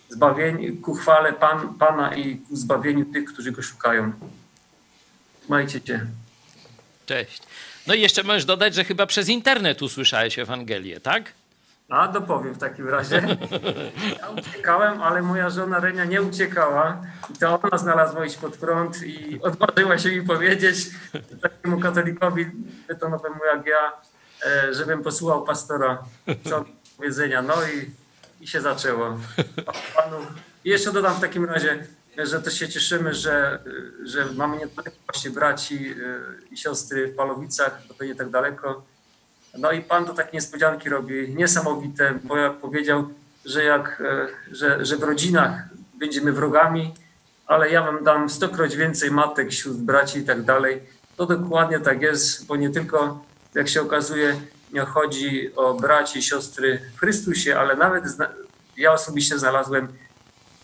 zbawieniu, 0.09 0.81
ku 0.81 0.93
chwale 0.95 1.34
Pan, 1.34 1.73
Pana 1.73 2.15
i 2.15 2.38
ku 2.38 2.55
zbawieniu 2.55 3.05
tych, 3.05 3.26
którzy 3.26 3.51
Go 3.51 3.61
szukają. 3.61 4.11
Majcie 5.49 5.81
Cię. 5.81 6.05
Cześć. 7.10 7.44
No 7.88 7.94
i 7.94 8.02
jeszcze 8.02 8.23
możesz 8.23 8.45
dodać, 8.45 8.76
że 8.76 8.84
chyba 8.84 9.06
przez 9.06 9.30
internet 9.30 9.81
usłyszałeś 9.81 10.40
Ewangelię, 10.40 10.99
tak? 10.99 11.34
A 11.90 12.07
dopowiem 12.07 12.53
w 12.53 12.57
takim 12.57 12.90
razie. 12.90 13.38
Ja 14.19 14.30
uciekałem, 14.30 15.02
ale 15.02 15.22
moja 15.22 15.49
żona 15.49 15.80
Renia 15.80 16.06
nie 16.06 16.22
uciekała. 16.22 17.02
I 17.36 17.38
to 17.38 17.61
ona 17.61 17.77
znalazła 17.77 18.26
iść 18.26 18.38
pod 18.38 18.57
prąd 18.57 19.03
i 19.03 19.41
odważyła 19.41 19.98
się 19.98 20.10
mi 20.10 20.27
powiedzieć 20.27 20.77
takiemu 21.41 21.80
katolikowi 21.80 22.45
betonowemu 22.88 23.40
jak 23.56 23.65
ja, 23.65 23.94
e, 24.45 24.73
żebym 24.73 25.03
posłuchał 25.03 25.44
pastora 25.44 26.03
co 26.49 26.65
powiedzenia. 26.98 27.41
No 27.41 27.53
i, 27.53 27.91
i 28.44 28.48
się 28.48 28.61
zaczęło. 28.61 29.18
Panu. 29.95 30.18
I 30.65 30.69
jeszcze 30.69 30.91
dodam 30.91 31.15
w 31.15 31.22
takim 31.22 31.45
razie, 31.45 31.88
że 32.26 32.41
też 32.41 32.60
się 32.60 32.70
cieszymy, 32.70 33.14
że, 33.14 33.60
że 34.04 34.26
mamy 34.36 34.58
nie 34.58 34.68
tylko 34.68 34.91
właśnie 35.08 35.32
braci 35.32 35.76
e, 35.76 35.94
i 36.52 36.58
siostry 36.58 37.08
w 37.08 37.16
Palowicach, 37.16 37.82
bo 37.88 37.94
to 37.94 38.04
nie 38.04 38.16
tak 38.16 38.30
daleko, 38.30 38.84
no 39.58 39.72
i 39.72 39.82
pan 39.82 40.06
to 40.06 40.14
takie 40.14 40.30
niespodzianki 40.34 40.90
robi, 40.90 41.36
niesamowite, 41.36 42.20
bo 42.24 42.38
jak 42.38 42.58
powiedział, 42.58 43.10
że, 43.46 43.64
jak, 43.64 44.02
e, 44.02 44.28
że, 44.56 44.86
że 44.86 44.98
w 44.98 45.04
rodzinach 45.04 45.64
będziemy 45.94 46.32
wrogami, 46.32 46.94
ale 47.48 47.70
ja 47.70 47.84
wam 47.84 48.04
dam 48.04 48.30
stokroć 48.30 48.76
więcej 48.76 49.12
matek 49.12 49.50
wśród 49.50 49.78
braci 49.78 50.20
i 50.20 50.24
tak 50.24 50.44
dalej. 50.44 50.82
To 51.16 51.26
dokładnie 51.26 51.80
tak 51.80 52.02
jest, 52.02 52.46
bo 52.46 52.56
nie 52.56 52.70
tylko, 52.70 53.26
jak 53.56 53.70
się 53.70 53.82
okazuje, 53.82 54.36
nie 54.74 54.82
chodzi 54.82 55.56
o 55.56 55.74
braci 55.74 56.20
i 56.20 56.24
siostry 56.24 56.80
w 56.96 57.00
Chrystusie, 57.00 57.60
ale 57.60 57.76
nawet 57.76 58.04
ja 58.78 58.94
osobiście 58.94 59.40
znalazłem 59.40 59.88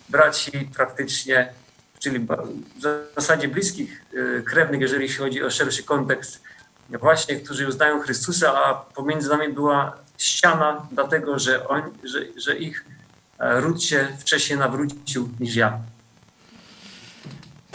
braci 0.09 0.69
praktycznie, 0.75 1.53
czyli 1.99 2.19
w 2.19 3.15
zasadzie 3.15 3.47
bliskich 3.47 4.01
e, 4.37 4.41
krewnych, 4.41 4.81
jeżeli 4.81 5.09
chodzi 5.09 5.43
o 5.43 5.49
szerszy 5.49 5.83
kontekst 5.83 6.41
właśnie, 6.89 7.35
którzy 7.35 7.67
uznają 7.67 7.99
Chrystusa, 7.99 8.53
a 8.65 8.73
pomiędzy 8.73 9.29
nami 9.29 9.53
była 9.53 9.97
ściana, 10.17 10.87
dlatego 10.91 11.39
że, 11.39 11.67
on, 11.67 11.81
że, 12.03 12.19
że 12.37 12.57
ich 12.57 12.85
e, 13.39 13.61
ród 13.61 13.83
się 13.83 14.07
wcześniej 14.19 14.59
nawrócił 14.59 15.29
niż 15.39 15.55
ja. 15.55 15.79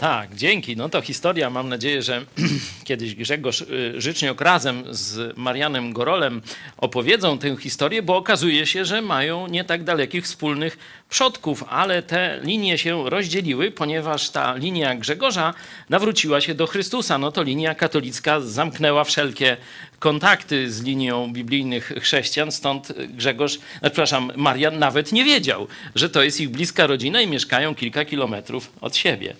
Tak, 0.01 0.35
dzięki. 0.35 0.77
No 0.77 0.89
to 0.89 1.01
historia. 1.01 1.49
Mam 1.49 1.69
nadzieję, 1.69 2.01
że 2.01 2.25
kiedyś 2.87 3.15
Grzegorz 3.15 3.61
y, 3.61 3.93
Życzniok 4.01 4.41
razem 4.41 4.83
z 4.89 5.37
Marianem 5.37 5.93
Gorolem 5.93 6.41
opowiedzą 6.77 7.37
tę 7.37 7.57
historię, 7.57 8.01
bo 8.01 8.17
okazuje 8.17 8.65
się, 8.65 8.85
że 8.85 9.01
mają 9.01 9.47
nie 9.47 9.63
tak 9.63 9.83
dalekich 9.83 10.23
wspólnych 10.23 10.77
przodków, 11.09 11.63
ale 11.69 12.03
te 12.03 12.39
linie 12.43 12.77
się 12.77 13.09
rozdzieliły, 13.09 13.71
ponieważ 13.71 14.29
ta 14.29 14.55
linia 14.55 14.95
Grzegorza 14.95 15.53
nawróciła 15.89 16.41
się 16.41 16.55
do 16.55 16.67
Chrystusa. 16.67 17.17
No 17.17 17.31
to 17.31 17.43
linia 17.43 17.75
katolicka 17.75 18.39
zamknęła 18.39 19.03
wszelkie 19.03 19.57
kontakty 19.99 20.71
z 20.71 20.83
linią 20.83 21.33
biblijnych 21.33 21.93
chrześcijan, 22.01 22.51
stąd 22.51 22.93
Grzegorz, 23.07 23.57
no, 23.81 23.89
przepraszam, 23.89 24.31
Marian 24.35 24.79
nawet 24.79 25.11
nie 25.11 25.23
wiedział, 25.23 25.67
że 25.95 26.09
to 26.09 26.23
jest 26.23 26.41
ich 26.41 26.49
bliska 26.49 26.87
rodzina 26.87 27.21
i 27.21 27.27
mieszkają 27.27 27.75
kilka 27.75 28.05
kilometrów 28.05 28.71
od 28.81 28.95
siebie. 28.95 29.35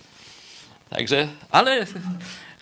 Także, 0.94 1.28
ale 1.50 1.86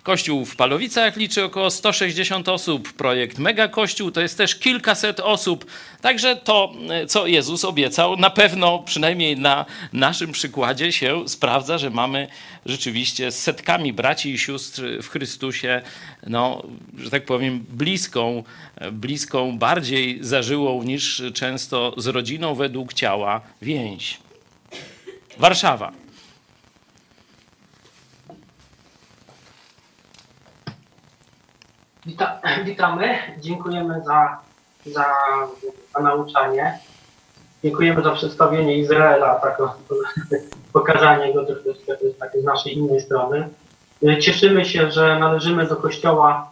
Kościół 0.03 0.45
w 0.45 0.57
Palowicach 0.57 1.17
liczy 1.17 1.45
około 1.45 1.71
160 1.71 2.49
osób. 2.49 2.93
Projekt 2.93 3.39
Mega 3.39 3.69
Kościół 3.69 4.11
to 4.11 4.21
jest 4.21 4.39
też 4.39 4.57
kilkaset 4.57 5.21
osób. 5.21 5.67
Także 6.01 6.37
to, 6.37 6.73
co 7.09 7.27
Jezus 7.27 7.65
obiecał, 7.65 8.17
na 8.17 8.31
pewno 8.31 8.79
przynajmniej 8.79 9.37
na 9.37 9.67
naszym 9.93 10.33
przykładzie 10.33 10.93
się 10.93 11.29
sprawdza, 11.29 11.79
że 11.79 11.91
mamy 11.91 12.29
rzeczywiście 12.67 13.33
z 13.33 13.43
setkami 13.43 13.93
braci 13.93 14.31
i 14.31 14.39
sióstr 14.39 14.83
w 15.03 15.09
Chrystusie, 15.09 15.83
no, 16.27 16.63
że 16.99 17.11
tak 17.11 17.25
powiem, 17.25 17.65
bliską, 17.69 18.45
bliską, 18.93 19.59
bardziej 19.59 20.19
zażyłą 20.21 20.83
niż 20.83 21.23
często 21.35 21.95
z 21.97 22.07
rodziną 22.07 22.55
według 22.55 22.95
ciała 22.95 23.41
więź. 23.63 24.19
Warszawa. 25.39 26.00
Wita, 32.07 32.41
witamy, 32.65 33.19
dziękujemy 33.41 34.03
za, 34.05 34.39
za, 34.87 35.07
za 35.95 36.01
nauczanie. 36.03 36.79
Dziękujemy 37.65 38.03
za 38.03 38.11
przedstawienie 38.11 38.79
Izraela, 38.79 39.35
tak, 39.35 39.63
pokazanie 40.73 41.35
go 41.35 41.47
troszeczkę 41.47 41.97
tak 42.21 42.33
z 42.41 42.45
naszej 42.45 42.79
innej 42.79 43.01
strony. 43.01 43.49
Cieszymy 44.21 44.65
się, 44.65 44.91
że 44.91 45.19
należymy 45.19 45.67
do 45.67 45.77
Kościoła, 45.77 46.51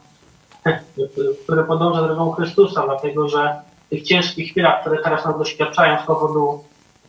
który 1.45 1.65
podąża 1.65 2.03
drogą 2.03 2.31
Chrystusa, 2.33 2.83
dlatego 2.85 3.29
że 3.29 3.57
w 3.87 3.91
tych 3.91 4.03
ciężkich 4.03 4.51
chwilach, 4.51 4.81
które 4.81 5.03
teraz 5.03 5.25
nas 5.25 5.39
doświadczają 5.39 6.03
z 6.03 6.07
powodu, 6.07 6.65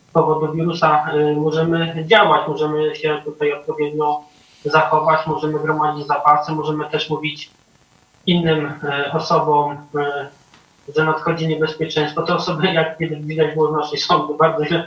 z 0.08 0.12
powodu 0.12 0.52
wirusa, 0.52 1.06
y, 1.14 1.36
możemy 1.36 2.04
działać, 2.06 2.48
możemy 2.48 2.96
się 2.96 3.22
tutaj 3.24 3.52
odpowiednio 3.52 4.20
zachować, 4.64 5.26
możemy 5.26 5.58
gromadzić 5.58 6.06
zapasy, 6.06 6.52
możemy 6.52 6.90
też 6.90 7.10
mówić 7.10 7.50
innym 8.30 8.72
e, 8.84 9.12
osobom, 9.12 9.76
e, 9.96 10.28
że 10.96 11.04
nadchodzi 11.04 11.48
niebezpieczeństwo. 11.48 12.22
Te 12.22 12.34
osoby, 12.34 12.66
jak 12.66 12.98
widać 13.20 13.54
było 13.54 13.68
w 13.68 13.76
naszej 13.76 13.98
sądzie, 13.98 14.34
bardzo 14.34 14.64
źle, 14.64 14.86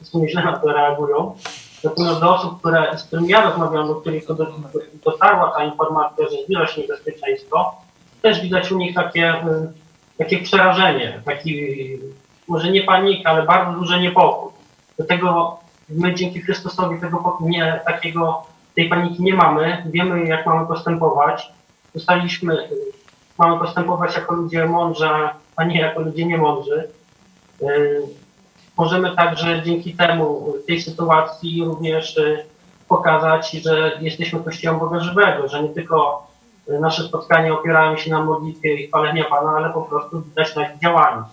w 0.00 0.06
sumie 0.06 0.28
źle 0.28 0.44
na 0.44 0.58
to 0.58 0.72
reagują. 0.72 1.34
Natomiast 1.84 2.20
do 2.20 2.34
osób, 2.34 2.58
które, 2.58 2.98
z 2.98 3.02
którymi 3.02 3.28
ja 3.28 3.50
rozmawiam, 3.50 3.86
do 3.86 3.94
których 3.94 4.24
dotarła 5.04 5.52
ta 5.56 5.64
informacja, 5.64 6.24
że 6.28 6.42
zbliża 6.44 6.66
się 6.66 6.80
niebezpieczeństwo, 6.80 7.74
też 8.22 8.40
widać 8.40 8.72
u 8.72 8.78
nich 8.78 8.94
takie, 8.94 9.26
e, 9.28 9.72
takie 10.18 10.38
przerażenie, 10.38 11.22
taki, 11.24 11.78
może 12.48 12.70
nie 12.70 12.82
panika, 12.82 13.30
ale 13.30 13.42
bardzo 13.42 13.78
duży 13.78 14.00
niepokój. 14.00 14.52
Dlatego 14.96 15.58
my 15.88 16.14
dzięki 16.14 16.40
Chrystusowi 16.40 17.00
tego 17.00 17.38
nie, 17.40 17.80
takiego, 17.86 18.42
tej 18.74 18.88
paniki 18.88 19.22
nie 19.22 19.34
mamy, 19.34 19.82
wiemy 19.86 20.24
jak 20.24 20.46
mamy 20.46 20.66
postępować 20.66 21.52
zostaliśmy, 21.94 22.68
mamy 23.38 23.58
postępować 23.58 24.14
jako 24.14 24.34
ludzie 24.34 24.66
mądrzy, 24.66 25.08
a 25.56 25.64
nie 25.64 25.80
jako 25.80 26.00
ludzie 26.00 26.26
niemądrzy. 26.26 26.88
Y, 27.62 28.02
możemy 28.76 29.16
także 29.16 29.62
dzięki 29.62 29.94
temu, 29.94 30.54
tej 30.66 30.82
sytuacji 30.82 31.64
również 31.64 32.16
y, 32.16 32.44
pokazać, 32.88 33.50
że 33.50 33.98
jesteśmy 34.00 34.40
Kościołem 34.40 34.78
Boga 34.78 35.00
Żywego, 35.00 35.48
że 35.48 35.62
nie 35.62 35.68
tylko 35.68 36.26
nasze 36.80 37.02
spotkania 37.02 37.54
opierają 37.54 37.96
się 37.96 38.10
na 38.10 38.24
modlitwie 38.24 38.74
i 38.74 38.86
chwalenia 38.86 39.24
Pana, 39.24 39.50
ale 39.50 39.72
po 39.72 39.82
prostu 39.82 40.22
widać 40.22 40.56
na 40.56 40.68
ich 40.68 40.78
działaniu. 40.78 41.24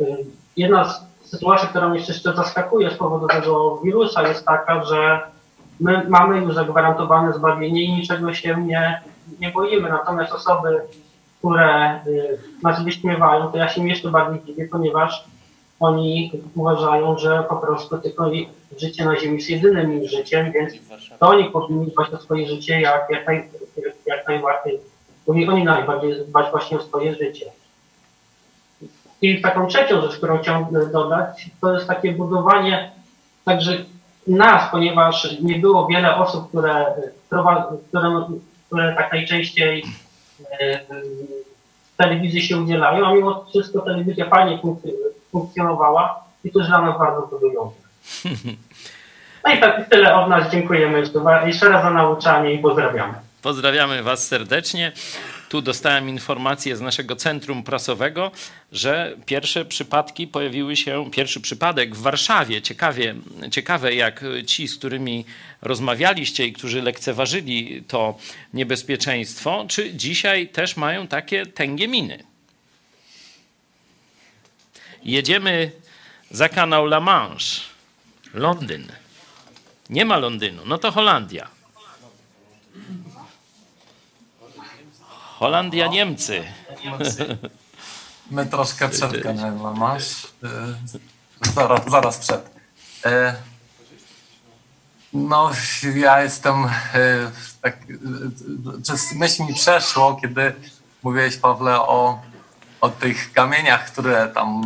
Y, 0.00 0.16
jedna 0.56 0.84
z 0.84 1.06
sytuacji, 1.24 1.68
która 1.68 1.88
mnie 1.88 1.98
jeszcze 1.98 2.34
zaskakuje 2.36 2.90
z 2.90 2.94
powodu 2.94 3.26
tego 3.26 3.80
wirusa 3.84 4.28
jest 4.28 4.44
taka, 4.44 4.84
że 4.84 5.20
my 5.80 6.04
mamy 6.08 6.38
już 6.38 6.54
zagwarantowane 6.54 7.32
zbawienie 7.32 7.82
i 7.82 7.92
niczego 7.92 8.34
się 8.34 8.56
nie 8.66 9.00
nie 9.40 9.50
boimy, 9.50 9.88
natomiast 9.88 10.32
osoby, 10.32 10.80
które 11.38 12.00
y, 12.06 12.38
nas 12.62 12.84
wyśmiewają, 12.84 13.52
to 13.52 13.58
ja 13.58 13.68
się 13.68 13.88
jeszcze 13.88 14.10
bardziej 14.10 14.44
dziwię, 14.44 14.68
ponieważ 14.68 15.24
oni 15.80 16.32
uważają, 16.56 17.18
że 17.18 17.44
po 17.48 17.56
prostu 17.56 17.98
tylko 17.98 18.30
życie 18.78 19.04
na 19.04 19.20
ziemi 19.20 19.36
jest 19.36 19.50
jedynym 19.50 20.02
ich 20.02 20.10
życiem, 20.10 20.52
więc 20.52 20.72
to 21.20 21.28
oni 21.28 21.44
powinni 21.44 21.86
dbać 21.86 22.10
o 22.10 22.20
swoje 22.20 22.48
życie 22.48 22.80
jak, 22.80 23.10
jak, 23.10 23.26
naj, 23.26 23.48
jak 24.06 24.28
najbardziej, 24.28 24.80
powinni 25.26 25.48
oni 25.48 25.64
najbardziej 25.64 26.26
dbać 26.26 26.50
właśnie 26.50 26.78
o 26.78 26.82
swoje 26.82 27.14
życie. 27.14 27.46
I 29.22 29.42
taką 29.42 29.66
trzecią 29.66 30.00
rzecz, 30.00 30.16
którą 30.16 30.38
chciałem 30.38 30.66
dodać, 30.92 31.50
to 31.60 31.74
jest 31.74 31.86
takie 31.86 32.12
budowanie 32.12 32.90
także 33.44 33.84
nas, 34.26 34.70
ponieważ 34.70 35.40
nie 35.40 35.58
było 35.58 35.86
wiele 35.86 36.16
osób, 36.16 36.48
które, 36.48 36.86
które 37.90 38.24
które 38.66 38.94
tak 38.94 39.12
najczęściej 39.12 39.84
e, 40.60 40.80
w 41.94 41.96
telewizji 41.96 42.42
się 42.42 42.58
udzielają, 42.58 43.06
a 43.06 43.14
mimo 43.14 43.44
wszystko 43.50 43.80
telewizja 43.80 44.28
fajnie 44.28 44.58
funkcjonowała 45.32 46.24
i 46.44 46.50
to 46.50 46.58
jest 46.58 46.70
dla 46.70 46.80
nas 46.80 46.98
bardzo 46.98 47.20
zobowiązujące. 47.20 47.78
No 49.44 49.54
i 49.54 49.60
tak 49.60 49.88
tyle 49.88 50.14
od 50.14 50.28
nas. 50.28 50.52
Dziękujemy 50.52 50.98
jeszcze 51.46 51.68
raz 51.68 51.82
za 51.82 51.90
nauczanie 51.90 52.52
i 52.52 52.58
pozdrawiamy. 52.58 53.14
Pozdrawiamy 53.42 54.02
Was 54.02 54.28
serdecznie. 54.28 54.92
Tu 55.54 55.62
dostałem 55.62 56.08
informację 56.08 56.76
z 56.76 56.80
naszego 56.80 57.16
centrum 57.16 57.62
prasowego, 57.62 58.30
że 58.72 59.16
pierwsze 59.26 59.64
przypadki 59.64 60.26
pojawiły 60.26 60.76
się, 60.76 61.10
pierwszy 61.10 61.40
przypadek 61.40 61.94
w 61.94 62.00
Warszawie. 62.00 62.62
Ciekawie, 62.62 63.14
ciekawe, 63.50 63.94
jak 63.94 64.24
ci, 64.46 64.68
z 64.68 64.76
którymi 64.76 65.24
rozmawialiście 65.62 66.46
i 66.46 66.52
którzy 66.52 66.82
lekceważyli 66.82 67.82
to 67.88 68.18
niebezpieczeństwo, 68.54 69.64
czy 69.68 69.94
dzisiaj 69.94 70.48
też 70.48 70.76
mają 70.76 71.06
takie 71.06 71.46
tęgie 71.46 71.88
miny. 71.88 72.24
Jedziemy 75.04 75.70
za 76.30 76.48
kanał 76.48 76.84
La 76.84 77.00
Manche, 77.00 77.60
Londyn. 78.32 78.86
Nie 79.90 80.04
ma 80.04 80.16
Londynu, 80.16 80.62
no 80.66 80.78
to 80.78 80.90
Holandia. 80.90 81.63
Holandia, 85.38 85.88
Niemcy. 85.88 86.44
My 88.30 88.46
troszkę 88.46 88.88
przed 88.88 89.12
masz. 89.76 90.26
Zaraz, 91.54 91.90
zaraz 91.90 92.18
przed. 92.18 92.50
E, 93.04 93.34
no, 95.12 95.50
ja 95.94 96.22
jestem. 96.22 96.64
E, 96.64 96.70
tak, 97.62 97.78
przez 98.82 99.12
myśl 99.12 99.42
mi 99.42 99.54
przeszło, 99.54 100.18
kiedy 100.22 100.54
mówiłeś, 101.02 101.36
Pawle, 101.36 101.80
o, 101.80 102.22
o 102.80 102.88
tych 102.88 103.32
kamieniach, 103.32 103.92
które 103.92 104.28
tam 104.28 104.62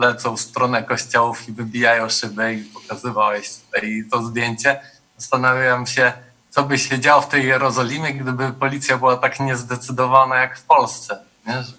lecą 0.00 0.36
w 0.36 0.40
stronę 0.40 0.82
kościołów 0.82 1.48
i 1.48 1.52
wybijają 1.52 2.08
szyby, 2.08 2.54
i 2.54 2.64
pokazywałeś 2.64 3.50
tutaj 3.54 4.04
to 4.10 4.22
zdjęcie. 4.22 4.80
Zastanawiam 5.16 5.86
się, 5.86 6.12
co 6.52 6.62
by 6.62 6.78
się 6.78 7.00
działo 7.00 7.22
w 7.22 7.28
tej 7.28 7.46
Jerozolimie, 7.46 8.14
gdyby 8.14 8.52
policja 8.52 8.98
była 8.98 9.16
tak 9.16 9.40
niezdecydowana 9.40 10.36
jak 10.36 10.58
w 10.58 10.62
Polsce. 10.62 11.18
Nie? 11.46 11.62
Że, 11.62 11.72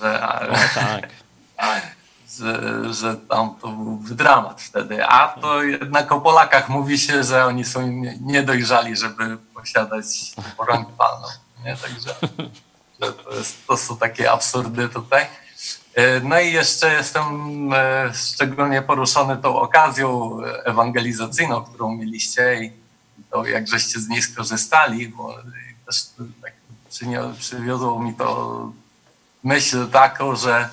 że, 0.00 0.20
no, 0.50 0.58
tak. 0.74 1.08
że, 2.38 2.94
że 2.94 3.16
tam 3.16 3.54
to 3.60 3.68
byłby 3.68 4.14
dramat 4.14 4.62
wtedy. 4.62 5.06
A 5.06 5.28
to 5.28 5.62
jednak 5.62 6.12
o 6.12 6.20
Polakach 6.20 6.68
mówi 6.68 6.98
się, 6.98 7.24
że 7.24 7.46
oni 7.46 7.64
są 7.64 8.02
niedojrzali, 8.20 8.96
żeby 8.96 9.38
posiadać 9.54 10.06
broń 10.56 10.84
palną. 10.98 11.28
Nie? 11.64 11.76
Także 11.76 12.14
że 13.02 13.12
to, 13.12 13.34
jest, 13.34 13.66
to 13.66 13.76
są 13.76 13.96
takie 13.96 14.30
absurdy 14.30 14.88
tutaj. 14.88 15.26
E, 15.94 16.20
no 16.20 16.40
i 16.40 16.52
jeszcze 16.52 16.94
jestem 16.94 17.24
e, 17.72 18.10
szczególnie 18.14 18.82
poruszony 18.82 19.36
tą 19.36 19.60
okazją 19.60 20.38
ewangelizacyjną, 20.64 21.64
którą 21.64 21.96
mieliście 21.96 22.64
i 22.64 22.79
to 23.30 23.46
jak 23.46 23.68
żeście 23.68 24.00
z 24.00 24.08
niej 24.08 24.22
skorzystali, 24.22 25.08
bo 25.08 25.36
też 25.86 26.06
tak 26.42 26.52
przywiodło 27.38 28.02
mi 28.02 28.14
to 28.14 28.72
myśl 29.44 29.88
taką, 29.88 30.36
że, 30.36 30.68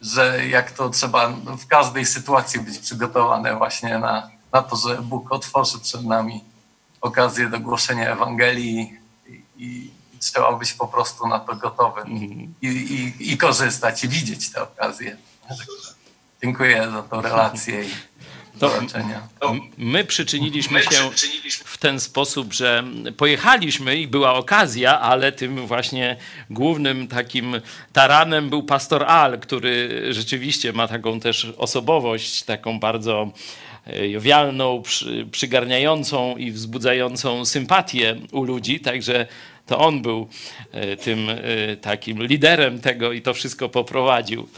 że 0.00 0.46
jak 0.48 0.70
to 0.70 0.90
trzeba 0.90 1.28
w 1.58 1.66
każdej 1.66 2.06
sytuacji 2.06 2.60
być 2.60 2.78
przygotowane 2.78 3.56
właśnie 3.56 3.98
na, 3.98 4.30
na 4.52 4.62
to, 4.62 4.76
że 4.76 5.02
Bóg 5.02 5.32
otworzy 5.32 5.78
przed 5.78 6.04
nami 6.04 6.44
okazję 7.00 7.48
do 7.48 7.60
głoszenia 7.60 8.12
Ewangelii 8.12 8.98
i, 9.56 9.90
i 10.14 10.18
trzeba 10.20 10.52
być 10.52 10.72
po 10.72 10.88
prostu 10.88 11.28
na 11.28 11.40
to 11.40 11.56
gotowym 11.56 12.06
mhm. 12.06 12.54
i, 12.62 12.66
i, 12.66 13.32
i 13.32 13.38
korzystać 13.38 14.04
i 14.04 14.08
widzieć 14.08 14.52
te 14.52 14.62
okazje. 14.62 15.16
Dziękuję 16.42 16.90
za 16.92 17.02
tą 17.02 17.20
relację. 17.20 17.84
To 18.58 19.56
my 19.78 20.04
przyczyniliśmy 20.04 20.82
się 20.82 21.10
w 21.64 21.78
ten 21.78 22.00
sposób, 22.00 22.52
że 22.52 22.84
pojechaliśmy 23.16 23.96
i 23.96 24.06
była 24.06 24.34
okazja, 24.34 25.00
ale 25.00 25.32
tym 25.32 25.66
właśnie 25.66 26.16
głównym 26.50 27.08
takim 27.08 27.60
taranem 27.92 28.50
był 28.50 28.62
pastor 28.62 29.04
Al, 29.04 29.38
który 29.38 30.04
rzeczywiście 30.10 30.72
ma 30.72 30.88
taką 30.88 31.20
też 31.20 31.46
osobowość, 31.56 32.42
taką 32.42 32.80
bardzo 32.80 33.30
e, 33.86 34.08
jowialną, 34.08 34.82
przygarniającą 35.30 36.36
i 36.36 36.52
wzbudzającą 36.52 37.44
sympatię 37.44 38.16
u 38.32 38.44
ludzi, 38.44 38.80
także 38.80 39.26
to 39.66 39.78
on 39.78 40.02
był 40.02 40.28
e, 40.72 40.96
tym 40.96 41.30
e, 41.30 41.76
takim 41.76 42.22
liderem 42.22 42.80
tego 42.80 43.12
i 43.12 43.22
to 43.22 43.34
wszystko 43.34 43.68
poprowadził 43.68 44.48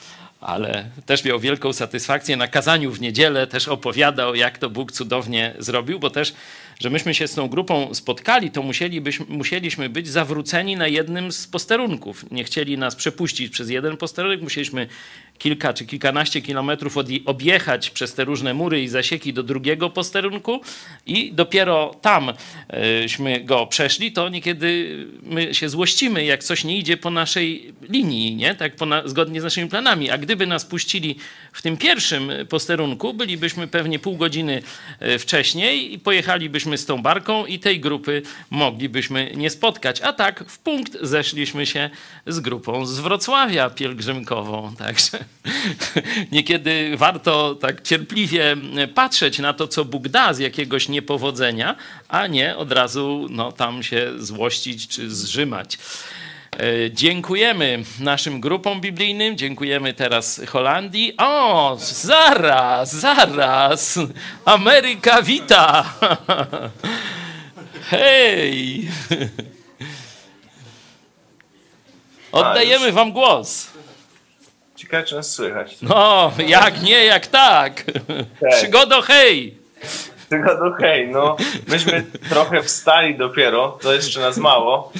ale 0.40 0.90
też 1.06 1.24
miał 1.24 1.40
wielką 1.40 1.72
satysfakcję 1.72 2.36
na 2.36 2.48
kazaniu 2.48 2.90
w 2.90 3.00
niedzielę, 3.00 3.46
też 3.46 3.68
opowiadał, 3.68 4.34
jak 4.34 4.58
to 4.58 4.70
Bóg 4.70 4.92
cudownie 4.92 5.54
zrobił, 5.58 5.98
bo 5.98 6.10
też, 6.10 6.34
że 6.78 6.90
myśmy 6.90 7.14
się 7.14 7.28
z 7.28 7.34
tą 7.34 7.48
grupą 7.48 7.94
spotkali, 7.94 8.50
to 8.50 8.62
musieliśmy 9.28 9.88
być 9.88 10.08
zawróceni 10.08 10.76
na 10.76 10.88
jednym 10.88 11.32
z 11.32 11.46
posterunków. 11.46 12.30
Nie 12.30 12.44
chcieli 12.44 12.78
nas 12.78 12.96
przepuścić 12.96 13.52
przez 13.52 13.70
jeden 13.70 13.96
posterunek, 13.96 14.42
musieliśmy 14.42 14.86
kilka 15.40 15.72
czy 15.72 15.86
kilkanaście 15.86 16.42
kilometrów 16.42 16.96
objechać 17.26 17.90
przez 17.90 18.14
te 18.14 18.24
różne 18.24 18.54
mury 18.54 18.82
i 18.82 18.88
zasieki 18.88 19.32
do 19.32 19.42
drugiego 19.42 19.90
posterunku 19.90 20.60
i 21.06 21.32
dopiero 21.32 21.94
tamśmy 22.00 23.40
go 23.44 23.66
przeszli, 23.66 24.12
to 24.12 24.28
niekiedy 24.28 24.96
my 25.22 25.54
się 25.54 25.68
złościmy, 25.68 26.24
jak 26.24 26.44
coś 26.44 26.64
nie 26.64 26.78
idzie 26.78 26.96
po 26.96 27.10
naszej 27.10 27.74
linii, 27.88 28.36
nie? 28.36 28.54
tak 28.54 28.80
na, 28.80 29.08
zgodnie 29.08 29.40
z 29.40 29.44
naszymi 29.44 29.68
planami. 29.68 30.10
A 30.10 30.18
gdyby 30.18 30.46
nas 30.46 30.64
puścili 30.64 31.16
w 31.52 31.62
tym 31.62 31.77
pierwszym 31.77 32.32
posterunku, 32.48 33.14
bylibyśmy 33.14 33.66
pewnie 33.66 33.98
pół 33.98 34.16
godziny 34.16 34.62
e, 35.01 35.18
wcześniej 35.18 35.94
i 35.94 35.98
pojechalibyśmy 35.98 36.78
z 36.78 36.86
tą 36.86 37.02
barką 37.02 37.47
i 37.47 37.59
tej 37.59 37.81
grupy 37.81 38.22
moglibyśmy 38.51 39.32
nie 39.36 39.51
spotkać. 39.51 40.01
A 40.01 40.12
tak 40.12 40.44
w 40.48 40.59
punkt 40.59 40.97
zeszliśmy 41.02 41.66
się 41.66 41.90
z 42.27 42.40
grupą 42.40 42.86
z 42.86 43.01
Wrocławia 43.01 43.70
pielgrzymkową. 43.70 44.74
Także 44.78 45.24
niekiedy 46.32 46.97
warto 46.97 47.55
tak 47.55 47.82
cierpliwie 47.82 48.56
patrzeć 48.94 49.39
na 49.39 49.52
to, 49.52 49.68
co 49.68 49.85
Bóg 49.85 50.09
da 50.09 50.35
z 50.35 50.39
jakiegoś 50.39 50.89
niepowodzenia, 50.89 51.77
a 52.09 52.27
nie 52.27 52.56
od 52.56 52.72
razu 52.72 53.27
no, 53.31 53.52
tam 53.52 53.82
się 53.82 54.12
złościć 54.18 54.89
czy 54.89 55.10
zrzymać. 55.10 55.78
E, 56.59 56.90
dziękujemy 56.90 57.82
naszym 58.01 58.40
grupom 58.40 58.81
biblijnym, 58.81 59.36
dziękujemy 59.36 59.94
teraz 59.94 60.40
Holandii. 60.48 61.14
O, 61.18 61.77
zaraz, 61.81 62.93
zaraz, 62.94 63.98
Ameryka 64.44 65.22
wita! 65.22 65.85
Hej! 67.90 68.89
Oddajemy 72.32 72.93
wam 72.93 73.12
głos. 73.12 73.70
Ciekawe, 74.77 75.05
czy 75.05 75.14
nas 75.14 75.32
słychać. 75.32 75.77
No, 75.82 76.32
jak 76.47 76.82
nie, 76.82 77.05
jak 77.05 77.27
tak. 77.27 77.85
Hej. 78.40 78.52
Przygodo 78.52 79.02
hej. 79.02 79.59
Przygodo 80.31 80.73
hej, 80.78 81.09
no. 81.09 81.36
Myśmy 81.69 82.02
trochę 82.28 82.62
wstali 82.62 83.19
dopiero, 83.19 83.78
to 83.82 83.94
jeszcze 83.94 84.20
nas 84.20 84.36
mało. 84.36 84.93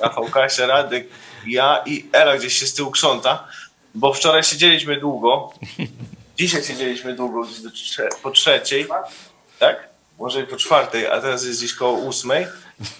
Rafał 0.00 0.24
Kasia, 0.24 0.66
Radek, 0.66 1.08
ja 1.46 1.82
i 1.86 2.06
Ela 2.12 2.36
gdzieś 2.36 2.58
się 2.58 2.66
z 2.66 2.74
tyłu 2.74 2.90
krząta, 2.90 3.48
bo 3.94 4.12
wczoraj 4.12 4.42
siedzieliśmy 4.42 5.00
długo. 5.00 5.52
Dzisiaj 6.38 6.62
siedzieliśmy 6.62 7.14
długo, 7.14 7.42
gdzieś 7.42 7.60
do 7.60 7.70
trze 7.70 8.08
po 8.22 8.30
trzeciej. 8.30 8.86
Tak? 9.58 9.89
Może 10.20 10.40
i 10.40 10.46
po 10.46 10.56
czwartej, 10.56 11.06
a 11.06 11.20
teraz 11.20 11.44
jest 11.44 11.58
gdzieś 11.58 11.74
koło 11.74 11.98
ósmej. 11.98 12.46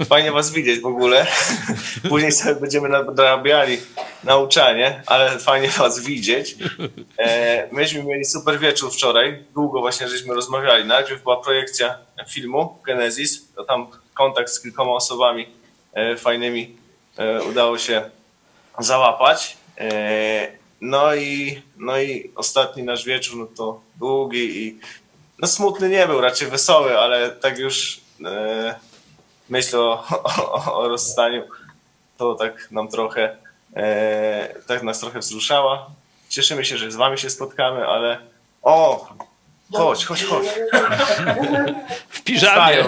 Fajnie 0.09 0.33
was 0.33 0.53
widzieć 0.53 0.81
w 0.81 0.87
ogóle. 0.87 1.27
Później 2.09 2.33
sobie 2.33 2.55
będziemy 2.55 2.89
nadrabiali 2.89 3.79
nauczanie, 4.25 5.03
ale 5.07 5.39
fajnie 5.39 5.69
was 5.69 6.01
widzieć. 6.01 6.57
E, 7.19 7.69
myśmy 7.73 8.05
mieli 8.05 8.25
super 8.25 8.59
wieczór 8.59 8.93
wczoraj. 8.93 9.45
Długo 9.55 9.81
właśnie 9.81 10.09
żeśmy 10.09 10.35
rozmawiali. 10.35 10.85
Najpierw 10.85 11.23
była 11.23 11.37
projekcja 11.37 11.99
filmu 12.29 12.79
Genesis. 12.87 13.53
To 13.55 13.65
tam 13.65 13.87
kontakt 14.15 14.51
z 14.51 14.63
kilkoma 14.63 14.93
osobami 14.93 15.49
e, 15.93 16.17
fajnymi 16.17 16.77
e, 17.17 17.43
udało 17.43 17.79
się 17.79 18.11
załapać. 18.79 19.57
E, 19.79 20.61
no 20.81 21.15
i, 21.15 21.63
no 21.77 22.01
i 22.01 22.31
ostatni 22.37 22.83
nasz 22.83 23.05
wieczór, 23.05 23.37
no 23.37 23.47
to 23.47 23.81
długi 23.97 24.67
i 24.67 24.81
no 25.43 25.49
smutny 25.49 25.89
nie 25.89 26.07
był, 26.07 26.21
raczej 26.21 26.49
wesoły, 26.49 26.99
ale 26.99 27.31
tak 27.31 27.59
już 27.59 28.01
e, 28.25 28.75
myśl 29.49 29.77
o, 29.77 30.05
o, 30.25 30.75
o, 30.75 30.89
rozstaniu, 30.89 31.43
to 32.19 32.35
tak 32.35 32.71
nam 32.71 32.89
trochę, 32.89 33.37
e, 33.77 34.55
tak 34.67 34.83
nas 34.83 35.01
trochę 35.01 35.19
wzruszała. 35.19 35.91
Cieszymy 36.29 36.65
się, 36.65 36.79
że 36.79 36.91
z 36.91 36.97
wami 36.97 37.19
się 37.19 37.31
spotkamy, 37.31 37.87
ale 37.87 38.19
o, 38.63 39.09
chodź, 39.73 40.05
chodź, 40.05 40.25
chodź. 40.25 40.47
piżamie. 42.25 42.85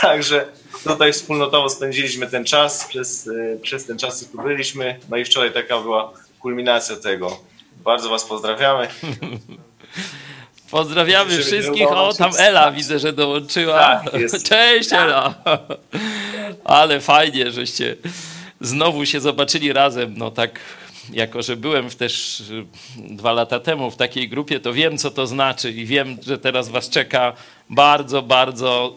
Także 0.00 0.46
tutaj 0.84 1.12
wspólnotowo 1.12 1.68
spędziliśmy 1.68 2.26
ten 2.26 2.44
czas, 2.44 2.86
przez, 2.88 3.26
y, 3.26 3.58
przez 3.62 3.86
ten 3.86 3.98
czas, 3.98 4.20
co 4.20 4.26
tu 4.26 4.42
byliśmy. 4.42 5.00
No 5.08 5.16
i 5.16 5.24
wczoraj 5.24 5.52
taka 5.52 5.80
była 5.80 6.12
kulminacja 6.40 6.96
tego. 6.96 7.51
Bardzo 7.84 8.10
Was 8.10 8.24
pozdrawiamy. 8.24 8.88
Pozdrawiamy 10.70 11.30
Żeby 11.30 11.42
wszystkich. 11.42 11.88
O, 11.90 12.12
tam 12.12 12.30
Ela 12.38 12.72
widzę, 12.72 12.98
że 12.98 13.12
dołączyła. 13.12 13.78
Tak, 13.78 14.14
jest. 14.14 14.44
Cześć 14.48 14.92
Ela. 14.92 15.34
Ale 16.64 17.00
fajnie, 17.00 17.50
żeście 17.50 17.96
znowu 18.60 19.06
się 19.06 19.20
zobaczyli 19.20 19.72
razem. 19.72 20.14
No 20.16 20.30
tak, 20.30 20.60
jako 21.12 21.42
że 21.42 21.56
byłem 21.56 21.90
w 21.90 21.96
też 21.96 22.40
y, 22.40 22.66
dwa 22.96 23.32
lata 23.32 23.60
temu 23.60 23.90
w 23.90 23.96
takiej 23.96 24.28
grupie, 24.28 24.60
to 24.60 24.72
wiem, 24.72 24.98
co 24.98 25.10
to 25.10 25.26
znaczy 25.26 25.70
i 25.70 25.86
wiem, 25.86 26.16
że 26.26 26.38
teraz 26.38 26.68
was 26.68 26.88
czeka 26.88 27.32
bardzo, 27.70 28.22
bardzo 28.22 28.94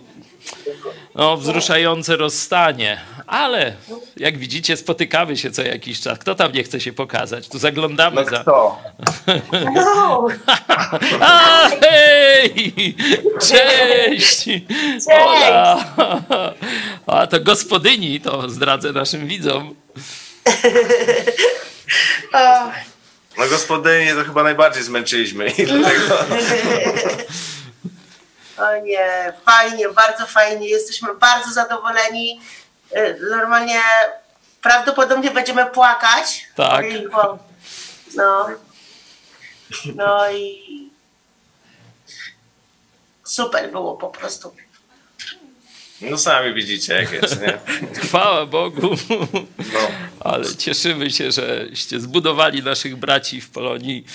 no, 1.15 1.37
wzruszające 1.37 2.15
rozstanie. 2.17 3.01
Ale 3.27 3.75
jak 4.17 4.37
widzicie, 4.37 4.77
spotykamy 4.77 5.37
się 5.37 5.51
co 5.51 5.61
jakiś 5.61 6.01
czas. 6.01 6.19
Kto 6.19 6.35
tam 6.35 6.51
nie 6.51 6.63
chce 6.63 6.79
się 6.81 6.93
pokazać? 6.93 7.47
Tu 7.47 7.59
zaglądamy 7.59 8.15
No 8.15 8.29
za... 8.29 8.39
kto? 8.39 8.81
No, 9.73 10.27
A, 11.21 11.69
hej! 11.81 12.95
Cześć! 13.41 14.45
Ola! 15.11 15.85
A 17.07 17.27
to 17.27 17.39
gospodyni, 17.39 18.21
to 18.21 18.49
zdradzę 18.49 18.91
naszym 18.91 19.27
widzom. 19.27 19.75
No 23.37 23.47
gospodynie 23.49 24.13
to 24.13 24.23
chyba 24.23 24.43
najbardziej 24.43 24.83
zmęczyliśmy 24.83 25.47
i 25.49 25.65
dlatego 25.65 26.17
o 28.57 28.77
nie, 28.83 29.33
fajnie, 29.45 29.89
bardzo 29.89 30.25
fajnie. 30.27 30.67
Jesteśmy 30.69 31.15
bardzo 31.15 31.51
zadowoleni. 31.53 32.41
Y, 32.97 33.17
Normalnie 33.29 33.81
prawdopodobnie 34.61 35.31
będziemy 35.31 35.65
płakać. 35.65 36.45
Tak. 36.55 36.85
Bo- 37.11 37.39
No. 38.15 38.47
No 39.95 40.31
i 40.31 40.61
super 43.23 43.71
było 43.71 43.97
po 43.97 44.07
prostu. 44.09 44.55
no 46.01 46.17
sami 46.17 46.53
widzicie 46.53 46.93
jak 46.93 47.11
jest, 47.11 47.41
nie? 47.41 47.59
Chwała 48.03 48.45
Bogu. 48.45 48.89
No. 49.73 49.79
Ale 50.19 50.55
cieszymy 50.55 51.11
się, 51.11 51.31
żeście 51.31 51.99
zbudowali 51.99 52.63
naszych 52.63 52.95
braci 52.95 53.41
w 53.41 53.49
Polonii, 53.49 54.05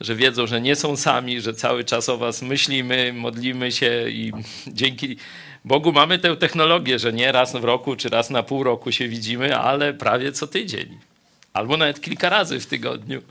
że 0.00 0.14
wiedzą, 0.16 0.46
że 0.46 0.60
nie 0.60 0.76
są 0.76 0.96
sami, 0.96 1.40
że 1.40 1.54
cały 1.54 1.84
czas 1.84 2.08
o 2.08 2.18
was 2.18 2.42
myślimy, 2.42 3.12
modlimy 3.12 3.72
się 3.72 4.08
i 4.08 4.32
dzięki 4.66 5.16
Bogu 5.64 5.92
mamy 5.92 6.18
tę 6.18 6.36
technologię, 6.36 6.98
że 6.98 7.12
nie 7.12 7.32
raz 7.32 7.52
w 7.52 7.64
roku 7.64 7.96
czy 7.96 8.08
raz 8.08 8.30
na 8.30 8.42
pół 8.42 8.64
roku 8.64 8.92
się 8.92 9.08
widzimy, 9.08 9.56
ale 9.56 9.94
prawie 9.94 10.32
co 10.32 10.46
tydzień. 10.46 10.98
Albo 11.52 11.76
nawet 11.76 12.00
kilka 12.00 12.28
razy 12.28 12.60
w 12.60 12.66
tygodniu, 12.66 13.22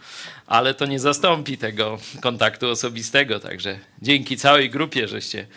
ale 0.48 0.74
to 0.74 0.86
nie 0.86 1.00
zastąpi 1.00 1.58
tego 1.58 1.98
kontaktu 2.22 2.70
osobistego. 2.70 3.40
Także 3.40 3.80
dzięki 4.02 4.38
całej 4.38 4.70
grupie, 4.70 5.08
żeście 5.08 5.48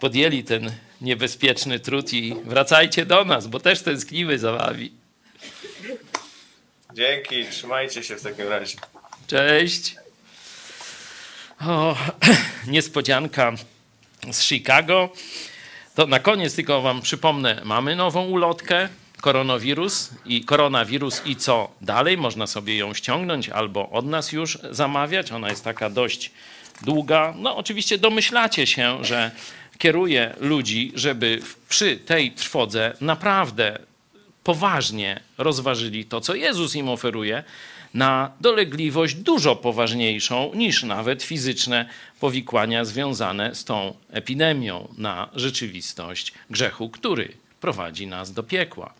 podjęli 0.00 0.44
ten 0.44 0.70
niebezpieczny 1.00 1.80
trud 1.80 2.12
i 2.12 2.34
wracajcie 2.44 3.06
do 3.06 3.24
nas, 3.24 3.46
bo 3.46 3.60
też 3.60 3.82
tęsknimy 3.82 4.38
za 4.38 4.52
wami. 4.52 4.92
Dzięki, 6.94 7.44
trzymajcie 7.50 8.02
się 8.02 8.16
w 8.16 8.22
takim 8.22 8.48
razie. 8.48 8.76
Cześć. 9.26 10.05
O, 11.60 11.96
niespodzianka 12.66 13.52
z 14.32 14.42
Chicago. 14.42 15.08
To 15.94 16.06
na 16.06 16.20
koniec 16.20 16.54
tylko 16.54 16.82
wam 16.82 17.02
przypomnę, 17.02 17.60
mamy 17.64 17.96
nową 17.96 18.24
ulotkę 18.24 18.88
koronawirus 19.20 20.10
i 20.26 20.44
koronawirus 20.44 21.22
i 21.24 21.36
co 21.36 21.70
dalej. 21.80 22.16
Można 22.16 22.46
sobie 22.46 22.76
ją 22.76 22.94
ściągnąć 22.94 23.48
albo 23.48 23.90
od 23.90 24.06
nas 24.06 24.32
już 24.32 24.58
zamawiać. 24.70 25.32
Ona 25.32 25.50
jest 25.50 25.64
taka 25.64 25.90
dość 25.90 26.30
długa. 26.82 27.34
No 27.36 27.56
oczywiście 27.56 27.98
domyślacie 27.98 28.66
się, 28.66 29.04
że 29.04 29.30
kieruje 29.78 30.34
ludzi, 30.40 30.92
żeby 30.94 31.42
przy 31.68 31.96
tej 31.96 32.32
trwodze 32.32 32.96
naprawdę 33.00 33.78
poważnie 34.44 35.20
rozważyli 35.38 36.04
to, 36.04 36.20
co 36.20 36.34
Jezus 36.34 36.74
im 36.74 36.88
oferuje, 36.88 37.44
na 37.96 38.32
dolegliwość 38.40 39.14
dużo 39.14 39.56
poważniejszą 39.56 40.50
niż 40.54 40.82
nawet 40.82 41.22
fizyczne 41.22 41.88
powikłania 42.20 42.84
związane 42.84 43.54
z 43.54 43.64
tą 43.64 43.94
epidemią, 44.10 44.88
na 44.98 45.28
rzeczywistość 45.34 46.32
grzechu, 46.50 46.90
który 46.90 47.32
prowadzi 47.60 48.06
nas 48.06 48.32
do 48.32 48.42
piekła. 48.42 48.94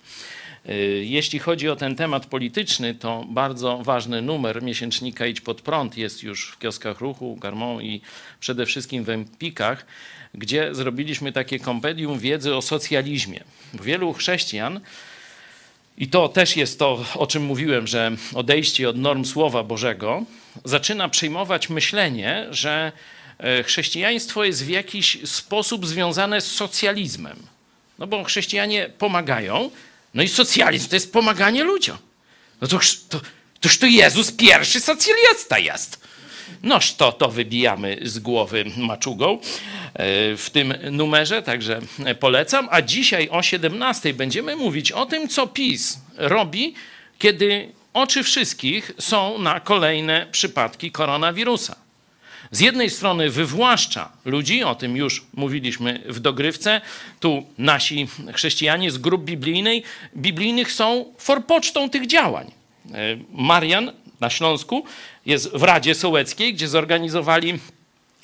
Y, 0.69 1.05
Jeśli 1.05 1.39
chodzi 1.39 1.69
o 1.69 1.77
ten 1.77 1.97
temat 1.97 2.27
polityczny, 2.27 2.95
to 2.95 3.25
bardzo 3.29 3.79
ważny 3.79 4.23
numer 4.23 4.63
miesięcznika 4.63 5.27
Idź 5.27 5.41
Pod 5.41 5.61
Prąd 5.63 5.97
jest 5.97 6.23
już 6.23 6.51
w 6.51 6.59
kioskach 6.59 7.01
ruchu, 7.01 7.37
Garmon 7.37 7.83
i 7.83 8.01
przede 8.41 8.67
wszystkim 8.67 9.05
w 9.05 9.11
Empikach, 9.11 9.87
gdzie 10.35 10.75
zrobiliśmy 10.75 11.33
takie 11.33 11.59
kompendium 11.59 12.19
wiedzy 12.19 12.55
o 12.55 12.63
socjalizmie. 12.63 13.45
Wielu 13.75 14.13
chrześcijan 14.13 14.81
i 15.99 16.09
to 16.09 16.29
też 16.29 16.57
jest 16.57 16.79
to, 16.79 17.05
o 17.15 17.27
czym 17.27 17.43
mówiłem, 17.43 17.87
że 17.87 18.13
odejście 18.35 18.89
od 18.89 18.97
norm 18.97 19.25
Słowa 19.25 19.63
Bożego 19.63 20.25
zaczyna 20.65 21.09
przyjmować 21.09 21.69
myślenie, 21.69 22.47
że 22.51 22.93
e, 23.39 23.63
chrześcijaństwo 23.63 24.45
jest 24.45 24.65
w 24.65 24.69
jakiś 24.69 25.19
sposób 25.25 25.87
związane 25.87 26.41
z 26.41 26.53
socjalizmem. 26.53 27.37
No 27.99 28.07
bo 28.07 28.25
chrześcijanie 28.25 28.91
pomagają, 28.99 29.71
no 30.15 30.23
i 30.23 30.29
socjalizm 30.29 30.89
to 30.89 30.97
jest 30.97 31.13
pomaganie 31.13 31.65
ludziom. 31.65 31.99
No 32.61 32.69
to, 32.69 32.79
to, 33.09 33.21
toż 33.61 33.79
to 33.79 33.87
Jezus 33.87 34.33
pierwszy 34.33 34.81
socjalista 34.81 35.59
jest. 35.59 36.01
Noż 36.63 36.95
to, 36.95 37.13
to 37.13 37.29
wybijamy 37.29 37.99
z 38.03 38.19
głowy 38.19 38.65
maczugą 38.77 39.33
e, 39.33 39.39
w 40.37 40.51
tym 40.53 40.75
numerze, 40.91 41.43
także 41.43 41.81
polecam. 42.21 42.69
A 42.71 42.83
dzisiaj 42.83 43.29
o 43.29 43.43
17 43.43 44.15
będziemy 44.15 44.57
mówić 44.57 44.93
o 44.93 45.07
tym, 45.07 45.29
co 45.29 45.47
PiS 45.47 46.01
robi, 46.17 46.75
kiedy 47.19 47.73
oczy 47.95 48.23
wszystkich 48.23 48.93
są 48.99 49.39
na 49.39 49.61
kolejne 49.61 50.27
przypadki 50.33 50.93
koronawirusa. 50.93 51.87
Z 52.51 52.61
jednej 52.61 52.91
strony 52.91 53.31
wywłaszcza 53.31 54.13
ludzi, 54.25 54.63
o 54.63 54.75
tym 54.75 54.97
już 54.97 55.27
mówiliśmy 55.35 56.03
w 56.07 56.21
dogrywce. 56.21 56.81
Tu 57.21 57.47
nasi 57.59 58.09
chrześcijanie 58.35 58.91
z 58.91 58.99
grup 58.99 59.25
biblijnej, 59.25 59.83
biblijnych 60.17 60.73
są 60.73 61.05
forpocztą 61.19 61.91
tych 61.91 62.07
działań. 62.07 62.51
E, 62.95 63.17
Marian 63.33 63.93
na 64.21 64.31
Śląsku 64.31 64.85
jest 65.27 65.53
w 65.53 65.63
Radzie 65.63 65.95
Sołeckiej, 65.95 66.55
gdzie 66.55 66.69
zorganizowali 66.69 67.59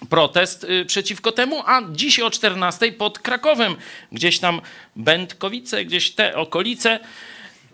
protest 0.09 0.64
y, 0.64 0.85
przeciwko 0.85 1.32
temu, 1.32 1.62
a 1.66 1.82
dziś 1.93 2.20
o 2.20 2.31
14 2.31 2.93
pod 2.93 3.19
Krakowem, 3.19 3.77
gdzieś 4.12 4.39
tam 4.39 4.60
Będkowice, 4.97 5.85
gdzieś 5.85 6.10
te 6.10 6.36
okolice. 6.36 7.01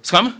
Słucham? 0.02 0.32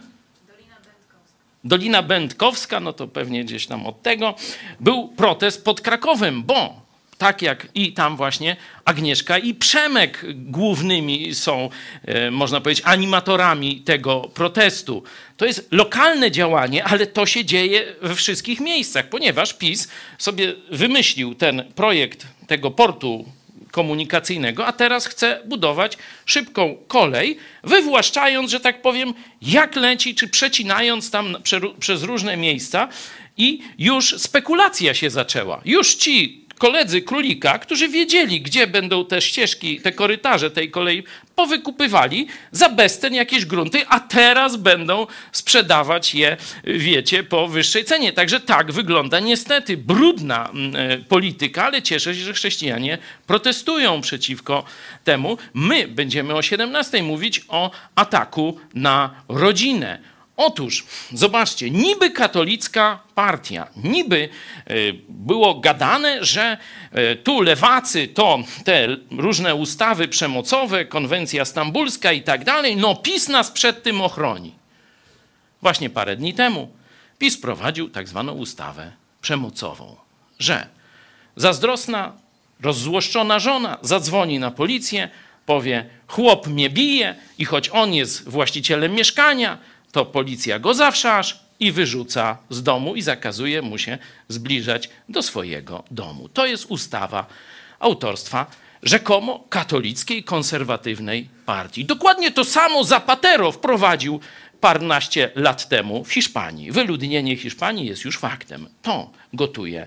Dolina 1.65 2.03
Będkowska, 2.03 2.81
no 2.81 2.93
to 2.93 3.09
pewnie 3.09 3.45
gdzieś 3.45 3.67
tam 3.67 3.87
od 3.87 4.03
tego, 4.03 4.35
był 4.81 5.09
protest 5.09 5.65
pod 5.65 5.81
Krakowem, 5.81 6.43
bo 6.43 6.88
tak 7.19 7.43
jak 7.43 7.67
i 7.75 7.93
tam 7.93 8.17
właśnie 8.17 8.57
Agnieszka 8.85 9.39
i 9.39 9.55
Przemek 9.55 10.25
głównymi 10.35 11.35
są, 11.35 11.71
e, 12.05 12.31
można 12.31 12.61
powiedzieć, 12.61 12.85
animatorami 12.87 13.81
tego 13.81 14.21
protestu. 14.35 15.03
To 15.37 15.47
jest 15.47 15.69
lokalne 15.71 16.31
działanie, 16.31 16.85
ale 16.85 17.07
to 17.07 17.27
się 17.27 17.45
dzieje 17.45 17.95
we 18.03 18.15
wszystkich 18.15 18.61
miejscach, 18.61 19.09
ponieważ 19.09 19.55
PiS 19.55 19.89
sobie 20.19 20.55
wymyślił 20.71 21.35
ten 21.35 21.73
projekt 21.75 22.27
tego 22.47 22.71
portu 22.71 23.25
komunikacyjnego, 23.71 24.67
a 24.67 24.73
teraz 24.73 25.07
chce 25.07 25.41
budować 25.47 25.99
szybką 26.27 26.77
kolej, 26.89 27.39
wywłaszczając, 27.65 28.51
że 28.51 28.61
tak 28.61 28.83
powiem, 28.83 29.15
jak 29.43 29.77
leci, 29.77 30.15
czy 30.15 30.29
przecinając 30.29 31.11
tam 31.11 31.37
prze- 31.43 31.75
przez 31.81 32.03
różne 32.03 32.37
miejsca 32.37 32.89
i 33.37 33.61
już 33.79 34.15
spekulacja 34.19 34.95
się 34.95 35.11
zaczęła. 35.11 35.61
Już 35.65 35.95
ci 35.95 36.48
koledzy 36.59 37.03
królika, 37.03 37.59
którzy 37.59 37.89
wiedzieli, 37.89 38.41
gdzie 38.41 38.67
będą 38.67 39.05
te 39.05 39.23
ścieżki, 39.23 39.81
te 39.81 39.93
korytarze 39.93 40.51
tej 40.51 40.71
kolei, 40.71 41.03
powykupywali 41.35 42.27
za 42.53 42.69
bezcen 42.69 43.15
jakieś 43.15 43.45
grunty, 43.45 43.87
a 43.89 44.01
teraz 44.01 44.57
będą 44.57 45.07
sprzedawać 45.33 46.15
je, 46.15 46.37
wiecie, 46.65 47.23
po 47.23 47.49
wyższej 47.49 47.85
cenie. 47.85 48.13
Także 48.13 48.41
tak 48.41 48.73
wygląda 48.73 49.21
niestety 49.21 49.77
brudna 49.77 50.49
mm, 50.49 50.77
e, 50.77 50.99
polityka, 50.99 51.65
ale 51.65 51.83
cieszę 51.83 52.15
się, 52.15 52.21
że 52.21 52.33
chrześcijanie 52.33 52.99
protestują 53.27 54.01
przeciwko 54.01 54.65
temu. 55.05 55.39
My 55.55 55.89
będziemy 55.89 56.35
o 56.35 56.43
17 56.43 57.03
mówić 57.03 57.45
o 57.49 57.71
ataku 57.95 58.59
na 58.75 59.11
rodzinę 59.29 59.99
Otóż, 60.39 60.87
zobaczcie, 61.13 61.71
niby 61.71 62.11
katolicka 62.11 62.99
partia, 63.15 63.67
niby 63.77 64.29
y, 64.71 64.95
było 65.09 65.55
gadane, 65.55 66.25
że 66.25 66.57
y, 67.13 67.17
tu 67.17 67.43
lewacy 67.43 68.09
to 68.09 68.39
te 68.65 68.89
różne 69.11 69.55
ustawy 69.55 70.09
przemocowe, 70.09 70.85
konwencja 70.85 71.45
stambulska 71.45 72.13
i 72.13 72.23
tak 72.23 72.45
dalej, 72.45 72.77
no 72.77 72.95
PiS 72.95 73.29
nas 73.29 73.51
przed 73.51 73.83
tym 73.83 74.01
ochroni. 74.01 74.55
Właśnie 75.63 75.91
parę 75.91 76.17
dni 76.17 76.35
temu 76.35 76.69
PiS 77.19 77.41
prowadził 77.41 77.91
tak 77.91 78.09
zwaną 78.09 78.33
ustawę 78.33 78.93
przemocową, 79.21 79.97
że 80.39 80.67
zazdrosna, 81.37 82.13
rozzłoszczona 82.61 83.39
żona 83.39 83.79
zadzwoni 83.83 84.39
na 84.39 84.51
policję, 84.51 85.09
powie: 85.47 85.87
Chłop 86.07 86.47
mnie 86.47 86.71
bije, 86.71 87.15
i 87.39 87.45
choć 87.45 87.69
on 87.69 87.95
jest 87.95 88.29
właścicielem 88.29 88.93
mieszkania, 88.95 89.59
to 89.93 90.05
policja 90.05 90.59
go 90.59 90.75
zawszasz 90.75 91.41
i 91.61 91.73
wyrzuca 91.73 92.39
z 92.51 92.63
domu 92.63 92.97
i 92.97 93.03
zakazuje 93.03 93.63
mu 93.63 93.79
się 93.79 93.99
zbliżać 94.29 94.91
do 95.09 95.23
swojego 95.23 95.85
domu. 95.91 96.29
To 96.29 96.47
jest 96.47 96.67
ustawa 96.69 97.27
autorstwa 97.79 98.47
rzekomo 98.83 99.45
katolickiej, 99.49 100.25
konserwatywnej 100.25 101.29
partii. 101.47 101.85
Dokładnie 101.85 102.31
to 102.31 102.45
samo 102.45 102.85
Zapatero 102.85 103.53
wprowadził 103.53 104.21
parnaście 104.61 105.31
lat 105.35 105.69
temu 105.69 106.05
w 106.05 106.13
Hiszpanii. 106.13 106.73
Wyludnienie 106.73 107.37
Hiszpanii 107.37 107.87
jest 107.87 108.05
już 108.05 108.19
faktem. 108.19 108.69
To 108.83 109.11
gotuje 109.33 109.87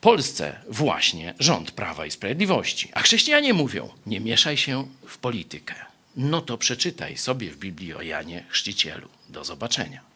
Polsce 0.00 0.56
właśnie 0.68 1.34
rząd 1.38 1.70
Prawa 1.70 2.06
i 2.06 2.10
Sprawiedliwości. 2.10 2.90
A 2.94 3.00
chrześcijanie 3.00 3.54
mówią: 3.54 3.88
nie 4.06 4.20
mieszaj 4.20 4.56
się 4.56 4.86
w 5.06 5.18
politykę. 5.18 5.74
No 6.16 6.40
to 6.40 6.58
przeczytaj 6.58 7.16
sobie 7.16 7.50
w 7.50 7.56
Biblii 7.56 7.94
o 7.94 8.02
Janie 8.02 8.44
Chrzcicielu. 8.48 9.08
Do 9.28 9.44
zobaczenia. 9.44 10.13